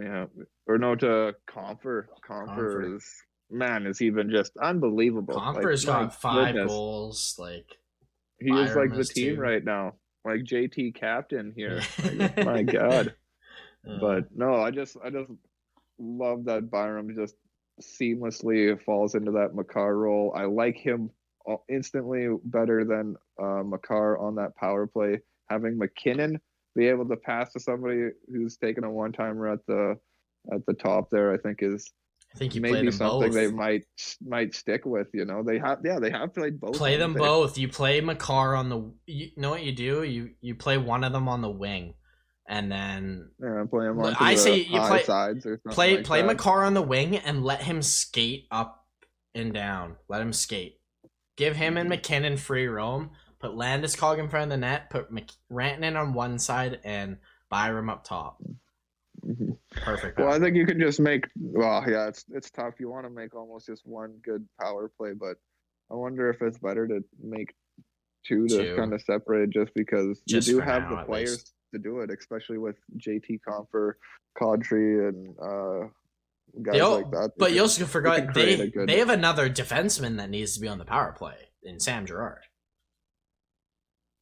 yeah. 0.00 0.26
Or 0.66 0.78
no 0.78 0.94
to. 0.96 1.34
Compher 1.48 2.06
Compher. 2.28 2.96
is 2.96 3.04
man 3.50 3.86
is 3.86 4.00
even 4.02 4.30
just 4.30 4.52
unbelievable. 4.56 5.34
Like, 5.34 5.56
Compher's 5.56 5.86
my 5.86 5.92
got 6.04 6.14
five 6.20 6.54
goodness. 6.54 6.68
goals. 6.72 7.36
Like, 7.38 7.66
He 8.40 8.50
is 8.50 8.74
like 8.74 8.94
the 8.94 9.04
team 9.04 9.36
too. 9.36 9.40
right 9.40 9.64
now, 9.64 9.94
like 10.24 10.40
JT 10.42 10.94
captain 10.94 11.52
here. 11.54 11.80
Like, 12.02 12.36
my 12.44 12.62
God. 12.62 13.14
Uh, 13.88 13.98
but 14.00 14.24
no, 14.36 14.56
I 14.56 14.70
just 14.70 14.96
I 15.04 15.10
just 15.10 15.30
love 15.98 16.44
that 16.46 16.70
Byram 16.70 17.14
just 17.14 17.34
seamlessly 17.80 18.80
falls 18.82 19.14
into 19.14 19.32
that 19.32 19.54
Makar 19.54 19.96
role. 19.96 20.32
I 20.36 20.44
like 20.44 20.76
him 20.76 21.10
uh, 21.48 21.56
instantly 21.68 22.28
better 22.44 22.84
than 22.84 23.16
uh, 23.40 23.62
Makar 23.62 24.18
on 24.18 24.34
that 24.36 24.56
power 24.56 24.86
play. 24.86 25.20
Having 25.48 25.78
MacKinnon 25.78 26.40
be 26.76 26.86
able 26.86 27.08
to 27.08 27.16
pass 27.16 27.52
to 27.52 27.60
somebody 27.60 28.10
who's 28.32 28.56
taken 28.56 28.84
a 28.84 28.90
one 28.90 29.12
timer 29.12 29.48
at 29.48 29.64
the 29.66 29.98
at 30.52 30.64
the 30.66 30.74
top 30.74 31.10
there, 31.10 31.32
I 31.32 31.38
think 31.38 31.58
is 31.62 31.90
I 32.34 32.38
think 32.38 32.54
you 32.54 32.60
maybe 32.60 32.90
something 32.92 33.30
both. 33.30 33.34
they 33.34 33.50
might 33.50 33.84
might 34.24 34.54
stick 34.54 34.86
with. 34.86 35.08
You 35.12 35.24
know, 35.24 35.42
they 35.42 35.58
have 35.58 35.80
yeah 35.84 35.98
they 35.98 36.10
have 36.10 36.32
played 36.32 36.60
both. 36.60 36.74
play 36.74 36.96
them 36.96 37.14
both. 37.14 37.58
You 37.58 37.68
play 37.68 38.00
Makar 38.00 38.54
on 38.54 38.68
the. 38.68 38.92
You 39.06 39.30
know 39.36 39.50
what 39.50 39.64
you 39.64 39.72
do? 39.72 40.04
You 40.04 40.30
you 40.40 40.54
play 40.54 40.78
one 40.78 41.02
of 41.02 41.12
them 41.12 41.28
on 41.28 41.42
the 41.42 41.50
wing, 41.50 41.94
and 42.48 42.70
then 42.70 43.30
Yeah, 43.42 43.64
play 43.70 43.86
them 43.86 43.98
on 44.00 44.16
I 44.18 44.34
say 44.34 44.56
you 44.62 44.80
play- 44.80 45.02
sides 45.04 45.46
or 45.46 45.56
something 45.62 45.72
play 45.74 45.96
like 45.96 46.04
play 46.04 46.20
that. 46.22 46.26
Makar 46.26 46.64
on 46.64 46.74
the 46.74 46.82
wing 46.82 47.16
and 47.16 47.44
let 47.44 47.62
him 47.62 47.82
skate 47.82 48.46
up 48.50 48.86
and 49.34 49.52
down. 49.52 49.96
Let 50.08 50.20
him 50.20 50.32
skate. 50.32 50.80
Give 51.36 51.56
him 51.56 51.76
and 51.76 51.88
MacKinnon 51.88 52.36
free 52.36 52.66
roam. 52.66 53.10
Put 53.38 53.52
Landeskog 53.52 54.18
in 54.18 54.28
front 54.28 54.44
of 54.44 54.50
the 54.50 54.56
net. 54.58 54.90
Put 54.90 55.10
Mc- 55.10 55.30
Rantanen 55.50 55.98
on 55.98 56.12
one 56.12 56.38
side 56.38 56.80
and 56.84 57.18
Byram 57.48 57.88
up 57.88 58.04
top. 58.04 58.42
Mhm. 59.24 59.56
Perfect. 59.70 60.18
Well, 60.18 60.32
I 60.32 60.38
think 60.38 60.56
you 60.56 60.66
can 60.66 60.78
just 60.80 60.98
make. 61.00 61.26
Well, 61.38 61.84
yeah, 61.88 62.08
it's 62.08 62.24
it's 62.32 62.50
tough. 62.50 62.74
You 62.80 62.90
want 62.90 63.06
to 63.06 63.10
make 63.10 63.34
almost 63.34 63.66
just 63.66 63.86
one 63.86 64.18
good 64.22 64.46
power 64.60 64.88
play, 64.88 65.12
but 65.12 65.36
I 65.90 65.94
wonder 65.94 66.28
if 66.30 66.42
it's 66.42 66.58
better 66.58 66.86
to 66.88 67.04
make 67.22 67.54
two 68.24 68.46
to 68.48 68.70
Two. 68.70 68.76
kind 68.76 68.92
of 68.92 69.00
separate, 69.02 69.50
just 69.50 69.72
because 69.74 70.20
Just 70.26 70.48
you 70.48 70.54
do 70.56 70.60
have 70.60 70.82
now, 70.90 70.96
the 71.00 71.04
players. 71.04 71.52
To 71.72 71.78
do 71.78 72.00
it, 72.00 72.10
especially 72.10 72.58
with 72.58 72.76
JT 72.96 73.40
Compher, 73.48 73.92
Kadri, 74.36 75.08
and 75.08 75.34
uh, 75.38 75.88
guys 76.62 76.74
They 76.74 76.82
like 76.82 77.10
that. 77.12 77.32
But 77.38 77.52
you 77.52 77.62
also 77.62 77.84
forgot 77.84 78.34
they 78.34 78.68
good... 78.68 78.88
they 78.88 78.98
have 78.98 79.10
another 79.10 79.48
defenseman 79.48 80.16
that 80.16 80.30
needs 80.30 80.54
to 80.54 80.60
be 80.60 80.68
on 80.68 80.78
the 80.78 80.84
power 80.84 81.12
play 81.12 81.36
in 81.62 81.78
Sam 81.80 82.06
Girard. 82.06 82.42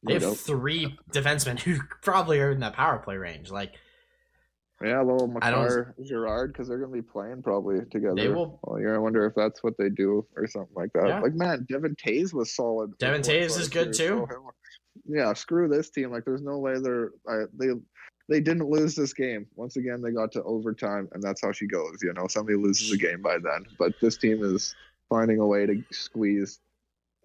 They 0.03 0.13
have 0.13 0.39
three 0.39 0.97
defensemen 1.11 1.59
who 1.59 1.79
probably 2.01 2.39
are 2.39 2.51
in 2.51 2.59
that 2.61 2.73
power 2.73 2.99
play 2.99 3.17
range. 3.17 3.51
Like 3.51 3.73
yeah, 4.81 5.01
little 5.01 5.27
don't- 5.27 6.05
Girard, 6.05 6.53
because 6.53 6.69
they're 6.69 6.77
gonna 6.77 6.93
be 6.93 7.01
playing 7.01 7.43
probably 7.43 7.79
together. 7.91 8.15
They 8.15 8.29
will- 8.29 8.59
All 8.63 8.79
year. 8.79 8.95
I 8.95 8.97
wonder 8.97 9.25
if 9.25 9.35
that's 9.35 9.61
what 9.61 9.77
they 9.77 9.89
do 9.89 10.25
or 10.37 10.47
something 10.47 10.73
like 10.73 10.93
that. 10.93 11.07
Yeah. 11.07 11.19
Like 11.19 11.33
man, 11.33 11.65
Devon 11.69 11.95
Toews 11.95 12.33
was 12.33 12.55
solid. 12.55 12.97
Devin 12.97 13.23
so 13.23 13.31
is 13.31 13.67
good 13.67 13.93
too. 13.93 14.25
Yeah, 15.05 15.33
screw 15.33 15.67
this 15.67 15.89
team. 15.89 16.11
Like, 16.11 16.25
there's 16.25 16.41
no 16.41 16.57
way 16.57 16.79
they're 16.79 17.11
I, 17.27 17.43
they 17.53 17.67
they 18.27 18.39
didn't 18.39 18.69
lose 18.69 18.95
this 18.95 19.13
game. 19.13 19.47
Once 19.55 19.75
again, 19.75 20.01
they 20.01 20.11
got 20.11 20.31
to 20.33 20.43
overtime, 20.43 21.09
and 21.13 21.21
that's 21.21 21.41
how 21.41 21.51
she 21.51 21.67
goes. 21.67 21.97
You 22.03 22.13
know, 22.13 22.27
somebody 22.27 22.57
loses 22.57 22.91
a 22.91 22.97
game 22.97 23.21
by 23.21 23.37
then, 23.39 23.65
but 23.77 23.93
this 24.01 24.17
team 24.17 24.43
is 24.43 24.75
finding 25.09 25.39
a 25.39 25.47
way 25.47 25.65
to 25.65 25.83
squeeze 25.91 26.59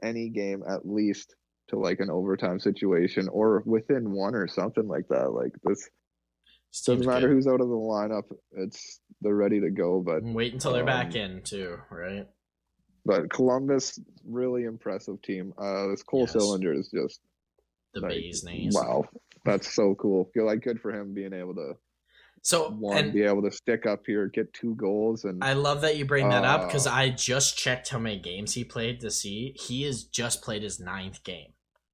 any 0.03 0.29
game 0.29 0.63
at 0.69 0.89
least 0.89 1.35
to 1.69 1.79
like 1.79 2.01
an 2.01 2.11
overtime 2.11 2.59
situation 2.59 3.29
or 3.29 3.63
within 3.67 4.13
one 4.13 4.35
or 4.35 4.49
something 4.49 4.89
like 4.89 5.09
that. 5.09 5.33
Like 5.33 5.53
this 5.63 5.89
Seems 6.71 6.99
doesn't 6.99 7.13
matter 7.13 7.29
who's 7.29 7.47
out 7.47 7.61
of 7.61 7.69
the 7.69 7.75
lineup, 7.75 8.25
it's 8.53 9.01
they're 9.21 9.35
ready 9.35 9.61
to 9.61 9.71
go. 9.71 10.01
But 10.01 10.23
Wait 10.23 10.53
until 10.53 10.73
they're 10.73 10.85
back 10.85 11.11
um, 11.11 11.17
in 11.17 11.43
too, 11.43 11.79
right? 11.91 12.27
but 13.07 13.31
Columbus, 13.31 13.99
really 14.27 14.65
impressive 14.65 15.21
team. 15.23 15.53
Uh, 15.59 15.89
this 15.89 16.03
Cole 16.03 16.27
Yes. 16.27 16.35
Sillinger 16.35 16.79
is 16.79 16.89
just 16.89 17.21
The 17.95 18.01
like, 18.01 18.11
bee's 18.11 18.45
knees. 18.45 18.75
wow, 18.75 19.05
that's 19.45 19.73
so 19.73 19.95
cool. 19.95 20.31
Feel 20.35 20.47
like 20.47 20.61
good 20.63 20.81
for 20.81 20.93
him 20.93 21.15
being 21.15 21.33
able 21.33 21.55
to 21.55 21.75
So 22.43 22.71
one 22.71 22.97
and 22.99 23.13
be 23.13 23.23
able 23.23 23.43
to 23.43 23.51
stick 23.51 23.87
up 23.87 24.03
here, 24.07 24.27
get 24.29 24.53
two 24.53 24.75
goals, 24.75 25.25
and 25.25 25.43
I 25.43 25.53
love 25.55 25.81
that 25.83 25.97
you 25.97 26.05
bring 26.05 26.29
that 26.29 26.45
up 26.45 26.67
because 26.67 26.87
Uh, 26.87 26.93
I 26.93 27.09
just 27.11 27.57
checked 27.57 27.89
how 27.89 27.99
many 27.99 28.19
games 28.19 28.55
he 28.55 28.65
played 28.65 29.01
to 29.01 29.11
see. 29.11 29.55
He 29.59 29.85
has 29.85 30.05
just 30.05 30.43
played 30.43 30.63
his 30.63 30.79
ninth 30.81 31.23
game. 31.25 31.53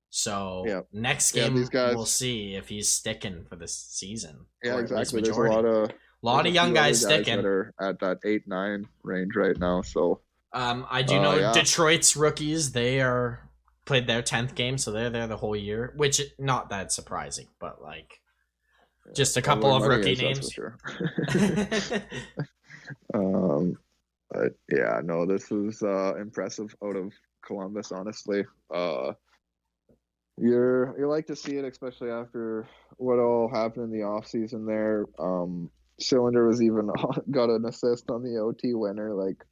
So 0.09 0.65
Yeah. 0.67 0.81
next 0.93 1.37
Yeah, 1.37 1.45
game 1.45 1.55
these 1.57 1.69
guys- 1.69 1.95
we'll 1.95 2.05
see 2.05 2.57
if 2.57 2.69
he's 2.69 2.89
sticking 2.91 3.45
for 3.49 3.55
this 3.57 3.75
season. 3.75 4.47
yeah, 4.65 4.73
or 4.73 4.75
at 4.75 4.81
least 4.91 4.93
exactly. 5.15 5.23
There's 5.23 5.37
a 5.37 5.41
lot 5.43 5.65
of 5.65 5.91
lot 6.23 6.47
of 6.47 6.53
young 6.55 6.69
few 6.69 6.75
guys 6.75 7.01
sticking. 7.01 7.43
that 7.43 7.73
at 7.81 7.99
that 8.01 8.19
eight 8.25 8.47
nine 8.49 8.89
range 9.05 9.37
right 9.37 9.57
now. 9.59 9.83
So 9.83 10.21
Um, 10.53 10.85
I 10.91 11.03
do 11.03 11.15
Uh, 11.15 11.23
know 11.23 11.35
yeah. 11.39 11.53
Detroit's 11.53 12.17
rookies. 12.17 12.73
They 12.73 13.01
are 13.01 13.49
played 13.91 14.07
their 14.07 14.23
tenth 14.23 14.55
game, 14.55 14.79
so 14.79 14.93
they're 14.93 15.11
there 15.11 15.27
the 15.27 15.37
whole 15.37 15.57
year. 15.57 15.93
Which 15.97 16.23
not 16.39 16.71
that 16.71 16.93
surprising, 16.93 17.49
but 17.59 17.83
like 17.83 18.21
just 19.17 19.37
a 19.37 19.43
couple 19.43 19.75
of 19.75 19.83
rookie 19.83 20.13
is, 20.13 20.21
names. 20.21 20.53
sure. 20.53 20.79
um, 23.15 23.77
but 24.31 24.53
yeah, 24.71 25.01
no, 25.03 25.27
this 25.27 25.51
was 25.51 25.83
uh, 25.83 26.15
impressive 26.21 26.73
out 26.85 26.95
of 26.95 27.13
Columbus. 27.45 27.91
Honestly, 27.91 28.45
uh, 28.73 29.15
you're 30.39 30.95
you 30.97 31.09
like 31.09 31.27
to 31.27 31.35
see 31.35 31.57
it, 31.57 31.65
especially 31.65 32.11
after 32.11 32.69
what 32.97 33.19
all 33.19 33.51
happened 33.53 33.87
in 33.87 33.91
the 33.91 34.07
off 34.07 34.29
season. 34.29 34.67
There, 34.67 35.07
um, 35.19 35.69
Sillinger 36.01 36.47
was 36.47 36.63
even 36.63 36.93
got 37.33 37.51
an 37.51 37.65
assist 37.67 38.09
on 38.09 38.23
the 38.23 38.39
OT 38.39 38.73
winner. 38.75 39.17
Like, 39.17 39.45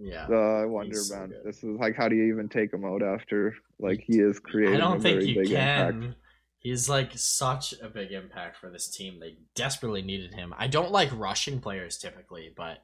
yeah, 0.00 0.26
I 0.28 0.64
wonder, 0.64 0.96
so 0.96 1.16
man, 1.16 1.28
good. 1.28 1.42
this 1.44 1.58
is 1.58 1.78
like, 1.78 1.94
how 1.94 2.08
do 2.08 2.16
you 2.16 2.32
even 2.32 2.48
take 2.48 2.72
him 2.72 2.84
out 2.84 3.02
after 3.02 3.54
like 3.78 4.00
he 4.06 4.18
is 4.20 4.40
creating? 4.40 4.76
I 4.76 4.78
don't 4.78 5.00
think 5.00 5.22
you 5.22 5.44
can. 5.46 6.02
impact. 6.02 6.16
He's 6.58 6.88
like 6.88 7.12
such 7.16 7.72
a 7.82 7.88
big 7.88 8.12
impact 8.12 8.56
for 8.58 8.68
this 8.70 8.88
team. 8.88 9.18
They 9.20 9.36
desperately 9.54 10.02
needed 10.02 10.34
him. 10.34 10.54
I 10.58 10.66
don't 10.66 10.90
like 10.90 11.10
rushing 11.16 11.58
players 11.60 11.96
typically, 11.98 12.52
but 12.54 12.78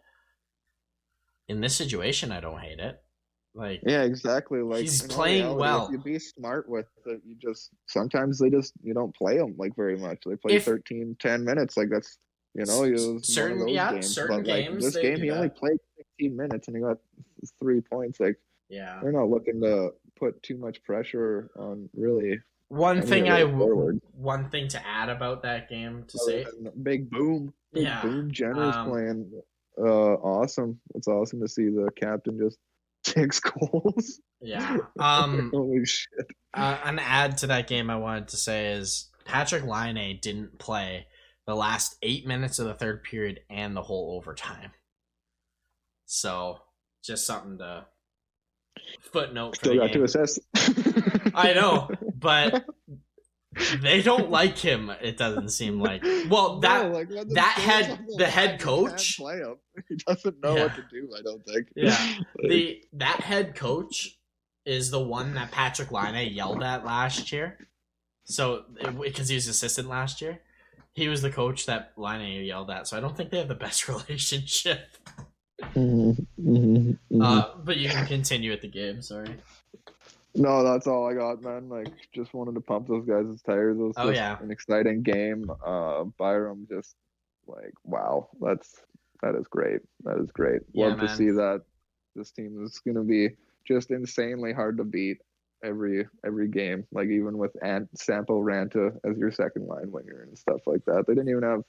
in 1.49 1.61
this 1.61 1.77
situation, 1.77 2.33
I 2.33 2.41
don't 2.41 2.59
hate 2.61 2.79
it. 2.81 3.03
Like, 3.55 3.81
Yeah, 3.87 4.03
exactly. 4.03 4.61
Like 4.61 4.81
He's 4.81 5.03
playing 5.03 5.45
reality, 5.45 5.61
well. 5.61 5.85
If 5.87 5.93
you 5.93 5.99
be 5.99 6.19
smart 6.19 6.69
with 6.69 6.87
it, 7.07 7.21
you 7.27 7.37
just 7.41 7.71
sometimes 7.87 8.39
they 8.39 8.51
just 8.51 8.73
you 8.83 8.93
don't 8.95 9.14
play 9.14 9.39
them 9.39 9.55
like 9.59 9.75
very 9.77 9.99
much. 9.99 10.19
They 10.27 10.37
play 10.37 10.57
If- 10.57 10.64
13, 10.64 11.17
10 11.19 11.45
minutes. 11.45 11.77
Like 11.77 11.89
that's 11.91 12.19
you 12.55 12.64
know 12.67 12.83
S- 12.85 12.89
it 12.89 12.93
was 12.93 13.05
one 13.07 13.23
certain- 13.23 13.69
yeah, 13.69 13.93
games. 13.93 14.14
certain 14.14 14.39
but 14.43 14.47
like 14.47 14.64
games 14.69 14.85
this 14.85 14.97
game, 14.97 15.21
he 15.23 15.31
only 15.31 15.49
played 15.51 15.79
fifteen 16.17 16.37
minutes 16.37 16.69
and 16.69 16.77
he 16.77 16.83
got 16.83 16.99
three 17.59 17.81
points. 17.81 18.21
Like 18.21 18.37
yeah. 18.69 18.99
they're 19.03 19.12
not 19.12 19.29
looking 19.29 19.61
to 19.62 19.91
put 20.19 20.43
too 20.43 20.57
much 20.57 20.83
pressure 20.83 21.51
on 21.57 21.89
really. 21.95 22.39
One 22.69 23.01
thing 23.03 23.29
I 23.29 23.45
those 23.45 23.53
forwards. 23.53 24.01
one 24.12 24.51
thing 24.51 24.69
to 24.69 24.87
add 24.87 25.09
about 25.09 25.43
that 25.43 25.69
game 25.69 26.05
to 26.09 26.19
Other 26.23 26.45
say, 26.45 26.47
Big 26.83 27.11
boom, 27.11 27.53
big 27.73 27.85
Yeah, 27.85 28.03
boom. 28.03 28.31
Jenner's 28.31 28.75
um, 28.75 28.91
playing 28.91 29.31
uh 29.79 29.83
awesome. 29.83 30.81
It's 30.95 31.07
awesome 31.07 31.41
to 31.41 31.49
see 31.49 31.69
the 31.69 31.89
captain 31.97 32.39
just 32.39 32.59
six 33.07 33.41
goals. 33.41 34.21
yeah. 34.41 34.79
Um, 34.99 35.51
Holy 35.55 35.85
shit. 35.87 36.27
uh, 36.55 36.79
an 36.85 36.99
add 36.99 37.39
to 37.39 37.47
that 37.49 37.69
game 37.69 37.89
I 37.89 37.97
wanted 37.97 38.29
to 38.29 38.37
say 38.37 38.73
is 38.73 39.11
Patrik 39.25 39.67
Laine 39.67 40.19
didn't 40.21 40.59
play 40.59 41.07
the 41.47 41.55
last 41.55 41.97
eight 42.03 42.27
minutes 42.27 42.59
of 42.59 42.67
the 42.67 42.75
third 42.75 43.05
period 43.05 43.41
and 43.49 43.77
the 43.77 43.83
whole 43.83 44.17
overtime. 44.17 44.73
So 46.07 46.59
just 47.05 47.27
something 47.27 47.59
to 47.59 47.87
footnote 49.13 49.57
for 49.57 49.65
Still 49.67 49.77
got 49.79 49.87
game. 49.87 49.95
two 49.95 50.05
assists. 50.05 50.39
I 51.35 51.53
know, 51.55 51.91
but 52.19 52.65
they 53.81 54.03
don't 54.03 54.31
like 54.31 54.57
him. 54.59 54.91
It 55.03 55.17
doesn't 55.17 55.51
seem 55.51 55.81
like. 55.81 56.03
Well, 56.29 56.61
that 56.61 56.87
No, 56.87 56.93
like, 56.93 57.09
the 57.09 57.25
that 57.35 57.59
head- 57.59 57.91
on 57.99 58.07
the 58.19 58.27
head 58.27 58.51
line, 58.51 58.59
you 58.59 58.65
coach- 58.89 59.17
play 59.19 59.39
him. 59.39 59.57
He 59.89 59.97
doesn't 59.97 60.43
know 60.43 60.57
Yeah. 60.57 60.63
what 60.65 60.75
to 60.77 60.85
do. 60.91 61.11
I 61.17 61.23
don't 61.23 61.45
think. 61.45 61.69
Yeah. 61.77 61.91
Like, 62.41 62.49
the 62.51 62.83
that 62.95 63.21
head 63.21 63.55
coach 63.55 64.19
is 64.65 64.91
the 64.91 65.01
one 65.01 65.35
that 65.35 65.53
Patrik 65.53 65.91
Laine 65.91 66.33
yelled 66.33 66.63
at 66.63 66.85
last 66.85 67.31
year. 67.31 67.59
So 68.25 68.65
because 69.01 69.29
he 69.29 69.35
was 69.37 69.47
assistant 69.47 69.89
last 69.89 70.21
year, 70.21 70.41
he 70.95 71.09
was 71.09 71.23
the 71.23 71.31
coach 71.31 71.67
that 71.67 71.93
Laine 71.97 72.43
yelled 72.45 72.71
at. 72.71 72.89
So 72.89 72.97
I 72.97 73.01
don't 73.01 73.17
think 73.17 73.31
they 73.31 73.39
have 73.39 73.49
the 73.49 73.55
best 73.55 73.87
relationship. 73.89 74.97
Mhm, 75.63 76.27
mhm, 76.41 76.99
mhm. 77.11 77.23
Uh, 77.23 77.55
but 77.65 77.77
you 77.79 77.89
can 77.89 78.07
continue 78.07 78.53
at 78.53 78.61
the 78.61 78.69
game. 78.69 79.03
Sorry. 79.03 79.35
no, 80.35 80.63
that's 80.63 80.87
all 80.87 81.07
I 81.09 81.15
got, 81.15 81.43
man. 81.43 81.69
Like, 81.69 81.89
just 82.13 82.35
wanted 82.35 82.55
to 82.57 82.61
pump 82.61 82.89
those 82.89 83.07
guys' 83.07 83.41
tires. 83.43 83.79
It 83.79 83.83
was 83.83 83.95
Oh, 83.97 84.05
just 84.09 84.17
yeah. 84.17 84.39
an 84.43 84.51
exciting 84.51 85.03
game. 85.03 85.51
Uh, 85.65 86.05
Byram 86.19 86.67
just 86.69 86.95
like, 87.47 87.73
wow, 87.85 88.29
that's 88.41 88.83
that 89.23 89.35
is 89.35 89.47
great. 89.49 89.81
That 90.05 90.19
is 90.19 90.31
great. 90.31 90.63
Yeah, 90.73 90.89
Love 90.89 91.01
to 91.01 91.09
see 91.09 91.31
that. 91.31 91.63
This 92.15 92.31
team 92.33 92.63
is 92.65 92.79
gonna 92.81 93.03
be 93.05 93.31
just 93.65 93.91
insanely 93.91 94.53
hard 94.53 94.77
to 94.79 94.85
beat 94.85 95.19
every 95.63 96.07
every 96.25 96.49
game. 96.49 96.87
Like 96.93 97.09
even 97.09 97.39
with 97.39 97.57
Ant 97.63 97.89
Sampo 97.99 98.43
Ranta 98.43 98.99
as 99.05 99.17
your 99.17 99.31
second 99.31 99.67
line 99.67 99.91
winger 99.91 100.23
and 100.23 100.37
stuff 100.39 100.67
like 100.67 100.85
that. 100.85 101.07
They 101.07 101.15
didn't 101.15 101.31
even 101.31 101.43
have 101.45 101.63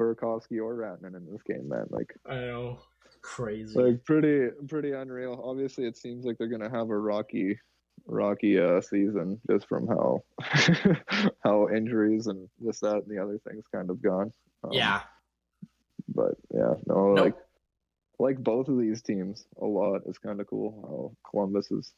Burakovsky 0.00 0.60
or 0.62 0.74
Ratman 0.76 1.16
in 1.16 1.26
this 1.30 1.42
game, 1.42 1.68
man. 1.68 1.86
Like 1.90 2.14
I 2.26 2.34
know. 2.36 2.78
Crazy. 3.22 3.78
like 3.78 4.04
pretty 4.04 4.48
pretty 4.68 4.92
unreal. 4.92 5.40
Obviously, 5.44 5.86
it 5.86 5.96
seems 5.96 6.24
like 6.24 6.38
they're 6.38 6.48
gonna 6.48 6.70
have 6.70 6.90
a 6.90 6.98
rocky 6.98 7.58
rocky 8.06 8.58
uh 8.58 8.80
season 8.80 9.40
just 9.48 9.68
from 9.68 9.86
how 9.86 10.24
how 11.44 11.68
injuries 11.68 12.26
and 12.26 12.48
this 12.58 12.80
that 12.80 12.96
and 12.96 13.06
the 13.16 13.22
other 13.22 13.38
things 13.48 13.64
kind 13.72 13.90
of 13.90 14.02
gone. 14.02 14.32
Um, 14.64 14.72
yeah. 14.72 15.02
but 16.08 16.34
yeah, 16.52 16.74
no, 16.86 17.14
Nope. 17.14 17.24
like 17.24 17.36
like 18.18 18.38
both 18.42 18.68
of 18.68 18.78
these 18.78 19.02
teams 19.02 19.46
a 19.60 19.64
lot. 19.64 20.02
It's 20.06 20.18
kind 20.18 20.40
of 20.40 20.46
cool 20.48 20.80
how 21.24 21.30
Columbus 21.30 21.70
is 21.70 21.92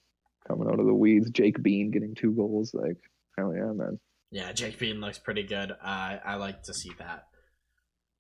coming 0.47 0.69
out 0.69 0.79
of 0.81 0.87
the 0.87 0.95
weeds. 0.95 1.31
Jake 1.31 1.63
Bean 1.63 1.91
getting 1.91 2.15
two 2.15 2.33
goals, 2.33 2.75
like 2.75 2.99
hell 3.39 3.55
yeah, 3.55 3.73
man. 3.73 3.99
Yeah, 4.31 4.53
Jake 4.53 4.79
Bean 4.79 5.01
looks 5.01 5.19
pretty 5.19 5.43
good. 5.45 5.73
I 5.83 6.21
I 6.25 6.35
like 6.37 6.63
to 6.65 6.75
see 6.75 6.91
that. 6.99 7.25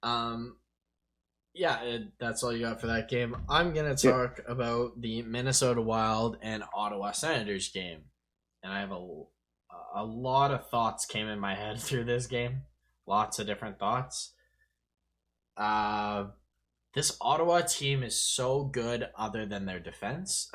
Um, 0.02 0.56
yeah, 1.54 1.98
that's 2.18 2.42
all 2.42 2.52
you 2.52 2.60
got 2.66 2.80
for 2.80 2.88
that 2.88 3.08
game. 3.08 3.36
I'm 3.48 3.72
gonna 3.72 3.96
Yeah. 4.02 4.10
talk 4.10 4.40
about 4.46 5.00
the 5.00 5.22
Minnesota 5.22 5.80
Wild 5.80 6.36
and 6.42 6.64
Ottawa 6.74 7.12
Senators 7.12 7.68
game, 7.70 8.10
and 8.62 8.72
I 8.72 8.80
have 8.80 8.92
a 8.92 9.22
a 9.96 10.04
lot 10.04 10.50
of 10.50 10.68
thoughts 10.70 11.06
came 11.06 11.28
in 11.28 11.38
my 11.38 11.54
head 11.54 11.80
through 11.80 12.04
this 12.04 12.26
game. 12.26 12.62
Lots 13.06 13.38
of 13.38 13.46
different 13.46 13.78
thoughts. 13.78 14.32
Uh, 15.56 16.26
this 16.94 17.16
Ottawa 17.20 17.60
team 17.60 18.02
is 18.02 18.20
so 18.20 18.64
good, 18.64 19.08
other 19.16 19.46
than 19.46 19.66
their 19.66 19.80
defense, 19.80 20.50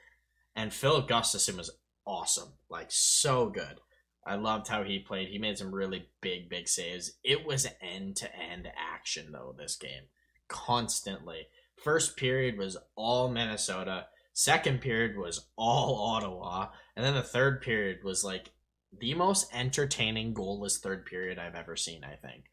and 0.56 0.72
Filip 0.72 1.08
Gustavsson 1.08 1.56
was 1.56 1.70
awesome, 2.04 2.54
like 2.68 2.90
so 2.90 3.48
good. 3.48 3.80
I 4.26 4.34
loved 4.36 4.68
how 4.68 4.82
he 4.84 4.98
played. 4.98 5.28
He 5.28 5.38
made 5.38 5.58
some 5.58 5.74
really 5.74 6.08
big, 6.20 6.48
big 6.48 6.68
saves. 6.68 7.12
It 7.24 7.44
was 7.46 7.66
end 7.80 8.16
to 8.16 8.36
end 8.36 8.68
action, 8.76 9.32
though, 9.32 9.54
this 9.56 9.76
game. 9.76 10.04
Constantly. 10.50 11.46
First 11.82 12.16
period 12.16 12.58
was 12.58 12.76
all 12.94 13.30
Minnesota. 13.30 14.06
Second 14.32 14.80
period 14.80 15.16
was 15.16 15.46
all 15.56 16.14
Ottawa. 16.14 16.68
And 16.96 17.04
then 17.04 17.14
the 17.14 17.22
third 17.22 17.62
period 17.62 18.04
was 18.04 18.24
like 18.24 18.50
the 18.98 19.14
most 19.14 19.48
entertaining 19.54 20.34
goalless 20.34 20.78
third 20.78 21.06
period 21.06 21.38
I've 21.38 21.54
ever 21.54 21.76
seen, 21.76 22.04
I 22.04 22.16
think. 22.16 22.44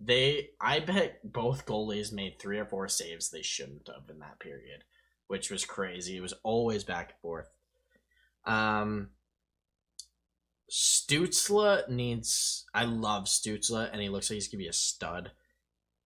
They, 0.00 0.50
I 0.60 0.80
bet 0.80 1.20
both 1.32 1.66
goalies 1.66 2.12
made 2.12 2.38
three 2.38 2.58
or 2.58 2.66
four 2.66 2.88
saves 2.88 3.30
they 3.30 3.42
shouldn't 3.42 3.88
have 3.88 4.10
in 4.10 4.18
that 4.18 4.40
period, 4.40 4.84
which 5.26 5.50
was 5.50 5.64
crazy. 5.64 6.16
It 6.16 6.22
was 6.22 6.34
always 6.42 6.84
back 6.84 7.10
and 7.10 7.20
forth. 7.20 7.48
Um, 8.44 9.10
Stützle 10.70 11.88
needs. 11.88 12.64
I 12.74 12.84
love 12.84 13.24
Stützle, 13.24 13.88
and 13.90 14.00
he 14.02 14.08
looks 14.08 14.30
like 14.30 14.34
he's 14.34 14.48
gonna 14.48 14.58
be 14.62 14.68
a 14.68 14.72
stud. 14.72 15.30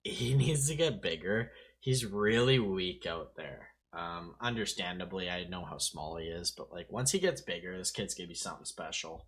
He 0.04 0.34
needs 0.36 0.68
to 0.68 0.74
get 0.74 1.02
bigger. 1.02 1.52
He's 1.80 2.04
really 2.04 2.58
weak 2.58 3.06
out 3.06 3.36
there. 3.36 3.68
Um, 3.92 4.34
understandably, 4.40 5.28
I 5.28 5.44
know 5.44 5.64
how 5.64 5.78
small 5.78 6.16
he 6.16 6.26
is, 6.26 6.50
but 6.52 6.70
like 6.72 6.90
once 6.92 7.10
he 7.10 7.18
gets 7.18 7.40
bigger, 7.40 7.76
this 7.76 7.90
kid's 7.90 8.14
gonna 8.14 8.28
be 8.28 8.34
something 8.34 8.64
special. 8.64 9.26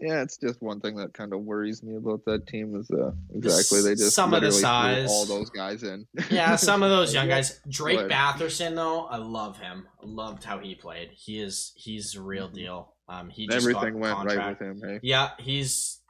Yeah, 0.00 0.20
it's 0.22 0.36
just 0.36 0.60
one 0.60 0.80
thing 0.80 0.96
that 0.96 1.14
kind 1.14 1.32
of 1.32 1.40
worries 1.40 1.82
me 1.82 1.96
about 1.96 2.24
that 2.26 2.46
team 2.46 2.76
is 2.78 2.88
uh, 2.90 3.10
exactly 3.34 3.80
they 3.82 3.94
just 3.94 4.14
some 4.14 4.34
of 4.34 4.42
the 4.42 4.52
size. 4.52 5.08
all 5.10 5.24
those 5.24 5.48
guys 5.50 5.82
in. 5.82 6.06
Yeah, 6.30 6.56
some 6.56 6.82
of 6.82 6.90
those 6.90 7.14
young 7.14 7.28
guys. 7.28 7.60
Drake 7.68 7.96
But- 8.00 8.10
Batherson, 8.10 8.74
though, 8.74 9.06
I 9.06 9.16
love 9.16 9.58
him. 9.58 9.86
Loved 10.02 10.44
how 10.44 10.58
he 10.58 10.74
played. 10.74 11.08
He 11.12 11.40
is 11.40 11.72
he's 11.74 12.12
the 12.12 12.20
real 12.20 12.48
Mhm. 12.50 12.54
deal. 12.54 12.94
Um, 13.08 13.30
he 13.30 13.46
just 13.46 13.56
Everything 13.56 13.98
went 13.98 14.22
right 14.26 14.50
with 14.50 14.60
him. 14.60 14.82
Hey, 14.84 15.00
Yeah, 15.02 15.30
he's 15.38 16.00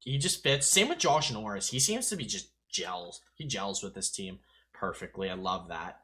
he 0.00 0.18
just 0.18 0.42
fits. 0.42 0.66
Same 0.66 0.88
with 0.88 0.98
Josh 0.98 1.30
Norris. 1.32 1.68
He 1.68 1.78
seems 1.78 2.08
to 2.08 2.16
be 2.16 2.24
just 2.24 2.48
gels. 2.72 3.20
He 3.34 3.44
gels 3.44 3.82
with 3.82 3.94
this 3.94 4.10
team 4.10 4.40
perfectly. 4.72 5.30
I 5.30 5.34
love 5.34 5.68
that. 5.68 6.00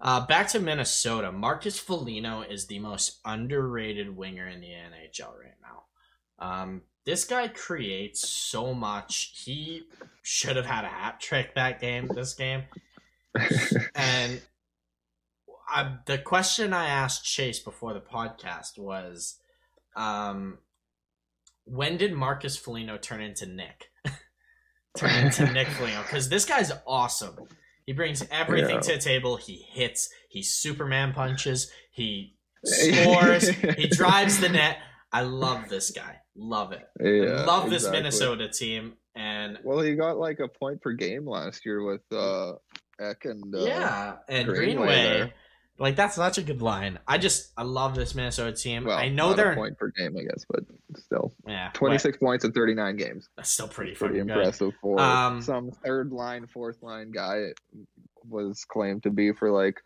Uh, 0.00 0.24
back 0.26 0.48
to 0.48 0.60
Minnesota. 0.60 1.32
Marcus 1.32 1.78
Foligno 1.78 2.42
is 2.42 2.66
the 2.66 2.78
most 2.78 3.18
underrated 3.24 4.16
winger 4.16 4.46
in 4.46 4.60
the 4.60 4.68
NHL 4.68 5.36
right 5.38 5.56
now. 5.60 5.84
Um, 6.38 6.82
this 7.04 7.24
guy 7.24 7.48
creates 7.48 8.28
so 8.28 8.74
much. 8.74 9.32
He 9.44 9.84
should 10.22 10.56
have 10.56 10.66
had 10.66 10.84
a 10.84 10.88
hat 10.88 11.20
trick 11.20 11.54
that 11.54 11.80
game. 11.80 12.08
This 12.14 12.34
game, 12.34 12.64
and 13.94 14.40
I, 15.68 15.96
the 16.06 16.18
question 16.18 16.72
I 16.72 16.86
asked 16.86 17.24
Chase 17.24 17.58
before 17.58 17.92
the 17.92 18.00
podcast 18.00 18.78
was, 18.78 19.38
um, 19.96 20.58
when 21.64 21.96
did 21.96 22.12
Marcus 22.12 22.56
Foligno 22.56 22.98
turn 22.98 23.20
into 23.20 23.46
Nick? 23.46 23.90
Turn 24.98 25.24
into 25.26 25.46
Nick 25.52 25.68
Foligno 25.68 26.02
because 26.02 26.28
this 26.28 26.44
guy's 26.44 26.72
awesome. 26.86 27.36
He 27.86 27.92
brings 27.92 28.22
everything 28.30 28.76
Yeah. 28.76 28.80
to 28.80 28.92
the 28.94 28.98
table. 28.98 29.36
He 29.36 29.64
hits. 29.70 30.10
He 30.28 30.42
Superman 30.42 31.12
punches. 31.12 31.70
He 31.90 32.36
scores. 32.64 33.48
he 33.48 33.88
drives 33.88 34.40
the 34.40 34.48
net. 34.48 34.78
I 35.12 35.22
love 35.22 35.68
this 35.68 35.90
guy. 35.90 36.16
Love 36.36 36.72
it. 36.72 36.86
yeah, 37.00 37.44
love 37.44 37.70
this 37.70 37.82
exactly. 37.84 37.98
Minnesota 38.00 38.48
team. 38.48 38.94
And 39.14 39.58
Well, 39.64 39.80
he 39.80 39.94
got 39.96 40.18
like 40.18 40.38
a 40.40 40.48
point 40.48 40.80
per 40.82 40.92
game 40.92 41.26
last 41.26 41.64
year 41.66 41.82
with 41.82 42.02
uh, 42.12 42.52
Ek 43.00 43.24
and 43.24 43.54
uh, 43.54 43.58
yeah, 43.64 44.16
and 44.28 44.46
Greenway 44.46 44.86
Greenway. 44.86 45.32
Like 45.78 45.94
that's 45.94 46.16
such 46.16 46.38
a 46.38 46.42
good 46.42 46.60
line. 46.60 46.98
I 47.06 47.18
just 47.18 47.52
I 47.56 47.62
love 47.62 47.94
this 47.94 48.14
Minnesota 48.14 48.52
team. 48.52 48.84
Well, 48.84 48.98
I 48.98 49.08
know 49.08 49.32
they're 49.32 49.52
a 49.52 49.56
point 49.56 49.78
per 49.78 49.88
game, 49.96 50.16
I 50.18 50.22
guess, 50.22 50.44
but 50.48 50.64
still, 50.96 51.32
yeah, 51.46 51.70
twenty 51.72 51.98
six 51.98 52.18
points 52.18 52.44
in 52.44 52.50
thirty 52.52 52.74
nine 52.74 52.96
games. 52.96 53.28
That's 53.36 53.50
still 53.50 53.68
pretty 53.68 53.92
Pretty 53.94 54.14
fucking 54.14 54.26
good. 54.26 54.36
impressive 54.38 54.72
for 54.80 55.00
Um, 55.00 55.40
some 55.40 55.70
third 55.70 56.10
line, 56.12 56.46
fourth 56.48 56.82
line 56.82 57.12
guy. 57.12 57.52
Was 58.28 58.64
claimed 58.64 59.04
to 59.04 59.10
be 59.10 59.32
for 59.32 59.50
like 59.52 59.80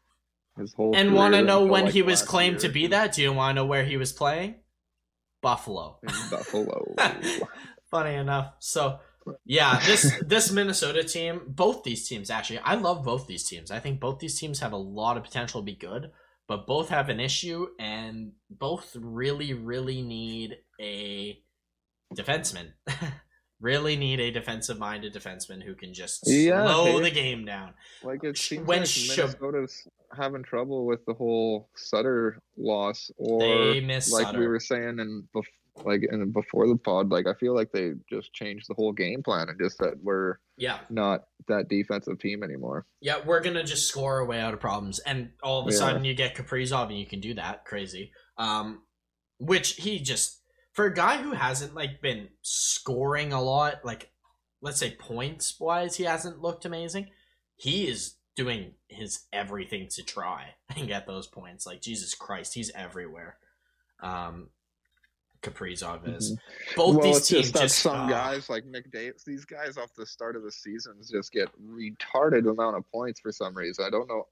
his 0.58 0.72
whole. 0.72 0.96
And 0.96 1.14
want 1.14 1.34
to 1.34 1.42
know 1.42 1.66
when 1.66 1.84
like, 1.84 1.92
he 1.94 2.02
was 2.02 2.22
claimed 2.22 2.60
to 2.60 2.68
be 2.70 2.86
that? 2.88 3.12
Do 3.12 3.22
you 3.22 3.32
want 3.32 3.56
to 3.56 3.62
know 3.62 3.66
where 3.66 3.84
he 3.84 3.96
was 3.98 4.12
playing? 4.12 4.54
Buffalo. 5.42 5.98
in 6.02 6.08
Buffalo. 6.30 6.94
Funny 7.90 8.14
enough. 8.14 8.54
So 8.60 8.98
yeah, 9.44 9.80
this 9.86 10.12
this 10.26 10.50
Minnesota 10.50 11.02
team, 11.04 11.42
both 11.46 11.82
these 11.84 12.08
teams 12.08 12.30
actually, 12.30 12.58
I 12.60 12.74
love 12.74 13.04
both 13.04 13.26
these 13.26 13.44
teams. 13.48 13.70
I 13.70 13.78
think 13.80 14.00
both 14.00 14.18
these 14.18 14.38
teams 14.38 14.60
have 14.60 14.72
a 14.72 14.76
lot 14.76 15.16
of 15.16 15.24
potential 15.24 15.60
to 15.60 15.64
be 15.64 15.74
good, 15.76 16.10
but 16.48 16.66
both 16.66 16.88
have 16.88 17.08
an 17.08 17.20
issue, 17.20 17.68
and 17.78 18.32
both 18.50 18.96
really, 19.00 19.52
really 19.54 20.02
need 20.02 20.56
a 20.80 21.38
defenseman. 22.14 22.72
really 23.60 23.94
need 23.96 24.18
a 24.18 24.30
defensive 24.32 24.76
minded 24.78 25.14
defenseman 25.14 25.62
who 25.62 25.74
can 25.74 25.94
just 25.94 26.24
Yeah, 26.26 26.64
slow 26.66 26.84
hey. 26.98 27.02
the 27.02 27.10
game 27.10 27.44
down. 27.44 27.74
like 28.02 28.24
it 28.24 28.36
seems 28.36 28.66
When 28.66 28.80
like 28.80 28.88
Shab- 28.88 29.40
Minnesota's 29.40 29.86
having 30.16 30.42
trouble 30.42 30.84
with 30.84 31.04
the 31.06 31.14
whole 31.14 31.68
Suter 31.76 32.40
loss, 32.56 33.10
or 33.16 33.38
They 33.40 33.80
miss 33.80 34.10
like 34.12 34.26
Suter. 34.26 34.40
we 34.40 34.46
were 34.48 34.58
saying 34.60 34.98
in 34.98 35.28
like 35.84 36.02
and 36.10 36.32
before 36.32 36.66
the 36.68 36.76
pod. 36.76 37.10
Like 37.10 37.26
I 37.26 37.34
feel 37.34 37.54
like 37.54 37.72
they 37.72 37.92
just 38.08 38.32
changed 38.32 38.68
the 38.68 38.74
whole 38.74 38.92
game 38.92 39.22
plan 39.22 39.48
and 39.48 39.58
just 39.60 39.78
that 39.78 39.94
we're 40.02 40.36
yeah. 40.56 40.78
not 40.90 41.24
that 41.48 41.68
defensive 41.68 42.18
team 42.18 42.42
anymore. 42.42 42.86
Yeah, 43.00 43.16
we're 43.24 43.40
gonna 43.40 43.64
just 43.64 43.88
score 43.88 44.20
our 44.20 44.26
way 44.26 44.40
out 44.40 44.54
of 44.54 44.60
problems, 44.60 44.98
and 45.00 45.30
all 45.42 45.60
of 45.60 45.68
a 45.68 45.72
Yeah. 45.72 45.78
sudden 45.78 46.04
you 46.04 46.14
get 46.14 46.36
Kaprizov, 46.36 46.88
and 46.88 46.98
you 46.98 47.06
can 47.06 47.20
do 47.20 47.34
that. 47.34 47.64
Crazy. 47.64 48.12
Um, 48.36 48.82
which 49.38 49.76
he 49.76 49.98
just 49.98 50.42
for 50.72 50.86
a 50.86 50.94
guy 50.94 51.18
who 51.18 51.32
hasn't 51.32 51.74
like 51.74 52.00
been 52.00 52.28
scoring 52.42 53.32
a 53.32 53.42
lot, 53.42 53.84
like 53.84 54.10
let's 54.60 54.78
say 54.78 54.94
points 54.94 55.58
wise, 55.58 55.96
he 55.96 56.04
hasn't 56.04 56.40
looked 56.40 56.64
amazing. 56.64 57.08
He 57.56 57.88
is 57.88 58.16
doing 58.34 58.74
his 58.88 59.26
everything 59.32 59.88
to 59.90 60.02
try 60.02 60.54
and 60.76 60.88
get 60.88 61.06
those 61.06 61.26
points. 61.26 61.66
Like 61.66 61.80
Jesus 61.82 62.14
Christ, 62.14 62.54
he's 62.54 62.70
everywhere. 62.74 63.38
Um, 64.02 64.48
Kaprizov 65.42 66.16
is. 66.16 66.30
Both 66.76 66.96
Mm-hmm. 66.96 66.96
well, 66.98 67.00
these 67.12 67.26
teams 67.28 67.50
just 67.50 67.62
just 67.62 67.78
some 67.80 67.96
ah. 67.96 68.08
guys 68.08 68.48
like 68.48 68.64
Nick 68.66 68.90
Davis, 68.92 69.24
these 69.24 69.44
guys 69.44 69.76
off 69.76 69.90
the 69.96 70.06
start 70.06 70.36
of 70.36 70.42
the 70.42 70.52
seasons 70.52 71.10
just 71.10 71.32
get 71.32 71.48
retarded 71.62 72.50
amount 72.50 72.76
of 72.76 72.84
points 72.92 73.20
for 73.20 73.32
some 73.32 73.54
reason. 73.56 73.84
I 73.84 73.90
don't 73.90 74.08
know. 74.08 74.26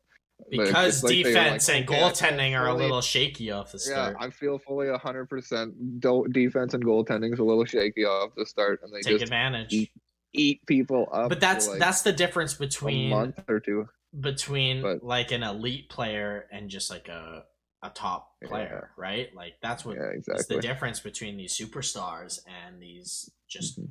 Because 0.50 1.04
like 1.04 1.12
defense 1.12 1.68
like, 1.68 1.76
and 1.78 1.86
goaltending 1.86 2.58
are 2.58 2.68
a 2.68 2.74
little 2.74 3.02
shaky 3.02 3.50
off 3.50 3.72
the 3.72 3.78
start. 3.78 4.16
Yeah. 4.18 4.26
I 4.26 4.30
feel 4.30 4.58
fully 4.58 4.88
hundred 4.96 5.26
percent. 5.28 5.74
Defense 6.00 6.72
and 6.72 6.82
goaltending 6.84 7.32
is 7.34 7.38
a 7.40 7.44
little 7.44 7.66
shaky 7.66 8.04
off 8.06 8.30
the 8.36 8.46
start, 8.46 8.80
and 8.82 8.90
they 8.90 9.02
Take 9.02 9.14
just 9.14 9.24
advantage. 9.24 9.72
eat 9.72 9.90
eat 10.32 10.64
people 10.66 11.08
up. 11.12 11.28
but 11.28 11.40
that's 11.40 11.68
like, 11.68 11.78
that's 11.78 12.02
the 12.02 12.12
difference 12.12 12.54
a 12.54 12.58
between 12.60 13.10
month 13.10 13.42
or 13.48 13.60
two. 13.60 13.86
between 14.18 14.80
but- 14.80 15.02
like 15.04 15.30
an 15.32 15.42
elite 15.42 15.90
player 15.90 16.46
and 16.50 16.70
just 16.70 16.88
like 16.88 17.08
a 17.08 17.44
a 17.82 17.90
top 17.90 18.34
Yeah. 18.42 18.48
player, 18.48 18.90
right? 18.96 19.34
Like 19.34 19.54
that's 19.62 19.84
what 19.84 19.96
Yeah, 19.96 20.12
is 20.36 20.46
the 20.46 20.60
difference 20.60 21.00
between 21.00 21.36
these 21.36 21.56
superstars 21.56 22.40
and 22.46 22.80
these 22.80 23.30
just 23.48 23.80
Mhm. 23.80 23.90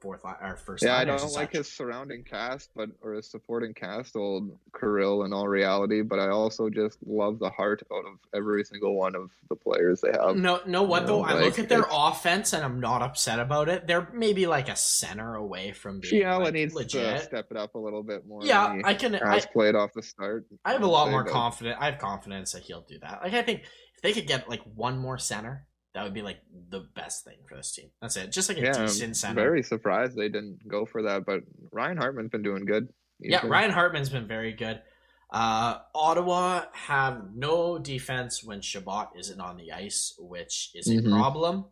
Fourth 0.00 0.24
line 0.24 0.36
or 0.40 0.56
first 0.56 0.84
Yeah, 0.84 0.96
I 0.96 1.04
don't 1.04 1.32
like 1.32 1.52
his 1.52 1.70
surrounding 1.70 2.24
cast, 2.24 2.70
but 2.74 2.90
or 3.02 3.14
his 3.14 3.28
supporting 3.28 3.74
cast, 3.74 4.16
old 4.16 4.56
Kirill 4.78 5.24
in 5.24 5.32
all 5.32 5.48
reality. 5.48 6.02
But 6.02 6.18
I 6.18 6.28
also 6.28 6.68
just 6.70 6.98
love 7.06 7.38
the 7.38 7.50
heart 7.50 7.82
out 7.92 8.04
of 8.06 8.18
every 8.34 8.64
single 8.64 8.94
one 8.94 9.14
of 9.14 9.30
the 9.48 9.56
players 9.56 10.00
they 10.00 10.12
have. 10.12 10.36
No, 10.36 10.60
no. 10.66 10.82
What 10.82 11.02
you 11.02 11.08
though? 11.08 11.22
know, 11.22 11.28
I 11.28 11.40
look 11.40 11.58
at 11.58 11.68
their 11.68 11.86
offense 11.90 12.52
and 12.52 12.64
I'm 12.64 12.80
not 12.80 13.02
upset 13.02 13.38
about 13.38 13.68
it. 13.68 13.86
They're 13.86 14.08
maybe 14.12 14.46
like 14.46 14.68
a 14.68 14.76
center 14.76 15.34
away 15.34 15.72
from 15.72 16.00
being 16.00 16.22
Fiala 16.22 16.44
like, 16.44 16.54
needs 16.54 16.74
legit. 16.74 17.18
to 17.18 17.24
step 17.24 17.46
it 17.50 17.56
up 17.56 17.74
a 17.74 17.78
little 17.78 18.02
bit 18.02 18.26
more. 18.26 18.44
yeah, 18.44 18.80
I 18.84 18.94
can. 18.94 19.14
I, 19.14 19.40
played 19.40 19.74
off 19.74 19.92
the 19.94 20.02
start. 20.02 20.46
I 20.64 20.72
have 20.72 20.82
a 20.82 20.86
lot 20.86 21.10
more 21.10 21.24
confidence. 21.24 21.76
I 21.80 21.86
have 21.86 21.98
confidence 21.98 22.52
that 22.52 22.62
he'll 22.62 22.82
do 22.82 22.98
that. 23.00 23.20
Like 23.22 23.34
I 23.34 23.42
think 23.42 23.62
if 23.62 24.02
they 24.02 24.12
could 24.12 24.26
get 24.26 24.48
like 24.48 24.62
one 24.74 24.98
more 24.98 25.18
center, 25.18 25.66
that 25.96 26.04
would 26.04 26.12
be 26.14 26.20
like 26.20 26.38
the 26.68 26.80
best 26.94 27.24
thing 27.24 27.38
for 27.48 27.56
this 27.56 27.72
team. 27.74 27.88
That's 28.02 28.16
it. 28.18 28.30
Just 28.30 28.50
like 28.50 28.58
a 28.58 28.60
Yeah, 28.60 28.72
decent 28.84 29.16
center. 29.16 29.34
very 29.40 29.62
surprised 29.62 30.14
they 30.14 30.28
didn't 30.28 30.58
go 30.68 30.84
for 30.84 31.02
that. 31.04 31.24
But 31.24 31.40
Ryan 31.72 31.96
Hartman's 31.96 32.28
been 32.30 32.42
doing 32.42 32.66
good. 32.66 32.88
He's 33.18 33.32
yeah, 33.32 33.40
been- 33.40 33.50
Ryan 33.50 33.70
Hartman's 33.70 34.10
been 34.10 34.28
very 34.28 34.52
good. 34.52 34.82
Uh, 35.30 35.78
Ottawa 35.94 36.66
have 36.72 37.34
no 37.34 37.78
defense 37.78 38.44
when 38.44 38.60
Chabot 38.60 39.08
isn't 39.18 39.40
on 39.40 39.56
the 39.56 39.72
ice, 39.72 40.14
which 40.18 40.70
is 40.74 40.86
a 40.86 40.96
Mhm. 41.00 41.10
problem. 41.10 41.64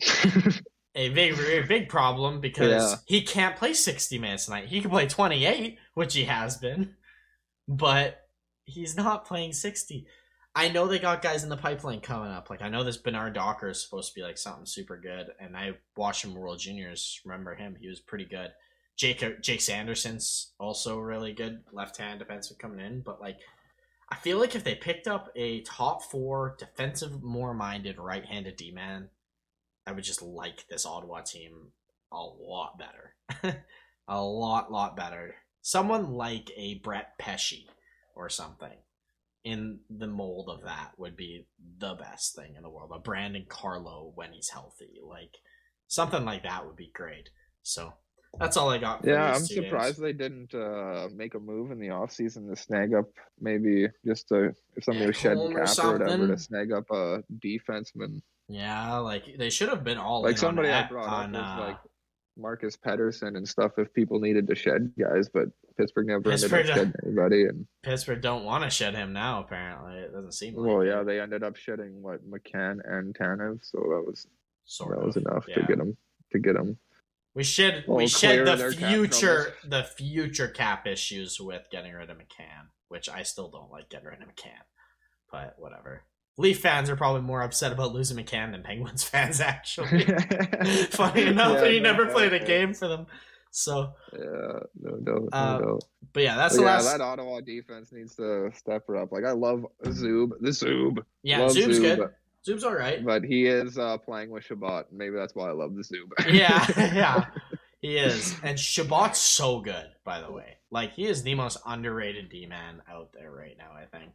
A 0.96 1.08
big, 1.08 1.34
very 1.34 1.66
big 1.66 1.88
problem 1.88 2.40
because 2.40 2.92
Yeah. 2.92 2.96
he 3.06 3.22
can't 3.22 3.56
play 3.56 3.74
60 3.74 4.16
minutes 4.18 4.44
tonight. 4.44 4.68
He 4.68 4.80
can 4.80 4.90
play 4.90 5.08
28, 5.08 5.76
which 5.94 6.14
he 6.14 6.24
has 6.24 6.56
been, 6.56 6.94
but 7.66 8.28
he's 8.64 8.94
not 8.94 9.24
playing 9.26 9.52
60. 9.54 10.06
I 10.56 10.68
know 10.68 10.86
they 10.86 11.00
got 11.00 11.20
guys 11.20 11.42
in 11.42 11.48
the 11.48 11.56
pipeline 11.56 12.00
coming 12.00 12.30
up. 12.30 12.48
Like 12.48 12.62
I 12.62 12.68
know 12.68 12.84
this 12.84 12.96
Bernard 12.96 13.34
Docker 13.34 13.70
is 13.70 13.82
supposed 13.82 14.12
to 14.12 14.14
be 14.14 14.22
like 14.22 14.38
something 14.38 14.66
super 14.66 14.96
good, 14.96 15.28
and 15.40 15.56
I 15.56 15.72
watched 15.96 16.24
him 16.24 16.34
World 16.34 16.60
Juniors. 16.60 17.20
Remember 17.24 17.54
him? 17.54 17.76
He 17.80 17.88
was 17.88 18.00
pretty 18.00 18.24
good. 18.24 18.50
Jake 18.96 19.22
uh, 19.22 19.30
Jake 19.40 19.60
Sanderson's 19.60 20.52
also 20.60 20.98
really 20.98 21.32
good 21.32 21.64
left 21.72 21.96
hand 21.96 22.20
defensive 22.20 22.58
coming 22.58 22.84
in, 22.84 23.00
but 23.00 23.20
like 23.20 23.38
I 24.10 24.16
feel 24.16 24.38
like 24.38 24.54
if 24.54 24.62
they 24.62 24.76
picked 24.76 25.08
up 25.08 25.30
a 25.34 25.62
top 25.62 26.04
four 26.04 26.54
defensive, 26.58 27.22
more 27.22 27.52
minded 27.52 27.98
right 27.98 28.24
handed 28.24 28.56
D 28.56 28.70
man, 28.70 29.08
I 29.86 29.92
would 29.92 30.04
just 30.04 30.22
like 30.22 30.68
this 30.68 30.86
Ottawa 30.86 31.22
team 31.22 31.72
a 32.12 32.22
lot 32.22 32.78
better. 32.78 33.64
a 34.08 34.22
lot, 34.22 34.70
lot 34.70 34.96
better. 34.96 35.34
Someone 35.62 36.12
like 36.12 36.52
a 36.56 36.74
Brett 36.74 37.18
Pesce 37.18 37.66
or 38.14 38.28
something 38.28 38.76
in 39.44 39.78
the 39.90 40.06
mold 40.06 40.48
of 40.48 40.64
that 40.64 40.92
would 40.96 41.16
be 41.16 41.46
the 41.78 41.94
best 41.94 42.34
thing 42.34 42.54
in 42.56 42.62
the 42.62 42.70
world. 42.70 42.90
A 42.94 42.98
Brandon 42.98 43.44
Carlo 43.48 44.12
when 44.14 44.32
he's 44.32 44.48
healthy. 44.48 45.00
Like 45.06 45.36
something 45.88 46.24
like 46.24 46.42
that 46.44 46.66
would 46.66 46.76
be 46.76 46.90
great. 46.94 47.28
So 47.62 47.92
that's 48.38 48.56
all 48.56 48.70
I 48.70 48.78
got. 48.78 49.02
For 49.02 49.10
Yeah, 49.10 49.26
I'm 49.26 49.34
games. 49.34 49.54
surprised 49.54 50.00
they 50.00 50.12
didn't 50.12 50.54
uh, 50.54 51.08
make 51.14 51.34
a 51.34 51.38
move 51.38 51.70
in 51.70 51.78
the 51.78 51.88
offseason 51.88 52.48
to 52.48 52.56
snag 52.60 52.94
up 52.94 53.06
maybe 53.40 53.86
just 54.04 54.28
to 54.28 54.54
if 54.76 54.84
somebody 54.84 55.06
was 55.06 55.16
shedding 55.16 55.38
Ekholm 55.38 55.54
or 55.54 55.66
cap 55.66 55.84
or 55.84 55.92
whatever 55.98 56.26
to 56.28 56.38
snag 56.38 56.72
up 56.72 56.90
a 56.90 57.22
defenseman. 57.44 58.22
Yeah, 58.48 58.96
like 58.98 59.36
they 59.38 59.50
should 59.50 59.68
have 59.68 59.84
been 59.84 59.98
all 59.98 60.22
Like 60.22 60.38
somebody 60.38 60.68
on, 60.68 60.84
I 60.84 60.88
brought 60.88 61.08
on, 61.08 61.36
up 61.36 61.42
was 61.42 61.62
uh, 61.62 61.66
like 61.68 61.78
Marcus 62.36 62.76
Pettersson 62.76 63.36
and 63.36 63.48
stuff 63.48 63.72
if 63.78 63.92
people 63.92 64.20
needed 64.20 64.46
to 64.48 64.54
shed 64.54 64.92
guys, 64.98 65.28
but 65.28 65.48
Pittsburgh 65.76 66.06
never 66.06 66.22
Pittsburgh 66.22 66.66
ended 66.68 66.70
up 66.70 66.76
shedding 66.76 66.94
anybody. 67.04 67.44
And 67.44 67.66
Pittsburgh 67.82 68.20
don't 68.20 68.44
want 68.44 68.64
to 68.64 68.70
shed 68.70 68.94
him 68.94 69.12
now. 69.12 69.40
Apparently, 69.40 69.98
it 69.98 70.12
doesn't 70.12 70.32
seem 70.32 70.54
like. 70.54 70.66
well, 70.66 70.80
it. 70.80 70.88
yeah, 70.88 71.02
they 71.02 71.20
ended 71.20 71.42
up 71.42 71.56
shedding 71.56 72.02
what 72.02 72.20
McCann 72.28 72.78
and 72.84 73.14
Tanev, 73.14 73.60
so 73.62 73.78
that 73.78 74.04
was 74.06 74.26
Sort 74.64 74.98
that 74.98 75.04
was 75.04 75.16
enough 75.16 75.44
yeah. 75.46 75.56
to 75.56 75.62
get 75.62 75.78
him 75.78 75.96
to 76.32 76.38
get 76.38 76.56
him. 76.56 76.78
We 77.34 77.44
should 77.44 77.84
Well, 77.86 77.98
we 77.98 78.06
shed 78.06 78.46
the 78.46 78.72
future 78.72 79.54
the 79.64 79.82
future 79.82 80.48
cap 80.48 80.86
issues 80.86 81.40
with 81.40 81.68
getting 81.70 81.92
rid 81.92 82.10
of 82.10 82.16
McCann, 82.16 82.68
which 82.88 83.08
I 83.08 83.22
still 83.22 83.48
don't 83.48 83.70
like 83.70 83.90
getting 83.90 84.08
rid 84.08 84.22
of 84.22 84.28
McCann, 84.28 84.62
but 85.30 85.54
whatever. 85.58 86.04
Leaf 86.36 86.60
fans 86.60 86.90
are 86.90 86.96
probably 86.96 87.22
more 87.22 87.42
upset 87.42 87.70
about 87.72 87.92
losing 87.92 88.16
McCann 88.16 88.50
than 88.52 88.62
Penguins 88.62 89.04
fans 89.08 89.40
actually. 89.40 90.04
Funny 90.90 91.22
enough, 91.26 91.62
Yeah, 91.62 91.68
he 91.68 91.80
no, 91.80 91.92
never 91.92 92.06
played 92.06 92.32
a 92.32 92.38
yeah. 92.38 92.44
game 92.44 92.74
for 92.74 92.88
them. 92.88 93.06
So, 93.50 93.92
Yeah, 94.12 94.58
no 94.82 94.96
doubt, 94.96 95.22
no 95.22 95.28
Um, 95.32 95.62
doubt. 95.62 95.84
but 96.12 96.22
yeah, 96.24 96.36
that's 96.36 96.54
But 96.56 96.60
the 96.62 96.66
yeah, 96.66 96.74
last. 96.74 96.90
that 96.90 97.00
Ottawa 97.00 97.40
defense 97.40 97.92
needs 97.92 98.16
to 98.16 98.50
step 98.56 98.82
her 98.88 98.96
up. 98.96 99.12
Like 99.12 99.24
I 99.24 99.30
love 99.30 99.64
Zub, 99.84 100.30
the 100.40 100.50
Zub, 100.50 100.98
yeah, 101.22 101.38
love 101.38 101.52
Zoom's 101.52 101.78
Zub, 101.78 101.96
good. 101.96 102.08
Zoom's 102.44 102.64
all 102.64 102.74
right. 102.74 103.04
but 103.04 103.22
he 103.24 103.46
is 103.46 103.78
uh, 103.78 103.96
playing 103.98 104.30
with 104.30 104.42
Chabot. 104.44 104.86
Maybe 104.92 105.14
that's 105.16 105.36
why 105.36 105.48
I 105.48 105.52
love 105.52 105.74
the 105.76 105.82
Zub. 105.82 106.34
yeah, 106.34 106.66
yeah, 106.94 107.26
he 107.80 107.96
is. 107.96 108.34
And 108.42 108.58
Chabot's 108.58 109.18
so 109.18 109.60
good, 109.60 109.86
by 110.04 110.20
the 110.20 110.32
way. 110.32 110.56
Like 110.72 110.92
he 110.94 111.06
is 111.06 111.22
the 111.22 111.36
most 111.36 111.58
underrated 111.64 112.30
D 112.30 112.46
man 112.46 112.82
out 112.90 113.10
there 113.14 113.30
right 113.30 113.56
now. 113.56 113.70
I 113.72 113.84
think. 113.96 114.10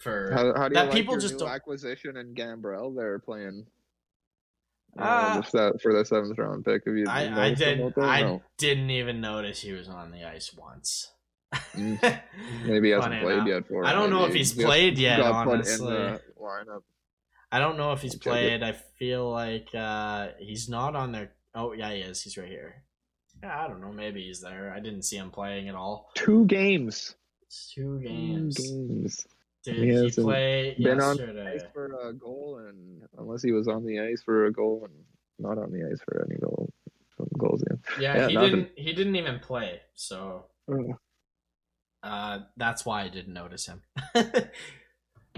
For 0.00 0.30
How, 0.32 0.54
how 0.60 0.68
do 0.68 0.72
you 0.74 0.80
That 0.80 0.86
like 0.88 0.92
people 0.94 1.14
your 1.14 1.20
just 1.20 1.34
new 1.34 1.40
don't- 1.40 1.50
acquisition 1.50 2.16
and 2.16 2.34
Gambrell? 2.36 2.96
They're 2.96 3.18
playing. 3.18 3.66
Uh, 4.98 5.40
Uh, 5.54 5.70
for 5.80 5.92
the 5.92 6.04
seventh 6.04 6.36
round 6.38 6.64
pick. 6.64 6.82
Have 6.86 6.96
you? 6.96 7.06
I, 7.08 7.46
I 7.48 7.54
did. 7.54 7.96
I 7.98 8.22
No. 8.22 8.42
didn't 8.58 8.90
even 8.90 9.20
notice 9.20 9.60
he 9.62 9.72
was 9.72 9.88
on 9.88 10.10
the 10.10 10.24
ice 10.24 10.52
once. 10.54 11.12
Mm. 11.74 12.22
Maybe 12.64 12.88
he 12.88 12.92
hasn't 12.94 13.20
played 13.22 13.34
enough. 13.34 13.48
yet 13.48 13.68
for. 13.68 13.84
I 13.84 13.92
don't 13.92 14.10
know 14.10 14.24
if 14.24 14.34
he's 14.34 14.52
he 14.56 14.64
played 14.64 14.98
yet. 14.98 15.18
put 15.20 15.26
in 15.28 15.34
Honestly. 15.80 16.18
I 17.52 17.58
don't 17.58 17.76
know 17.76 17.92
if 17.92 18.00
he's 18.02 18.14
it. 18.14 18.20
played. 18.22 18.62
I 18.62 18.72
feel 18.72 19.30
like 19.30 19.68
uh, 19.74 20.28
he's 20.38 20.68
not 20.68 20.96
on 20.96 21.12
there. 21.12 21.32
Oh 21.54 21.72
yeah, 21.72 21.92
he 21.92 22.00
is. 22.00 22.22
He's 22.22 22.36
right 22.38 22.48
here. 22.48 22.82
Yeah, 23.42 23.64
I 23.64 23.68
don't 23.68 23.80
know. 23.80 23.92
Maybe 23.92 24.24
he's 24.24 24.40
there. 24.40 24.72
I 24.74 24.80
didn't 24.80 25.02
see 25.02 25.16
him 25.16 25.30
playing 25.30 25.68
at 25.68 25.74
all. 25.74 26.10
Two 26.14 26.46
games. 26.46 27.14
Two 27.74 28.00
Two 28.00 28.06
games. 28.08 29.26
Did 29.64 29.76
He 29.76 29.82
he, 29.82 29.88
hasn't 29.90 30.26
play 30.26 30.74
been 30.78 31.00
on 31.00 31.16
yesterday? 31.18 31.52
Ice 31.56 31.62
for 31.74 31.86
a 32.08 32.12
goal, 32.14 32.62
and 32.66 33.02
unless 33.18 33.42
he 33.42 33.52
was 33.52 33.68
on 33.68 33.84
the 33.84 34.00
ice 34.00 34.22
for 34.22 34.46
a 34.46 34.52
goal 34.52 34.86
and 34.86 34.94
not 35.38 35.58
on 35.62 35.70
the 35.70 35.86
ice 35.90 36.00
for 36.04 36.26
any 36.28 36.38
goal, 36.40 36.72
some 37.16 37.28
goals 37.38 37.62
in. 37.70 37.78
yeah, 38.00 38.16
Yeah, 38.16 38.28
he 38.28 38.34
nothing. 38.34 38.50
didn't. 38.50 38.68
He 38.76 38.92
didn't 38.94 39.16
even 39.16 39.38
play. 39.40 39.80
So 39.94 40.46
Oh, 40.72 40.96
uh, 42.02 42.38
that's 42.56 42.86
why 42.86 43.02
I 43.02 43.08
didn't 43.08 43.34
notice 43.34 43.66
him. 43.66 43.82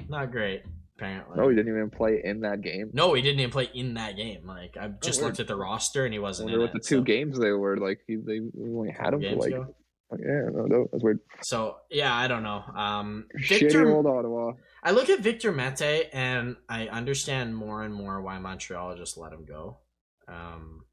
not 0.08 0.30
great, 0.30 0.62
apparently. 0.96 1.36
No, 1.36 1.48
he 1.48 1.56
didn't 1.56 1.72
even 1.74 1.90
play 1.90 2.20
in 2.22 2.40
that 2.42 2.60
game. 2.60 2.90
No, 2.92 3.14
he 3.14 3.22
didn't 3.22 3.40
even 3.40 3.50
play 3.50 3.68
in 3.74 3.94
that 3.94 4.16
game. 4.16 4.46
Like 4.46 4.76
I 4.80 4.88
just 5.02 5.20
weird. 5.20 5.30
looked 5.32 5.40
at 5.40 5.48
the 5.48 5.56
roster 5.56 6.04
and 6.04 6.12
he 6.12 6.18
wasn't 6.20 6.46
wonder 6.50 6.60
in 6.60 6.64
what 6.66 6.72
the 6.72 6.78
two 6.86 6.98
so- 6.98 7.02
games 7.02 7.38
they 7.38 7.50
were 7.50 7.76
like. 7.76 8.00
He 8.06 8.16
they 8.16 8.40
only 8.60 8.90
had 8.90 9.14
him 9.14 9.22
for 9.22 9.36
like. 9.36 9.52
ago. 9.52 9.74
Yeah, 10.18 10.48
no, 10.52 10.66
no, 10.66 10.88
that's 10.90 11.02
weird. 11.02 11.20
So 11.42 11.76
yeah, 11.90 12.14
I 12.14 12.28
don't 12.28 12.42
know. 12.42 12.62
Um, 12.76 13.26
Shitty 13.38 13.60
Victor, 13.60 13.90
old 13.90 14.06
Ottawa. 14.06 14.52
I 14.82 14.90
look 14.90 15.08
at 15.10 15.20
Victor 15.20 15.52
Mete 15.52 16.08
and 16.12 16.56
I 16.68 16.88
understand 16.88 17.56
more 17.56 17.82
and 17.82 17.94
more 17.94 18.20
why 18.20 18.38
Montreal 18.38 18.96
just 18.96 19.16
let 19.16 19.32
him 19.32 19.44
go. 19.44 19.78
Um, 20.28 20.84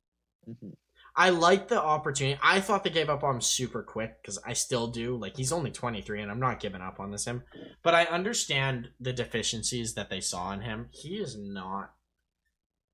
Mhm. 0.48 0.76
I 1.16 1.32
like 1.32 1.68
the 1.68 1.82
opportunity. 1.82 2.40
I 2.42 2.62
thought 2.62 2.84
they 2.86 2.90
gave 2.92 3.10
up 3.10 3.24
on 3.24 3.36
him 3.36 3.42
super 3.42 3.84
quick 3.84 4.22
because 4.22 4.38
I 4.46 4.54
still 4.54 4.88
do. 4.88 5.18
Like 5.18 5.36
he's 5.36 5.52
only 5.52 5.70
23 5.72 6.22
and 6.22 6.32
I'm 6.32 6.40
not 6.40 6.62
giving 6.62 6.82
up 6.82 7.00
on 7.00 7.12
this 7.12 7.26
him. 7.26 7.44
But 7.84 7.94
I 7.94 8.06
understand 8.06 8.92
the 9.02 9.12
deficiencies 9.12 9.96
that 9.96 10.10
they 10.10 10.22
saw 10.22 10.54
in 10.54 10.62
him. 10.62 10.88
He 10.92 11.18
is 11.18 11.36
not 11.38 11.94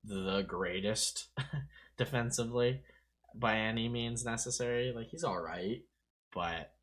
the 0.03 0.41
greatest 0.41 1.27
defensively 1.97 2.81
by 3.35 3.57
any 3.57 3.89
means 3.89 4.25
necessary. 4.25 4.91
Like 4.95 5.07
he's 5.09 5.23
all 5.23 5.39
right, 5.39 5.83
but 6.35 6.73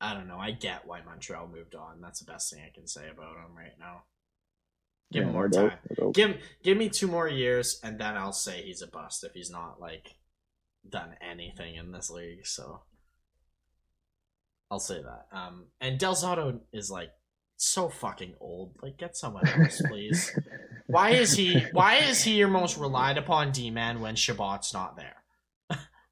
I 0.00 0.14
don't 0.14 0.28
know. 0.28 0.38
I 0.38 0.52
get 0.52 0.86
why 0.86 1.00
Montreal 1.02 1.48
moved 1.48 1.74
on. 1.74 2.00
That's 2.00 2.20
the 2.20 2.30
best 2.30 2.52
thing 2.52 2.62
I 2.64 2.70
can 2.72 2.86
say 2.86 3.08
about 3.10 3.36
him 3.36 3.56
right 3.56 3.76
now. 3.80 4.02
Give 5.12 5.24
him 5.24 5.32
more 5.32 5.48
time. 5.48 5.72
Give 6.12 6.36
give 6.62 6.76
me 6.76 6.88
two 6.88 7.06
more 7.06 7.28
years, 7.28 7.80
and 7.82 7.98
then 7.98 8.16
I'll 8.16 8.32
say 8.32 8.62
he's 8.62 8.82
a 8.82 8.86
bust 8.86 9.24
if 9.24 9.32
he's 9.32 9.50
not 9.50 9.80
like 9.80 10.16
done 10.88 11.14
anything 11.20 11.76
in 11.76 11.92
this 11.92 12.10
league. 12.10 12.46
So 12.46 12.82
I'll 14.70 14.80
say 14.80 15.00
that. 15.00 15.26
Um, 15.36 15.66
and 15.80 15.98
Del 15.98 16.14
Zotto 16.14 16.60
is 16.72 16.90
like 16.90 17.10
so 17.56 17.88
fucking 17.88 18.34
old. 18.40 18.74
Like, 18.82 18.98
get 18.98 19.16
someone 19.16 19.46
else, 19.48 19.80
please. 19.88 20.38
Why 20.86 21.10
is 21.10 21.34
he? 21.34 21.64
Why 21.72 21.96
is 21.96 22.22
he 22.22 22.34
your 22.34 22.48
most 22.48 22.76
relied 22.76 23.18
upon 23.18 23.52
D 23.52 23.70
man 23.70 24.00
when 24.00 24.14
Chabot's 24.16 24.72
not 24.74 24.96
there? 24.96 25.22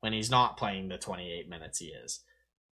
When 0.05 0.13
he's 0.13 0.31
not 0.31 0.59
playing 0.59 0.89
the 0.89 0.99
28 0.99 1.49
minutes 1.49 1.79
he 1.79 1.87
is. 1.87 2.21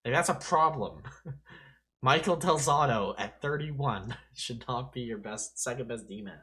Like 0.05 0.13
that's 0.13 0.29
a 0.29 0.35
problem. 0.35 1.03
Michael 2.03 2.37
Del 2.37 2.59
Zotto 2.59 3.15
at 3.17 3.41
31 3.41 4.15
should 4.35 4.63
not 4.69 4.93
be 4.93 5.01
your 5.01 5.17
best, 5.17 5.59
second 5.59 5.89
best 5.89 6.07
D 6.07 6.21
man. 6.21 6.41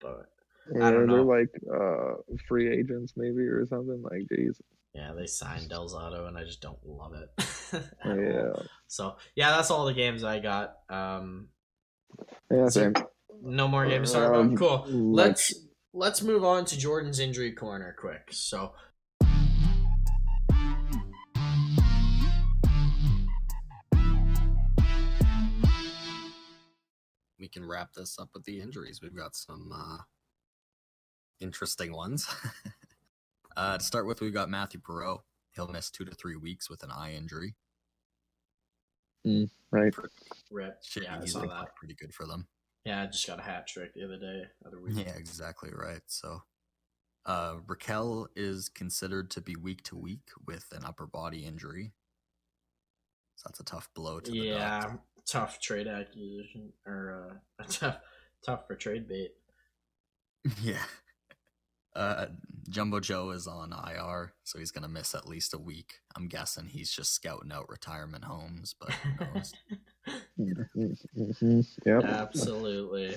But 0.00 0.24
I 0.74 0.90
don't 0.90 1.06
They're 1.06 1.18
know. 1.18 1.22
like 1.24 1.50
uh, 1.70 2.14
free 2.48 2.72
agents, 2.72 3.12
maybe 3.14 3.42
or 3.42 3.66
something. 3.66 4.00
Like, 4.02 4.22
geez, 4.34 4.58
yeah, 4.94 5.12
they 5.12 5.26
signed 5.26 5.68
Del 5.68 5.86
Zotto, 5.86 6.26
and 6.26 6.38
I 6.38 6.44
just 6.44 6.62
don't 6.62 6.78
love 6.86 7.12
it. 7.12 7.44
at 8.02 8.10
all. 8.10 8.16
yeah, 8.16 8.52
So 8.86 9.16
yeah, 9.34 9.50
that's 9.50 9.70
all 9.70 9.84
the 9.84 9.92
games 9.92 10.24
I 10.24 10.38
got. 10.38 10.76
Um, 10.88 11.48
yeah, 12.50 12.68
same. 12.70 12.94
no 13.42 13.68
more 13.68 13.86
games 13.86 14.14
about. 14.14 14.34
Um, 14.34 14.56
Cool. 14.56 14.86
Let's 14.88 15.52
let's 15.92 16.22
move 16.22 16.42
on 16.42 16.64
to 16.66 16.78
Jordan's 16.78 17.18
injury 17.20 17.52
corner 17.52 17.94
quick. 17.98 18.28
So 18.30 18.72
we 27.46 27.48
can 27.48 27.64
wrap 27.64 27.92
this 27.94 28.18
up 28.18 28.30
with 28.34 28.42
the 28.42 28.60
injuries. 28.60 29.00
We've 29.00 29.14
got 29.14 29.36
some 29.36 29.70
uh, 29.72 29.98
interesting 31.38 31.92
ones. 31.92 32.26
uh, 33.56 33.78
to 33.78 33.84
start 33.84 34.08
with, 34.08 34.20
we've 34.20 34.34
got 34.34 34.50
Mathieu 34.50 34.80
Perreault. 34.80 35.20
He'll 35.54 35.68
miss 35.68 35.88
two 35.88 36.04
to 36.04 36.10
three 36.10 36.34
weeks 36.34 36.68
with 36.68 36.82
an 36.82 36.90
eye 36.90 37.14
injury. 37.14 37.54
right. 39.70 39.94
rip. 40.50 40.78
Shit, 40.82 41.04
yeah, 41.04 41.18
I 41.18 41.20
he's 41.20 41.34
saw 41.34 41.40
like 41.40 41.50
that. 41.50 41.76
pretty 41.76 41.94
good 41.94 42.12
for 42.12 42.26
them. 42.26 42.48
Yeah, 42.84 43.04
I 43.04 43.06
just 43.06 43.24
got 43.28 43.38
a 43.38 43.42
hat 43.42 43.68
trick 43.68 43.94
the 43.94 44.04
other 44.04 44.18
day, 44.18 44.42
other 44.66 44.80
week. 44.80 44.96
Yeah, 44.96 45.14
exactly 45.16 45.70
right. 45.72 46.02
So, 46.06 46.42
uh, 47.26 47.58
Rakell 47.68 48.26
is 48.34 48.68
considered 48.68 49.30
to 49.30 49.40
be 49.40 49.54
week 49.54 49.84
to 49.84 49.96
week 49.96 50.30
with 50.48 50.66
an 50.72 50.84
upper 50.84 51.06
body 51.06 51.44
injury. 51.44 51.92
So 53.36 53.44
that's 53.46 53.60
a 53.60 53.64
tough 53.64 53.88
blow 53.94 54.18
to 54.18 54.30
the 54.32 54.36
yeah, 54.36 54.80
Ducks. 54.80 54.94
Tough 55.26 55.60
trade 55.60 55.86
acquisition 55.88 56.72
or 56.86 57.40
uh, 57.60 57.64
tough, 57.68 57.98
tough 58.44 58.66
for 58.66 58.74
trade 58.76 59.08
bait. 59.08 59.32
Yeah. 60.62 60.82
Uh, 61.96 62.26
Jumbo 62.68 63.00
Joe 63.00 63.30
is 63.30 63.46
on 63.46 63.72
IR, 63.72 64.34
so 64.44 64.58
he's 64.58 64.70
gonna 64.70 64.86
miss 64.88 65.14
at 65.14 65.26
least 65.26 65.54
a 65.54 65.58
week. 65.58 65.94
I'm 66.14 66.28
guessing 66.28 66.66
he's 66.66 66.90
just 66.92 67.14
scouting 67.14 67.50
out 67.50 67.68
retirement 67.70 68.24
homes, 68.24 68.74
but 68.78 68.90
who 68.92 69.24
knows? 69.24 69.54
Yep. 71.84 72.04
Absolutely. 72.04 73.16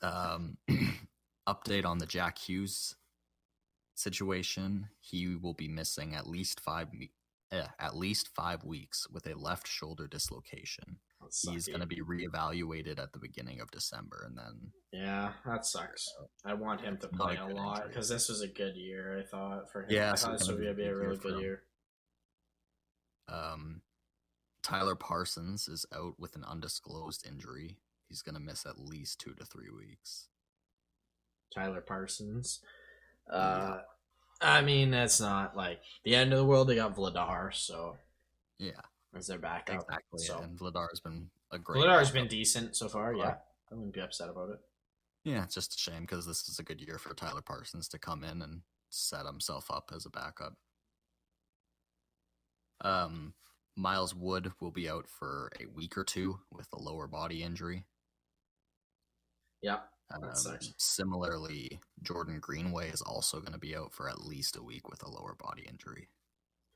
um, 0.00 0.56
update 1.48 1.84
on 1.84 1.98
the 1.98 2.06
Jack 2.06 2.38
Hughes 2.38 2.94
situation. 3.94 4.88
He 5.00 5.36
will 5.36 5.52
be 5.54 5.68
missing 5.68 6.14
at 6.14 6.26
least 6.28 6.60
five 6.60 6.88
eh, 7.52 7.66
at 7.78 7.96
least 7.96 8.28
five 8.34 8.64
weeks 8.64 9.06
with 9.10 9.26
a 9.26 9.38
left 9.38 9.68
shoulder 9.68 10.08
dislocation. 10.08 10.96
He's 11.48 11.68
going 11.68 11.80
to 11.80 11.86
be 11.86 12.00
reevaluated 12.00 12.98
at 12.98 13.12
the 13.12 13.18
beginning 13.20 13.60
of 13.60 13.70
December, 13.70 14.24
and 14.26 14.36
then 14.36 14.72
Yeah, 14.92 15.32
that 15.46 15.64
sucks. 15.64 16.08
I 16.44 16.54
want 16.54 16.80
him 16.80 16.98
to 16.98 17.08
play 17.08 17.36
a 17.36 17.46
a 17.46 17.46
lot 17.46 17.86
because 17.86 18.08
this 18.08 18.28
was 18.28 18.40
a 18.40 18.48
good 18.48 18.74
year. 18.74 19.20
I 19.20 19.22
thought 19.22 19.70
for 19.70 19.82
him. 19.82 19.90
Yeah, 19.90 20.12
I 20.12 20.14
so 20.16 20.26
thought 20.28 20.38
this 20.40 20.48
would 20.48 20.58
be 20.58 20.72
be 20.72 20.82
a 20.82 20.96
really 20.96 21.16
good 21.18 21.40
year. 21.40 21.62
um, 23.28 23.82
Tyler 24.62 24.96
Parsons 24.96 25.68
is 25.68 25.86
out 25.94 26.14
with 26.18 26.34
an 26.34 26.44
undisclosed 26.44 27.24
injury. 27.26 27.78
He's 28.08 28.22
going 28.22 28.34
to 28.34 28.40
miss 28.40 28.66
at 28.66 28.78
least 28.78 29.20
two 29.20 29.34
to 29.34 29.44
three 29.44 29.70
weeks. 29.70 30.28
Tyler 31.54 31.80
Parsons. 31.80 32.60
Uh, 33.30 33.78
I 34.42 34.60
mean, 34.62 34.90
that's 34.90 35.20
not 35.20 35.56
like 35.56 35.80
the 36.04 36.14
end 36.14 36.32
of 36.32 36.38
the 36.38 36.44
world. 36.44 36.68
They 36.68 36.74
got 36.76 36.96
Vladar, 36.96 37.54
so 37.54 37.96
Yeah, 38.58 38.80
as 39.14 39.26
their 39.28 39.38
backup. 39.38 39.76
exactly. 39.82 40.18
So 40.18 40.40
And 40.40 40.58
Vladar's 40.58 41.00
been 41.00 41.30
a 41.50 41.58
great. 41.58 41.82
Vladar's 41.84 42.10
been 42.10 42.26
decent 42.28 42.76
so 42.76 42.88
far. 42.88 43.14
Yeah, 43.14 43.36
I 43.70 43.74
wouldn't 43.74 43.94
be 43.94 44.00
upset 44.00 44.28
about 44.28 44.50
it. 44.50 44.58
Yeah, 45.24 45.44
it's 45.44 45.54
just 45.54 45.74
a 45.74 45.78
shame 45.78 46.00
because 46.02 46.26
this 46.26 46.48
is 46.48 46.58
a 46.58 46.64
good 46.64 46.80
year 46.80 46.98
for 46.98 47.14
Tyler 47.14 47.42
Parsons 47.42 47.86
to 47.88 47.98
come 47.98 48.24
in 48.24 48.42
and 48.42 48.62
set 48.90 49.24
himself 49.24 49.70
up 49.70 49.90
as 49.94 50.04
a 50.04 50.10
backup. 50.10 50.54
Um, 52.80 53.34
Miles 53.76 54.14
Wood 54.14 54.52
will 54.60 54.72
be 54.72 54.88
out 54.88 55.06
for 55.08 55.52
a 55.60 55.66
week 55.66 55.96
or 55.96 56.02
two 56.04 56.40
with 56.50 56.66
a 56.72 56.82
lower 56.82 57.06
body 57.06 57.42
injury. 57.44 57.86
Yeah. 59.62 59.78
Um, 60.14 60.58
similarly, 60.76 61.80
Jordan 62.02 62.38
Greenway 62.40 62.90
is 62.90 63.02
also 63.02 63.40
going 63.40 63.52
to 63.52 63.58
be 63.58 63.76
out 63.76 63.92
for 63.92 64.08
at 64.08 64.20
least 64.20 64.56
a 64.56 64.62
week 64.62 64.88
with 64.88 65.02
a 65.02 65.10
lower 65.10 65.34
body 65.38 65.66
injury. 65.68 66.08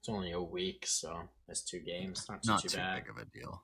It's 0.01 0.09
only 0.09 0.33
a 0.33 0.41
week, 0.41 0.87
so 0.87 1.23
that's 1.49 1.63
two 1.63 1.81
games. 1.81 2.27
Not 2.29 2.43
too, 2.43 2.51
Not 2.51 2.63
too 2.63 2.69
too 2.69 2.77
bad. 2.77 3.05
big 3.05 3.11
of 3.11 3.19
a 3.19 3.25
deal. 3.27 3.63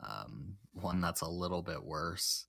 Um, 0.00 0.56
one 0.72 1.00
that's 1.00 1.22
a 1.22 1.28
little 1.28 1.62
bit 1.62 1.82
worse, 1.82 2.46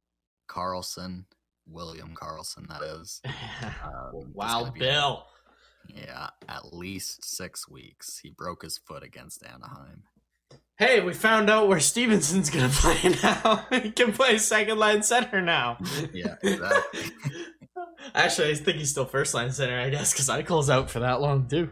Karlsson, 0.49 1.25
William 1.67 2.13
Karlsson, 2.15 2.67
that 2.67 2.81
is. 2.81 3.21
Um, 3.83 4.31
wow, 4.33 4.71
Bill. 4.77 5.25
Yeah, 5.87 6.29
at 6.49 6.73
least 6.73 7.23
six 7.25 7.67
weeks. 7.69 8.19
He 8.19 8.29
broke 8.31 8.63
his 8.63 8.77
foot 8.77 9.03
against 9.03 9.43
Anaheim. 9.45 10.03
Hey, 10.77 10.99
we 10.99 11.13
found 11.13 11.49
out 11.49 11.67
where 11.69 11.79
Stephenson's 11.79 12.49
gonna 12.49 12.69
play 12.73 13.15
now. 13.23 13.65
he 13.81 13.91
can 13.91 14.11
play 14.11 14.37
second 14.37 14.77
line 14.77 15.03
center 15.03 15.41
now. 15.41 15.77
Yeah, 16.13 16.35
exactly. 16.43 17.01
Actually, 18.13 18.51
I 18.51 18.55
think 18.55 18.77
he's 18.77 18.89
still 18.91 19.05
first 19.05 19.33
line 19.33 19.51
center, 19.51 19.79
I 19.79 19.89
guess, 19.89 20.11
because 20.13 20.27
Eichel's 20.29 20.69
out 20.69 20.89
for 20.91 20.99
that 20.99 21.21
long 21.21 21.47
too. 21.47 21.69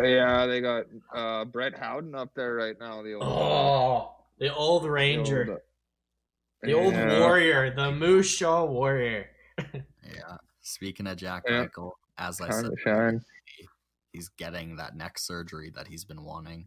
Yeah, 0.00 0.46
they 0.46 0.60
got 0.60 0.84
uh, 1.14 1.44
Brett 1.46 1.76
Howden 1.78 2.14
up 2.14 2.34
there 2.34 2.54
right 2.54 2.76
now. 2.78 3.02
The 3.02 3.14
old, 3.14 3.24
Oh, 3.24 4.14
the 4.38 4.54
old 4.54 4.84
the 4.84 4.90
Ranger, 4.90 5.46
old- 5.50 5.60
the 6.62 6.72
old 6.74 6.92
Yeah. 6.92 7.20
warrior, 7.20 7.74
the 7.74 7.90
Moose 7.90 8.28
Shaw 8.30 8.64
warrior. 8.64 9.28
Yeah. 10.12 10.36
Speaking 10.62 11.06
of 11.06 11.16
Jack 11.16 11.44
Yeah. 11.48 11.66
Eichel, 11.66 11.92
as 12.18 12.40
I 12.40 12.48
Time 12.48 12.62
said, 12.64 12.70
to 12.70 12.76
shine. 12.82 13.20
he's 14.12 14.28
getting 14.28 14.76
that 14.76 14.96
neck 14.96 15.18
surgery 15.18 15.70
that 15.76 15.86
he's 15.86 16.04
been 16.04 16.24
wanting. 16.24 16.66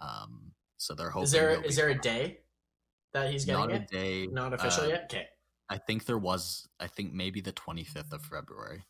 Um, 0.00 0.52
so 0.84 0.94
they're 0.94 1.10
hoping. 1.10 1.24
Is 1.24 1.32
there 1.32 1.50
he'll 1.50 1.62
is 1.62 1.76
be 1.76 1.82
there 1.82 1.90
a 1.90 1.98
day 1.98 2.38
that 3.14 3.30
he's 3.30 3.44
getting 3.44 3.60
Not 3.60 3.72
a 3.72 3.78
day. 3.80 4.26
Not 4.26 4.52
official 4.52 4.84
uh, 4.84 4.88
yet. 4.88 5.04
Okay. 5.04 5.26
I 5.70 5.78
think 5.78 6.04
there 6.04 6.18
was. 6.18 6.68
I 6.78 6.86
think 6.88 7.12
maybe 7.12 7.40
the 7.40 7.52
twenty 7.52 7.84
fifth 7.84 8.12
of 8.12 8.22
February. 8.22 8.84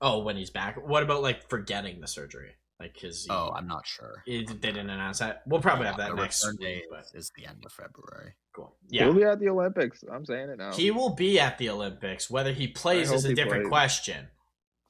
Oh, 0.00 0.18
when 0.18 0.36
he's 0.36 0.50
back. 0.50 0.84
What 0.84 1.04
about 1.04 1.22
like 1.22 1.48
forgetting 1.48 2.00
the 2.00 2.08
surgery? 2.08 2.50
Like 2.80 2.96
his. 2.96 3.28
Oh, 3.30 3.52
I'm 3.54 3.68
not 3.68 3.86
sure. 3.86 4.24
It, 4.26 4.48
they 4.48 4.72
didn't 4.72 4.90
announce 4.90 5.20
that. 5.20 5.42
We'll 5.46 5.60
probably 5.60 5.86
have 5.86 5.98
that 5.98 6.16
next 6.16 6.44
return 6.44 6.56
week, 6.58 6.68
date 6.68 6.84
but 6.90 7.04
is 7.14 7.30
the 7.36 7.46
end 7.46 7.62
of 7.64 7.70
February. 7.70 8.34
cool. 8.52 8.74
Yeah. 8.88 9.04
He'll 9.04 9.14
be 9.14 9.22
at 9.22 9.38
the 9.38 9.50
Olympics. 9.50 10.02
I'm 10.12 10.26
saying 10.26 10.50
it 10.50 10.58
now. 10.58 10.72
he 10.72 10.90
will 10.90 11.14
be 11.14 11.38
at 11.38 11.58
the 11.58 11.68
Olympics. 11.70 12.28
Whether 12.28 12.52
he 12.52 12.66
plays 12.66 13.12
is 13.12 13.24
a 13.24 13.34
different 13.34 13.64
plays. 13.64 13.70
question. 13.70 14.26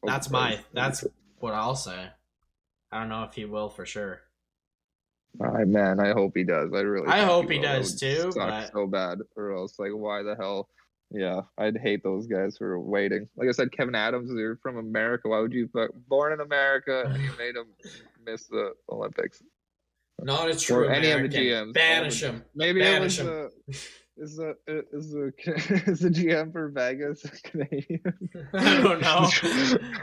Hope 0.02 0.10
That's 0.10 0.31
my. 0.31 0.60
That's 0.73 1.05
what 1.39 1.52
I'll 1.52 1.77
say. 1.77 2.09
I 2.90 2.98
don't 2.98 3.10
know 3.10 3.24
if 3.24 3.35
he 3.35 3.44
will 3.44 3.69
for 3.69 3.85
sure. 3.85 4.23
I 5.40 5.64
man, 5.64 5.98
I 6.00 6.12
hope 6.12 6.32
he 6.36 6.44
does. 6.44 6.72
I 6.74 6.80
really. 6.80 7.09
I 7.09 7.22
hope 7.22 7.50
he. 7.50 7.59
Does 7.59 7.98
too, 7.98 8.32
but- 8.34 8.70
so 8.72 8.86
bad, 8.86 9.18
or 9.36 9.52
else 9.52 9.78
like 9.78 9.92
why 9.92 10.22
the 10.22 10.36
hell? 10.36 10.68
Yeah, 11.10 11.42
I'd 11.59 11.76
hate 11.76 12.02
those 12.02 12.26
guys 12.26 12.56
for 12.56 12.80
waiting. 12.80 13.28
Like 13.36 13.48
I 13.48 13.52
said, 13.52 13.70
Kevyn 13.70 13.94
Adams, 13.96 14.30
you're 14.34 14.56
from 14.56 14.78
America. 14.78 15.28
Why 15.28 15.40
would 15.40 15.52
you? 15.52 15.68
Born 16.09 16.32
in 16.32 16.40
America, 16.40 17.04
and 17.06 17.22
you 17.22 17.30
made 17.38 17.54
him 17.54 17.66
miss 18.24 18.46
the 18.46 18.72
Olympics. 18.90 19.42
Not 20.20 20.48
a 20.50 20.56
true 20.59 20.84
or 20.84 20.90
any 20.90 21.10
of 21.10 21.18
the 21.20 21.26
American. 21.26 21.42
GMs. 21.70 21.74
Banish 21.74 22.22
him. 22.22 22.44
Maybe 22.54 22.80
Banish 22.80 23.18
him. 23.18 23.50
Uh, 23.68 23.72
is 24.22 24.36
the 24.36 24.56
uh, 24.68 24.82
is 24.92 25.10
the 25.10 25.32
is 25.90 26.00
the 26.00 26.08
GM 26.08 26.52
for 26.52 26.68
Vegas 26.68 27.24
a 27.24 27.30
Canadian. 27.30 28.00
I 28.54 28.80
don't 28.80 29.00
know. 29.00 29.28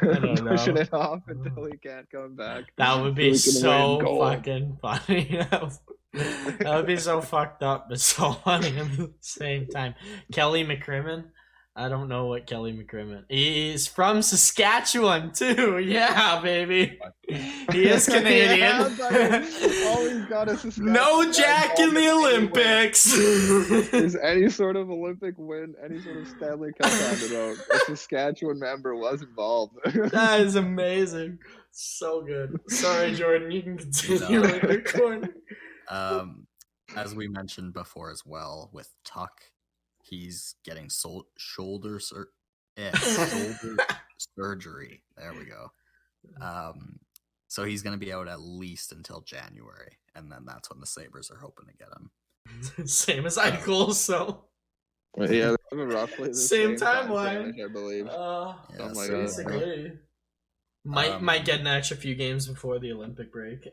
I 0.02 0.20
don't 0.20 0.44
know. 0.44 0.52
Pushing 0.52 0.78
it 0.78 0.94
off 0.94 1.22
until 1.28 1.66
he 1.66 1.78
can't 1.78 2.10
come 2.12 2.36
back. 2.36 2.66
That 2.78 3.02
would 3.02 3.16
be 3.16 3.34
So 3.36 3.50
we 3.50 3.54
can 3.54 3.62
so 3.62 3.96
win 3.96 4.06
gold. 4.06 4.36
fucking 4.36 4.78
funny. 4.82 5.40
that 6.60 6.76
would 6.76 6.86
be 6.88 6.98
so 6.98 7.22
fucked 7.22 7.64
up, 7.64 7.88
but 7.90 8.00
so 8.02 8.34
funny 8.34 8.78
at 8.78 8.98
the 8.98 9.12
same 9.22 9.68
time. 9.68 9.96
Kelly 10.32 10.66
McCrimmon. 10.66 11.26
I 11.76 11.88
don't 11.88 12.10
know 12.10 12.26
what 12.26 12.46
Kelly 12.46 12.74
McCrimmon. 12.74 13.24
He's 13.30 13.88
from 13.88 14.22
Saskatchewan 14.22 15.32
too. 15.32 15.78
Yeah, 15.86 16.42
baby. 16.42 17.00
He 17.72 17.84
is 17.88 18.06
Canadian. 18.08 18.60
Yeah, 19.00 19.46
but 20.20 20.30
got 20.30 20.50
is 20.50 20.62
Saskatchewan 20.62 20.94
no 20.94 21.32
Jack 21.32 21.80
in 21.80 21.94
the. 21.94 22.10
Olympics. 22.10 23.14
Is 23.94 24.16
any 24.16 24.50
sort 24.50 24.76
of 24.76 24.90
Olympic 24.90 25.36
win, 25.38 25.76
any 25.84 26.02
sort 26.02 26.18
of 26.18 26.28
Stanley 26.28 26.72
Cup 26.82 26.92
handed 26.92 27.34
out, 27.36 27.58
a 27.74 27.80
Saskatchewan 27.86 28.60
member 28.60 28.96
was 28.96 29.22
involved. 29.22 29.76
that 30.12 30.42
is 30.42 30.56
amazing. 30.56 31.38
So 31.72 32.22
good. 32.22 32.60
Sorry, 32.70 33.14
Jordan. 33.14 33.52
You 33.52 33.62
can 33.62 33.78
continue 33.78 34.42
No. 34.42 34.42
with 34.42 34.64
your 34.64 34.82
corner. 34.82 35.30
Um, 35.88 36.48
as 36.96 37.16
we 37.16 37.28
mentioned 37.28 37.74
before 37.74 38.12
as 38.12 38.24
well, 38.26 38.70
with 38.74 38.90
Tuch, 39.06 39.30
he's 40.10 40.56
getting 40.66 40.90
sol- 40.90 41.28
shoulder 41.38 42.00
sur- 42.00 42.30
eh, 42.78 42.92
shoulder 42.98 43.78
surgery. 44.38 45.04
There 45.18 45.34
we 45.34 45.46
go. 45.46 45.72
Um, 46.42 47.00
so 47.48 47.64
he's 47.64 47.82
going 47.82 47.98
to 48.00 48.06
be 48.06 48.12
out 48.14 48.28
at 48.28 48.42
least 48.42 48.92
until 48.92 49.22
January, 49.22 49.98
and 50.16 50.32
then 50.32 50.46
that's 50.46 50.70
when 50.70 50.80
the 50.80 50.86
Sabres 50.86 51.32
are 51.32 51.38
hoping 51.40 51.68
to 51.68 51.74
get 51.74 51.88
him. 51.90 52.88
Same 52.88 53.26
as 53.26 53.38
Eichel, 53.38 53.94
so. 53.94 54.46
yeah, 55.18 55.56
roughly 55.72 56.30
the 56.30 56.36
Same 56.36 56.78
same, 56.78 56.88
timeline. 56.88 57.52
finish, 57.54 57.66
I 57.66 57.72
believe. 57.72 58.08
Uh, 58.08 58.54
Yeah, 58.72 58.78
Something 58.78 58.96
like 58.98 59.08
so- 59.08 59.12
that. 59.18 59.22
basically. 59.26 59.92
Might 60.86 61.12
Um, 61.12 61.26
might 61.26 61.44
get 61.46 61.60
an 61.60 61.68
extra 61.68 61.98
few 61.98 62.16
games 62.16 62.48
before 62.48 62.80
the 62.80 62.92
Olympic 62.94 63.32
break. 63.34 63.68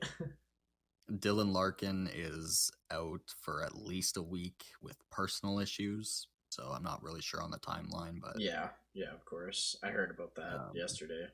Dylan 1.11 1.53
Larkin 1.53 2.09
is 2.13 2.71
out 2.91 3.21
for 3.41 3.63
at 3.63 3.77
least 3.77 4.17
a 4.17 4.23
week 4.23 4.65
with 4.83 4.97
personal 5.11 5.59
issues, 5.61 6.27
so 6.51 6.73
I'm 6.75 6.83
not 6.83 7.03
really 7.03 7.23
sure 7.23 7.43
on 7.43 7.51
the 7.51 7.59
timeline, 7.59 8.21
but 8.21 8.39
yeah, 8.41 8.71
yeah, 8.95 9.13
of 9.15 9.25
course. 9.25 9.77
I 9.85 9.89
heard 9.89 10.11
about 10.11 10.35
that 10.37 10.55
Um, 10.55 10.71
yesterday. 10.75 11.29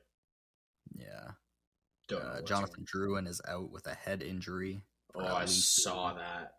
yeah. 0.95 1.31
Uh, 2.11 2.41
Jonathan 2.41 2.85
Drouin 2.85 3.27
is 3.27 3.41
out 3.47 3.71
with 3.71 3.87
a 3.87 3.93
head 3.95 4.21
injury. 4.21 4.83
Oh, 5.15 5.23
I 5.25 5.45
saw 5.45 6.13
that. 6.13 6.57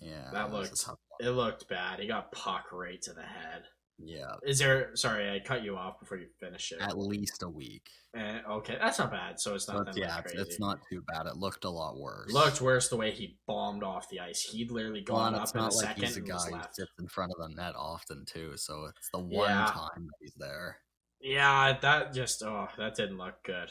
Yeah, 0.00 0.30
That 0.32 0.50
a 0.50 0.52
looked- 0.52 0.84
It 1.20 1.30
looked 1.30 1.68
bad. 1.68 2.00
He 2.00 2.06
got 2.08 2.32
puck 2.32 2.72
right 2.72 3.00
to 3.02 3.12
the 3.12 3.22
head. 3.22 3.68
Yeah, 3.98 4.34
Is 4.42 4.58
there? 4.58 4.96
Sorry, 4.96 5.30
I 5.30 5.38
cut 5.38 5.62
you 5.62 5.76
off 5.76 6.00
before 6.00 6.16
you 6.18 6.26
finish 6.40 6.72
it. 6.72 6.80
at 6.80 6.98
least 6.98 7.42
a 7.42 7.48
week. 7.48 7.88
Eh, 8.16 8.40
okay, 8.50 8.76
that's 8.80 8.98
not 8.98 9.10
bad. 9.12 9.38
So 9.38 9.54
it's 9.54 9.68
not 9.68 9.84
But 9.84 9.94
that 9.94 9.96
yeah, 10.00 10.18
it's, 10.18 10.32
crazy. 10.32 10.38
it's 10.42 10.58
not 10.60 10.80
too 10.90 11.02
bad. 11.06 11.26
It 11.26 11.36
looked 11.36 11.64
a 11.64 11.70
lot 11.70 11.96
worse. 11.98 12.32
Looked 12.32 12.60
worse 12.60 12.88
the 12.88 12.96
way 12.96 13.10
he 13.12 13.38
bombed 13.46 13.84
off 13.84 14.08
the 14.10 14.18
ice. 14.20 14.42
He'd 14.42 14.70
literally 14.72 15.02
gone 15.02 15.34
it's 15.34 15.50
up 15.50 15.56
in 15.56 15.60
a 15.62 15.64
like 15.66 15.72
second 15.72 16.04
he's 16.04 16.16
a 16.16 16.20
and 16.20 16.28
guy 16.28 16.50
who 16.50 16.60
sits 16.72 16.92
in 16.98 17.06
front 17.06 17.32
of 17.32 17.38
the 17.48 17.54
net 17.54 17.74
often 17.76 18.24
too. 18.26 18.56
So 18.56 18.86
it's 18.86 19.08
the 19.12 19.20
one 19.20 19.48
Yeah. 19.50 19.66
time 19.66 20.06
that 20.06 20.16
he's 20.20 20.34
there. 20.36 20.78
Yeah, 21.20 21.78
that 21.80 22.12
just 22.12 22.42
oh, 22.42 22.68
that 22.78 22.96
didn't 22.96 23.18
look 23.18 23.42
good. 23.44 23.70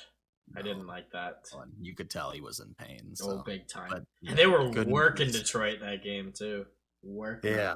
I 0.56 0.62
didn't 0.62 0.88
like 0.88 1.12
that. 1.12 1.46
and 1.62 1.72
You 1.82 1.94
could 1.96 2.10
tell 2.10 2.32
he 2.32 2.42
was 2.42 2.60
in 2.62 2.74
pain. 2.76 3.16
So. 3.16 3.32
Oh, 3.40 3.44
big 3.46 3.68
time. 3.68 3.90
but, 3.90 4.04
yeah, 4.22 4.32
And 4.32 4.40
they 4.40 4.48
were 4.48 4.70
working 4.86 5.28
news. 5.28 5.40
Detroit 5.40 5.80
that 5.82 6.04
game 6.04 6.32
too. 6.34 6.66
Working. 7.04 7.54
Yeah. 7.56 7.74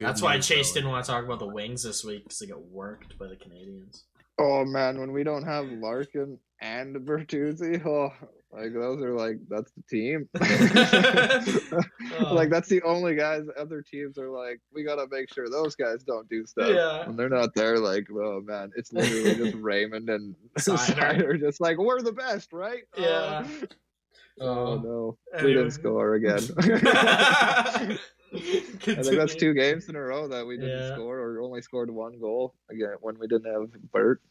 That's 0.00 0.22
why 0.22 0.38
Chase 0.38 0.72
didn't 0.72 0.88
want 0.90 1.04
to 1.04 1.10
talk 1.10 1.24
about 1.24 1.38
the 1.40 1.46
Wings 1.46 1.82
this 1.82 2.04
week 2.04 2.24
because 2.24 2.38
they 2.38 2.46
got 2.46 2.62
worked 2.62 3.18
by 3.18 3.26
the 3.26 3.36
Canadiens. 3.36 4.02
Oh 4.38 4.64
man, 4.64 4.98
when 4.98 5.12
we 5.12 5.22
don't 5.22 5.44
have 5.44 5.66
Larkin 5.66 6.38
and 6.62 6.96
Bertuzzi, 6.96 7.84
oh, 7.86 8.10
like 8.50 8.72
those 8.72 9.02
are 9.02 9.12
like 9.12 9.36
that's 9.48 9.70
the 9.72 9.82
team. 9.88 10.28
Oh. 12.22 12.34
like 12.34 12.50
that's 12.50 12.68
the 12.68 12.82
only 12.82 13.14
guys. 13.14 13.44
Other 13.58 13.82
teams 13.82 14.18
are 14.18 14.28
like, 14.30 14.60
we 14.74 14.82
gotta 14.82 15.06
make 15.10 15.32
sure 15.32 15.48
those 15.48 15.74
guys 15.76 16.02
don't 16.02 16.28
do 16.28 16.44
stuff. 16.46 16.68
Yeah. 16.70 17.06
When 17.06 17.16
they're 17.16 17.28
not 17.28 17.54
there, 17.54 17.78
like, 17.78 18.08
oh 18.12 18.40
man, 18.40 18.72
it's 18.76 18.92
literally 18.92 19.34
just 19.36 19.54
Raymond 19.56 20.08
and 20.10 20.34
Seider. 20.58 20.94
Seider, 20.96 21.38
just 21.40 21.60
like 21.60 21.78
we're 21.78 22.00
the 22.02 22.12
best, 22.12 22.52
right? 22.52 22.82
Yeah. 22.96 23.46
Oh, 24.40 24.48
oh 24.48 24.48
Oh. 24.48 24.78
no, 24.78 25.18
we 25.34 25.38
Anyway. 25.38 25.54
didn't 25.54 25.70
score 25.72 26.14
again. 26.14 26.40
I 28.32 28.38
think 28.38 29.04
that's 29.16 29.34
two 29.34 29.54
games 29.54 29.88
in 29.88 29.96
a 29.96 30.00
row 30.00 30.28
that 30.28 30.46
we 30.46 30.56
didn't 30.56 30.70
Yeah. 30.78 30.94
score 30.94 31.18
or 31.18 31.40
only 31.42 31.62
scored 31.62 31.90
one 31.90 32.18
goal 32.18 32.54
again 32.70 32.94
when 33.00 33.18
we 33.18 33.26
didn't 33.26 33.52
have 33.52 33.70
Bert. 33.92 34.22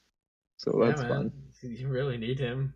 So 0.58 0.80
Yeah, 0.82 0.90
that's 0.90 1.02
man. 1.02 1.10
fun. 1.10 1.32
You 1.62 1.88
really 1.90 2.18
need 2.18 2.40
him. 2.40 2.74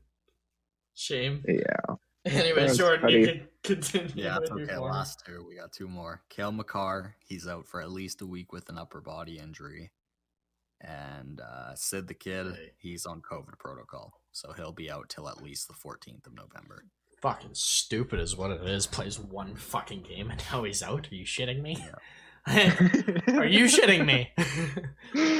Shame. 0.95 1.43
Yeah. 1.47 1.95
Anyway, 2.25 2.61
Thanks, 2.61 2.77
Jordan, 2.77 3.01
buddy. 3.01 3.19
you 3.19 3.25
can 3.27 3.47
continue. 3.63 4.09
Yeah, 4.15 4.37
it's 4.41 4.49
okay. 4.49 4.65
corner. 4.75 4.93
Last 4.93 5.23
two. 5.25 5.43
We 5.45 5.55
got 5.57 5.73
two 5.73 5.89
more. 5.89 6.21
Cale 6.29 6.53
Makar, 6.53 7.17
he's 7.19 7.49
out 7.49 7.67
for 7.67 7.81
at 7.81 7.91
least 7.91 8.21
a 8.21 8.25
week 8.25 8.53
with 8.53 8.69
an 8.69 8.77
upper 8.77 9.01
body 9.01 9.39
injury. 9.39 9.91
And 10.79 11.41
uh, 11.41 11.75
Sid 11.75 12.07
the 12.07 12.13
Kid, 12.13 12.71
he's 12.77 13.05
on 13.05 13.21
COVID 13.21 13.59
protocol. 13.59 14.13
So 14.31 14.53
he'll 14.53 14.71
be 14.71 14.89
out 14.89 15.09
till 15.09 15.27
at 15.27 15.41
least 15.43 15.67
the 15.67 15.73
14th 15.73 16.25
of 16.25 16.33
November. 16.33 16.85
Fucking 17.23 17.51
stupid 17.53 18.19
is 18.19 18.35
what 18.35 18.51
it 18.51 18.67
is. 18.67 18.85
Plays 18.85 19.17
one 19.17 19.55
fucking 19.55 20.01
game 20.01 20.29
and 20.29 20.43
now 20.51 20.65
he's 20.65 20.83
out. 20.83 21.07
Are 21.09 21.15
you 21.15 21.23
shitting 21.23 21.61
me? 21.61 21.77
Are 22.47 23.45
you 23.45 23.63
shitting 23.63 24.05
me? 24.05 24.33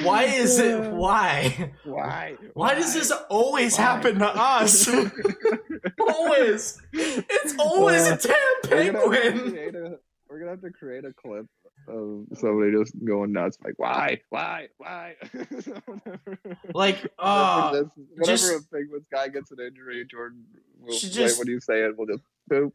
why 0.06 0.24
is 0.24 0.60
it? 0.60 0.80
Uh, 0.80 0.92
why? 0.92 1.74
Why? 1.84 2.38
Why 2.54 2.74
does 2.76 2.94
this 2.94 3.12
always 3.30 3.78
Why? 3.78 3.84
happen 3.84 4.20
to 4.20 4.28
us? 4.28 4.88
always. 6.00 6.82
It's 6.94 7.56
always 7.60 8.08
a 8.08 8.16
damn 8.16 8.34
We're 8.64 8.70
gonna, 8.70 8.84
have 8.86 9.02
to 9.02 9.12
penguin. 9.34 9.52
create 9.52 9.76
a, 9.76 9.98
we're 10.30 10.40
gonna 10.40 10.52
have 10.52 10.62
to 10.62 10.72
create 10.72 11.04
a 11.04 11.12
clip 11.12 11.48
of 11.88 12.26
somebody 12.38 12.72
just 12.78 12.94
going 13.04 13.32
nuts, 13.32 13.58
like 13.64 13.74
why, 13.78 14.22
why, 14.30 14.68
why? 14.78 15.16
Like, 16.74 17.08
uh, 17.20 17.70
whenever, 17.72 17.84
this, 17.96 18.06
whenever 18.16 18.32
just- 18.32 18.66
a 18.66 18.76
Penguins 18.76 19.06
guy 19.12 19.28
gets 19.28 19.52
an 19.52 19.60
injury, 19.60 20.06
Jordan 20.10 20.44
will 20.80 20.94
Should 20.94 21.10
right 21.10 21.14
just- 21.16 21.40
when 21.40 21.48
you 21.48 21.60
say 21.60 21.82
it, 21.84 21.96
we'll 21.98 22.08
just 22.08 22.24
boop. 22.50 22.72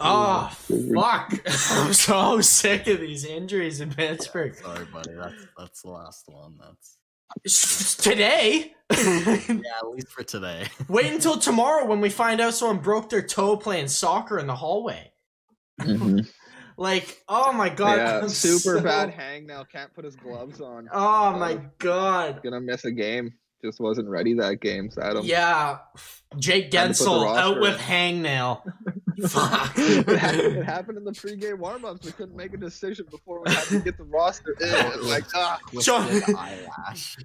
Oh 0.00 0.50
fuck! 0.94 1.32
I'm 1.70 1.92
so 1.92 2.40
sick 2.40 2.86
of 2.86 3.00
these 3.00 3.24
injuries 3.24 3.80
in 3.80 3.92
Pittsburgh. 3.92 4.54
Sorry, 4.54 4.84
buddy. 4.86 5.12
That's 5.14 5.34
that's 5.58 5.82
the 5.82 5.90
last 5.90 6.24
one. 6.28 6.54
That's 6.58 6.96
Today. 7.96 8.72
yeah, 8.90 9.56
at 9.78 9.88
least 9.90 10.08
for 10.08 10.24
today. 10.24 10.66
Wait 10.88 11.12
until 11.12 11.38
tomorrow 11.38 11.86
when 11.86 12.00
we 12.00 12.10
find 12.10 12.40
out 12.40 12.54
someone 12.54 12.78
broke 12.78 13.08
their 13.08 13.22
toe 13.22 13.56
playing 13.56 13.86
soccer 13.88 14.38
in 14.38 14.46
the 14.48 14.56
hallway. 14.56 15.12
Mhm. 15.80 16.28
Like, 16.80 17.22
oh 17.28 17.52
my 17.52 17.68
god, 17.68 17.98
yeah, 17.98 18.26
super 18.26 18.78
so- 18.78 18.80
bad 18.82 19.10
hang 19.10 19.46
now. 19.46 19.64
Can't 19.64 19.92
put 19.92 20.02
his 20.02 20.16
gloves 20.16 20.62
on. 20.62 20.88
Oh 20.90 21.32
my 21.38 21.60
god. 21.78 22.40
Gonna 22.42 22.58
miss 22.60 22.86
a 22.86 22.90
game. 22.90 23.34
Just 23.62 23.78
wasn't 23.80 24.08
ready 24.08 24.32
that 24.32 24.60
game. 24.62 24.90
Sad. 24.90 25.16
him. 25.16 25.24
Yeah, 25.26 25.76
Jake 26.38 26.70
Time 26.70 26.94
to 26.94 26.98
put 26.98 27.04
the 27.04 27.10
Guentzel 27.10 27.36
out 27.36 27.60
with 27.60 27.74
in. 27.74 27.80
hangnail. 28.24 28.62
Fuck. 29.28 29.74
it 29.76 30.08
happened- 30.18 30.56
it 30.56 30.64
happened 30.64 30.96
in 30.96 31.04
the 31.04 31.12
pregame 31.12 31.58
warm-ups. 31.58 32.06
We 32.06 32.12
couldn't 32.12 32.34
make 32.34 32.54
a 32.54 32.56
decision 32.56 33.04
before 33.10 33.42
we 33.44 33.52
had 33.52 33.64
to 33.64 33.80
get 33.80 33.98
the 33.98 34.04
roster. 34.04 34.56
in. 34.58 35.06
like, 35.06 35.24
ah, 35.34 35.58
John- 35.82 36.22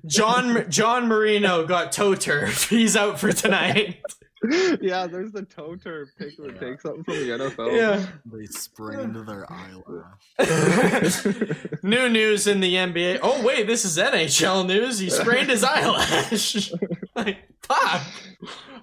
John 0.05 0.69
John 0.69 1.07
Marino 1.07 1.65
got 1.65 1.93
toe 1.93 2.15
turf. 2.15 2.67
He's 2.69 2.97
out 2.97 3.21
for 3.21 3.31
tonight. 3.31 4.01
yeah. 4.81 5.07
There's 5.07 5.31
the 5.31 5.43
toe 5.43 5.75
turf 5.75 6.09
pick 6.17 6.37
would 6.39 6.53
Yeah. 6.55 6.59
take 6.59 6.81
something 6.81 7.03
from 7.03 7.13
the 7.15 7.29
NFL. 7.29 7.71
yeah. 7.75 8.05
They 8.25 8.45
sprained 8.47 9.15
their 9.27 9.45
eyelash. 9.51 11.25
New 11.83 12.09
news 12.09 12.47
in 12.47 12.59
the 12.59 12.73
NBA. 12.75 13.19
Oh 13.21 13.43
wait, 13.45 13.67
this 13.67 13.85
is 13.85 13.97
NHL 13.97 14.65
news. 14.67 14.99
He 14.99 15.09
sprained 15.09 15.49
his 15.49 15.63
eyelash. 15.63 16.71
like, 17.15 17.37
fuck. 17.61 18.01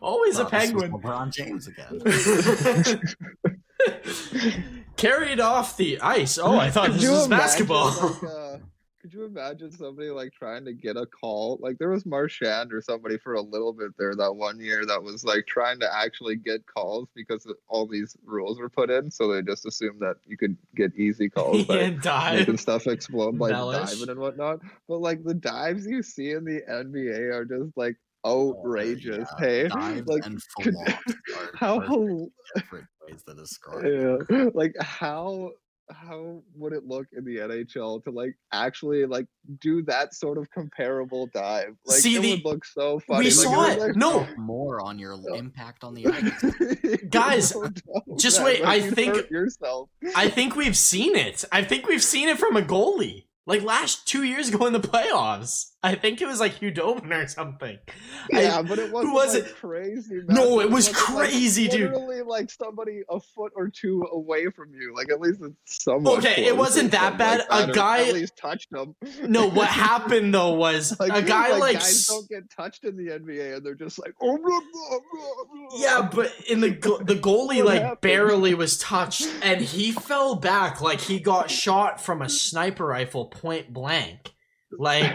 Always 0.01 0.39
a 0.39 0.45
Wow, 0.45 0.51
this 0.51 0.61
penguin. 0.67 0.93
LeBron 0.93 1.33
James 1.33 1.69
again. 1.69 2.01
Carried 4.97 5.41
off 5.41 5.77
the 5.77 6.01
ice. 6.01 6.39
Oh, 6.39 6.59
I 6.59 6.71
thought 6.71 6.87
Could 6.87 6.95
this 6.97 7.03
you 7.03 7.11
was 7.13 7.29
basketball. 7.29 7.87
like, 7.87 8.23
uh, 8.25 8.42
could 9.03 9.13
you 9.13 9.25
imagine 9.25 9.73
somebody 9.73 10.11
like 10.11 10.33
trying 10.33 10.65
to 10.65 10.73
get 10.73 10.97
a 10.97 11.05
call? 11.05 11.59
Like 11.61 11.77
there 11.79 11.91
was 11.91 12.07
Marchand 12.07 12.73
or 12.73 12.81
somebody 12.81 13.19
for 13.19 13.35
a 13.35 13.41
little 13.41 13.73
bit 13.73 13.91
there 13.99 14.15
that 14.15 14.33
one 14.33 14.61
year 14.61 14.87
that 14.87 15.03
was 15.03 15.25
like 15.25 15.45
trying 15.49 15.81
to 15.81 15.93
actually 15.93 16.37
get 16.37 16.65
calls 16.67 17.09
because 17.15 17.45
all 17.69 17.89
these 17.89 18.17
rules 18.25 18.61
were 18.61 18.71
put 18.71 18.91
in, 18.91 19.11
so 19.11 19.27
they 19.27 19.43
just 19.43 19.67
assumed 19.67 20.01
that 20.01 20.17
you 20.25 20.37
could 20.37 20.57
get 20.77 20.95
easy 20.95 21.29
calls 21.31 21.65
by 21.65 21.75
making 22.39 22.57
stuff 22.59 22.87
explode 22.87 23.37
by 23.39 23.51
diving 23.89 24.09
and 24.11 24.21
whatnot. 24.21 24.61
But 24.89 25.01
like 25.01 25.25
the 25.25 25.35
dives 25.35 25.85
you 25.85 26.05
see 26.05 26.31
in 26.31 26.45
the 26.45 26.61
NBA 26.71 27.35
are 27.35 27.45
just 27.45 27.77
like 27.77 27.97
outrageous. 28.25 29.29
Oh, 29.33 29.45
yeah. 29.45 29.63
Hey, 29.63 29.69
Dives 29.69 30.07
like 30.07 30.23
could- 30.61 30.77
how 31.57 31.81
perfect 31.81 31.91
hil- 31.91 32.29
different 32.55 32.87
ways 33.09 33.23
to 33.25 33.35
describe. 33.35 33.85
yeah 34.31 34.45
like 34.55 34.75
how 34.81 35.51
how 35.95 36.43
would 36.55 36.73
it 36.73 36.87
look 36.87 37.07
in 37.13 37.25
the 37.25 37.37
nhl 37.37 38.03
to 38.05 38.11
like 38.11 38.35
actually 38.53 39.05
like 39.07 39.27
do 39.61 39.83
that 39.83 40.15
sort 40.15 40.39
of 40.39 40.51
comparable 40.51 41.27
dive 41.35 41.75
like 41.87 41.99
See, 41.99 42.17
it 42.17 42.23
the- 42.23 42.31
would 42.33 42.45
look 42.45 42.65
so 42.65 42.99
funny 43.01 43.21
we 43.21 43.25
like, 43.27 43.33
saw 43.35 43.51
was, 43.69 43.77
it. 43.77 43.81
like, 43.81 43.97
No, 43.97 44.27
More 44.37 44.81
on 44.81 44.99
your 44.99 45.15
Oh. 45.15 45.35
impact 45.35 45.85
on 45.85 45.95
the 45.95 46.07
ice. 46.09 47.03
Guys, 47.11 47.55
No 47.55 47.69
just 48.17 48.39
man, 48.39 48.45
wait, 48.47 48.61
like, 48.63 48.69
I 48.69 48.75
you'd 48.85 48.95
think- 48.95 49.31
yourself 49.31 49.89
I 50.17 50.29
think 50.29 50.57
we've 50.57 50.77
seen 50.77 51.17
it. 51.17 51.45
I 51.53 51.63
think 51.65 51.87
we've 51.87 52.03
seen 52.03 52.29
it 52.29 52.39
from 52.39 52.57
a 52.57 52.63
goalie. 52.63 53.27
Like 53.47 53.63
last 53.63 54.07
two 54.07 54.23
years 54.23 54.49
ago 54.49 54.67
in 54.67 54.73
the 54.73 54.81
playoffs. 54.81 55.72
I 55.85 55.97
think 55.97 56.21
it 56.21 56.27
was 56.29 56.39
like 56.39 56.53
Hugh 56.53 56.71
Doman 56.71 57.13
or 57.13 57.27
something. 57.27 57.77
I- 58.33 58.43
yeah 58.43 58.63
but 58.63 58.79
it 58.79 58.93
wasn't 58.93 59.15
was 59.15 59.35
like, 59.35 59.45
it? 59.45 59.55
crazy 59.57 60.21
No, 60.29 60.57
man. 60.59 60.67
it 60.67 60.71
was 60.71 60.89
wasn't, 60.89 60.97
like, 61.19 61.29
crazy, 61.31 61.67
dude. 61.69 61.91
literally 61.91 62.23
like 62.23 62.51
somebody 62.51 63.03
a 63.11 63.19
foot 63.19 63.53
or 63.57 63.69
two 63.69 64.07
away 64.13 64.49
from 64.51 64.73
you 64.75 64.95
like 64.95 65.11
at 65.11 65.21
least 65.21 65.41
it's 65.43 65.83
somewhat 65.85 66.19
Okay, 66.19 66.45
it 66.47 66.57
wasn't 66.57 66.93
that 66.93 67.19
bad. 67.19 67.43
like 67.51 67.69
A 67.71 67.73
guy- 67.73 68.07
at 68.09 68.15
least 68.15 68.37
touched 68.37 68.71
them 68.71 68.95
no, 69.27 69.49
what 69.51 69.67
happened 69.89 70.33
though 70.33 70.53
was 70.55 70.99
Like, 71.01 71.13
a 71.17 71.23
guy 71.23 71.57
like, 71.59 71.79
guys 71.81 72.07
don't 72.07 72.29
get 72.29 72.49
touched 72.51 72.85
in 72.85 72.97
the 72.97 73.13
NBA, 73.13 73.57
and 73.57 73.67
they're 73.67 73.75
just 73.75 73.99
like, 73.99 74.15
oh, 74.23 74.37
blah, 74.39 74.61
blah, 74.61 74.99
blah, 75.13 75.45
blah." 75.69 75.79
yeah, 75.79 76.09
but 76.13 76.33
in 76.49 76.61
the 76.61 76.71
go- 76.71 76.99
the 76.99 77.15
goalie 77.17 77.65
like 77.65 77.83
happened? 77.83 78.01
barely 78.03 78.55
was 78.55 78.79
touched, 78.79 79.27
and 79.43 79.61
he 79.61 79.91
fell 79.93 80.37
back 80.37 80.81
like 80.81 81.01
he 81.01 81.19
got 81.19 81.51
shot 81.51 82.01
from 82.01 82.23
a 82.23 82.29
sniper 82.29 82.87
rifle 82.87 83.27
point 83.27 83.73
blank. 83.73 84.33
Like 84.79 85.15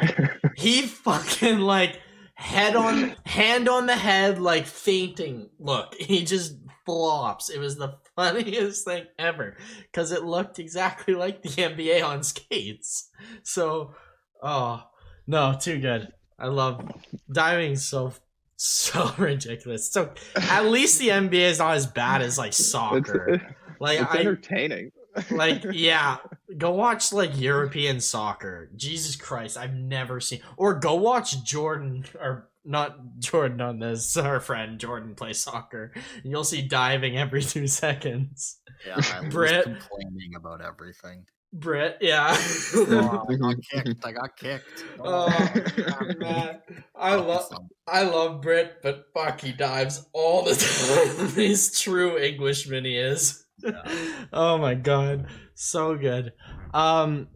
he 0.58 0.82
fucking 0.82 1.60
like 1.60 2.02
head 2.34 2.76
on 2.76 3.16
hand 3.26 3.70
on 3.70 3.86
the 3.86 3.96
head 3.96 4.40
like 4.40 4.66
fainting. 4.66 5.50
Look 5.60 5.94
he 5.96 6.24
just 6.26 6.56
flops. 6.86 7.50
It 7.50 7.60
was 7.60 7.78
the 7.78 7.96
funniest 8.16 8.84
thing 8.84 9.06
ever 9.20 9.56
because 9.84 10.12
it 10.12 10.24
looked 10.24 10.58
exactly 10.58 11.14
like 11.14 11.44
the 11.44 11.50
nba 11.50 12.04
on 12.04 12.24
skates. 12.24 13.10
So 13.44 13.94
oh 14.42 14.84
no 15.28 15.56
too 15.60 15.80
good. 15.80 16.12
I 16.40 16.48
love 16.48 16.92
diving 17.32 17.76
so 17.76 18.14
so 18.56 19.14
ridiculous. 19.20 19.92
So 19.92 20.12
at 20.36 20.66
least 20.66 21.00
the 21.00 21.10
nba 21.10 21.34
is 21.34 21.60
not 21.60 21.76
as 21.76 21.86
bad 21.86 22.24
as 22.24 22.40
like 22.40 22.50
it's, 22.50 22.72
soccer. 22.72 23.56
like 23.80 24.02
it's 24.02 24.12
i 24.12 24.18
entertaining. 24.18 24.92
Like 25.32 25.64
yeah 25.74 26.18
go 26.58 26.72
watch 26.72 27.12
like 27.14 27.40
european 27.40 28.00
soccer 28.00 28.70
jesus 28.76 29.16
christ 29.16 29.58
i've 29.58 29.74
never 29.74 30.20
seen 30.20 30.40
or 30.58 30.74
go 30.76 30.96
watch 30.96 31.44
jordan 31.44 32.04
or 32.20 32.50
not 32.66 32.98
jordan 33.20 33.62
on 33.62 33.80
this 33.80 34.16
our 34.18 34.40
friend 34.40 34.80
jordan 34.80 35.16
play 35.16 35.34
soccer 35.34 35.94
you'll 36.24 36.44
see 36.44 36.62
diving 36.62 37.18
every 37.18 37.42
two 37.44 37.68
seconds 37.68 38.60
Yeah, 38.86 38.96
I 39.14 39.22
was 39.22 39.34
Brett. 39.34 39.64
complaining 39.64 40.36
about 40.36 40.62
everything. 40.62 41.26
Brit, 41.54 41.98
yeah 42.02 42.36
Oh, 42.76 43.26
I 43.30 43.36
got 43.36 43.56
kicked. 43.72 44.06
I 44.06 44.12
got 44.12 44.36
kicked. 44.36 44.84
Oh, 45.00 45.28
oh. 45.32 46.14
man 46.20 46.60
i 46.94 47.16
love 47.16 47.50
i 47.88 48.04
love 48.04 48.42
brit 48.42 48.80
but 48.84 49.06
fuck 49.14 49.40
he 49.40 49.54
dives 49.54 50.06
all 50.12 50.44
the 50.44 50.54
time 50.56 51.30
he's 51.36 51.80
true 51.80 52.18
englishman 52.18 52.84
he 52.84 52.98
is 52.98 53.46
Yeah. 53.64 53.82
oh 54.34 54.58
my 54.58 54.76
god. 54.76 55.28
So 55.56 55.96
good. 55.96 56.34
Um 56.74 57.28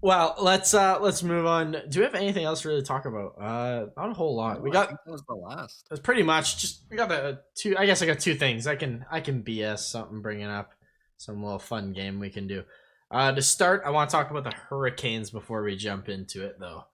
well 0.00 0.34
let's 0.40 0.74
uh 0.74 0.98
let's 1.00 1.22
move 1.22 1.46
on. 1.46 1.76
Do 1.88 2.00
we 2.00 2.04
have 2.04 2.14
anything 2.14 2.44
else 2.44 2.62
to 2.62 2.68
really 2.68 2.82
talk 2.82 3.04
about? 3.04 3.34
Uh 3.40 3.86
not 3.96 4.10
a 4.10 4.14
whole 4.14 4.34
lot. 4.36 4.62
We 4.62 4.70
I 4.70 4.72
got 4.72 4.88
think 4.88 5.00
that 5.06 5.12
was 5.12 5.22
the 5.28 5.34
last. 5.34 5.86
that's 5.88 6.00
pretty 6.00 6.22
much 6.22 6.58
just 6.58 6.82
we 6.90 6.96
got 6.96 7.08
the 7.08 7.40
two 7.54 7.76
i 7.78 7.86
guess 7.86 8.02
i 8.02 8.06
got 8.06 8.18
two 8.20 8.34
things. 8.34 8.66
I 8.66 8.76
can 8.76 9.04
i 9.10 9.20
can 9.20 9.42
bs 9.42 9.78
something 9.80 10.22
bringing 10.22 10.46
up. 10.46 10.72
Some 11.18 11.42
little 11.42 11.58
fun 11.60 11.92
game 11.92 12.18
we 12.18 12.30
can 12.30 12.46
do. 12.48 12.64
Uh 13.10 13.32
to 13.32 13.42
start 13.42 13.82
i 13.86 13.90
want 13.90 14.10
to 14.10 14.16
talk 14.16 14.30
about 14.30 14.44
the 14.44 14.50
hurricanes 14.50 15.30
before 15.30 15.62
we 15.62 15.76
jump 15.76 16.08
into 16.08 16.44
it 16.44 16.58
though. 16.58 16.84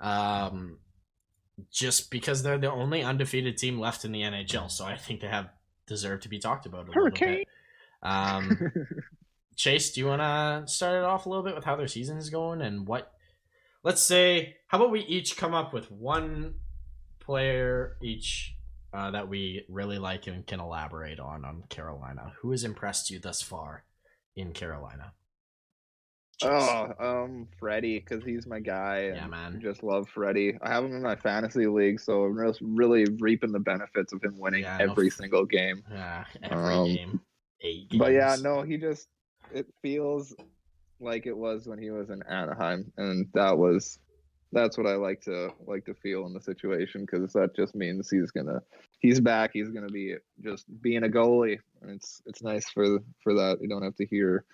Um 0.00 0.78
just 1.70 2.10
because 2.10 2.42
they're 2.42 2.58
the 2.58 2.70
only 2.70 3.02
undefeated 3.02 3.56
team 3.56 3.80
left 3.80 4.04
in 4.04 4.12
the 4.12 4.20
nhl 4.20 4.70
so 4.70 4.84
i 4.84 4.94
think 4.94 5.22
they 5.22 5.26
have 5.26 5.48
deserve 5.86 6.20
to 6.20 6.28
be 6.28 6.38
talked 6.38 6.66
about 6.66 6.86
a 6.86 6.88
little 6.88 7.10
bit 7.38 7.48
um 8.06 8.72
Chase, 9.56 9.92
do 9.92 10.00
you 10.00 10.06
want 10.06 10.20
to 10.20 10.70
start 10.70 10.96
it 10.96 11.04
off 11.04 11.24
a 11.24 11.28
little 11.30 11.42
bit 11.44 11.54
with 11.54 11.64
how 11.64 11.76
their 11.76 11.88
season 11.88 12.18
is 12.18 12.28
going 12.30 12.60
and 12.60 12.86
what? 12.86 13.10
Let's 13.82 14.02
say, 14.02 14.56
how 14.68 14.76
about 14.78 14.90
we 14.90 15.00
each 15.00 15.36
come 15.36 15.54
up 15.54 15.72
with 15.72 15.90
one 15.90 16.56
player 17.20 17.96
each 18.02 18.54
uh, 18.92 19.10
that 19.12 19.28
we 19.28 19.64
really 19.68 19.98
like 19.98 20.26
and 20.26 20.46
can 20.46 20.60
elaborate 20.60 21.18
on 21.20 21.44
on 21.44 21.64
Carolina. 21.68 22.32
Who 22.40 22.50
has 22.52 22.64
impressed 22.64 23.10
you 23.10 23.18
thus 23.18 23.42
far 23.42 23.84
in 24.36 24.52
Carolina? 24.52 25.12
Chase. 26.38 26.50
Oh, 26.52 26.92
um, 27.00 27.48
Freddie, 27.58 27.98
because 27.98 28.22
he's 28.22 28.46
my 28.46 28.60
guy. 28.60 29.10
Yeah, 29.14 29.26
man. 29.26 29.58
Just 29.62 29.82
love 29.82 30.06
Freddie. 30.08 30.58
I 30.60 30.68
have 30.68 30.84
him 30.84 30.94
in 30.94 31.02
my 31.02 31.16
fantasy 31.16 31.66
league, 31.66 31.98
so 31.98 32.24
I'm 32.24 32.46
just 32.46 32.60
really 32.62 33.06
reaping 33.20 33.52
the 33.52 33.58
benefits 33.58 34.12
of 34.12 34.22
him 34.22 34.38
winning 34.38 34.62
Yeah, 34.64 34.76
every 34.78 35.06
f- 35.06 35.14
single 35.14 35.46
game. 35.46 35.82
Yeah, 35.90 36.24
every 36.42 36.74
Um, 36.74 36.84
game, 36.86 37.20
eight 37.66 37.90
games. 37.90 37.98
But 37.98 38.12
yeah, 38.12 38.36
no, 38.40 38.62
he 38.62 38.76
just 38.76 39.08
it 39.52 39.66
feels 39.82 40.34
like 41.00 41.26
it 41.26 41.36
was 41.36 41.66
when 41.66 41.78
he 41.78 41.90
was 41.90 42.10
in 42.10 42.22
Anaheim, 42.24 42.92
and 42.96 43.28
that 43.34 43.56
was 43.56 43.98
that's 44.52 44.78
what 44.78 44.86
I 44.86 44.94
like 44.94 45.20
to 45.22 45.50
like 45.66 45.84
to 45.86 45.94
feel 45.94 46.26
in 46.26 46.32
the 46.32 46.40
situation 46.40 47.02
because 47.02 47.32
that 47.32 47.54
just 47.54 47.74
means 47.74 48.08
he's 48.08 48.30
gonna 48.30 48.62
he's 49.00 49.20
back. 49.20 49.50
He's 49.52 49.70
gonna 49.70 49.88
be 49.88 50.14
just 50.42 50.64
being 50.80 51.04
a 51.04 51.08
goalie, 51.08 51.58
and 51.82 51.90
it's 51.90 52.22
it's 52.26 52.42
nice 52.42 52.68
for 52.70 53.00
for 53.22 53.34
that. 53.34 53.58
You 53.60 53.68
don't 53.68 53.82
have 53.82 53.96
to 53.96 54.06
hear 54.06 54.44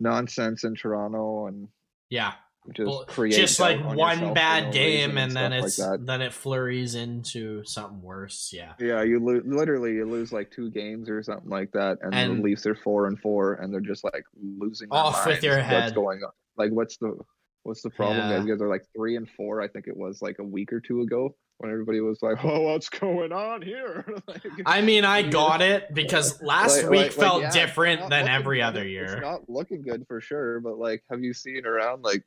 nonsense 0.00 0.64
in 0.64 0.74
Toronto, 0.74 1.46
and 1.46 1.68
yeah, 2.08 2.32
just 2.74 3.08
create 3.08 3.34
just 3.34 3.58
like 3.58 3.80
on 3.80 3.96
one 3.96 4.34
bad 4.34 4.72
game 4.72 5.16
reason 5.16 5.18
and 5.18 5.32
then 5.36 5.52
it's 5.52 5.78
like 5.80 6.00
then 6.04 6.22
it 6.22 6.32
flurries 6.32 6.94
into 6.94 7.64
something 7.64 8.00
worse. 8.02 8.50
Yeah. 8.52 8.74
Yeah, 8.78 9.02
you 9.02 9.18
lo- 9.18 9.42
literally 9.44 9.94
you 9.94 10.04
lose 10.08 10.32
like 10.32 10.50
two 10.52 10.70
games 10.70 11.08
or 11.10 11.22
something 11.24 11.50
like 11.50 11.72
that, 11.72 11.98
and, 12.02 12.14
And- 12.14 12.38
the 12.38 12.42
Leafs 12.42 12.64
are 12.66 12.76
four 12.76 13.06
and 13.08 13.18
four, 13.18 13.54
and 13.54 13.72
they're 13.72 13.80
just 13.80 14.04
like 14.04 14.24
losing 14.40 14.88
Off 14.92 15.26
with 15.26 15.42
your 15.42 15.58
head 15.58 15.82
What's 15.84 15.92
going 15.94 16.22
on? 16.22 16.30
Like, 16.56 16.70
what's 16.70 16.96
the 16.98 17.18
what's 17.64 17.82
the 17.82 17.90
problem, 17.90 18.18
Yeah. 18.18 18.36
guys? 18.38 18.46
You 18.46 18.54
guys 18.54 18.62
are 18.62 18.68
like 18.68 18.84
three 18.94 19.16
and 19.16 19.28
four. 19.30 19.60
I 19.60 19.66
think 19.68 19.86
it 19.88 19.96
was 19.96 20.22
like 20.22 20.38
a 20.38 20.44
week 20.44 20.72
or 20.72 20.78
two 20.80 21.00
ago 21.00 21.34
when 21.58 21.70
everybody 21.70 22.00
was 22.00 22.20
like, 22.22 22.44
"Oh, 22.44 22.60
what's 22.62 22.88
going 22.88 23.32
on 23.32 23.62
here?" 23.62 24.04
Like, 24.28 24.42
I 24.66 24.82
mean, 24.82 25.04
I 25.04 25.22
got 25.22 25.62
it 25.62 25.92
because 25.94 26.40
last 26.44 26.82
like- 26.82 26.90
week 26.90 27.00
like- 27.02 27.12
felt 27.12 27.42
yeah, 27.42 27.50
different 27.50 28.08
than 28.10 28.28
every 28.28 28.58
good. 28.58 28.64
other 28.64 28.82
It's 28.82 28.90
year. 28.90 29.20
not 29.20 29.48
looking 29.48 29.82
good 29.82 30.04
for 30.06 30.20
sure, 30.20 30.60
but 30.60 30.78
like, 30.78 31.02
have 31.10 31.20
you 31.22 31.32
seen 31.34 31.66
around 31.66 32.02
like? 32.02 32.22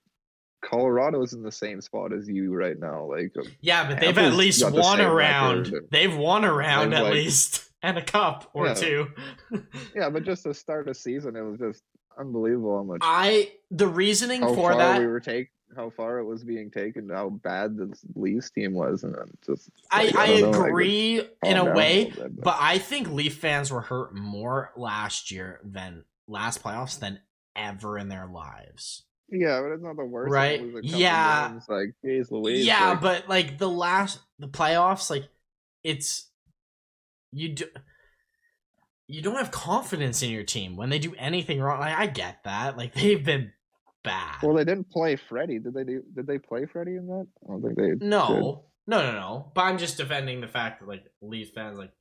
Colorado's 0.66 1.34
in 1.34 1.44
the 1.44 1.52
same 1.52 1.80
spot 1.82 2.12
as 2.12 2.28
you 2.28 2.54
right 2.54 2.78
now. 2.80 3.06
Like, 3.06 3.32
um, 3.38 3.46
Yeah, 3.62 3.88
but 3.88 4.00
they've 4.00 4.18
at 4.18 4.34
least 4.34 4.60
the 4.60 4.72
won 4.72 5.00
a 5.00 5.14
round. 5.14 5.74
They've 5.92 6.16
won 6.16 6.44
a 6.44 6.52
round 6.52 6.94
at 6.94 7.04
like- 7.04 7.14
least 7.14 7.70
and 7.84 7.98
a 7.98 8.02
cup 8.04 8.50
or 8.54 8.68
Yeah. 8.68 8.74
two. 8.74 9.08
yeah, 9.96 10.10
but 10.10 10.24
just 10.24 10.44
to 10.44 10.54
start 10.54 10.90
a 10.90 10.94
season, 10.94 11.36
it 11.36 11.42
was 11.42 11.60
just 11.60 11.84
unbelievable 12.18 12.78
how 12.78 12.84
much 12.84 13.00
I 13.04 13.52
the 13.72 13.88
reasoning 13.88 14.42
for 14.42 14.74
that 14.76 15.00
we 15.00 15.06
were 15.08 15.20
take 15.20 15.50
how 15.76 15.90
far 15.90 16.20
it 16.20 16.24
was 16.24 16.44
being 16.44 16.72
taken, 16.72 17.10
how 17.10 17.30
bad 17.30 17.76
the 17.76 17.94
Leafs 18.16 18.50
team 18.50 18.74
was, 18.74 19.04
and 19.04 19.14
then 19.14 19.26
just 19.46 19.70
I, 19.92 20.06
like, 20.06 20.16
I 20.16 20.40
know, 20.40 20.50
like, 20.52 20.70
agree 20.70 21.28
in 21.44 21.58
a 21.58 21.76
way, 21.76 22.06
little 22.06 22.24
bit, 22.30 22.42
but 22.42 22.56
I 22.60 22.78
think 22.78 23.12
Leaf 23.12 23.36
fans 23.38 23.72
were 23.72 23.82
hurt 23.82 24.16
more 24.16 24.72
last 24.78 25.32
year 25.32 25.60
than 25.64 26.06
last 26.28 26.64
playoffs 26.64 26.98
than 27.00 27.20
ever 27.58 27.98
in 27.98 28.08
their 28.08 28.26
lives. 28.28 29.04
Yeah, 29.30 29.62
but 29.62 29.72
it's 29.72 29.84
not 29.84 29.98
the 29.98 30.06
worst. 30.06 30.32
Right, 30.32 30.62
Lose 30.62 30.76
a 30.76 30.82
couple 30.82 31.00
yeah. 31.00 31.50
games, 31.50 31.66
like 31.68 31.96
geez, 32.04 32.32
Louise. 32.32 32.66
yeah, 32.66 32.92
like, 32.92 33.02
but 33.02 33.30
like 33.30 33.58
the 33.58 33.70
last 33.70 34.20
the 34.40 34.48
playoffs, 34.48 35.10
like 35.10 35.28
it's 35.84 36.30
you 37.32 37.50
do 37.50 37.66
you 39.08 39.22
don't 39.22 39.36
have 39.36 39.52
confidence 39.52 40.22
in 40.24 40.30
your 40.30 40.44
team 40.44 40.76
when 40.76 40.90
they 40.90 41.00
do 41.00 41.14
anything 41.18 41.60
wrong. 41.60 41.80
Like 41.80 41.98
I 41.98 42.08
get 42.08 42.44
that. 42.44 42.78
Like 42.78 42.94
they've 42.96 43.24
been 43.24 43.52
bad. 44.04 44.38
well, 44.42 44.56
they 44.56 44.64
didn't 44.64 44.90
play 44.90 45.16
Freddie. 45.16 45.60
Did 45.60 45.74
they? 45.74 45.84
Do, 45.84 46.04
did 46.16 46.28
they 46.28 46.38
play 46.38 46.66
Freddie 46.66 46.96
in 46.96 47.08
that? 47.08 47.28
I 47.46 47.52
don't 47.52 47.62
think 47.62 47.78
they. 47.78 47.90
did. 47.90 48.02
No, 48.02 48.66
no, 48.88 49.02
no, 49.02 49.12
no. 49.12 49.52
But 49.56 49.62
I'm 49.62 49.78
just 49.78 49.98
defending 49.98 50.42
the 50.42 50.48
fact 50.48 50.80
that 50.80 50.88
like 50.88 51.06
Leafs 51.22 51.52
fans 51.52 51.78
like 51.78 51.92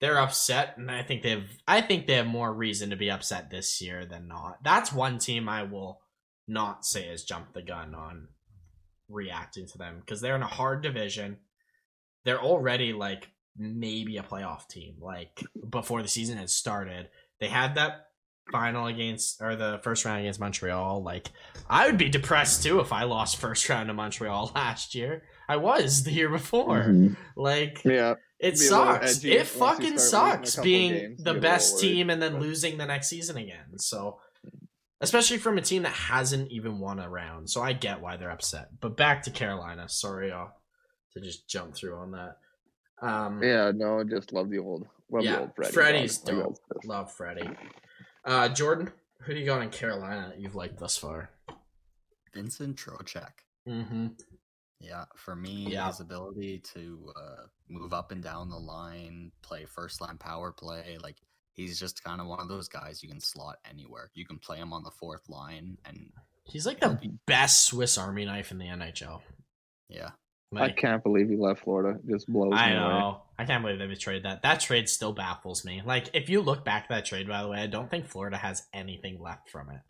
they're 0.00 0.18
upset, 0.18 0.74
and 0.76 0.90
I 0.90 1.02
think 1.02 1.22
they've 1.22 1.48
I 1.66 1.80
think 1.80 2.06
they 2.06 2.14
have 2.14 2.26
more 2.26 2.52
reason 2.52 2.90
to 2.90 2.96
be 2.96 3.10
upset 3.10 3.50
this 3.50 3.80
year 3.80 4.06
than 4.06 4.28
not. 4.28 4.58
That's 4.62 4.92
one 4.92 5.18
team 5.18 5.48
I 5.48 5.64
will 5.64 6.00
not 6.48 6.84
say 6.84 7.06
has 7.08 7.24
jumped 7.24 7.54
the 7.54 7.62
gun 7.62 7.94
on 7.94 8.28
reacting 9.08 9.66
to 9.66 9.78
them 9.78 9.96
because 10.00 10.20
they're 10.20 10.36
in 10.36 10.42
a 10.42 10.46
hard 10.46 10.82
division. 10.82 11.38
They're 12.24 12.40
already 12.42 12.92
like 12.92 13.28
maybe 13.56 14.16
a 14.16 14.22
playoff 14.22 14.66
team. 14.68 14.96
Like 15.00 15.42
before 15.70 16.02
the 16.02 16.08
season 16.08 16.38
had 16.38 16.50
started, 16.50 17.08
they 17.40 17.48
had 17.48 17.74
that 17.76 18.06
final 18.50 18.86
against 18.86 19.42
or 19.42 19.56
the 19.56 19.78
first 19.82 20.04
round 20.04 20.20
against 20.20 20.40
Montreal. 20.40 21.02
Like 21.02 21.28
I 21.68 21.86
would 21.86 21.98
be 21.98 22.08
depressed 22.08 22.62
too 22.62 22.80
if 22.80 22.92
I 22.92 23.04
lost 23.04 23.36
first 23.36 23.68
round 23.68 23.88
to 23.88 23.94
Montreal 23.94 24.52
last 24.54 24.94
year. 24.94 25.22
I 25.48 25.56
was 25.56 26.02
the 26.04 26.12
year 26.12 26.28
before. 26.28 26.84
Mhm. 26.84 27.16
Like 27.36 27.82
Yeah, 27.84 28.14
it 28.38 28.58
Be 28.58 28.66
a 28.66 28.70
little 28.70 28.86
sucks. 28.86 29.24
It 29.24 29.46
fucking 29.46 29.98
start 29.98 30.40
losing 30.40 30.46
a 30.46 30.46
sucks 30.50 30.56
being 30.64 30.92
games, 30.92 31.22
the 31.24 31.34
best 31.34 31.74
worried, 31.74 31.82
team 31.82 32.10
and 32.10 32.20
then 32.22 32.32
but- 32.34 32.42
losing 32.42 32.76
the 32.78 32.86
next 32.86 33.08
season 33.08 33.36
again. 33.38 33.78
So 33.78 34.18
especially 35.00 35.38
from 35.38 35.58
a 35.58 35.62
team 35.62 35.82
that 35.82 35.92
hasn't 35.92 36.50
even 36.50 36.78
won 36.78 36.98
a 36.98 37.08
round. 37.08 37.48
So 37.50 37.62
I 37.62 37.72
get 37.72 38.00
why 38.00 38.16
they're 38.16 38.30
upset. 38.30 38.68
But 38.80 38.96
back 38.96 39.22
to 39.24 39.30
Carolina. 39.30 39.88
Sorry 39.88 40.30
uh, 40.32 40.46
to 41.14 41.20
just 41.20 41.48
jump 41.48 41.74
through 41.74 41.96
on 41.96 42.10
that. 42.12 42.36
Um 43.00 43.42
yeah. 43.42 43.70
No, 43.74 44.02
just 44.04 44.32
love 44.32 44.50
the 44.50 44.58
old. 44.58 44.86
Love 45.10 45.24
Yeah, 45.24 45.32
the 45.36 45.40
old 45.42 45.50
Freddie. 45.56 45.72
Freddie's 45.72 46.18
dog. 46.18 46.36
Dope. 46.36 46.56
that's 46.68 46.78
just- 46.80 46.88
love 46.88 47.12
Freddie. 47.12 47.50
Uh 48.24 48.48
Jordan, 48.48 48.90
who 49.22 49.34
do 49.34 49.40
you 49.40 49.46
got 49.46 49.62
in 49.62 49.70
Carolina 49.70 50.28
that 50.30 50.40
you've 50.40 50.54
liked 50.56 50.78
thus 50.78 50.96
far? 50.96 51.30
Vincent 52.34 52.76
Trocheck. 52.76 53.30
Mm-hmm. 53.68 54.08
Yeah, 54.80 55.04
for 55.16 55.34
me, 55.34 55.66
Yeah. 55.70 55.88
his 55.88 55.98
ability 56.00 56.60
to 56.74 57.12
uh, 57.16 57.42
move 57.68 57.92
up 57.92 58.12
and 58.12 58.22
down 58.22 58.48
the 58.48 58.56
line, 58.56 59.32
play 59.42 59.64
first 59.64 60.00
line 60.00 60.18
power 60.18 60.52
play, 60.52 60.98
like 61.02 61.16
he's 61.58 61.78
just 61.78 62.02
kind 62.02 62.20
of 62.22 62.26
one 62.26 62.40
of 62.40 62.48
those 62.48 62.68
guys 62.68 63.02
you 63.02 63.08
can 63.10 63.20
slot 63.20 63.56
anywhere. 63.70 64.10
You 64.14 64.24
can 64.24 64.38
play 64.38 64.56
him 64.56 64.72
on 64.72 64.82
the 64.82 64.90
fourth 64.90 65.28
line, 65.28 65.76
and 65.84 66.10
He's 66.44 66.64
like 66.64 66.80
the 66.80 66.98
best 67.26 67.66
Swiss 67.66 67.98
Army 67.98 68.24
knife 68.24 68.50
in 68.52 68.56
the 68.58 68.64
NHL. 68.64 69.20
yeah, 69.90 70.12
I 70.56 70.70
can't 70.70 71.02
believe 71.02 71.28
he 71.28 71.36
left 71.36 71.62
Florida. 71.64 71.98
It 71.98 72.10
just 72.10 72.26
blows 72.26 72.54
I 72.54 72.70
me 72.70 72.76
away. 72.76 72.88
know. 72.88 73.22
I 73.38 73.44
can't 73.44 73.62
believe 73.62 73.78
they 73.78 73.86
betrayed 73.86 74.22
that. 74.22 74.40
That 74.42 74.60
trade 74.60 74.88
still 74.88 75.12
baffles 75.12 75.62
me. 75.66 75.82
Like, 75.84 76.08
if 76.14 76.30
you 76.30 76.40
look 76.40 76.64
back 76.64 76.84
at 76.84 76.88
that 76.88 77.04
trade, 77.04 77.28
by 77.28 77.42
the 77.42 77.48
way, 77.48 77.58
I 77.58 77.66
don't 77.66 77.90
think 77.90 78.06
Florida 78.06 78.38
has 78.38 78.62
anything 78.72 79.20
left 79.20 79.50
from 79.50 79.68
it. 79.68 79.80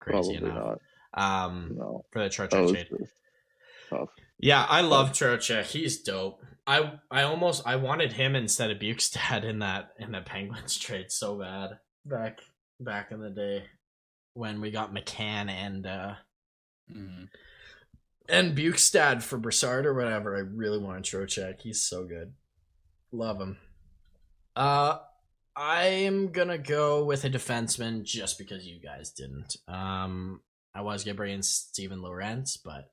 Crazy 0.00 0.36
Probably 0.36 0.50
enough. 0.50 0.78
not. 1.16 1.44
Um, 1.46 1.72
No, 1.78 2.04
for 2.10 2.22
the 2.22 2.28
Trocheck 2.28 2.50
that 2.50 2.68
trade. 2.68 2.88
tough. 3.88 4.10
Yeah, 4.38 4.66
I 4.68 4.82
love 4.82 5.12
Trocheck. 5.12 5.64
He's 5.64 6.02
dope. 6.02 6.42
I 6.66 6.92
I 7.10 7.22
almost 7.22 7.62
I 7.66 7.76
wanted 7.76 8.12
him 8.12 8.36
instead 8.36 8.70
of 8.70 8.78
Bjugstad 8.78 9.44
in 9.48 9.58
that 9.60 9.94
in 9.98 10.12
the 10.12 10.20
Penguins 10.20 10.76
trade 10.78 11.10
so 11.10 11.38
bad 11.38 11.78
back 12.04 12.40
back 12.80 13.10
in 13.12 13.20
the 13.20 13.30
day 13.30 13.64
when 14.34 14.60
we 14.60 14.70
got 14.70 14.94
McCann 14.94 15.48
and 15.50 15.86
uh 15.86 16.14
Mhm. 16.90 17.28
and 18.28 18.56
Bjugstad 18.56 19.22
for 19.22 19.38
Brassard 19.38 19.86
or 19.86 19.94
whatever. 19.94 20.36
I 20.36 20.40
really 20.40 20.78
wanted 20.78 21.04
Trocheck. 21.04 21.60
He's 21.62 21.80
so 21.80 22.04
good. 22.04 22.34
Love 23.12 23.40
him. 23.40 23.58
Uh 24.54 24.98
I'm 25.56 26.32
gonna 26.32 26.58
go 26.58 27.04
with 27.04 27.24
a 27.24 27.30
defenseman 27.30 28.04
just 28.04 28.38
because 28.38 28.66
you 28.66 28.78
guys 28.80 29.10
didn't. 29.10 29.56
Um 29.68 30.40
I 30.74 30.82
was 30.82 31.02
gonna 31.04 31.16
bring 31.16 31.34
in 31.34 31.42
Steven 31.42 32.00
Lorentz, 32.02 32.56
but 32.56 32.91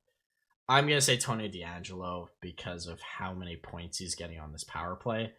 I'm 0.69 0.87
gonna 0.87 1.01
say 1.01 1.17
Tony 1.17 1.49
DeAngelo 1.49 2.27
because 2.41 2.85
of 2.87 3.01
how 3.01 3.33
many 3.33 3.57
points 3.57 3.97
he's 3.97 4.15
getting 4.15 4.39
on 4.39 4.51
this 4.51 4.63
power 4.63 4.95
play. 4.95 5.33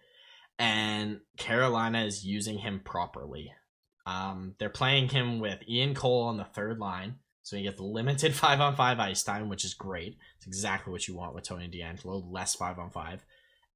And 0.59 1.21
Carolina 1.39 2.05
is 2.05 2.25
using 2.25 2.59
him 2.59 2.81
properly. 2.85 3.53
Um, 4.07 4.57
they're 4.59 4.69
playing 4.69 5.09
him 5.09 5.39
with 5.39 5.61
Ian 5.69 5.95
Cole 5.95 6.25
on 6.25 6.37
the 6.37 6.45
third 6.45 6.79
line. 6.79 7.21
So 7.43 7.57
he 7.57 7.63
gets 7.63 7.81
limited 7.81 8.35
five 8.43 8.61
on 8.61 8.75
five 8.75 8.99
ice 8.99 9.23
time, 9.23 9.49
which 9.49 9.65
is 9.65 9.73
great. 9.75 10.19
It's 10.39 10.47
exactly 10.47 10.93
what 10.93 11.07
you 11.07 11.15
want 11.15 11.35
with 11.35 11.45
Tony 11.45 11.69
DeAngelo, 11.69 12.25
less 12.31 12.55
five 12.57 12.79
on 12.79 12.91
five. 12.91 13.25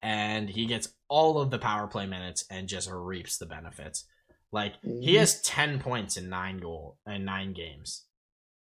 And 0.02 0.50
he 0.50 0.66
gets 0.66 0.88
all 1.08 1.40
of 1.40 1.50
the 1.50 1.58
power 1.58 1.86
play 1.86 2.06
minutes 2.06 2.44
and 2.50 2.68
just 2.68 2.90
reaps 2.90 3.38
the 3.38 3.46
benefits. 3.46 4.04
Like 4.52 4.74
he 4.82 5.14
Mhm. 5.14 5.18
has 5.20 5.40
ten 5.40 5.78
points 5.78 6.16
in 6.16 6.28
nine 6.28 6.58
goal 6.58 6.98
in 7.06 7.24
nine 7.24 7.54
games. 7.54 8.04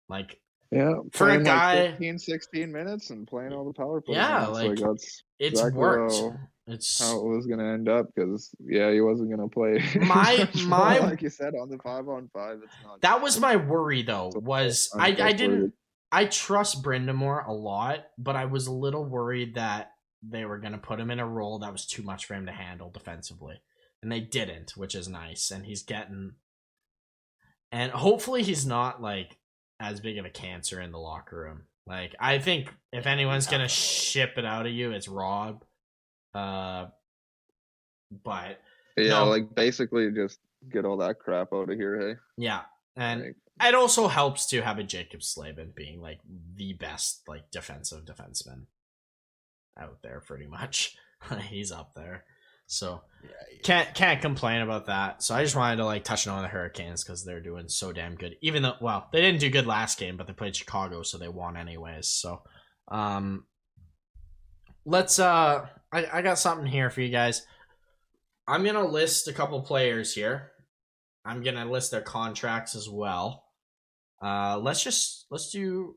Like 0.10 0.42
Yeah, 0.72 0.96
For 1.14 1.30
a 1.30 1.42
guy- 1.44 1.82
like 1.84 1.90
15, 1.92 2.20
16 2.20 2.72
minutes 2.72 3.10
and 3.10 3.26
playing 3.28 3.54
all 3.54 3.66
the 3.66 3.74
power 3.74 4.02
plays. 4.02 4.18
Yeah, 4.18 4.48
minutes, 4.52 4.82
like, 4.82 4.90
that's 4.90 5.24
it's 5.40 5.60
Exactly 5.60 5.80
worked. 5.80 6.14
how- 6.14 6.40
It's 6.70 7.00
how 7.00 7.18
it 7.20 7.26
was 7.26 7.46
gonna 7.48 7.72
end 7.74 7.88
up 7.88 8.08
because 8.14 8.54
yeah, 8.60 8.92
he 8.92 9.00
wasn't 9.00 9.30
gonna 9.30 9.48
play. 9.48 9.82
My- 10.02 10.50
my- 10.68 11.00
like 11.00 11.22
you 11.22 11.30
said 11.30 11.54
on 11.56 11.70
the 11.70 11.78
five 11.78 12.10
on 12.10 12.30
five, 12.34 12.60
it's 12.64 12.74
not. 12.84 13.00
that 13.02 13.22
was 13.22 13.40
my 13.40 13.56
worry 13.56 14.02
though. 14.02 14.32
Was 14.36 14.90
I 14.94 15.16
I 15.20 15.32
didn't 15.32 15.74
I 16.12 16.26
trust 16.26 16.84
Brind'Amour 16.84 17.48
a 17.48 17.54
lot, 17.54 18.06
but 18.18 18.36
I 18.36 18.46
was 18.46 18.68
a 18.68 18.72
little 18.74 19.06
worried 19.06 19.56
that 19.56 19.92
they 20.24 20.46
were 20.46 20.58
going 20.58 20.72
to 20.72 20.78
put 20.78 21.00
him 21.00 21.12
in 21.12 21.20
a 21.20 21.28
role 21.28 21.60
that 21.60 21.72
was 21.72 21.86
too 21.86 22.02
much 22.02 22.26
for 22.26 22.34
him 22.34 22.46
to 22.46 22.52
handle 22.52 22.90
defensively. 22.90 23.62
And 24.02 24.10
they 24.12 24.22
didn't, 24.22 24.72
which 24.78 24.96
is 24.96 25.08
nice. 25.10 25.52
And 25.52 25.66
he's 25.66 25.84
getting. 25.84 26.34
And 27.72 27.92
hopefully 27.92 28.42
he's 28.44 28.66
not 28.66 29.02
like 29.02 29.38
as 29.80 30.00
big 30.00 30.18
of 30.18 30.26
a 30.26 30.30
cancer 30.30 30.82
in 30.82 30.92
the 30.92 31.00
locker 31.00 31.38
room. 31.40 31.64
Like, 31.86 32.16
I 32.20 32.40
think 32.40 32.74
if 32.92 33.06
anyone's 33.06 33.48
going 33.48 33.62
to 33.62 33.68
ship 33.68 34.34
it 34.38 34.46
out 34.46 34.66
of 34.66 34.72
you, 34.72 34.92
it's 34.92 35.08
Rob. 35.08 35.64
Uh, 36.34 36.88
but 38.24 38.60
Yeah, 38.98 39.10
no. 39.10 39.26
like 39.26 39.54
basically 39.56 40.12
just 40.12 40.40
get 40.72 40.86
all 40.86 40.98
that 40.98 41.20
crap 41.20 41.54
out 41.54 41.70
of 41.70 41.78
here, 41.78 42.00
hey. 42.00 42.16
yeah. 42.38 42.62
And 42.96 43.22
Like, 43.22 43.36
it 43.70 43.76
also 43.76 44.08
helps 44.08 44.46
to 44.48 44.62
have 44.62 44.80
a 44.80 44.84
Jaccob 44.84 45.24
Slavin 45.24 45.72
being 45.76 46.02
like 46.02 46.20
the 46.56 46.74
best 46.74 47.22
like 47.28 47.50
defensive 47.52 48.06
defenseman 48.06 48.64
out 49.80 50.00
there 50.04 50.20
pretty 50.26 50.48
much. 50.48 50.96
He's 51.50 51.72
up 51.72 51.94
there. 51.96 52.26
So 52.68 53.02
yeah, 53.24 53.30
yeah. 53.52 53.58
can't 53.64 53.96
can't 53.96 54.22
complain 54.22 54.62
about 54.62 54.86
that. 54.86 55.24
So 55.24 55.34
I 55.34 55.44
just 55.44 55.56
wanted 55.56 55.78
to 55.78 55.86
like 55.86 56.04
touch 56.04 56.28
on 56.28 56.42
the 56.42 56.48
Hurricanes 56.48 57.04
because 57.04 57.26
they're 57.26 57.42
doing 57.42 57.68
so 57.68 57.92
damn 57.92 58.16
good. 58.16 58.38
Even 58.42 58.62
though 58.62 58.76
well, 58.80 59.08
they 59.12 59.22
didn't 59.22 59.40
do 59.40 59.50
good 59.50 59.66
last 59.66 59.98
game, 59.98 60.18
but 60.18 60.28
they 60.28 60.34
played 60.34 60.56
Chicago, 60.56 61.02
so 61.02 61.18
they 61.18 61.30
won 61.30 61.58
anyways. 61.58 62.08
So 62.08 62.44
um 62.90 63.46
let's 64.86 65.18
uh 65.20 65.68
I, 65.92 66.06
I 66.14 66.22
got 66.22 66.38
something 66.38 66.68
here 66.68 66.90
for 66.90 67.02
you 67.02 67.10
guys. 67.10 67.46
I'm 68.48 68.64
gonna 68.64 68.88
list 68.88 69.28
a 69.28 69.34
couple 69.34 69.62
players 69.62 70.14
here. 70.14 70.52
I'm 71.26 71.44
gonna 71.44 71.70
list 71.70 71.92
their 71.92 72.02
contracts 72.02 72.76
as 72.76 72.90
well. 72.90 73.44
Uh, 74.22 74.58
let's 74.58 74.84
just 74.84 75.26
let's 75.30 75.50
do 75.52 75.96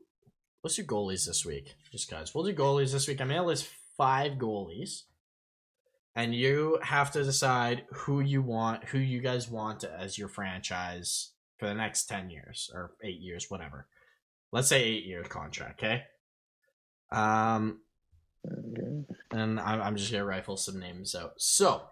let's 0.63 0.75
do 0.75 0.83
goalies 0.83 1.25
this 1.25 1.45
week, 1.45 1.75
just 1.91 2.09
guys. 2.09 2.35
We'll 2.35 2.43
do 2.43 2.53
goalies 2.53 2.91
this 2.91 3.07
week. 3.07 3.21
I'm 3.21 3.29
gonna 3.29 3.45
list 3.45 3.69
five 3.97 4.33
goalies, 4.33 5.03
and 6.15 6.35
you 6.35 6.79
have 6.83 7.11
to 7.11 7.23
decide 7.23 7.85
who 7.91 8.19
you 8.19 8.41
want, 8.41 8.85
who 8.85 8.97
you 8.97 9.21
guys 9.21 9.49
want 9.49 9.83
as 9.83 10.17
your 10.17 10.27
franchise 10.27 11.31
for 11.57 11.67
the 11.67 11.73
next 11.73 12.05
ten 12.05 12.29
years 12.29 12.69
or 12.73 12.91
eight 13.03 13.19
years, 13.19 13.49
whatever. 13.49 13.87
Let's 14.51 14.67
say 14.67 14.83
eight 14.83 15.05
year 15.05 15.23
contract, 15.23 15.81
okay? 15.81 16.03
Um, 17.11 17.79
and 18.43 19.59
I'm, 19.59 19.81
I'm 19.81 19.95
just 19.95 20.11
gonna 20.11 20.25
rifle 20.25 20.57
some 20.57 20.79
names 20.79 21.15
out. 21.15 21.33
So 21.37 21.83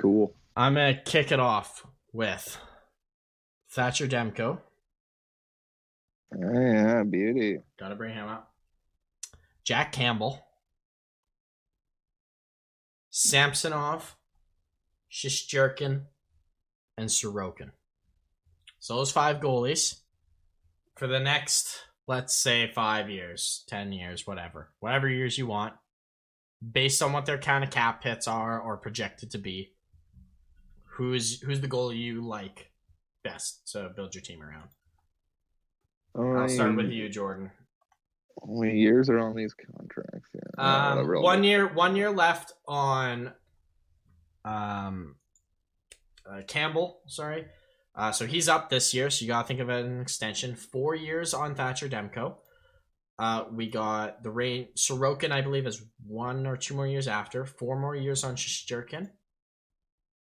Cool. 0.00 0.34
I'm 0.56 0.74
gonna 0.74 1.00
kick 1.04 1.30
it 1.32 1.40
off 1.40 1.86
with 2.12 2.58
Thatcher 3.70 4.06
Demko. 4.06 4.58
Yeah, 6.36 7.02
beauty. 7.04 7.58
Gotta 7.78 7.94
bring 7.94 8.14
him 8.14 8.26
up. 8.28 8.52
Jack 9.62 9.92
Campbell. 9.92 10.44
Samsonov, 13.16 14.16
Shesterkin, 15.08 16.02
and 16.98 17.08
Sorokin. 17.08 17.70
So 18.80 18.96
those 18.96 19.12
five 19.12 19.36
goalies 19.36 20.00
for 20.96 21.06
the 21.06 21.20
next, 21.20 21.78
let's 22.08 22.34
say, 22.34 22.72
five 22.74 23.08
years, 23.08 23.62
ten 23.68 23.92
years, 23.92 24.26
whatever, 24.26 24.72
whatever 24.80 25.08
years 25.08 25.38
you 25.38 25.46
want, 25.46 25.74
based 26.72 27.02
on 27.02 27.12
what 27.12 27.24
their 27.24 27.38
kind 27.38 27.62
of 27.62 27.70
cap 27.70 28.02
hits 28.02 28.26
are 28.26 28.60
or 28.60 28.76
projected 28.78 29.30
to 29.30 29.38
be. 29.38 29.74
Who's 30.96 31.40
who's 31.40 31.60
the 31.60 31.68
goalie 31.68 31.98
you 31.98 32.20
like 32.20 32.72
best 33.22 33.70
to 33.72 33.90
build 33.94 34.16
your 34.16 34.22
team 34.22 34.42
around? 34.42 34.70
I'll 36.16 36.48
start 36.48 36.74
with 36.74 36.86
um, 36.86 36.92
you, 36.92 37.08
Jordan. 37.08 37.52
How 38.40 38.52
many 38.52 38.78
years 38.78 39.08
are 39.08 39.18
on 39.18 39.34
these 39.34 39.54
contracts? 39.54 40.28
Yeah. 40.34 40.94
Um, 40.98 41.06
one 41.06 41.44
year, 41.44 41.66
one 41.66 41.96
year 41.96 42.10
left 42.10 42.52
on, 42.66 43.32
um, 44.44 45.16
uh, 46.28 46.42
Campbell. 46.46 47.00
Sorry, 47.06 47.46
uh, 47.94 48.12
so 48.12 48.26
he's 48.26 48.48
up 48.48 48.70
this 48.70 48.92
year. 48.92 49.10
So 49.10 49.24
you 49.24 49.28
gotta 49.28 49.46
think 49.46 49.60
of 49.60 49.68
an 49.68 50.00
extension. 50.00 50.54
Four 50.54 50.94
years 50.94 51.34
on 51.34 51.54
Thatcher 51.54 51.88
Demko. 51.88 52.36
Uh, 53.18 53.44
we 53.52 53.68
got 53.70 54.22
the 54.22 54.30
rain. 54.30 54.68
Sorokin, 54.76 55.30
I 55.30 55.40
believe, 55.40 55.66
is 55.66 55.82
one 56.06 56.46
or 56.46 56.56
two 56.56 56.74
more 56.74 56.86
years 56.86 57.06
after. 57.06 57.46
Four 57.46 57.78
more 57.78 57.94
years 57.94 58.24
on 58.24 58.34
Shesterkin. 58.34 59.10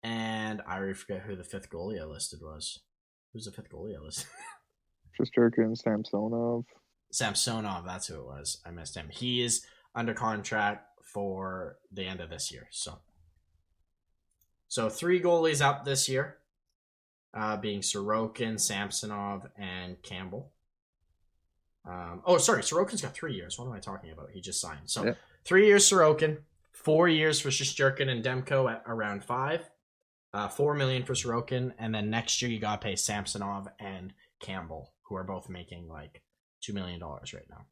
And 0.03 0.61
I 0.67 0.77
already 0.77 0.93
forget 0.93 1.21
who 1.21 1.35
the 1.35 1.43
fifth 1.43 1.69
goalie 1.69 2.01
I 2.01 2.05
listed 2.05 2.39
was. 2.41 2.79
Who's 3.31 3.45
the 3.45 3.51
fifth 3.51 3.69
goalie 3.69 3.95
I 3.95 4.03
listed? 4.03 4.27
Shesterkin, 5.19 5.77
Samsonov. 5.77 6.65
Samsonov, 7.11 7.85
that's 7.85 8.07
who 8.07 8.15
it 8.15 8.25
was. 8.25 8.61
I 8.65 8.71
missed 8.71 8.95
him. 8.95 9.09
He 9.09 9.41
is 9.43 9.65
under 9.93 10.13
contract 10.13 10.87
for 11.03 11.77
the 11.91 12.05
end 12.05 12.21
of 12.21 12.29
this 12.29 12.51
year. 12.51 12.67
So, 12.71 12.99
so 14.67 14.89
three 14.89 15.21
goalies 15.21 15.61
up 15.61 15.83
this 15.85 16.07
year, 16.07 16.37
uh, 17.33 17.57
being 17.57 17.81
Sorokin, 17.81 18.59
Samsonov, 18.59 19.47
and 19.57 20.01
Campbell. 20.01 20.51
Um, 21.85 22.21
oh, 22.25 22.37
sorry, 22.37 22.61
Sorokin's 22.61 23.01
got 23.01 23.13
three 23.13 23.33
years. 23.33 23.57
What 23.57 23.65
am 23.65 23.73
I 23.73 23.79
talking 23.79 24.11
about? 24.11 24.29
He 24.31 24.39
just 24.39 24.61
signed. 24.61 24.89
So 24.89 25.03
Yeah. 25.05 25.13
three 25.43 25.65
years 25.65 25.89
Sorokin, 25.89 26.37
four 26.71 27.09
years 27.09 27.39
for 27.41 27.49
Shesterkin 27.49 28.07
and 28.09 28.23
Demko 28.23 28.71
at 28.71 28.83
around 28.85 29.23
five. 29.25 29.69
Uh, 30.33 30.47
four 30.47 30.73
million 30.73 31.03
for 31.03 31.13
Sorokin, 31.13 31.73
and 31.77 31.93
then 31.93 32.09
next 32.09 32.41
year 32.41 32.49
you 32.49 32.57
gotta 32.57 32.81
pay 32.81 32.95
Samsonov 32.95 33.67
and 33.79 34.13
Campbell, 34.39 34.93
who 35.03 35.15
are 35.15 35.25
both 35.25 35.49
making 35.49 35.89
like 35.89 36.21
two 36.61 36.73
million 36.73 36.99
dollars 36.99 37.33
right 37.33 37.49
now. 37.49 37.65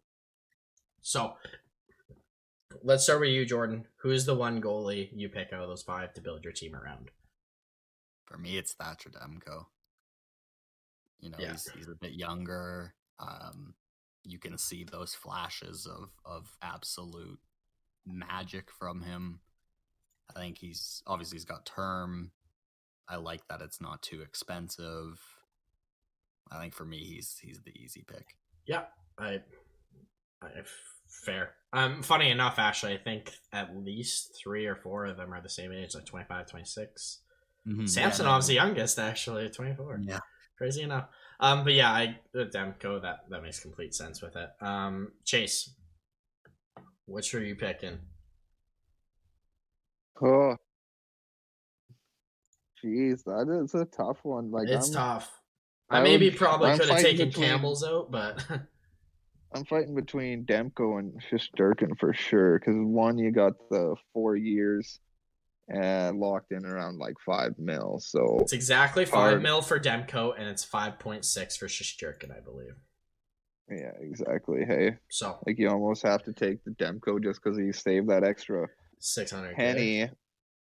So 1.01 1.33
let's 2.83 3.03
start 3.03 3.21
with 3.21 3.29
you, 3.29 3.45
Jordan. 3.45 3.85
Who's 3.97 4.25
the 4.25 4.35
one 4.35 4.61
goalie 4.61 5.09
you 5.13 5.29
pick 5.29 5.53
out 5.53 5.61
of 5.61 5.69
those 5.69 5.83
five 5.83 6.13
to 6.13 6.21
build 6.21 6.43
your 6.43 6.53
team 6.53 6.75
around? 6.75 7.11
For 8.25 8.37
me, 8.37 8.57
it's 8.57 8.73
Thatcher 8.73 9.09
Demko. 9.09 9.65
You 11.19 11.29
know, 11.31 11.37
Yeah. 11.39 11.51
he's 11.51 11.69
he's 11.71 11.87
a 11.87 11.95
bit 11.95 12.13
younger. 12.13 12.93
Um, 13.19 13.75
you 14.23 14.39
can 14.39 14.57
see 14.57 14.83
those 14.83 15.15
flashes 15.15 15.85
of 15.85 16.11
of 16.25 16.57
absolute 16.61 17.39
magic 18.05 18.69
from 18.71 19.01
him. 19.01 19.39
I 20.35 20.39
think 20.39 20.57
he's 20.59 21.01
obviously 21.07 21.37
he's 21.37 21.45
got 21.45 21.65
term. 21.65 22.31
I 23.07 23.15
like 23.15 23.47
that 23.47 23.61
it's 23.61 23.81
not 23.81 24.01
too 24.03 24.21
expensive. 24.21 25.19
I 26.51 26.59
think 26.59 26.73
for 26.75 26.85
me, 26.85 26.99
he's 26.99 27.39
he's 27.41 27.61
the 27.61 27.75
easy 27.75 28.03
pick. 28.07 28.37
Yeah, 28.69 28.83
I, 29.17 29.39
I 30.43 30.49
fair. 31.07 31.55
Um, 31.73 32.03
funny 32.03 32.29
enough, 32.29 32.59
actually, 32.59 32.93
I 32.93 32.97
think 32.97 33.33
at 33.51 33.75
least 33.75 34.39
three 34.41 34.67
or 34.67 34.75
four 34.75 35.07
of 35.07 35.17
them 35.17 35.33
are 35.33 35.41
the 35.41 35.49
same 35.49 35.71
age, 35.71 35.95
like 35.95 36.05
25, 36.05 36.45
26. 36.45 37.21
Mhm, 37.67 37.79
yeah, 37.79 37.85
Samsonov's 37.85 38.45
the 38.45 38.53
youngest, 38.53 38.99
actually, 38.99 39.45
at 39.45 39.53
24. 39.53 40.01
Yeah. 40.03 40.19
Crazy 40.55 40.83
enough. 40.83 41.07
Um, 41.39 41.63
but 41.63 41.73
yeah, 41.73 41.91
I 41.91 42.19
the 42.31 42.45
Demko 42.45 43.01
that 43.01 43.21
that 43.29 43.41
makes 43.41 43.59
complete 43.59 43.95
sense 43.95 44.21
with 44.21 44.35
it. 44.35 44.49
Um, 44.61 45.13
Chase, 45.25 45.71
which 47.07 47.33
are 47.33 47.43
you 47.43 47.55
picking? 47.55 47.97
Oh, 50.21 50.57
jeez, 52.83 53.23
that 53.23 53.49
is 53.63 53.73
a 53.73 53.85
tough 53.85 54.19
one. 54.23 54.51
Like 54.51 54.67
it's 54.67 54.89
I'm, 54.89 54.93
tough. 54.93 55.38
I, 55.89 55.99
I 55.99 56.03
maybe 56.03 56.29
would- 56.29 56.37
probably 56.37 56.77
could 56.77 56.89
have 56.89 57.01
taken 57.01 57.29
between- 57.29 57.47
Campbell's 57.47 57.83
out, 57.83 58.11
but 58.11 58.45
I'm 59.53 59.65
fighting 59.65 59.95
between 59.95 60.45
Demko 60.45 60.99
and 60.99 61.19
Shesterkin 61.31 61.97
for 61.99 62.13
sure. 62.13 62.59
Because 62.59 62.75
one, 62.77 63.17
you 63.17 63.31
got 63.31 63.53
the 63.71 63.95
four 64.13 64.35
years 64.35 64.99
and 65.67 66.19
locked 66.19 66.51
in 66.51 66.65
around 66.65 66.99
like 66.99 67.15
five 67.25 67.53
mil. 67.57 67.99
So 67.99 68.37
it's 68.41 68.53
exactly 68.53 69.05
five 69.05 69.31
Hard. 69.31 69.43
mil 69.43 69.61
for 69.61 69.79
Demko, 69.79 70.33
and 70.37 70.47
it's 70.47 70.63
five 70.63 70.99
point 70.99 71.25
six 71.25 71.57
for 71.57 71.67
Shesterkin, 71.67 72.35
I 72.35 72.41
believe. 72.41 72.75
yeah, 73.71 73.91
exactly. 74.01 74.65
Hey, 74.65 74.97
So 75.09 75.39
like 75.47 75.57
you 75.57 75.69
almost 75.69 76.03
have 76.03 76.23
to 76.25 76.33
take 76.33 76.63
the 76.63 76.71
Demko 76.71 77.23
just 77.23 77.41
because 77.43 77.57
he 77.57 77.71
saved 77.71 78.09
that 78.09 78.23
extra 78.23 78.67
six 78.99 79.31
hundred 79.31 79.55
penny. 79.55 80.09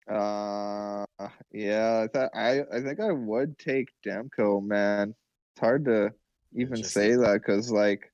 Uh, 0.08 1.04
yeah, 1.52 2.04
I 2.04 2.08
thought 2.08 2.30
I 2.34 2.60
I 2.72 2.80
think 2.80 3.00
I 3.00 3.12
would 3.12 3.58
take 3.58 3.88
Demko, 4.06 4.64
man. 4.64 5.14
It's 5.54 5.60
hard 5.60 5.84
to 5.86 6.12
even 6.54 6.82
say 6.82 7.16
that 7.16 7.40
because 7.44 7.70
like 7.70 8.12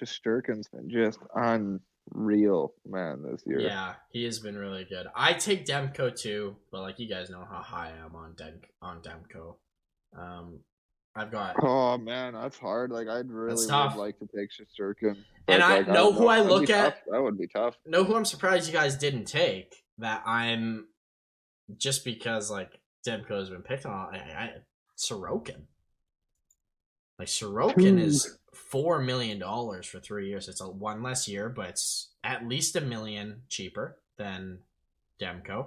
Shesterkin's 0.00 0.68
been 0.68 0.90
just 0.90 1.18
unreal, 1.34 2.74
man, 2.86 3.22
this 3.22 3.42
year. 3.46 3.60
Yeah, 3.60 3.94
he 4.10 4.24
has 4.24 4.38
been 4.38 4.56
really 4.56 4.84
good. 4.84 5.06
I 5.14 5.32
take 5.34 5.64
Demko 5.66 6.14
too, 6.18 6.56
but 6.72 6.82
like 6.82 6.98
you 6.98 7.08
guys 7.08 7.30
know 7.30 7.46
how 7.48 7.62
high 7.62 7.92
I 7.96 8.04
am 8.04 8.16
on 8.16 8.34
Den- 8.36 8.60
on 8.82 9.00
Demko. 9.00 9.54
Um, 10.18 10.58
I've 11.14 11.30
got 11.30 11.56
Oh 11.62 11.98
man, 11.98 12.34
that's 12.34 12.58
hard. 12.58 12.90
Like 12.90 13.08
I'd 13.08 13.30
really 13.30 13.54
would 13.66 13.94
like 13.96 14.18
to 14.18 14.28
take 14.34 14.50
Shesterkin. 14.50 15.16
And 15.46 15.62
I 15.62 15.78
like, 15.78 15.88
know 15.88 15.94
don't 15.94 16.14
who 16.14 16.26
I 16.28 16.40
look 16.40 16.68
at- 16.70 16.94
tough. 16.94 17.02
That 17.10 17.22
would 17.22 17.38
be 17.38 17.46
tough. 17.46 17.76
know 17.86 18.04
who 18.04 18.14
I'm 18.16 18.24
surprised 18.24 18.66
you 18.66 18.72
guys 18.72 18.96
didn't 18.96 19.24
take. 19.26 19.74
That 19.98 20.22
I'm 20.26 20.86
just 21.76 22.04
because 22.04 22.50
like 22.50 22.80
Demko 23.06 23.38
has 23.38 23.50
been 23.50 23.62
picked 23.62 23.86
on. 23.86 24.14
I, 24.14 24.18
I 24.18 24.50
Sorokin. 24.96 25.62
Like 27.18 27.28
Sorokin 27.28 28.00
is 28.00 28.38
four 28.54 29.00
million 29.00 29.38
dollars 29.38 29.86
for 29.86 29.98
three 30.00 30.28
years. 30.28 30.48
It's 30.48 30.60
a 30.60 30.68
one 30.68 31.02
less 31.02 31.28
year, 31.28 31.48
but 31.48 31.68
it's 31.70 32.10
at 32.24 32.46
least 32.48 32.76
a 32.76 32.80
million 32.80 33.42
cheaper 33.48 33.98
than 34.16 34.58
Demko. 35.20 35.66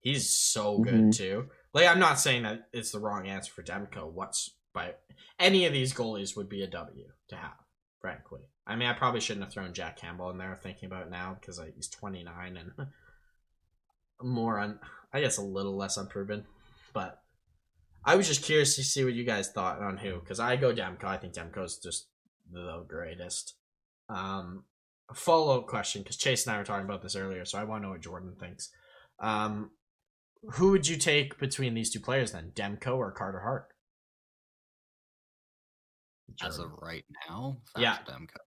He's 0.00 0.28
so 0.30 0.78
good 0.78 0.94
Mhm. 0.94 1.16
too. 1.16 1.50
Like 1.74 1.86
I'm 1.88 1.98
not 1.98 2.18
saying 2.20 2.42
that 2.44 2.68
it's 2.72 2.90
the 2.92 2.98
wrong 3.00 3.26
answer 3.26 3.52
for 3.52 3.62
Demko. 3.62 4.10
What's 4.10 4.50
by 4.72 4.94
any 5.38 5.66
of 5.66 5.72
these 5.72 5.92
goalies 5.92 6.36
would 6.36 6.48
be 6.48 6.62
a 6.62 6.66
W 6.66 7.04
to 7.28 7.36
have, 7.36 7.56
frankly. 8.00 8.40
I 8.66 8.76
mean, 8.76 8.88
I 8.88 8.92
probably 8.92 9.20
shouldn't 9.20 9.44
have 9.44 9.52
thrown 9.52 9.74
Jack 9.74 9.96
Campbell 9.96 10.30
in 10.30 10.38
there. 10.38 10.54
Thinking 10.54 10.86
about 10.86 11.06
it 11.06 11.10
now 11.10 11.36
because 11.38 11.58
like, 11.58 11.74
he's 11.74 11.88
29 11.88 12.56
and 12.56 12.72
more 14.22 14.58
on, 14.58 14.78
I 15.12 15.20
guess, 15.20 15.38
a 15.38 15.42
little 15.42 15.76
less 15.76 15.96
unproven. 15.96 16.44
But 16.92 17.20
I 18.04 18.16
was 18.16 18.28
just 18.28 18.42
curious 18.42 18.76
to 18.76 18.84
see 18.84 19.04
what 19.04 19.14
you 19.14 19.24
guys 19.24 19.50
thought 19.50 19.80
on 19.80 19.96
who 19.96 20.20
because 20.20 20.40
I 20.40 20.56
go 20.56 20.74
Demko. 20.74 21.04
I 21.04 21.16
think 21.16 21.34
Demko's 21.34 21.78
just 21.78 22.08
the 22.50 22.84
greatest. 22.88 23.54
Um, 24.08 24.64
follow 25.14 25.58
up 25.58 25.66
question 25.66 26.02
because 26.02 26.16
Chase 26.16 26.46
and 26.46 26.54
I 26.54 26.58
were 26.58 26.64
talking 26.64 26.84
about 26.84 27.02
this 27.02 27.16
earlier, 27.16 27.44
so 27.44 27.58
I 27.58 27.64
want 27.64 27.82
to 27.82 27.86
know 27.86 27.92
what 27.92 28.00
Jordan 28.02 28.34
thinks. 28.38 28.70
Um, 29.20 29.70
who 30.54 30.70
would 30.72 30.86
you 30.88 30.96
take 30.96 31.38
between 31.38 31.74
these 31.74 31.90
two 31.90 32.00
players 32.00 32.32
then, 32.32 32.52
Demko 32.54 32.96
or 32.96 33.12
Carter 33.12 33.40
Hart? 33.40 33.68
As 36.42 36.58
of 36.58 36.72
right 36.80 37.04
now, 37.28 37.58
Yeah. 37.76 37.98
Demko. 38.08 38.38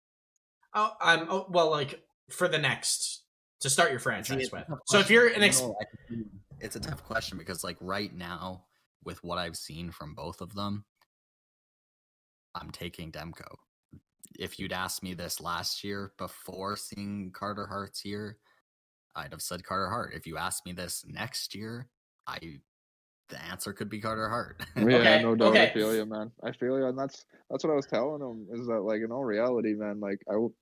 Oh, 0.74 0.92
I'm 1.00 1.28
oh, 1.30 1.46
well, 1.50 1.70
like 1.70 2.04
for 2.30 2.48
the 2.48 2.58
next 2.58 3.24
to 3.62 3.70
start 3.70 3.92
your 3.92 4.00
franchise 4.00 4.50
with. 4.52 4.66
So 4.88 5.00
if 5.00 5.10
you're 5.10 5.28
an 5.28 5.44
ex, 5.44 5.62
know, 5.62 5.76
I 5.80 5.86
can- 6.08 6.30
it's 6.60 6.76
a 6.76 6.80
tough 6.80 7.03
question 7.03 7.38
because 7.38 7.64
like 7.64 7.77
right 7.82 8.14
now 8.14 8.65
with 9.03 9.23
what 9.23 9.38
I've 9.38 9.56
seen 9.56 9.91
from 9.91 10.14
both 10.15 10.41
of 10.41 10.53
them, 10.53 10.86
I'm 12.56 12.72
taking 12.72 13.11
Demko. 13.11 13.48
If 14.40 14.60
you'd 14.60 14.73
asked 14.73 15.03
me 15.03 15.14
this 15.14 15.40
last 15.40 15.84
year 15.84 16.14
before 16.18 16.76
seeing 16.76 17.32
Carter 17.34 17.68
Hart's 17.68 18.03
year, 18.03 18.38
I'd 19.15 19.32
have 19.32 19.41
said 19.41 19.64
Carter 19.64 19.90
Hart. 19.90 20.14
If 20.14 20.26
you 20.27 20.38
asked 20.38 20.65
me 20.65 20.73
this 20.73 21.06
next 21.07 21.56
year, 21.56 21.90
I 22.27 22.40
the 23.30 23.44
answer 23.44 23.73
could 23.73 23.90
be 23.90 23.99
Carter 23.99 24.30
Hart. 24.30 24.64
Yeah, 24.76 24.84
Okay, 24.98 25.23
no 25.23 25.36
doubt. 25.36 25.53
okay. 25.53 25.64
I 25.64 25.73
feel 25.73 25.95
you, 25.95 26.06
man. 26.06 26.32
I 26.44 26.52
feel 26.52 26.77
you, 26.77 26.86
and 26.86 26.98
that's 26.98 27.26
that's 27.49 27.64
what 27.64 27.72
I 27.72 27.76
was 27.76 27.86
telling 27.88 28.22
him 28.22 28.48
is 28.52 28.68
that 28.68 28.82
like 28.82 29.02
in 29.02 29.11
all 29.11 29.23
reality, 29.23 29.73
man, 29.73 29.99
like 29.99 30.19
I 30.30 30.34
w- 30.34 30.53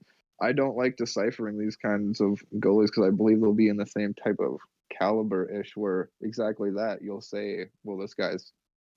I 0.41 0.51
don't 0.51 0.77
like 0.77 0.97
deciphering 0.97 1.57
these 1.57 1.75
kinds 1.75 2.21
of 2.21 2.41
goalies 2.59 2.87
because 2.87 3.07
I 3.07 3.11
believe 3.11 3.41
they'll 3.41 3.53
be 3.53 3.69
in 3.69 3.77
the 3.77 3.85
same 3.85 4.13
type 4.13 4.37
of 4.39 4.57
caliber 4.97 5.49
ish 5.59 5.75
where 5.75 6.09
exactly 6.21 6.71
that 6.71 6.99
you'll 7.01 7.21
say, 7.21 7.65
well, 7.83 7.97
this 7.97 8.13
guy's 8.13 8.51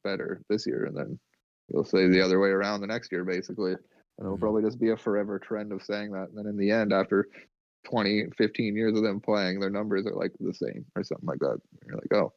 better 0.05 0.43
this 0.49 0.67
year, 0.67 0.85
and 0.85 0.97
then 0.97 1.19
you'll 1.69 1.85
say 1.85 2.09
the 2.09 2.21
other 2.25 2.39
way 2.41 2.51
around 2.51 2.81
the 2.81 2.87
next 2.87 3.11
year, 3.13 3.25
basically. 3.25 3.73
And 3.73 3.81
it'll 4.25 4.37
Mhm. 4.37 4.41
probably 4.41 4.63
just 4.63 4.81
be 4.81 4.91
a 4.91 4.97
forever 4.97 5.39
trend 5.39 5.73
of 5.73 5.83
saying 5.83 6.13
that. 6.13 6.29
And 6.29 6.39
then 6.39 6.47
in 6.47 6.57
the 6.57 6.71
end, 6.71 6.93
after 6.93 7.29
20, 7.85 8.27
15 8.39 8.75
years 8.77 8.97
of 8.97 9.03
them 9.03 9.21
playing, 9.21 9.61
their 9.61 9.71
numbers 9.71 10.07
are 10.07 10.15
like 10.15 10.33
the 10.41 10.55
same 10.55 10.85
or 10.97 11.05
something 11.05 11.27
like 11.27 11.39
that. 11.41 11.51
And 11.53 11.61
you're 11.87 11.97
like, 11.97 12.13
oh, 12.15 12.33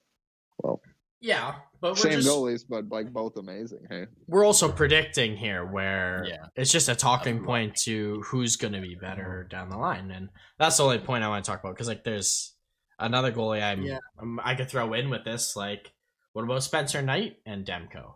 well, 0.63 0.81
Yeah, 1.21 1.55
but 1.81 1.91
we're 1.91 1.95
same 1.97 2.11
just 2.21 2.27
goalies, 2.29 2.63
but 2.67 2.87
like 2.89 3.11
both 3.11 3.35
amazing. 3.37 3.85
Hey, 3.89 4.07
we're 4.27 4.45
also 4.45 4.71
predicting 4.71 5.35
here 5.35 5.65
where 5.65 6.23
Yeah. 6.25 6.45
it's 6.55 6.71
just 6.71 6.87
a 6.89 6.95
talking 6.95 7.35
Everyone. 7.35 7.45
point 7.45 7.75
to 7.83 8.21
who's 8.21 8.55
going 8.55 8.73
to 8.73 8.79
be 8.81 8.95
better 8.95 9.45
down 9.49 9.69
the 9.69 9.77
line, 9.77 10.11
and 10.11 10.29
that's 10.59 10.77
the 10.77 10.83
only 10.83 10.99
point 10.99 11.23
I 11.23 11.27
want 11.27 11.43
to 11.43 11.51
talk 11.51 11.59
about 11.61 11.75
because 11.75 11.87
like 11.89 12.03
there's 12.05 12.55
another 12.99 13.31
goalie 13.31 13.61
I'm, 13.63 13.81
Yeah. 13.83 13.99
um, 14.19 14.39
I 14.43 14.55
could 14.55 14.69
throw 14.69 14.93
in 14.93 15.09
with 15.09 15.23
this. 15.25 15.55
Like, 15.55 15.93
what 16.33 16.43
about 16.43 16.63
Spencer 16.63 17.01
Knight 17.01 17.37
and 17.45 17.65
Demko? 17.65 18.15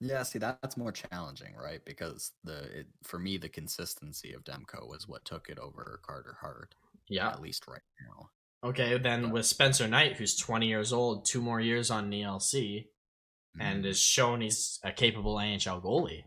Yeah, 0.00 0.22
see 0.22 0.38
that's 0.38 0.76
more 0.76 0.92
challenging, 0.92 1.56
right? 1.56 1.84
Because 1.84 2.32
the 2.44 2.80
it, 2.80 2.86
for 3.02 3.18
me 3.18 3.36
the 3.36 3.48
consistency 3.48 4.32
of 4.32 4.44
Demko 4.44 4.88
was 4.88 5.08
what 5.08 5.24
took 5.24 5.48
it 5.48 5.58
over 5.58 6.00
Carter 6.06 6.36
Hart, 6.40 6.74
Yeah. 7.08 7.28
at 7.30 7.40
least 7.40 7.66
right 7.66 7.82
now. 8.06 8.30
Okay, 8.62 8.96
then 8.98 9.30
with 9.30 9.46
Spencer 9.46 9.88
Knight, 9.88 10.16
who's 10.16 10.36
20 10.36 10.68
years 10.68 10.92
old, 10.92 11.24
two 11.26 11.40
more 11.42 11.60
years 11.60 11.90
on 11.90 12.10
the 12.10 12.22
ELC, 12.22 12.90
and 13.58 13.84
Mhm. 13.84 13.88
is 13.88 14.00
shown 14.00 14.40
he's 14.40 14.78
a 14.84 14.92
capable 14.92 15.38
NHL 15.38 15.80
goalie. 15.80 16.24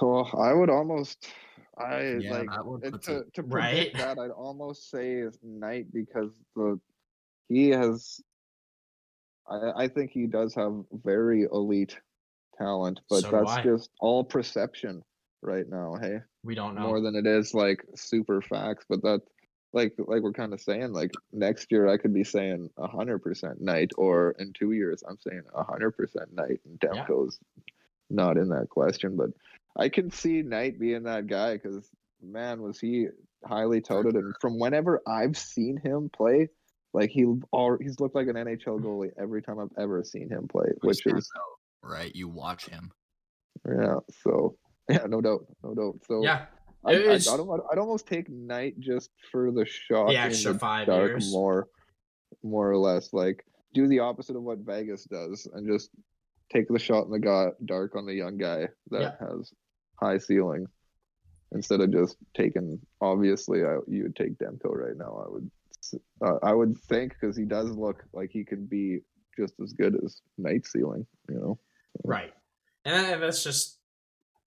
Well, 0.00 0.30
I 0.38 0.52
would 0.54 0.70
almost, 0.70 1.28
I 1.78 2.16
yeah, 2.18 2.30
like 2.30 2.50
that 2.50 2.66
one 2.66 2.80
it, 2.82 3.02
to 3.02 3.24
to 3.32 3.42
Right. 3.42 3.70
predict 3.70 3.96
that. 3.98 4.18
I'd 4.18 4.30
almost 4.30 4.90
say 4.90 5.14
is 5.14 5.38
Knight 5.42 5.86
because 5.92 6.30
the 6.54 6.78
he 7.48 7.70
has. 7.70 8.20
I 9.48 9.84
I 9.84 9.88
think 9.88 10.10
he 10.10 10.26
does 10.26 10.54
have 10.54 10.84
very 10.92 11.42
elite 11.44 11.98
talent, 12.58 13.00
but 13.08 13.22
So 13.22 13.30
that's 13.30 13.62
just 13.64 13.90
all 14.00 14.22
perception 14.24 15.02
right 15.40 15.68
now. 15.68 15.96
Hey, 16.00 16.18
We 16.44 16.54
don't 16.54 16.74
know. 16.74 16.82
more 16.82 17.00
than 17.00 17.16
it 17.16 17.26
is 17.26 17.54
like 17.54 17.84
super 17.96 18.40
facts. 18.42 18.84
But 18.88 19.02
that, 19.02 19.22
like, 19.72 19.94
like 19.98 20.22
we're 20.22 20.32
kind 20.32 20.52
of 20.52 20.60
saying, 20.60 20.92
like 20.92 21.10
next 21.32 21.72
year 21.72 21.88
I 21.88 21.96
could 21.96 22.14
be 22.14 22.24
saying 22.24 22.70
a 22.76 22.86
hundred 22.86 23.20
percent 23.20 23.60
Knight, 23.60 23.92
or 23.96 24.34
in 24.38 24.52
two 24.52 24.72
years 24.72 25.02
I'm 25.08 25.18
saying 25.18 25.42
a 25.54 25.64
hundred 25.64 25.92
percent 25.92 26.34
Knight, 26.34 26.60
and 26.64 26.78
Yeah. 26.82 27.06
Not 28.10 28.36
in 28.36 28.50
that 28.50 28.68
question. 28.68 29.16
But 29.16 29.30
I 29.76 29.88
can 29.88 30.10
see 30.10 30.42
Knight 30.42 30.78
being 30.78 31.04
that 31.04 31.26
guy 31.26 31.54
because 31.54 31.88
man, 32.22 32.62
was 32.62 32.78
he 32.78 33.06
highly 33.44 33.80
touted, 33.80 34.14
and 34.14 34.34
from 34.40 34.58
whenever 34.58 35.02
I've 35.06 35.36
seen 35.36 35.76
him 35.82 36.10
play. 36.14 36.48
Like 36.94 37.08
he, 37.08 37.24
all 37.52 37.78
he's 37.80 37.98
looked 38.00 38.14
like 38.14 38.26
an 38.28 38.34
NHL 38.36 38.78
goalie 38.80 39.12
every 39.18 39.40
time 39.40 39.58
I've 39.58 39.72
ever 39.82 40.04
seen 40.04 40.28
him 40.28 40.46
play, 40.46 40.66
which 40.82 40.98
stands 40.98 41.24
is 41.24 41.30
out, 41.34 41.88
right. 41.90 42.14
You 42.14 42.28
watch 42.28 42.66
him. 42.66 42.90
yeah. 43.66 43.94
So 44.22 44.56
yeah, 44.90 45.06
no 45.08 45.22
doubt, 45.22 45.46
no 45.64 45.74
doubt. 45.74 46.00
So 46.06 46.22
yeah, 46.22 46.44
I, 46.84 46.92
It 46.92 47.08
I, 47.08 47.12
is- 47.14 47.28
I'd, 47.28 47.40
almost- 47.40 47.62
I'd 47.72 47.78
almost 47.78 48.06
take 48.06 48.28
Knight 48.28 48.78
just 48.78 49.08
for 49.30 49.50
the 49.50 49.64
shot 49.64 50.08
the 50.08 50.18
extra 50.18 50.52
the 50.52 50.58
five 50.58 50.86
dark 50.86 51.12
years. 51.12 51.32
more, 51.32 51.68
more 52.42 52.70
or 52.70 52.76
less. 52.76 53.10
Like 53.14 53.42
do 53.72 53.88
the 53.88 54.00
opposite 54.00 54.36
of 54.36 54.42
what 54.42 54.58
Vegas 54.58 55.04
does 55.04 55.48
and 55.54 55.66
just 55.66 55.88
take 56.52 56.68
the 56.68 56.78
shot 56.78 57.06
in 57.06 57.10
the 57.10 57.18
go- 57.18 57.54
dark 57.64 57.96
on 57.96 58.04
the 58.04 58.12
young 58.14 58.36
guy 58.36 58.68
that 58.90 59.00
Yeah. 59.00 59.12
has 59.28 59.50
high 60.02 60.18
ceiling 60.18 60.66
instead 61.52 61.80
of 61.80 61.92
just 61.92 62.16
taking. 62.34 62.78
Obviously, 63.00 63.64
I, 63.64 63.78
you 63.86 64.02
would 64.04 64.16
take 64.16 64.38
Demko 64.38 64.74
right 64.74 64.96
now. 64.96 65.24
I 65.26 65.30
would, 65.30 65.50
uh, 66.24 66.38
I 66.42 66.52
would 66.52 66.76
think 66.78 67.14
because 67.18 67.36
he 67.36 67.44
does 67.44 67.70
look 67.70 68.04
like 68.12 68.30
he 68.30 68.44
could 68.44 68.68
be 68.68 69.00
just 69.38 69.54
as 69.62 69.72
good 69.72 69.98
as 70.04 70.20
night 70.38 70.66
ceiling. 70.66 71.06
You 71.28 71.36
know. 71.36 71.58
Right. 72.04 72.32
And 72.84 73.22
that's 73.22 73.44
just 73.44 73.78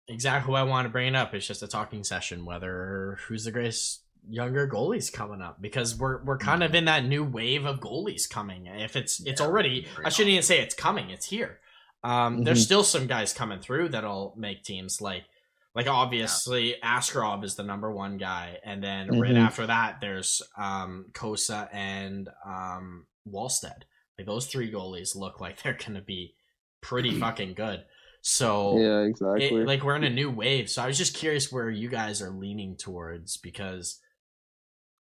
exactly 0.09 0.53
why 0.53 0.61
I 0.61 0.65
want 0.65 0.87
to 0.87 0.91
bring 0.91 1.15
up. 1.15 1.35
It's 1.35 1.47
just 1.47 1.63
a 1.63 1.69
talking 1.69 2.05
session 2.05 2.45
whether 2.45 3.19
who's 3.27 3.45
the 3.45 3.51
greatest 3.53 4.03
younger 4.29 4.69
goalies 4.69 5.11
coming 5.13 5.41
up 5.41 5.63
because 5.63 5.97
we're 5.97 6.23
we're 6.25 6.37
kind 6.39 6.63
of 6.63 6.75
in 6.75 6.85
that 6.87 7.05
new 7.07 7.25
wave 7.25 7.65
of 7.65 7.81
goalies 7.81 8.29
coming. 8.29 8.67
If 8.67 8.97
it's 8.97 9.21
it's 9.25 9.41
Yeah, 9.41 9.47
already 9.47 9.87
I 10.05 10.09
shouldn't 10.11 10.33
even 10.33 10.43
say 10.43 10.61
it's 10.61 10.75
coming, 10.75 11.11
it's 11.11 11.27
here. 11.27 11.61
Um 12.05 12.43
there's 12.45 12.61
Mhm. 12.61 12.65
still 12.65 12.85
some 12.85 13.07
guys 13.07 13.33
coming 13.33 13.61
through 13.61 13.91
that'll 13.91 14.35
make 14.37 14.63
teams 14.65 15.01
like 15.01 15.25
like 15.75 15.87
obviously 15.87 16.75
Askarov 16.83 17.45
is 17.45 17.55
the 17.55 17.63
number 17.63 17.93
one 17.93 18.17
guy 18.17 18.59
and 18.65 18.83
then 18.83 19.21
right 19.21 19.35
Mhm. 19.35 19.39
after 19.39 19.67
that 19.67 19.99
there's 20.01 20.43
um 20.57 21.07
Cossa 21.13 21.69
and 21.73 22.29
um 22.45 23.07
Wallstedt. 23.29 23.83
Like 24.19 24.27
those 24.27 24.47
three 24.47 24.73
goalies 24.73 25.15
look 25.15 25.41
like 25.41 25.63
they're 25.63 25.79
gonna 25.87 26.01
be 26.03 26.35
pretty 26.81 27.11
fucking 27.21 27.55
good. 27.55 27.85
So 28.23 28.79
Yeah, 28.79 29.01
it- 29.03 29.09
exactly. 29.11 29.65
like 29.65 29.85
we're 29.85 29.97
in 29.97 30.05
a 30.05 30.11
new 30.11 30.31
wave. 30.31 30.69
So 30.69 30.83
I 30.83 30.87
was 30.89 30.99
just 30.99 31.15
curious 31.15 31.53
where 31.53 31.71
you 31.71 31.89
guys 31.89 32.21
are 32.21 32.31
leaning 32.31 32.77
towards 32.77 33.37
because 33.37 34.01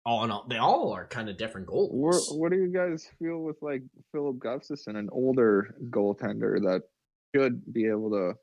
all 0.05 0.23
in 0.23 0.31
all, 0.31 0.45
they 0.49 0.57
all 0.57 0.93
are 0.93 1.05
kind 1.07 1.29
of 1.29 1.37
different 1.37 1.67
goals. 1.67 1.91
Where, 1.93 2.39
what 2.39 2.51
do 2.51 2.57
you 2.57 2.71
guys 2.71 3.05
feel 3.19 3.39
with 3.43 3.57
like 3.61 3.83
Filip 4.13 4.37
Gustavsson, 4.37 4.97
an 4.97 5.09
older 5.11 5.75
goaltender 5.89 6.61
that 6.61 6.83
should 7.35 7.61
be 7.73 7.87
able 7.87 8.09
to 8.11 8.33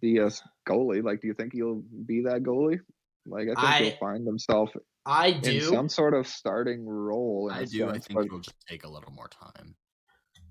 be 0.00 0.18
a 0.18 0.28
goalie? 0.68 1.02
Like, 1.02 1.20
do 1.20 1.26
you 1.28 1.34
think 1.34 1.52
he'll 1.52 1.82
be 2.06 2.22
that 2.22 2.42
goalie? 2.42 2.80
Like, 3.26 3.48
I 3.48 3.54
think 3.54 3.58
I- 3.58 3.78
he'll 3.90 3.98
find 3.98 4.26
himself 4.26 4.70
I 5.04 5.28
in 5.28 5.40
do. 5.40 5.60
some 5.60 5.88
sort 5.88 6.14
of 6.14 6.26
starting 6.26 6.84
role. 6.86 7.48
In 7.48 7.54
I 7.56 7.60
a 7.60 7.66
do. 7.66 7.88
I 7.88 7.92
think 7.92 8.14
but, 8.14 8.26
it'll 8.26 8.40
just 8.40 8.56
take 8.68 8.84
a 8.84 8.88
little 8.88 9.12
more 9.12 9.28
time. 9.28 9.74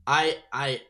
I 0.07 0.37
I 0.53 0.81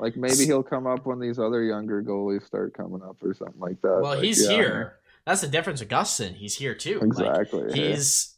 like 0.00 0.16
maybe 0.16 0.46
he'll 0.46 0.62
come 0.62 0.86
up 0.86 1.06
when 1.06 1.20
these 1.20 1.38
other 1.38 1.62
younger 1.62 2.02
goalies 2.02 2.44
start 2.44 2.74
coming 2.74 3.00
up 3.02 3.16
or 3.22 3.34
something 3.34 3.60
like 3.60 3.80
that. 3.82 4.00
well, 4.02 4.14
Like, 4.16 4.22
he's 4.22 4.42
yeah, 4.44 4.50
here. 4.56 4.94
That's 5.26 5.42
the 5.42 5.46
difference 5.48 5.80
with 5.80 5.90
Gustin. 5.90 6.34
He's 6.34 6.56
here 6.56 6.74
too. 6.74 6.94
Like, 6.94 7.04
Exactly. 7.06 7.64
yeah. 7.68 7.88
he's 7.94 8.31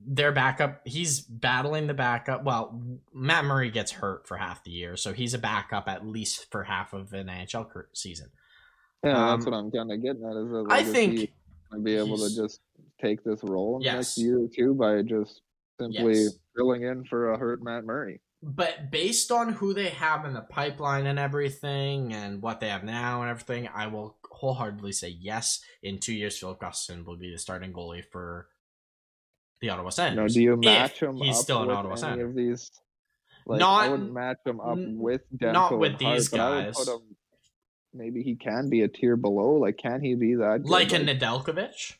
their 0.00 0.32
backup. 0.32 0.80
He's 0.86 1.20
battling 1.20 1.86
the 1.86 1.94
backup. 1.94 2.44
Well, 2.44 2.80
Matt 3.12 3.44
Murray 3.44 3.70
gets 3.70 3.92
hurt 3.92 4.26
for 4.26 4.36
half 4.36 4.64
the 4.64 4.70
year, 4.70 4.96
so 4.96 5.12
he's 5.12 5.34
a 5.34 5.38
backup 5.38 5.88
at 5.88 6.06
least 6.06 6.50
for 6.50 6.64
half 6.64 6.92
of 6.92 7.12
an 7.12 7.28
NHL 7.28 7.84
season. 7.92 8.30
Yeah, 9.04 9.12
um, 9.32 9.38
that's 9.38 9.46
what 9.46 9.54
I'm 9.56 9.70
kind 9.70 9.92
of 9.92 10.02
getting 10.02 10.24
at. 10.24 10.36
Is 10.36 10.50
that, 10.50 10.66
I 10.70 10.76
like, 10.78 10.86
is 10.86 10.92
think 10.92 11.30
be 11.82 11.96
able 11.96 12.16
to 12.18 12.34
just 12.34 12.60
take 13.02 13.24
this 13.24 13.42
role 13.42 13.76
in 13.76 13.82
Yes. 13.82 13.94
next 13.94 14.18
year 14.18 14.38
or 14.44 14.48
two 14.54 14.74
by 14.74 15.02
just 15.02 15.40
simply 15.80 16.22
Yes. 16.22 16.38
filling 16.56 16.82
in 16.84 17.04
for 17.04 17.32
a 17.32 17.38
hurt 17.38 17.62
Matt 17.62 17.84
Murray. 17.84 18.20
but 18.42 18.90
based 18.92 19.32
on 19.32 19.54
who 19.54 19.74
they 19.74 19.88
have 19.88 20.24
in 20.24 20.34
the 20.34 20.40
pipeline 20.42 21.06
and 21.06 21.18
everything 21.18 22.12
and 22.12 22.42
what 22.42 22.60
they 22.60 22.68
have 22.68 22.84
now 22.84 23.22
and 23.22 23.30
everything 23.30 23.66
i 23.74 23.86
will 23.86 24.18
wholeheartedly 24.30 24.92
say 24.92 25.08
yes 25.08 25.62
in 25.82 25.98
two 25.98 26.12
years 26.12 26.38
philip 26.38 26.60
gustin 26.60 27.04
will 27.06 27.16
be 27.16 27.30
the 27.32 27.38
starting 27.38 27.72
goalie 27.72 28.04
for 28.12 28.46
the 29.60 29.70
ottawa 29.70 29.90
senators 29.90 30.34
do 30.34 30.42
you 30.42 30.56
match 30.56 31.00
him 31.00 31.16
he's 31.16 31.36
up 31.38 31.42
still 31.42 31.62
an 31.62 31.70
Ottawa 31.70 31.94
Senator. 31.94 32.26
of 32.26 32.34
these? 32.34 32.70
Like, 33.46 33.60
Not- 33.60 33.84
I 33.84 33.88
wouldn't 33.88 34.12
match 34.12 34.38
him 34.44 34.60
up 34.60 34.78
with 34.78 35.22
Demko 35.36 35.52
not 35.52 35.78
with 35.78 36.00
Hart, 36.00 36.16
these 36.16 36.30
would 36.32 36.38
guys. 36.38 36.88
him. 36.88 37.00
Maybe 37.92 38.22
he 38.22 38.34
can 38.36 38.68
be 38.70 38.82
a 38.82 38.88
tier 38.88 39.16
below. 39.16 39.52
Like, 39.54 39.76
can 39.78 40.00
he 40.02 40.14
be 40.14 40.34
that? 40.36 40.62
good? 40.62 40.70
like 40.70 40.92
a 40.92 40.96
nedeljkovic 40.98 41.94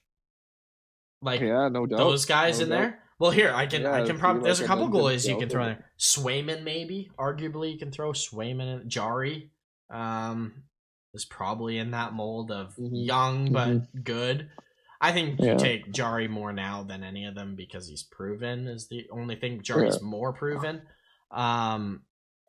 like 1.22 1.40
yeah, 1.40 1.68
no 1.68 1.86
doubt. 1.86 1.96
those 1.98 2.26
guys 2.26 2.58
no 2.58 2.64
in 2.64 2.70
doubt. 2.70 2.78
there 2.78 2.98
well 3.18 3.30
here 3.30 3.50
i 3.54 3.64
can 3.66 3.82
Yeah, 3.82 3.92
i 3.94 4.04
can 4.06 4.18
probably 4.18 4.40
like 4.42 4.44
there's 4.46 4.60
a 4.60 4.66
couple 4.66 4.88
goalies 4.88 5.26
you 5.26 5.38
can 5.38 5.48
throw 5.48 5.62
in 5.62 5.68
there 5.68 5.90
swayman 5.98 6.62
maybe 6.64 7.10
arguably 7.18 7.72
you 7.72 7.78
can 7.78 7.90
throw 7.90 8.12
swayman 8.12 8.80
and 8.80 8.90
jarry 8.90 9.50
um 9.90 10.52
is 11.14 11.24
probably 11.24 11.78
in 11.78 11.92
that 11.92 12.12
mold 12.12 12.50
of 12.50 12.74
Mhm. 12.76 12.90
young 13.06 13.52
but 13.52 14.04
good 14.04 14.50
i 15.08 15.12
think 15.12 15.40
you 15.40 15.56
take 15.58 15.92
jarry 15.92 16.28
more 16.28 16.52
now 16.52 16.82
than 16.82 17.02
any 17.04 17.26
of 17.26 17.34
them 17.34 17.54
because 17.56 17.86
he's 17.88 18.02
proven 18.02 18.66
is 18.68 18.88
the 18.88 19.06
only 19.10 19.36
thing. 19.36 19.62
Jarry's 19.62 20.00
more 20.02 20.32
proven. 20.32 20.82
Um 21.30 22.02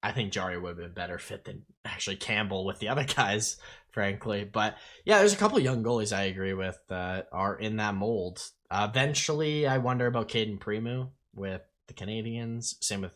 i 0.03 0.11
think 0.11 0.31
jarry 0.31 0.57
would 0.59 0.69
have 0.69 0.77
been 0.77 0.85
a 0.85 0.89
better 0.89 1.17
fit 1.17 1.45
than 1.45 1.63
actually 1.83 2.15
campbell 2.17 2.63
with 2.65 2.79
the 2.79 2.89
other 2.93 3.03
guys 3.05 3.57
frankly. 3.91 4.43
But 4.43 4.77
yeah 5.05 5.17
there's 5.19 5.33
a 5.33 5.37
couple 5.37 5.59
young 5.59 5.83
goalies 5.83 6.15
i 6.15 6.23
agree 6.23 6.53
with 6.53 6.77
that 6.89 7.27
are 7.31 7.55
in 7.57 7.77
that 7.77 7.95
mold. 7.95 8.39
Uh, 8.71 8.87
eventually 8.89 9.67
i 9.67 9.77
wonder 9.77 10.07
about 10.07 10.27
Cayden 10.29 10.57
Primeau 10.59 11.11
with 11.33 11.61
the 11.87 11.93
canadians. 11.93 12.77
Same 12.81 13.01
with 13.01 13.11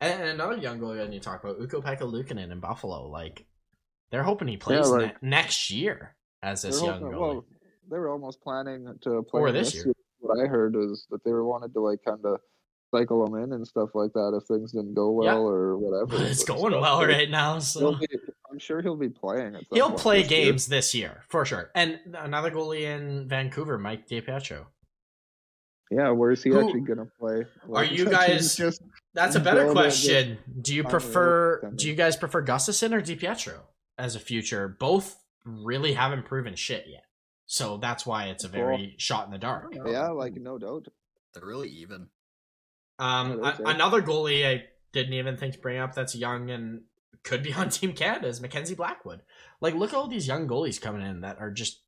and 0.00 0.22
another 0.28 0.56
young 0.56 0.78
goalie 0.78 1.02
I 1.04 1.08
need 1.08 1.22
to 1.22 1.28
talk 1.28 1.42
about 1.42 1.60
Ukko-Pekka 1.60 2.02
Luukkonen 2.02 2.52
in 2.52 2.60
Buffalo. 2.60 3.08
Like 3.08 3.46
They're 4.10 4.22
hoping 4.22 4.46
he 4.48 4.56
plays 4.56 4.88
like- 4.88 5.20
ne- 5.22 5.28
next 5.30 5.70
year 5.70 6.14
as 6.42 6.62
this 6.62 6.80
young 6.80 7.00
hoping- 7.00 7.16
goalie. 7.18 7.20
well, 7.34 7.44
they 7.90 7.98
were 7.98 8.10
almost 8.10 8.40
planning 8.40 8.86
to 9.02 9.22
play 9.22 9.40
Or 9.40 9.52
this 9.52 9.68
this 9.68 9.74
year. 9.76 9.84
year. 9.86 9.94
What 10.20 10.38
I 10.44 10.46
heard 10.48 10.74
is 10.76 11.06
that 11.10 11.22
they 11.24 11.30
were 11.32 11.44
wanted 11.46 11.72
to 11.74 11.80
like 11.80 12.00
kind 12.04 12.24
of 12.24 12.40
cycle 12.94 13.24
them 13.24 13.42
in 13.42 13.52
and 13.52 13.66
stuff 13.66 13.90
like 13.94 14.12
that 14.14 14.38
if 14.40 14.46
things 14.48 14.72
didn't 14.72 14.94
go 14.94 15.10
well 15.10 15.24
Yeah. 15.26 15.36
or 15.36 15.76
whatever. 15.78 16.22
It's 16.30 16.44
but 16.44 16.56
going 16.56 16.80
well 16.80 17.04
right 17.04 17.30
now, 17.30 17.58
so 17.58 17.94
be- 17.94 18.06
I'm 18.50 18.58
sure 18.58 18.80
he'll 18.82 18.96
be 18.96 19.10
playing. 19.10 19.56
He'll 19.72 19.92
play 19.92 20.22
this 20.22 20.30
year. 20.30 20.44
games 20.46 20.66
this 20.66 20.94
year 20.94 21.22
for 21.28 21.44
sure. 21.44 21.70
And 21.74 21.98
another 22.14 22.50
goalie 22.50 22.82
in 22.82 23.28
Vancouver, 23.28 23.78
Mike 23.78 24.08
DiPietro. 24.08 24.64
Yeah, 25.90 26.10
where 26.10 26.30
is 26.30 26.42
he 26.42 26.50
Who- 26.50 26.60
actually 26.64 26.80
gonna 26.80 27.08
play? 27.18 27.44
Are 27.72 27.84
you 27.84 28.04
guys- 28.10 28.56
just 28.56 28.82
That's 29.14 29.36
a 29.36 29.40
better 29.40 29.70
question. 29.72 30.38
Do 30.60 30.74
you 30.74 30.84
prefer? 30.84 31.70
Do 31.74 31.88
you 31.88 31.94
guys 31.94 32.16
prefer 32.16 32.44
Gustavsson 32.44 32.92
or 32.92 33.00
DiPietro 33.00 33.60
as 33.96 34.14
a 34.14 34.20
future? 34.20 34.68
Both 34.68 35.16
really 35.44 35.92
haven't 35.94 36.24
proven 36.26 36.54
shit 36.56 36.84
yet, 36.88 37.04
so 37.50 37.78
that's 37.78 38.06
why 38.06 38.26
it's 38.26 38.44
a 38.44 38.48
very 38.48 38.94
shot 38.98 39.24
in 39.26 39.32
the 39.32 39.38
dark. 39.38 39.72
yeah, 39.86 40.08
like 40.10 40.34
no 40.34 40.56
doubt. 40.58 40.86
They're 41.34 41.44
really 41.44 41.68
even. 41.70 42.08
Um, 43.00 43.40
Yeah, 43.42 43.56
a- 43.58 43.68
another 43.70 44.02
goalie 44.02 44.46
I 44.46 44.64
didn't 44.92 45.14
even 45.14 45.36
think 45.36 45.54
to 45.54 45.60
bring 45.60 45.78
up 45.78 45.94
that's 45.94 46.14
young 46.14 46.50
and 46.50 46.82
could 47.24 47.42
be 47.42 47.52
on 47.60 47.68
Team 47.70 47.92
Canada 47.94 48.28
is 48.28 48.40
Mackenzie 48.40 48.74
Blackwood. 48.74 49.22
Like, 49.60 49.74
look 49.74 49.90
at 49.92 49.96
all 49.96 50.06
these 50.08 50.28
young 50.28 50.46
goalies 50.46 50.80
coming 50.80 51.02
in 51.02 51.22
that 51.22 51.38
are 51.40 51.50
just 51.50 51.80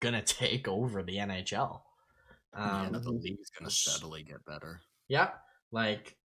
gonna 0.00 0.22
take 0.26 0.66
over 0.68 1.02
the 1.02 1.16
NHL. 1.18 1.80
yeah, 2.56 2.82
Um, 2.86 2.92
the 2.92 3.10
league's 3.10 3.50
gonna 3.58 3.70
steadily 3.70 4.22
get 4.22 4.44
better. 4.44 4.80
Yeah, 5.08 5.30
like, 5.70 6.16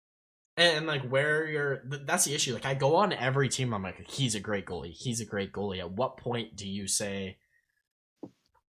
and, 0.56 0.88
like 0.88 1.08
where 1.08 1.46
you're. 1.48 1.78
Th- 1.90 2.02
that's 2.06 2.26
the 2.26 2.34
issue. 2.34 2.54
Like, 2.54 2.66
I 2.66 2.74
go 2.74 2.96
on 2.96 3.14
every 3.14 3.50
team. 3.50 3.74
I'm 3.74 3.84
like, 3.84 4.08
he's 4.10 4.34
a 4.36 4.40
great 4.40 4.66
goalie. 4.66 4.92
He's 4.92 5.20
a 5.22 5.26
great 5.26 5.52
goalie. 5.54 5.80
At 5.80 5.92
what 5.92 6.18
point 6.18 6.56
do 6.56 6.68
you 6.68 6.88
say, 6.88 7.38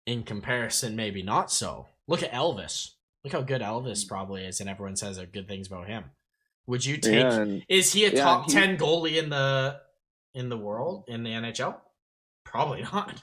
in 0.09 0.23
comparison, 0.23 0.97
maybe 0.97 1.23
not 1.23 1.53
so? 1.53 1.87
Look 2.07 2.23
at 2.23 2.33
Elvis. 2.33 2.93
Look 3.23 3.35
how 3.35 3.43
good 3.43 3.61
Elvis 3.61 4.05
mm. 4.05 4.09
probably 4.09 4.45
is, 4.45 4.59
and 4.59 4.69
everyone 4.69 4.97
says 4.97 5.21
good 5.33 5.47
things 5.47 5.67
about 5.67 5.87
him. 5.87 6.05
Would 6.67 6.85
you 6.85 6.97
take? 6.97 7.15
Yeah, 7.15 7.41
and 7.41 7.63
Is 7.69 7.93
he 7.93 8.07
a 8.07 8.11
Yeah, 8.11 8.25
top 8.25 8.47
he- 8.47 8.53
ten 8.53 8.79
goalie 8.79 9.23
in 9.23 9.29
the 9.29 9.81
in 10.35 10.49
the 10.49 10.57
world 10.57 11.05
in 11.09 11.25
the 11.25 11.31
NHL? 11.31 11.77
Probably 12.45 12.83
not. 12.93 13.23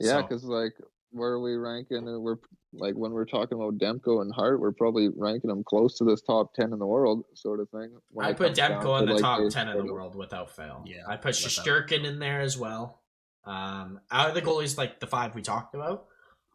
yeah, 0.00 0.14
So- 0.14 0.22
because 0.22 0.44
like 0.44 0.72
where 1.12 1.30
are 1.30 1.40
we 1.40 1.54
ranking? 1.54 2.08
And 2.08 2.20
we're 2.20 2.36
like 2.72 2.94
when 2.94 3.12
we're 3.12 3.26
talking 3.26 3.56
about 3.56 3.78
Demko 3.78 4.22
and 4.22 4.32
Hart, 4.34 4.60
we're 4.60 4.72
probably 4.72 5.10
ranking 5.16 5.48
them 5.48 5.62
close 5.62 5.96
to 5.98 6.04
this 6.04 6.22
top 6.22 6.54
ten 6.54 6.72
in 6.72 6.78
the 6.80 6.86
world, 6.86 7.24
sort 7.34 7.60
of 7.60 7.68
thing. 7.70 7.96
I 8.20 8.32
put 8.32 8.54
Demko 8.54 9.00
in 9.00 9.06
the 9.06 9.14
like, 9.14 9.22
top 9.22 9.48
ten 9.50 9.68
in 9.68 9.86
the 9.86 9.92
world 9.92 10.16
without 10.16 10.50
fail. 10.56 10.82
Yeah, 10.86 11.02
I 11.06 11.16
put 11.16 11.36
without 11.36 11.64
Shesterkin 11.64 12.04
in 12.04 12.18
there 12.18 12.40
as 12.40 12.58
well. 12.58 12.99
Um, 13.44 14.00
out 14.10 14.28
of 14.28 14.34
the 14.34 14.42
goalies, 14.42 14.76
like 14.76 15.00
the 15.00 15.06
five 15.06 15.34
we 15.34 15.42
talked 15.42 15.74
about, 15.74 16.06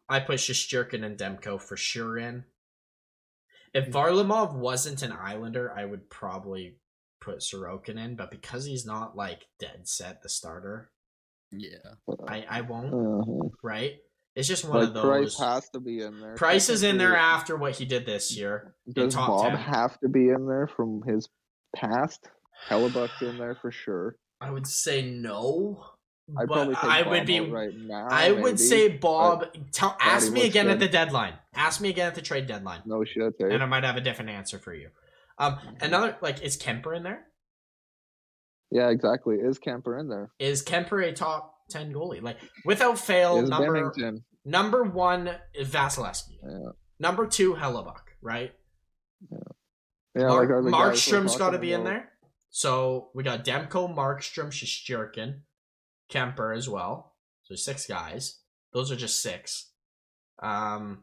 I 0.08 0.20
put 0.20 0.36
Shesterkin 0.38 1.04
and 1.04 1.18
Demko 1.18 1.60
for 1.60 1.76
sure 1.76 2.16
in. 2.18 2.44
If 3.74 3.90
Varlamov 3.90 4.54
wasn't 4.54 5.02
an 5.02 5.12
Islander, 5.12 5.72
I 5.76 5.84
would 5.84 6.08
probably 6.08 6.76
put 7.20 7.40
Sorokin 7.40 7.98
in, 8.02 8.14
but 8.16 8.30
because 8.30 8.64
he's 8.64 8.86
not 8.86 9.16
like 9.16 9.46
dead 9.58 9.88
set 9.88 10.22
the 10.22 10.28
starter, 10.28 10.90
Yeah, 11.50 11.78
I 12.28 12.46
I 12.48 12.60
won't. 12.62 12.94
Uh-huh. 12.94 13.48
Right? 13.62 13.96
It's 14.34 14.48
just 14.48 14.64
one 14.64 14.78
Like 14.80 14.88
of 14.88 14.94
those. 14.94 15.04
Price 15.04 15.38
has 15.40 15.68
to 15.70 15.80
be 15.80 16.02
in 16.02 16.20
there. 16.20 16.34
Price 16.34 16.68
is 16.68 16.82
in 16.82 16.98
there 16.98 17.16
after 17.16 17.56
what 17.56 17.74
he 17.76 17.84
did 17.86 18.04
this 18.06 18.36
year. 18.36 18.74
Does 18.92 19.14
top 19.14 19.28
Bob 19.28 19.52
10. 19.52 19.56
have 19.56 19.98
to 20.00 20.08
be 20.08 20.28
in 20.28 20.46
there 20.46 20.68
from 20.68 21.02
his 21.06 21.28
past? 21.74 22.28
Hellebuyck's 22.68 23.22
in 23.22 23.38
there 23.38 23.54
for 23.60 23.70
sure. 23.70 24.16
I 24.40 24.50
would 24.50 24.66
say 24.66 25.02
no, 25.02 25.84
But 26.28 26.46
probably 26.48 26.74
I 26.74 27.02
Bob 27.02 27.12
would 27.12 27.26
be. 27.26 27.40
right 27.40 27.74
now. 27.76 28.08
I 28.10 28.32
would 28.32 28.58
say 28.58 28.88
Bob. 28.88 29.46
Tell, 29.72 29.96
ask 30.00 30.32
me 30.32 30.44
again 30.44 30.68
at 30.68 30.80
the 30.80 30.88
deadline. 30.88 31.34
Ask 31.54 31.80
me 31.80 31.88
again 31.90 32.08
at 32.08 32.14
the 32.14 32.22
trade 32.22 32.46
deadline, 32.46 32.82
no 32.84 33.04
shit. 33.04 33.34
eh? 33.40 33.46
and 33.46 33.62
I 33.62 33.66
might 33.66 33.84
have 33.84 33.96
a 33.96 34.00
different 34.00 34.30
answer 34.30 34.58
for 34.58 34.74
you. 34.74 34.88
Um, 35.38 35.58
another 35.80 36.16
like 36.20 36.42
is 36.42 36.56
Kuemper 36.56 36.96
in 36.96 37.02
there? 37.04 37.26
Yeah, 38.70 38.90
exactly. 38.90 39.36
Is 39.36 39.58
Kuemper 39.60 40.00
in 40.00 40.08
there? 40.08 40.30
Is 40.38 40.64
Kuemper 40.64 41.06
a 41.08 41.12
top 41.12 41.54
ten 41.70 41.92
goalie? 41.92 42.20
Like 42.22 42.38
without 42.64 42.98
fail, 42.98 43.38
is 43.38 43.48
number 43.48 43.90
Binnington? 43.92 44.22
number 44.44 44.82
one 44.82 45.30
Vasilevskiy. 45.60 46.38
Yeah. 46.42 46.70
Number 46.98 47.26
two, 47.26 47.54
Hellebuyck. 47.54 48.00
Right. 48.20 48.52
Yeah, 49.30 50.28
Mark, 50.28 50.48
like 50.48 50.50
are 50.50 50.62
the 50.62 50.70
guys 50.70 51.10
we're 51.10 51.18
Markstrom's 51.20 51.36
got 51.36 51.50
to 51.50 51.58
be 51.58 51.72
in 51.72 51.84
there. 51.84 52.10
So 52.50 53.10
we 53.14 53.22
got 53.22 53.44
Demko, 53.44 53.94
Markstrom, 53.94 54.48
Shesterkin, 54.48 55.40
Kuemper 56.10 56.56
as 56.56 56.68
well. 56.68 57.14
So 57.44 57.54
six 57.54 57.86
guys. 57.86 58.40
Those 58.72 58.90
are 58.92 58.96
just 58.96 59.22
six. 59.22 59.70
Um, 60.42 61.02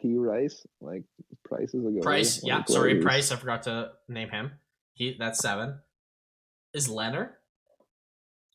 P. 0.00 0.16
Rice, 0.16 0.66
like 0.80 1.04
Price 1.44 1.74
is 1.74 1.84
a 1.86 1.90
good 1.90 2.02
Price, 2.02 2.42
yeah, 2.44 2.64
sorry, 2.64 2.98
is- 2.98 3.04
Price. 3.04 3.32
I 3.32 3.36
forgot 3.36 3.62
to 3.64 3.92
name 4.08 4.28
him. 4.30 4.52
He 4.94 5.16
that's 5.18 5.40
seven. 5.40 5.78
Is 6.74 6.88
Leonard? 6.88 7.30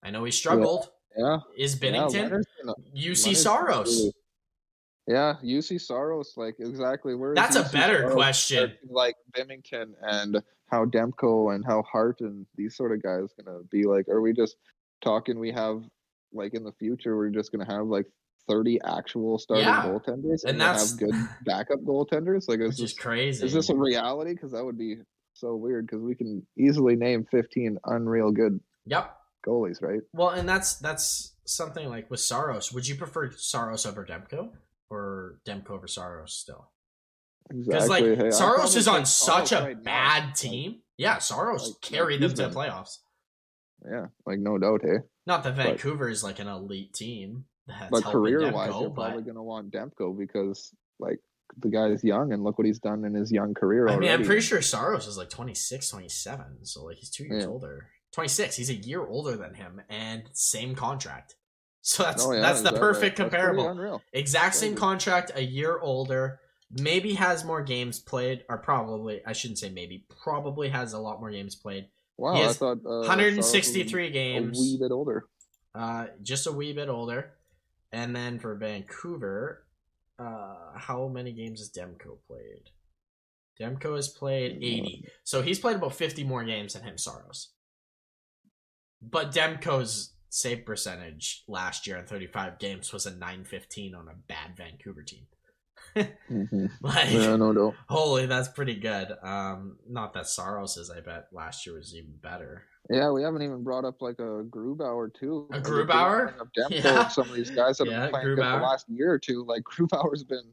I 0.03 0.11
know 0.11 0.23
he 0.23 0.31
struggled. 0.31 0.89
Yeah, 1.17 1.39
Is 1.57 1.79
yeah, 1.81 1.89
Binnington? 1.89 2.13
Leonard's 2.13 2.47
gonna- 2.61 2.75
Juuse 2.95 3.25
Leonard's 3.25 3.41
Saros. 3.41 3.87
really- 3.99 4.13
Yeah, 5.07 5.35
Juuse 5.43 5.81
Saros, 5.81 6.33
like 6.37 6.55
exactly 6.59 7.15
where. 7.15 7.31
is 7.31 7.35
That's 7.35 7.55
a 7.55 7.63
better 7.71 7.99
Saros 8.01 8.13
question. 8.13 8.77
Like 8.89 9.15
Binnington 9.35 9.93
and 10.01 10.41
how 10.67 10.85
Demko 10.85 11.53
and 11.55 11.65
how 11.65 11.81
Hart 11.83 12.21
and 12.21 12.45
these 12.55 12.75
sort 12.75 12.91
of 12.93 13.01
guys 13.03 13.33
gonna 13.33 13.59
be 13.71 13.83
like. 13.85 14.07
Are 14.09 14.21
we 14.21 14.31
just 14.33 14.55
talking? 15.03 15.37
We 15.39 15.51
have 15.51 15.83
like 16.33 16.53
in 16.55 16.63
the 16.63 16.71
future, 16.73 17.15
we're 17.15 17.29
just 17.29 17.51
gonna 17.51 17.71
have 17.71 17.85
like 17.87 18.05
thirty 18.49 18.79
actual 18.83 19.37
starting 19.39 19.65
Yeah, 19.67 19.83
goaltenders, 19.83 20.43
and 20.43 20.51
and, 20.51 20.61
that's- 20.61 20.91
have 20.91 20.99
good 20.99 21.13
backup 21.45 21.79
goaltenders. 21.81 22.47
Like, 22.47 22.59
is 22.59 22.69
Which 22.69 22.73
is 22.75 22.79
this, 22.79 22.93
crazy. 22.93 23.45
is 23.45 23.53
this 23.53 23.69
a 23.69 23.75
reality? 23.75 24.33
Because 24.33 24.51
that 24.53 24.63
would 24.65 24.77
be 24.77 24.97
so 25.33 25.55
weird. 25.55 25.85
Because 25.87 26.01
we 26.01 26.15
can 26.15 26.45
easily 26.57 26.95
name 26.95 27.25
fifteen 27.29 27.77
unreal 27.85 28.31
good 28.31 28.59
yep. 28.85 29.15
goalies, 29.45 29.81
right? 29.81 30.01
Well, 30.13 30.29
and 30.29 30.47
that's 30.49 30.75
that's 30.75 31.33
something 31.45 31.87
like 31.89 32.09
with 32.09 32.19
Saros. 32.21 32.71
Would 32.73 32.87
you 32.87 32.95
prefer 32.95 33.31
Saros 33.31 33.85
over 33.85 34.05
Demko 34.05 34.49
or 34.89 35.39
Demko 35.45 35.71
over 35.71 35.87
Saros 35.87 36.33
still? 36.33 36.69
Because 37.49 37.67
Exactly. 37.85 38.09
like 38.15 38.19
Hey, 38.19 38.31
Saros 38.31 38.75
is 38.77 38.87
on 38.87 39.05
such 39.05 39.51
a 39.51 39.55
right 39.59 39.75
now. 39.77 39.83
bad 39.83 40.25
Like, 40.27 40.35
team. 40.35 40.75
yeah, 40.97 41.17
Saros 41.17 41.67
like- 41.71 41.81
carried 41.81 42.21
like 42.21 42.35
them 42.35 42.49
to 42.49 42.53
the 42.53 42.59
playoffs. 42.59 42.99
Yeah, 43.89 44.07
like 44.25 44.39
no 44.39 44.57
doubt, 44.57 44.81
hey. 44.83 44.97
Not 45.25 45.43
that 45.43 45.55
But- 45.55 45.65
Vancouver 45.65 46.09
is 46.09 46.23
like 46.23 46.39
an 46.39 46.47
elite 46.47 46.93
team. 46.93 47.45
That's 47.67 47.89
but 47.91 48.03
career 48.03 48.39
Demko, 48.41 48.53
wise, 48.53 48.69
you're 48.79 48.89
but- 48.89 49.05
probably 49.05 49.23
gonna 49.23 49.43
want 49.43 49.71
Demko 49.71 50.17
because 50.17 50.73
like 50.99 51.19
the 51.57 51.69
guy's 51.69 52.03
young 52.03 52.33
and 52.33 52.43
look 52.43 52.57
what 52.57 52.65
he's 52.67 52.79
done 52.79 53.05
in 53.05 53.13
his 53.13 53.31
young 53.31 53.53
career 53.53 53.87
I 53.87 53.91
already. 53.91 54.07
mean, 54.07 54.19
I'm 54.19 54.25
pretty 54.25 54.41
sure 54.41 54.61
Saros 54.61 55.07
is 55.07 55.17
like 55.17 55.29
26, 55.29 55.89
27, 55.89 56.65
so 56.65 56.83
like 56.85 56.97
he's 56.97 57.09
two 57.09 57.25
years 57.25 57.43
Yeah. 57.43 57.49
older. 57.49 57.87
26, 58.11 58.55
he's 58.55 58.69
a 58.69 58.75
year 58.75 59.05
older 59.05 59.35
than 59.37 59.53
him, 59.55 59.81
and 59.89 60.23
same 60.33 60.75
contract. 60.75 61.35
So 61.85 62.01
that's 62.03 62.25
Oh, 62.25 62.31
yeah, 62.31 62.39
that's 62.39 62.61
the 62.61 62.71
that 62.71 62.79
perfect 62.79 63.19
right? 63.19 63.29
Comparable. 63.29 64.01
Exact 64.13 64.55
same 64.55 64.73
contract, 64.73 65.31
a 65.35 65.43
year 65.43 65.77
older. 65.79 66.39
Maybe 66.71 67.15
has 67.15 67.43
more 67.43 67.61
games 67.61 67.99
played, 67.99 68.45
or 68.49 68.57
probably 68.59 69.21
I 69.25 69.33
shouldn't 69.33 69.59
say 69.59 69.69
maybe. 69.69 70.05
Probably 70.23 70.69
has 70.69 70.93
a 70.93 70.99
lot 70.99 71.19
more 71.19 71.29
games 71.29 71.55
played. 71.55 71.89
Wow, 72.17 72.35
I 72.35 72.53
thought 72.53 72.77
uh, 72.85 73.03
Saros 73.03 73.07
was 73.07 73.07
163 73.07 74.07
a 74.07 74.09
games. 74.11 74.59
wee 74.59 74.77
bit 74.79 74.91
older. 74.91 75.25
Uh, 75.73 76.07
just 76.21 76.47
a 76.47 76.51
wee 76.51 76.73
bit 76.73 76.89
older. 76.89 77.33
And 77.91 78.15
then 78.15 78.39
for 78.39 78.55
Vancouver, 78.55 79.65
uh, 80.19 80.55
how 80.75 81.07
many 81.07 81.31
games 81.31 81.59
has 81.59 81.69
Demko 81.71 82.17
played? 82.27 82.69
Demko 83.59 83.95
has 83.95 84.07
played 84.09 84.57
80. 84.57 85.05
So 85.23 85.41
he's 85.41 85.59
played 85.59 85.75
about 85.75 85.93
50 85.93 86.23
more 86.23 86.43
games 86.43 86.73
than 86.73 86.83
him, 86.83 86.97
Saros. 86.97 87.49
But 89.01 89.31
Demko's 89.31 90.13
save 90.29 90.65
percentage 90.65 91.43
last 91.47 91.85
year 91.85 91.97
in 91.97 92.05
35 92.05 92.57
games 92.57 92.91
was 92.91 93.05
a 93.05 93.11
915 93.11 93.93
on 93.93 94.07
a 94.07 94.15
bad 94.27 94.57
Vancouver 94.57 95.03
team. 95.03 95.27
Mhm. 95.95 96.69
Like, 96.81 97.11
Yeah, 97.11 97.35
no 97.35 97.53
doubt. 97.53 97.75
holy, 97.87 98.25
that's 98.25 98.47
pretty 98.49 98.75
good. 98.75 99.09
Um, 99.21 99.77
not 99.87 100.13
that 100.13 100.27
Saros's, 100.27 100.89
I 100.89 101.01
bet 101.01 101.27
last 101.31 101.65
year 101.65 101.75
was 101.75 101.93
even 101.95 102.15
better. 102.21 102.63
Yeah, 102.89 103.11
we 103.11 103.23
haven't 103.23 103.43
even 103.43 103.63
brought 103.63 103.85
up 103.85 104.01
like 104.01 104.19
a 104.19 104.43
Grubauer 104.43 105.13
too. 105.13 105.47
A 105.53 105.59
Grubauer? 105.59 106.29
bring 106.31 106.41
up 106.41 106.49
Demko, 106.57 106.69
Yeah. 106.83 107.07
Some 107.07 107.29
of 107.29 107.35
these 107.35 107.49
guys 107.51 107.77
that 107.77 107.87
Yeah, 107.87 107.93
have 107.93 108.01
been 108.03 108.11
playing 108.11 108.27
good 108.35 108.37
the 108.39 108.57
last 108.57 108.89
year 108.89 109.11
or 109.11 109.19
two, 109.19 109.45
like 109.47 109.63
Grubauer's 109.71 110.23
been 110.23 110.51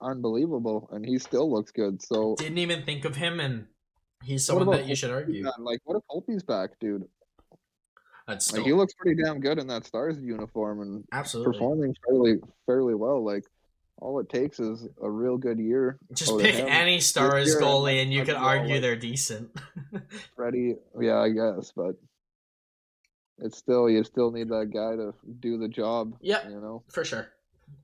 unbelievable, 0.00 0.88
and 0.92 1.04
he 1.06 1.18
still 1.18 1.50
looks 1.50 1.70
good. 1.70 2.02
So 2.02 2.34
Didn't 2.38 2.58
even 2.58 2.82
think 2.84 3.04
of 3.04 3.16
him, 3.16 3.40
and 3.40 3.66
he's 4.22 4.44
someone 4.44 4.70
that 4.76 4.86
you 4.86 4.94
should 4.94 5.10
argue. 5.10 5.44
Yeah, 5.44 5.50
like 5.58 5.80
what 5.84 5.96
if 5.96 6.02
Holtby's 6.10 6.42
back, 6.42 6.78
dude? 6.80 7.04
That's 8.28 8.52
Like 8.52 8.62
he 8.64 8.72
looks 8.72 8.94
pretty 8.94 9.20
damn 9.22 9.40
good 9.40 9.58
in 9.58 9.66
that 9.68 9.84
Stars 9.84 10.16
uniform 10.20 10.80
and 10.80 11.04
absolutely. 11.12 11.52
performing 11.54 11.94
fairly 12.06 12.36
fairly 12.66 12.94
well. 12.94 13.24
Like 13.24 13.44
all 14.02 14.18
it 14.20 14.28
takes 14.28 14.58
is 14.58 14.88
a 15.00 15.08
real 15.08 15.36
good 15.38 15.58
year. 15.60 15.98
Just 16.12 16.36
pick 16.38 16.56
him. 16.56 16.66
any 16.68 16.98
Stars 17.00 17.48
year, 17.48 17.60
goalie, 17.60 18.02
and 18.02 18.12
you 18.12 18.24
could 18.24 18.34
argue 18.34 18.80
they're 18.80 18.96
decent. 18.96 19.50
Freddie, 20.36 20.74
yeah, 21.00 21.18
I 21.20 21.28
guess, 21.30 21.72
but 21.74 21.94
it's 23.38 23.56
still 23.58 23.88
you 23.88 24.02
still 24.04 24.30
need 24.32 24.48
that 24.48 24.70
guy 24.72 24.96
to 24.96 25.14
do 25.40 25.58
the 25.58 25.68
job. 25.68 26.14
Yeah. 26.20 26.48
you 26.48 26.60
know. 26.60 26.82
for 26.92 27.04
sure. 27.04 27.28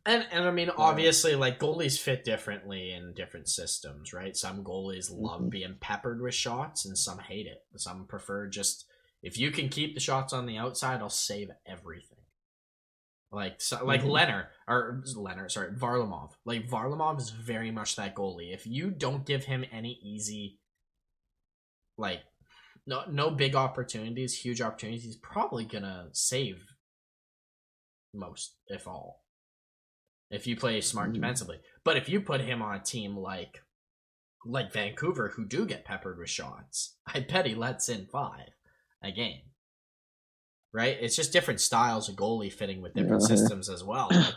And 0.04 0.26
and 0.30 0.44
I 0.44 0.50
mean, 0.50 0.70
obviously, 0.76 1.34
like 1.34 1.58
goalies 1.58 1.98
fit 1.98 2.24
differently 2.24 2.92
in 2.92 3.14
different 3.14 3.48
systems, 3.48 4.12
right? 4.12 4.36
Some 4.36 4.62
goalies 4.62 5.10
love 5.10 5.42
Mhm. 5.42 5.50
being 5.50 5.76
peppered 5.80 6.20
with 6.20 6.34
shots, 6.34 6.84
and 6.84 6.98
some 6.98 7.18
hate 7.20 7.46
it. 7.46 7.64
Some 7.76 8.06
prefer 8.06 8.48
just 8.48 8.84
if 9.22 9.38
you 9.38 9.50
can 9.50 9.68
keep 9.68 9.94
the 9.94 10.00
shots 10.00 10.32
on 10.32 10.46
the 10.46 10.58
outside, 10.58 11.00
I'll 11.00 11.08
save 11.08 11.50
everything. 11.64 12.17
Like 13.30 13.60
so, 13.60 13.84
like 13.84 14.00
Mhm. 14.02 14.10
Leonard 14.10 14.46
or 14.66 15.02
Leonard, 15.14 15.52
sorry, 15.52 15.72
Varlamov. 15.74 16.32
Like 16.46 16.66
Varlamov 16.66 17.18
is 17.20 17.30
very 17.30 17.70
much 17.70 17.96
that 17.96 18.14
goalie. 18.14 18.54
If 18.54 18.66
you 18.66 18.90
don't 18.90 19.26
give 19.26 19.44
him 19.44 19.64
any 19.70 19.98
easy, 20.02 20.60
like 21.98 22.22
no 22.86 23.04
no 23.06 23.30
big 23.30 23.54
opportunities, 23.54 24.40
huge 24.40 24.62
opportunities, 24.62 25.04
he's 25.04 25.16
probably 25.18 25.66
gonna 25.66 26.08
save 26.12 26.64
most, 28.14 28.56
if 28.68 28.86
all. 28.88 29.24
If 30.30 30.46
you 30.46 30.56
play 30.56 30.80
smart 30.80 31.10
Mhm. 31.10 31.14
defensively, 31.14 31.60
but 31.84 31.96
if 31.98 32.08
you 32.08 32.22
put 32.22 32.40
him 32.40 32.62
on 32.62 32.76
a 32.76 32.82
team 32.82 33.16
like 33.16 33.62
like 34.44 34.72
Vancouver, 34.72 35.30
who 35.30 35.44
do 35.44 35.66
get 35.66 35.84
peppered 35.84 36.16
with 36.18 36.30
shots, 36.30 36.96
I 37.06 37.20
bet 37.20 37.44
he 37.44 37.54
lets 37.54 37.88
in 37.90 38.06
five 38.06 38.54
a 39.02 39.10
game. 39.12 39.47
Right? 40.72 40.98
It's 41.00 41.16
just 41.16 41.32
different 41.32 41.60
styles 41.60 42.08
of 42.08 42.16
goalie 42.16 42.52
fitting 42.52 42.82
with 42.82 42.94
different 42.94 43.22
Yeah. 43.22 43.28
systems 43.36 43.68
as 43.68 43.82
well. 43.82 44.08
Like, 44.10 44.34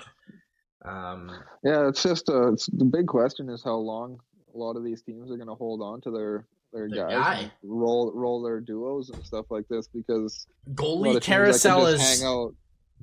um, 0.85 1.29
Yeah, 1.63 1.87
it's 1.87 2.01
just 2.01 2.29
uh, 2.29 2.53
it's 2.53 2.67
the 2.67 2.85
big 2.85 3.07
question 3.07 3.49
is 3.49 3.63
how 3.63 3.75
long 3.75 4.19
a 4.53 4.57
lot 4.57 4.75
of 4.77 4.83
these 4.83 5.01
teams 5.01 5.29
are 5.31 5.35
going 5.35 5.47
to 5.49 5.55
hold 5.55 5.81
on 5.81 6.01
to 6.01 6.11
their 6.11 6.47
their 6.73 6.87
Their 6.87 7.05
guys, 7.09 7.13
guy. 7.45 7.51
roll 7.63 8.13
roll 8.15 8.41
their 8.41 8.61
duos 8.61 9.09
and 9.09 9.21
stuff 9.25 9.47
like 9.51 9.67
this 9.67 9.87
because 9.89 10.47
goalie 10.73 11.09
of 11.09 11.13
teams 11.15 11.15
that 11.15 11.23
carousel 11.23 11.85
is 11.87 12.01
hang 12.01 12.25
out 12.25 12.55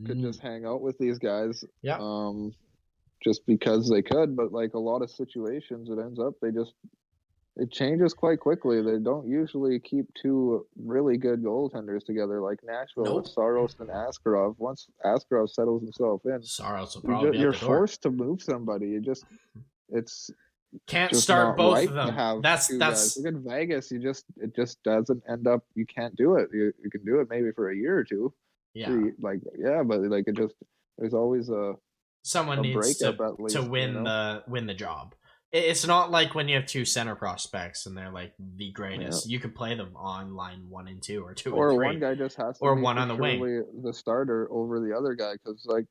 could 0.07 0.21
just 0.23 0.41
hang 0.41 0.65
out 0.65 0.81
with 0.81 0.97
these 0.99 1.19
guys, 1.19 1.65
Yeah. 1.83 1.99
um, 2.01 2.55
just 3.23 3.45
because 3.47 3.89
they 3.91 4.01
could. 4.01 4.35
But 4.37 4.53
like 4.53 4.73
a 4.75 4.79
lot 4.79 5.03
of 5.03 5.11
situations, 5.11 5.91
it 5.91 5.99
ends 5.99 6.19
up 6.19 6.35
they 6.41 6.51
just 6.51 6.73
it 7.59 7.70
changes 7.72 8.14
quite 8.14 8.39
quickly. 8.40 8.80
They 8.82 8.98
don't 8.98 9.26
usually 9.26 9.78
keep 9.80 10.06
two 10.14 10.66
really 10.82 11.16
good 11.16 11.43
goaltenders 11.43 12.05
together 12.05 12.40
like 12.40 12.60
Nashville 12.64 13.05
Nope. 13.05 13.16
with 13.24 13.26
Saros 13.32 13.74
and 13.80 13.89
Askarov. 13.89 14.55
Once 14.59 14.86
Askarov 15.05 15.51
settles 15.51 15.82
himself 15.82 16.22
in, 16.24 16.43
Saros 16.43 16.94
will 16.94 17.02
you 17.02 17.09
probably 17.09 17.28
ju- 17.28 17.32
be 17.32 17.39
you're 17.39 17.52
at 17.52 17.60
the 17.60 17.66
door. 17.66 17.76
forced 17.78 18.02
to 18.02 18.10
move 18.10 18.40
somebody. 18.43 18.86
You 18.89 19.01
just 19.01 19.24
it's 19.90 20.30
Can't 20.86 21.10
just 21.10 21.24
start 21.24 21.56
both 21.56 21.74
right 21.74 21.89
of 21.89 21.94
them. 21.94 22.40
That's 22.43 22.68
that's 22.78 23.14
guys. 23.16 23.24
Look 23.24 23.35
at 23.35 23.40
Vegas. 23.40 23.90
You 23.90 23.98
just 23.98 24.24
it 24.36 24.55
just 24.55 24.82
doesn't 24.85 25.22
end 25.28 25.47
up. 25.47 25.64
You 25.74 25.85
can't 25.86 26.14
do 26.16 26.36
it. 26.36 26.48
You 26.52 26.72
you 26.82 26.90
can 26.90 27.05
do 27.05 27.20
it 27.20 27.28
maybe 27.30 27.51
for 27.52 27.70
a 27.70 27.76
year 27.76 27.97
or 27.98 28.05
two. 28.05 28.32
yeah. 28.74 28.86
three, 28.86 29.12
like 29.20 29.40
yeah, 29.59 29.82
but 29.82 30.01
like 30.02 30.28
it 30.28 30.36
just 30.36 30.55
there's 30.98 31.14
always 31.14 31.48
a, 31.48 31.74
Someone 32.22 32.59
a 32.59 32.62
needs 32.62 32.98
to 32.98 33.12
breakup 33.12 33.32
at 33.35 33.40
least 33.40 33.56
to 33.56 33.62
win 33.62 33.94
you 33.94 34.01
know? 34.01 34.05
the 34.05 34.43
win 34.47 34.66
the 34.66 34.74
job. 34.74 35.14
It- 35.53 35.65
It's 35.65 35.87
not 35.87 36.11
like 36.11 36.35
when 36.35 36.49
you 36.49 36.57
have 36.57 36.66
two 36.66 36.85
center 36.85 37.15
prospects 37.15 37.87
and 37.87 37.97
they're 37.97 38.11
like 38.12 38.35
the 38.57 38.70
greatest. 38.73 39.29
You 39.29 39.39
could 39.41 39.55
play 39.55 39.75
them 39.75 39.93
on 39.97 40.35
line 40.35 40.69
one 40.69 40.89
and 40.89 41.03
two 41.03 41.25
or 41.25 41.35
two 41.35 41.55
or 41.55 41.75
one 41.75 42.01
guy 42.01 42.15
just 42.15 42.37
has 42.37 42.59
to 42.59 42.65
Or 42.65 42.77
be 42.77 42.83
one 42.83 42.99
on 42.99 43.09
the 43.09 43.16
wing. 43.16 43.65
the 43.83 43.93
starter 43.93 44.47
over 44.51 44.79
the 44.81 44.95
other 44.97 45.15
guy 45.15 45.33
because 45.35 45.65
like 45.66 45.87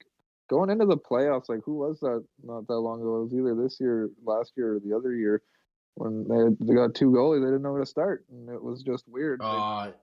going 0.49 0.69
into 0.69 0.85
the 0.85 0.97
playoffs, 0.97 1.49
like 1.49 1.61
who 1.65 1.75
was 1.75 1.99
that 2.01 2.23
not 2.43 2.67
that 2.67 2.79
long 2.79 3.01
ago? 3.01 3.17
It 3.17 3.23
was 3.23 3.33
either 3.33 3.55
this 3.55 3.79
year, 3.79 4.09
last 4.23 4.53
year, 4.55 4.75
or 4.75 4.79
the 4.79 4.95
other 4.95 5.13
year 5.15 5.41
when 5.95 6.27
they 6.27 6.65
they 6.65 6.75
got 6.75 6.93
two 6.93 7.09
goalies, 7.09 7.41
they 7.41 7.47
didn't 7.47 7.63
know 7.63 7.71
where 7.71 7.81
to 7.81 7.85
start, 7.87 8.23
and 8.29 8.47
it 8.49 8.61
was 8.61 8.83
just 8.83 9.07
weird. 9.07 9.39
Like, 9.39 9.49
Uh, 9.93 9.97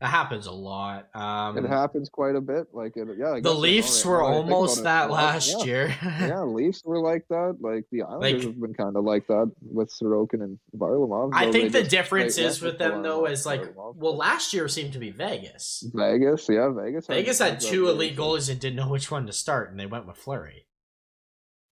that 0.00 0.08
happens 0.08 0.46
a 0.46 0.52
lot. 0.52 1.14
Um, 1.14 1.58
it 1.58 1.68
happens 1.68 2.08
quite 2.08 2.34
a 2.34 2.40
bit. 2.40 2.68
Like 2.72 2.96
it, 2.96 3.06
yeah, 3.18 3.32
I 3.32 3.40
the 3.40 3.52
Leafs 3.54 4.04
were 4.04 4.18
right. 4.18 4.22
Now 4.22 4.42
that 4.42 4.52
almost 4.52 4.80
it, 4.80 4.84
that 4.84 5.10
last 5.10 5.58
yeah. 5.58 5.64
year. 5.64 5.96
yeah, 6.02 6.42
Leafs 6.42 6.82
were 6.84 7.00
like 7.00 7.26
that. 7.28 7.58
Like 7.60 7.84
the 7.92 8.02
Islanders 8.02 8.32
Like- 8.32 8.42
have 8.42 8.60
been 8.60 8.74
kind 8.74 8.96
of 8.96 9.04
like 9.04 9.26
that 9.26 9.52
with 9.60 9.92
Sorokin 9.92 10.42
and 10.42 10.58
Varlamov. 10.74 11.30
I 11.34 11.52
think 11.52 11.72
the 11.72 11.82
difference 11.82 12.38
is 12.38 12.62
with 12.62 12.78
them 12.78 13.02
though 13.02 13.26
is 13.26 13.44
like 13.44 13.62
Varlamov. 13.74 13.96
well 13.96 14.16
last 14.16 14.54
year 14.54 14.68
seemed 14.68 14.94
to 14.94 14.98
be 14.98 15.10
Vegas. 15.10 15.84
Vegas, 15.94 16.48
yeah, 16.48 16.70
Vegas. 16.70 17.06
Vegas 17.06 17.38
had 17.38 17.60
two 17.60 17.88
elite 17.88 18.16
goalies 18.16 18.50
and 18.50 18.58
didn't 18.58 18.76
know 18.76 18.88
which 18.88 19.10
one 19.10 19.26
to 19.26 19.32
start, 19.32 19.70
and 19.70 19.78
they 19.78 19.86
went 19.86 20.06
with 20.06 20.16
Fleury. 20.16 20.66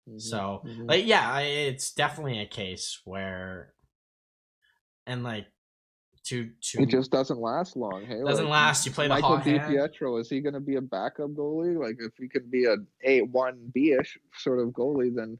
Mhm, 0.09 0.21
So, 0.21 0.63
mhm. 0.67 0.89
like, 0.89 1.07
yeah, 1.07 1.39
it's 1.41 1.93
definitely 1.93 2.41
a 2.41 2.47
case 2.47 3.01
where, 3.05 3.73
and 5.07 5.23
like, 5.23 5.47
to 6.29 6.51
to 6.61 6.83
it 6.83 6.89
just 6.89 7.11
doesn't 7.11 7.39
last 7.39 7.77
long. 7.77 8.05
Hey, 8.07 8.21
doesn't 8.25 8.45
like, 8.45 8.53
last. 8.53 8.87
You 8.87 8.93
play 8.93 9.07
the 9.07 9.15
Michael 9.15 9.37
hand. 9.37 9.61
DiPietro 9.61 10.21
is 10.21 10.29
he 10.29 10.41
going 10.41 10.55
to 10.55 10.61
be 10.61 10.77
a 10.77 10.81
backup 10.81 11.31
goalie? 11.31 11.79
Like 11.79 11.97
if 11.99 12.13
he 12.17 12.29
can 12.29 12.49
be 12.49 12.67
a 12.67 12.77
A 13.05 13.23
one 13.23 13.71
B 13.73 13.93
ish 13.99 14.19
sort 14.37 14.61
of 14.61 14.69
goalie, 14.69 15.15
then 15.15 15.39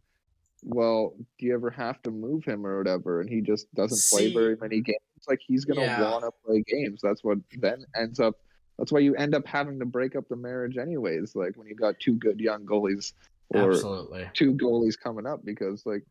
well, 0.65 1.15
do 1.39 1.47
you 1.47 1.55
ever 1.55 1.71
have 1.71 2.03
to 2.03 2.11
move 2.11 2.45
him 2.45 2.67
or 2.67 2.79
whatever? 2.79 3.21
And 3.21 3.31
he 3.31 3.41
just 3.41 3.73
doesn't 3.75 4.01
play 4.11 4.29
very 4.33 4.57
many 4.57 4.81
games. 4.81 4.99
Like 5.29 5.41
he's 5.47 5.65
going 5.65 5.79
to 5.79 5.85
Yeah. 5.85 6.11
want 6.11 6.25
to 6.25 6.33
play 6.45 6.65
games. 6.67 7.01
That's 7.03 7.23
what 7.23 7.39
then 7.59 7.85
ends 7.97 8.19
up. 8.19 8.35
That's 8.79 8.91
why 8.93 9.01
you 9.01 9.15
end 9.15 9.35
up 9.35 9.47
having 9.47 9.79
to 9.79 9.87
break 9.87 10.17
up 10.17 10.29
the 10.29 10.37
marriage 10.37 10.77
anyways. 10.77 11.37
Like 11.37 11.57
when 11.57 11.67
you 11.69 11.75
got 11.77 11.95
two 12.01 12.15
good 12.15 12.41
young 12.41 12.65
goalies 12.65 13.13
or 13.51 13.73
Absolutely. 13.73 14.29
two 14.35 14.55
goalies 14.55 14.99
coming 14.99 15.27
up 15.27 15.45
because 15.45 15.87
like 15.87 16.05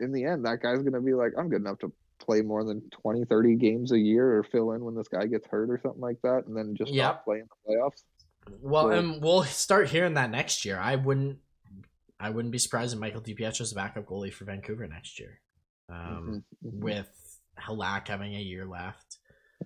in 0.00 0.12
the 0.12 0.24
end 0.24 0.44
that 0.44 0.62
guy's 0.62 0.78
going 0.78 0.92
to 0.92 1.00
be 1.00 1.12
like 1.12 1.32
i'm 1.36 1.48
good 1.48 1.60
enough 1.60 1.78
to 1.78 1.92
play 2.20 2.42
more 2.42 2.64
than 2.64 2.82
20 2.90 3.24
30 3.24 3.56
games 3.56 3.92
a 3.92 3.98
year 3.98 4.38
or 4.38 4.42
fill 4.44 4.72
in 4.72 4.84
when 4.84 4.94
this 4.94 5.08
guy 5.08 5.26
gets 5.26 5.46
hurt 5.48 5.70
or 5.70 5.78
something 5.82 6.00
like 6.00 6.20
that 6.22 6.44
and 6.46 6.56
then 6.56 6.74
just 6.76 6.92
Yep. 6.92 7.04
not 7.04 7.24
play 7.24 7.38
in 7.40 7.46
the 7.48 7.72
playoffs 7.72 8.02
Well, 8.62 8.84
So- 8.84 8.90
and 8.90 9.22
we'll 9.22 9.42
start 9.44 9.88
hearing 9.90 10.14
that 10.14 10.30
next 10.30 10.64
year. 10.64 10.78
I 10.78 10.96
wouldn't, 10.96 11.38
I 12.18 12.30
wouldn't 12.30 12.52
be 12.52 12.58
surprised 12.58 12.94
if 12.94 12.98
Michael 13.00 13.20
DiPietro's 13.20 13.72
a 13.72 13.74
backup 13.74 14.06
goalie 14.06 14.32
for 14.32 14.44
Vancouver 14.44 14.86
next 14.88 15.20
year, 15.20 15.40
um, 15.88 16.42
Mhm, 16.64 16.72
mhm. 16.72 16.80
with 16.80 17.40
Halak 17.58 18.08
having 18.08 18.34
a 18.34 18.40
year 18.40 18.64
left. 18.66 19.18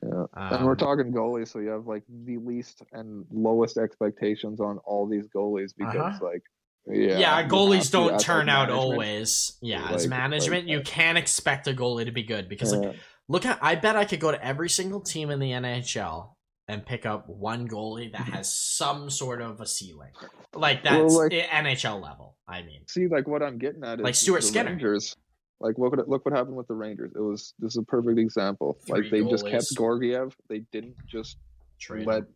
Yeah. 0.03 0.27
Um, 0.35 0.53
and 0.55 0.67
we're 0.67 0.75
talking 0.75 1.13
goalies 1.13 1.49
so 1.49 1.61
you 1.61 1.69
have 1.69 1.87
like 1.87 2.03
the 2.09 2.37
least 2.39 2.83
and 2.93 3.25
lowest 3.31 3.79
expectations 3.79 4.61
on 4.61 4.79
all 4.79 5.07
these 5.07 5.29
goalies 5.29 5.73
because 5.77 5.95
Uh-huh. 5.97 6.25
like 6.25 6.43
yeah 6.87 7.19
yeah, 7.19 7.49
goalies 7.49 7.91
don't 7.91 8.13
uh, 8.13 8.17
as, 8.17 8.25
turn 8.25 8.49
out 8.49 8.71
always. 8.71 9.57
Yeah, 9.63 9.89
as 9.91 10.07
management, 10.07 10.65
like- 10.65 10.71
you 10.71 10.79
uh, 10.79 10.83
can't 10.85 11.19
expect 11.19 11.67
a 11.67 11.73
goalie 11.73 12.05
to 12.05 12.13
be 12.13 12.23
good 12.23 12.49
because, 12.49 12.73
like, 12.75 12.97
look 13.29 13.47
at. 13.47 13.59
I 13.63 13.75
bet 13.75 13.97
I 13.97 14.05
could 14.05 14.21
go 14.21 14.31
to 14.31 14.45
every 14.45 14.69
single 14.69 15.01
team 15.01 15.31
in 15.31 15.39
the 15.39 15.51
NHL 15.51 16.31
and 16.69 16.85
pick 16.85 17.05
up 17.05 17.29
one 17.29 17.69
goalie 17.69 18.13
that 18.13 18.23
mm-hmm. 18.23 18.33
has 18.33 18.55
some 18.55 19.11
sort 19.11 19.43
of 19.43 19.61
a 19.61 19.67
ceiling, 19.67 20.13
like 20.55 20.83
Well, 20.85 21.03
that's 21.03 21.15
like- 21.15 21.33
NHL 21.33 22.03
level. 22.03 22.37
I 22.47 22.63
mean, 22.63 22.83
see 22.87 23.09
like 23.09 23.27
what 23.27 23.43
i'm 23.43 23.57
getting 23.57 23.83
at 23.85 24.01
is 24.01 24.05
Like 24.05 24.15
Stuart 24.15 24.45
Skinner. 24.45 24.71
rangers 24.71 25.17
like 25.61 25.79
look 25.79 25.97
what 25.97 26.09
look 26.09 26.25
what 26.25 26.35
happened 26.35 26.57
with 26.57 26.69
the 26.69 26.75
rangers 26.75 27.13
it 27.15 27.21
was 27.21 27.55
this 27.59 27.73
is 27.73 27.79
a 27.79 27.83
perfect 27.83 28.19
example 28.19 28.77
Three 28.87 29.03
like 29.03 29.11
they 29.11 29.23
just 29.23 29.47
kept 29.47 29.75
georgiev 29.75 30.37
they 30.49 30.61
didn't 30.73 30.97
just 31.07 31.39
trade 31.81 32.07
let 32.07 32.19
him. 32.19 32.27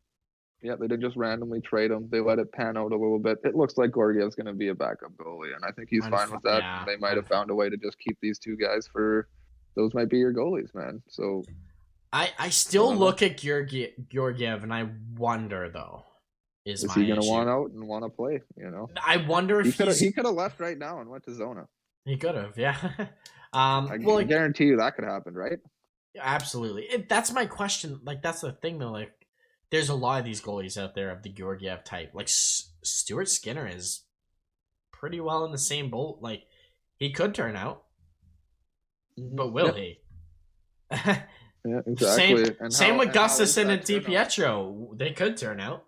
Yeah 0.63 0.75
they 0.77 0.89
didn't 0.89 1.03
just 1.03 1.17
randomly 1.17 1.61
trade 1.61 1.91
him 1.91 2.09
they 2.11 2.21
let 2.21 2.39
it 2.39 2.53
pan 2.53 2.77
out 2.77 2.93
a 2.93 2.97
little 2.97 3.19
bit 3.19 3.39
it 3.45 3.55
looks 3.55 3.79
like 3.79 3.93
georgiev's 3.93 4.35
going 4.35 4.47
to 4.47 4.53
be 4.53 4.69
a 4.69 4.75
backup 4.75 5.13
goalie 5.17 5.55
and 5.55 5.65
i 5.65 5.71
think 5.71 5.89
he's 5.89 6.07
fine 6.07 6.31
with 6.31 6.43
that 6.43 6.63
Yeah. 6.63 6.85
they 6.87 6.97
might 6.97 7.17
have 7.17 7.27
found 7.27 7.51
a 7.51 7.55
way 7.55 7.69
to 7.69 7.77
just 7.77 7.99
keep 7.99 8.19
these 8.21 8.39
two 8.39 8.57
guys 8.57 8.87
for 8.87 9.29
those 9.77 9.95
might 9.95 10.09
be 10.09 10.19
your 10.19 10.33
goalies 10.33 10.75
man 10.75 11.03
so 11.09 11.45
I 12.13 12.31
I 12.39 12.49
still 12.49 12.95
look 12.95 13.21
at 13.21 13.37
Georgiev, 13.37 13.91
Georgiev 14.09 14.63
and 14.63 14.73
I 14.73 14.89
wonder 15.17 15.69
though, 15.69 16.05
is, 16.65 16.83
is 16.83 16.89
my 16.89 16.95
he 17.03 17.07
going 17.07 17.21
to 17.21 17.29
want 17.29 17.51
out 17.51 17.71
and 17.71 17.87
want 17.87 18.05
to 18.05 18.09
play 18.09 18.41
you 18.57 18.71
know 18.71 18.89
I 19.07 19.19
wonder 19.19 19.61
if 19.61 19.77
could 19.77 19.89
have 19.89 19.97
he's, 19.97 20.07
he 20.07 20.13
could 20.13 20.25
have 20.25 20.35
left 20.35 20.59
right 20.59 20.79
now 20.79 21.01
and 21.01 21.11
went 21.11 21.25
to 21.25 21.35
zona 21.35 21.69
he 22.05 22.17
could 22.17 22.35
have, 22.35 22.57
yeah. 22.57 22.77
um, 23.53 23.89
i 23.93 23.99
well, 24.01 24.25
guarantee 24.25 24.65
you 24.65 24.79
that 24.79 24.97
could 24.97 25.05
happen 25.05 25.35
right 25.35 25.59
absolutely. 26.21 26.85
It, 26.85 27.09
that's 27.09 27.33
my 27.33 27.47
question. 27.47 28.01
Like, 28.05 28.23
that's 28.23 28.41
the 28.41 28.53
thing 28.53 28.79
though. 28.79 28.91
Like, 28.91 29.13
there's 29.71 29.89
a 29.89 29.95
lot 29.95 30.19
of 30.21 30.25
these 30.25 30.41
goalies 30.41 30.81
out 30.81 30.95
there 30.95 31.11
of 31.11 31.23
the 31.23 31.29
Georgiev 31.29 31.85
type. 31.85 32.11
Like, 32.15 32.27
S- 32.27 32.71
Stuart 32.83 33.29
Skinner 33.29 33.67
is 33.67 34.05
pretty 34.93 35.21
well 35.21 35.45
in 35.45 35.53
the 35.53 35.59
same 35.59 35.91
boat. 35.91 36.19
Like, 36.21 36.45
he 36.97 37.13
could 37.13 37.35
turn 37.35 37.55
out, 37.57 37.85
but 39.17 39.53
will 39.53 39.75
he? 39.75 40.01
yeah 40.91 41.23
exactly 41.87 42.45
Same, 42.45 42.57
and 42.61 42.73
same 42.73 42.93
how- 42.95 42.99
with 43.01 43.09
and 43.09 43.17
Gustavsson 43.17 43.69
and 43.69 43.85
turnout? 43.85 44.05
DiPietro. 44.05 44.99
They 44.99 45.11
could 45.13 45.37
turn 45.37 45.61
out, 45.61 45.85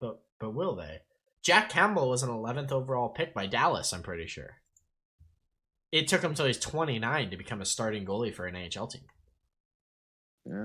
but 0.00 0.20
but 0.38 0.54
will 0.54 0.76
they? 0.76 0.98
Jack 1.42 1.70
Campbell 1.70 2.10
was 2.10 2.22
an 2.22 2.30
11th 2.30 2.72
overall 2.72 3.08
pick 3.08 3.32
by 3.34 3.46
Dallas. 3.46 3.92
I'm 3.92 4.02
pretty 4.02 4.26
sure. 4.26 4.56
It 5.90 6.06
took 6.08 6.20
him 6.22 6.34
till 6.34 6.44
he's 6.46 6.58
29 6.58 7.30
to 7.30 7.36
become 7.36 7.60
a 7.62 7.64
starting 7.64 8.04
goalie 8.04 8.34
for 8.34 8.46
an 8.46 8.54
NHL 8.54 8.90
team. 8.90 9.02
yeah. 10.44 10.64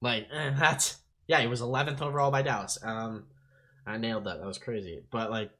Like 0.00 0.26
eh, 0.32 0.50
that's 0.58 0.96
yeah, 1.26 1.40
he 1.40 1.46
was 1.46 1.60
11th 1.60 2.00
overall 2.02 2.30
by 2.30 2.42
Dallas. 2.42 2.78
Um, 2.82 3.24
I 3.86 3.96
nailed 3.98 4.24
that. 4.24 4.38
That 4.38 4.46
was 4.46 4.58
crazy. 4.58 5.02
But 5.10 5.30
like, 5.30 5.50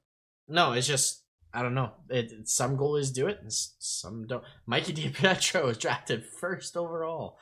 no, 0.48 0.72
it's 0.72 0.86
just 0.86 1.22
I 1.52 1.62
don't 1.62 1.74
know. 1.74 1.92
It, 2.10 2.32
it- 2.32 2.48
some 2.48 2.76
goalies 2.76 3.12
do 3.14 3.26
it 3.28 3.38
and 3.38 3.46
s- 3.46 3.74
some 3.78 4.26
don't. 4.26 4.42
Mikey 4.66 4.92
DiPietro 4.94 5.64
was 5.64 5.78
drafted 5.78 6.24
first 6.40 6.76
overall. 6.76 7.38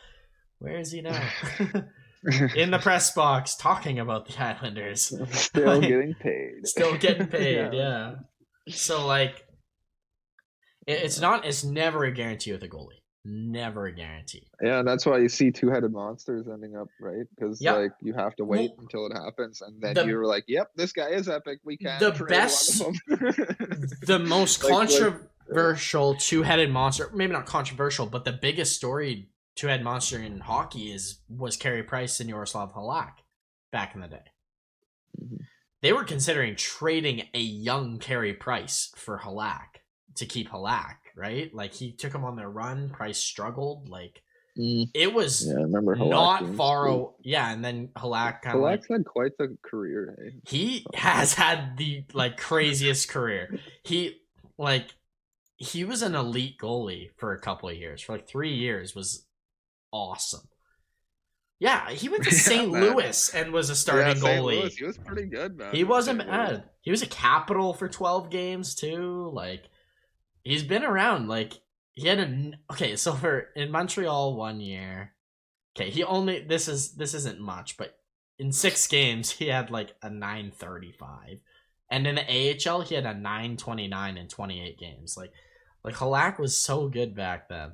Where 0.59 0.79
is 0.79 0.93
he 0.93 1.01
now? 1.03 1.21
in 2.55 2.71
the 2.71 2.79
press 2.79 3.13
box 3.13 3.57
talking 3.57 3.99
about 3.99 4.27
the 4.29 4.41
Islanders. 4.41 5.13
Still 5.33 5.81
getting 5.81 6.15
paid. 6.15 6.67
Still 6.67 6.97
getting 6.97 7.27
paid, 7.29 7.73
yeah. 7.73 8.15
So 8.69 9.07
like 9.07 9.45
it, 10.87 11.01
it's 11.03 11.21
not 11.21 11.45
it's 11.45 11.65
never 11.65 12.05
a 12.05 12.13
guarantee 12.13 12.53
with 12.53 12.63
a 12.63 12.69
goalie. 12.69 13.02
Never 13.25 13.87
a 13.87 13.93
guarantee. 13.93 14.49
Yeah, 14.61 14.81
and 14.81 14.89
that's 14.89 15.07
why 15.07 15.19
you 15.19 15.29
see 15.29 15.53
two-headed 15.53 15.93
monsters 15.93 16.49
ending 16.53 16.77
up 16.77 16.89
right 17.01 17.25
because 17.37 17.61
Yep. 17.61 17.77
like 17.77 17.93
you 18.03 18.15
have 18.15 18.35
to 18.37 18.45
wait 18.45 18.73
Well, 18.77 18.81
until 18.81 19.07
it 19.07 19.13
happens, 19.13 19.63
and 19.63 19.81
then 19.81 19.95
the- 19.95 20.07
you're 20.07 20.27
like, 20.27 20.45
"Yep, 20.49 20.73
this 20.75 20.93
guy 20.93 21.11
is 21.11 21.29
epic. 21.29 21.61
We 21.65 21.77
can't." 21.77 22.01
The 22.01 22.25
best- 22.25 22.83
one 22.85 22.95
of 23.11 23.19
them." 23.37 23.87
The 24.07 24.19
most 24.19 24.65
Like- 24.65 24.73
like- 24.73 24.89
controversial 24.89 26.17
two-headed 26.17 26.71
monster, 26.71 27.11
maybe 27.15 27.33
not 27.33 27.47
controversial, 27.47 28.07
but 28.07 28.25
the 28.25 28.33
biggest 28.33 28.75
story 28.75 29.29
two-headed 29.55 29.85
monster 29.85 30.19
in 30.21 30.41
hockey 30.41 30.91
is 30.93 31.21
was 31.29 31.57
Carey 31.57 31.83
Price 31.85 32.19
and 32.19 32.29
Jaroslav 32.31 32.73
Halak 32.75 33.19
back 33.71 33.95
in 33.95 34.01
the 34.01 34.09
day. 34.09 34.25
Mhm. 35.23 35.39
They 35.81 35.93
were 35.93 36.05
considering 36.05 36.57
trading 36.57 37.29
a 37.35 37.41
young 37.41 37.99
Carey 37.99 38.33
Price 38.35 38.91
for 38.97 39.19
Halak 39.21 39.81
to 40.17 40.27
keep 40.27 40.49
Halak, 40.51 40.97
right? 41.17 41.53
Like 41.55 41.73
he 41.75 41.93
took 41.93 42.15
him 42.15 42.25
on 42.25 42.37
their 42.37 42.51
run, 42.51 42.91
Price 42.91 43.19
struggled, 43.19 43.89
like 43.89 44.23
Mm, 44.59 44.91
it 44.93 45.15
was 45.15 45.47
yeah, 45.47 45.55
I 45.55 45.63
remember 45.63 45.97
Halak 45.97 46.11
not 46.11 46.41
being 46.41 46.57
far 46.57 46.85
sweet. 46.87 46.93
o- 46.95 47.15
yeah, 47.23 47.51
and 47.51 47.65
then 47.65 47.89
Halak 47.97 48.43
kind 48.43 48.57
of 48.57 48.63
like 48.63 48.81
Halak's 48.81 48.89
had 48.91 49.05
quite 49.07 49.39
the 49.39 49.57
career. 49.63 50.15
Eh? 50.27 50.31
he 50.47 50.85
has 50.93 51.33
had 51.33 51.79
the 51.79 52.05
like 52.13 52.37
craziest 52.37 53.09
career. 53.09 53.59
He 53.83 54.21
like 54.59 54.89
he 55.57 55.85
was 55.85 56.03
an 56.03 56.15
elite 56.15 56.59
goalie 56.59 57.13
for 57.17 57.33
a 57.33 57.39
couple 57.41 57.71
of 57.71 57.77
years. 57.77 58.03
For 58.03 58.13
like 58.13 58.29
three 58.29 58.53
years 58.53 58.95
was 58.95 59.25
awesome. 59.91 60.47
Yeah, 61.59 61.89
he 61.91 62.11
went 62.11 62.25
to 62.25 62.31
Yeah, 62.35 62.37
St. 62.37 62.73
man. 62.73 62.83
Louis 62.83 63.35
and 63.35 63.53
was 63.55 63.71
a 63.71 63.75
starting 63.77 64.23
yeah, 64.23 64.29
goalie. 64.39 64.61
Louis, 64.61 64.77
he 64.77 64.85
was 64.85 64.99
pretty 64.99 65.29
good, 65.29 65.57
man. 65.57 65.75
He 65.75 65.85
wasn't 65.85 66.21
St. 66.21 66.31
Bad. 66.31 66.65
He 66.83 66.91
was 66.91 67.01
a 67.01 67.07
capital 67.07 67.73
for 67.73 67.89
12 67.89 68.29
games 68.29 68.75
too. 68.75 69.31
Like 69.33 69.65
he's 70.45 70.63
been 70.63 70.85
around 70.85 71.29
like 71.29 71.55
he 71.95 72.09
had 72.09 72.19
a 72.21 72.53
okay, 72.73 72.97
so 72.97 73.15
for 73.15 73.49
in 73.57 73.71
Montreal 73.71 74.37
one 74.37 74.61
year. 74.61 75.15
Okay, 75.77 75.91
he 75.91 76.05
only 76.05 76.41
this 76.45 76.69
is 76.69 76.95
this 76.95 77.15
isn't 77.15 77.41
much, 77.41 77.77
but 77.77 77.99
in 78.39 78.53
6 78.53 78.87
games 78.89 79.31
he 79.31 79.47
had 79.49 79.71
like 79.71 79.95
a 80.03 80.11
935. 80.11 81.39
And 81.91 82.07
in 82.07 82.15
the 82.17 82.23
AHL 82.71 82.81
he 82.83 82.95
had 82.95 83.05
a 83.07 83.15
929 83.15 84.17
in 84.17 84.29
28 84.29 84.79
games. 84.79 85.17
Like 85.17 85.33
like 85.85 85.95
Halak 85.95 86.39
was 86.39 86.57
so 86.59 86.89
good 86.89 87.15
back 87.15 87.49
then. 87.49 87.73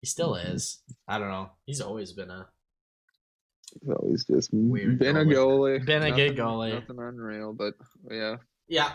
He 0.00 0.06
still 0.06 0.34
Mhm. 0.34 0.54
is. 0.54 0.82
I 1.08 1.18
don't 1.18 1.30
know. 1.30 1.50
He's 1.66 1.80
always 1.80 2.12
been 2.12 2.30
a 2.30 2.48
he's 4.08 4.24
just 4.24 4.50
Weird 4.52 4.98
been 4.98 5.16
a 5.16 5.24
goalie. 5.24 5.80
goalie. 5.80 5.86
Been 5.86 6.02
a 6.04 6.12
good 6.12 6.36
goalie. 6.36 6.74
Nothing 6.74 6.98
unreal, 7.00 7.52
but 7.52 7.74
yeah. 8.10 8.36
Yeah. 8.68 8.92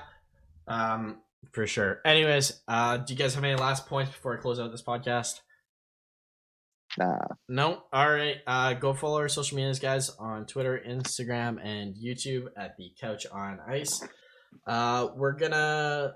Um, 0.68 1.22
for 1.52 1.68
sure. 1.68 2.02
Anyways, 2.06 2.62
uh, 2.68 2.98
do 2.98 3.14
you 3.14 3.20
guys 3.20 3.36
have 3.36 3.44
any 3.44 3.56
last 3.56 3.88
points 3.88 4.12
before 4.12 4.38
I 4.38 4.42
close 4.42 4.60
out 4.60 4.72
this 4.72 4.84
podcast? 4.84 5.40
Nah. 6.98 7.20
No. 7.48 7.84
All 7.94 8.12
right. 8.12 8.38
Uh, 8.48 8.74
go 8.74 8.94
follow 8.94 9.20
our 9.20 9.30
social 9.30 9.56
medias, 9.56 9.80
guys, 9.80 10.10
on 10.20 10.46
Twitter, 10.46 10.82
Instagram, 10.88 11.64
and 11.64 11.96
YouTube 11.96 12.48
at 12.58 12.78
the 12.78 12.92
Couch 13.00 13.26
on 13.32 13.60
Ice. 13.68 14.04
Uh, 14.66 15.10
we're 15.16 15.34
gonna. 15.34 16.16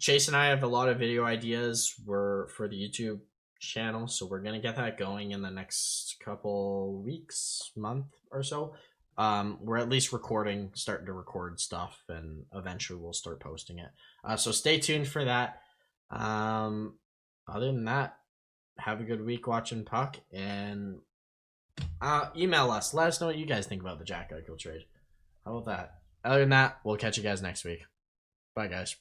Chase 0.00 0.28
and 0.28 0.36
I 0.36 0.46
have 0.46 0.62
a 0.62 0.68
lot 0.68 0.88
of 0.88 0.98
video 1.00 1.24
ideas. 1.24 1.94
We're 2.06 2.46
for 2.48 2.68
the 2.68 2.76
YouTube 2.76 3.18
channel, 3.58 4.06
so 4.06 4.26
we're 4.26 4.42
gonna 4.42 4.60
get 4.60 4.76
that 4.76 4.96
going 4.96 5.32
in 5.32 5.42
the 5.42 5.50
next 5.50 6.16
couple 6.24 7.02
weeks, 7.02 7.72
month 7.76 8.06
or 8.30 8.44
so. 8.44 8.74
Um, 9.18 9.58
we're 9.60 9.78
at 9.78 9.88
least 9.88 10.12
recording, 10.12 10.70
starting 10.74 11.06
to 11.06 11.12
record 11.12 11.58
stuff, 11.58 12.04
and 12.08 12.44
eventually 12.54 13.00
we'll 13.00 13.12
start 13.12 13.40
posting 13.40 13.80
it. 13.80 13.90
Uh, 14.24 14.36
so 14.36 14.52
stay 14.52 14.78
tuned 14.78 15.08
for 15.08 15.24
that. 15.24 15.60
Um, 16.10 16.94
other 17.48 17.66
than 17.66 17.84
that, 17.86 18.16
have 18.78 19.00
a 19.00 19.04
good 19.04 19.24
week 19.24 19.48
watching 19.48 19.84
puck 19.84 20.18
and 20.32 20.98
uh, 22.00 22.26
email 22.36 22.70
us. 22.70 22.94
Let 22.94 23.08
us 23.08 23.20
know 23.20 23.26
what 23.26 23.38
you 23.38 23.46
guys 23.46 23.66
think 23.66 23.82
about 23.82 23.98
the 23.98 24.04
Jack 24.04 24.30
Eichel 24.32 24.58
trade. 24.58 24.84
How 25.44 25.56
about 25.56 25.66
that? 25.66 25.94
Other 26.24 26.40
than 26.40 26.50
that, 26.50 26.78
we'll 26.84 26.96
catch 26.96 27.16
you 27.16 27.24
guys 27.24 27.42
next 27.42 27.64
week. 27.64 27.80
Bye, 28.54 28.68
guys. 28.68 28.96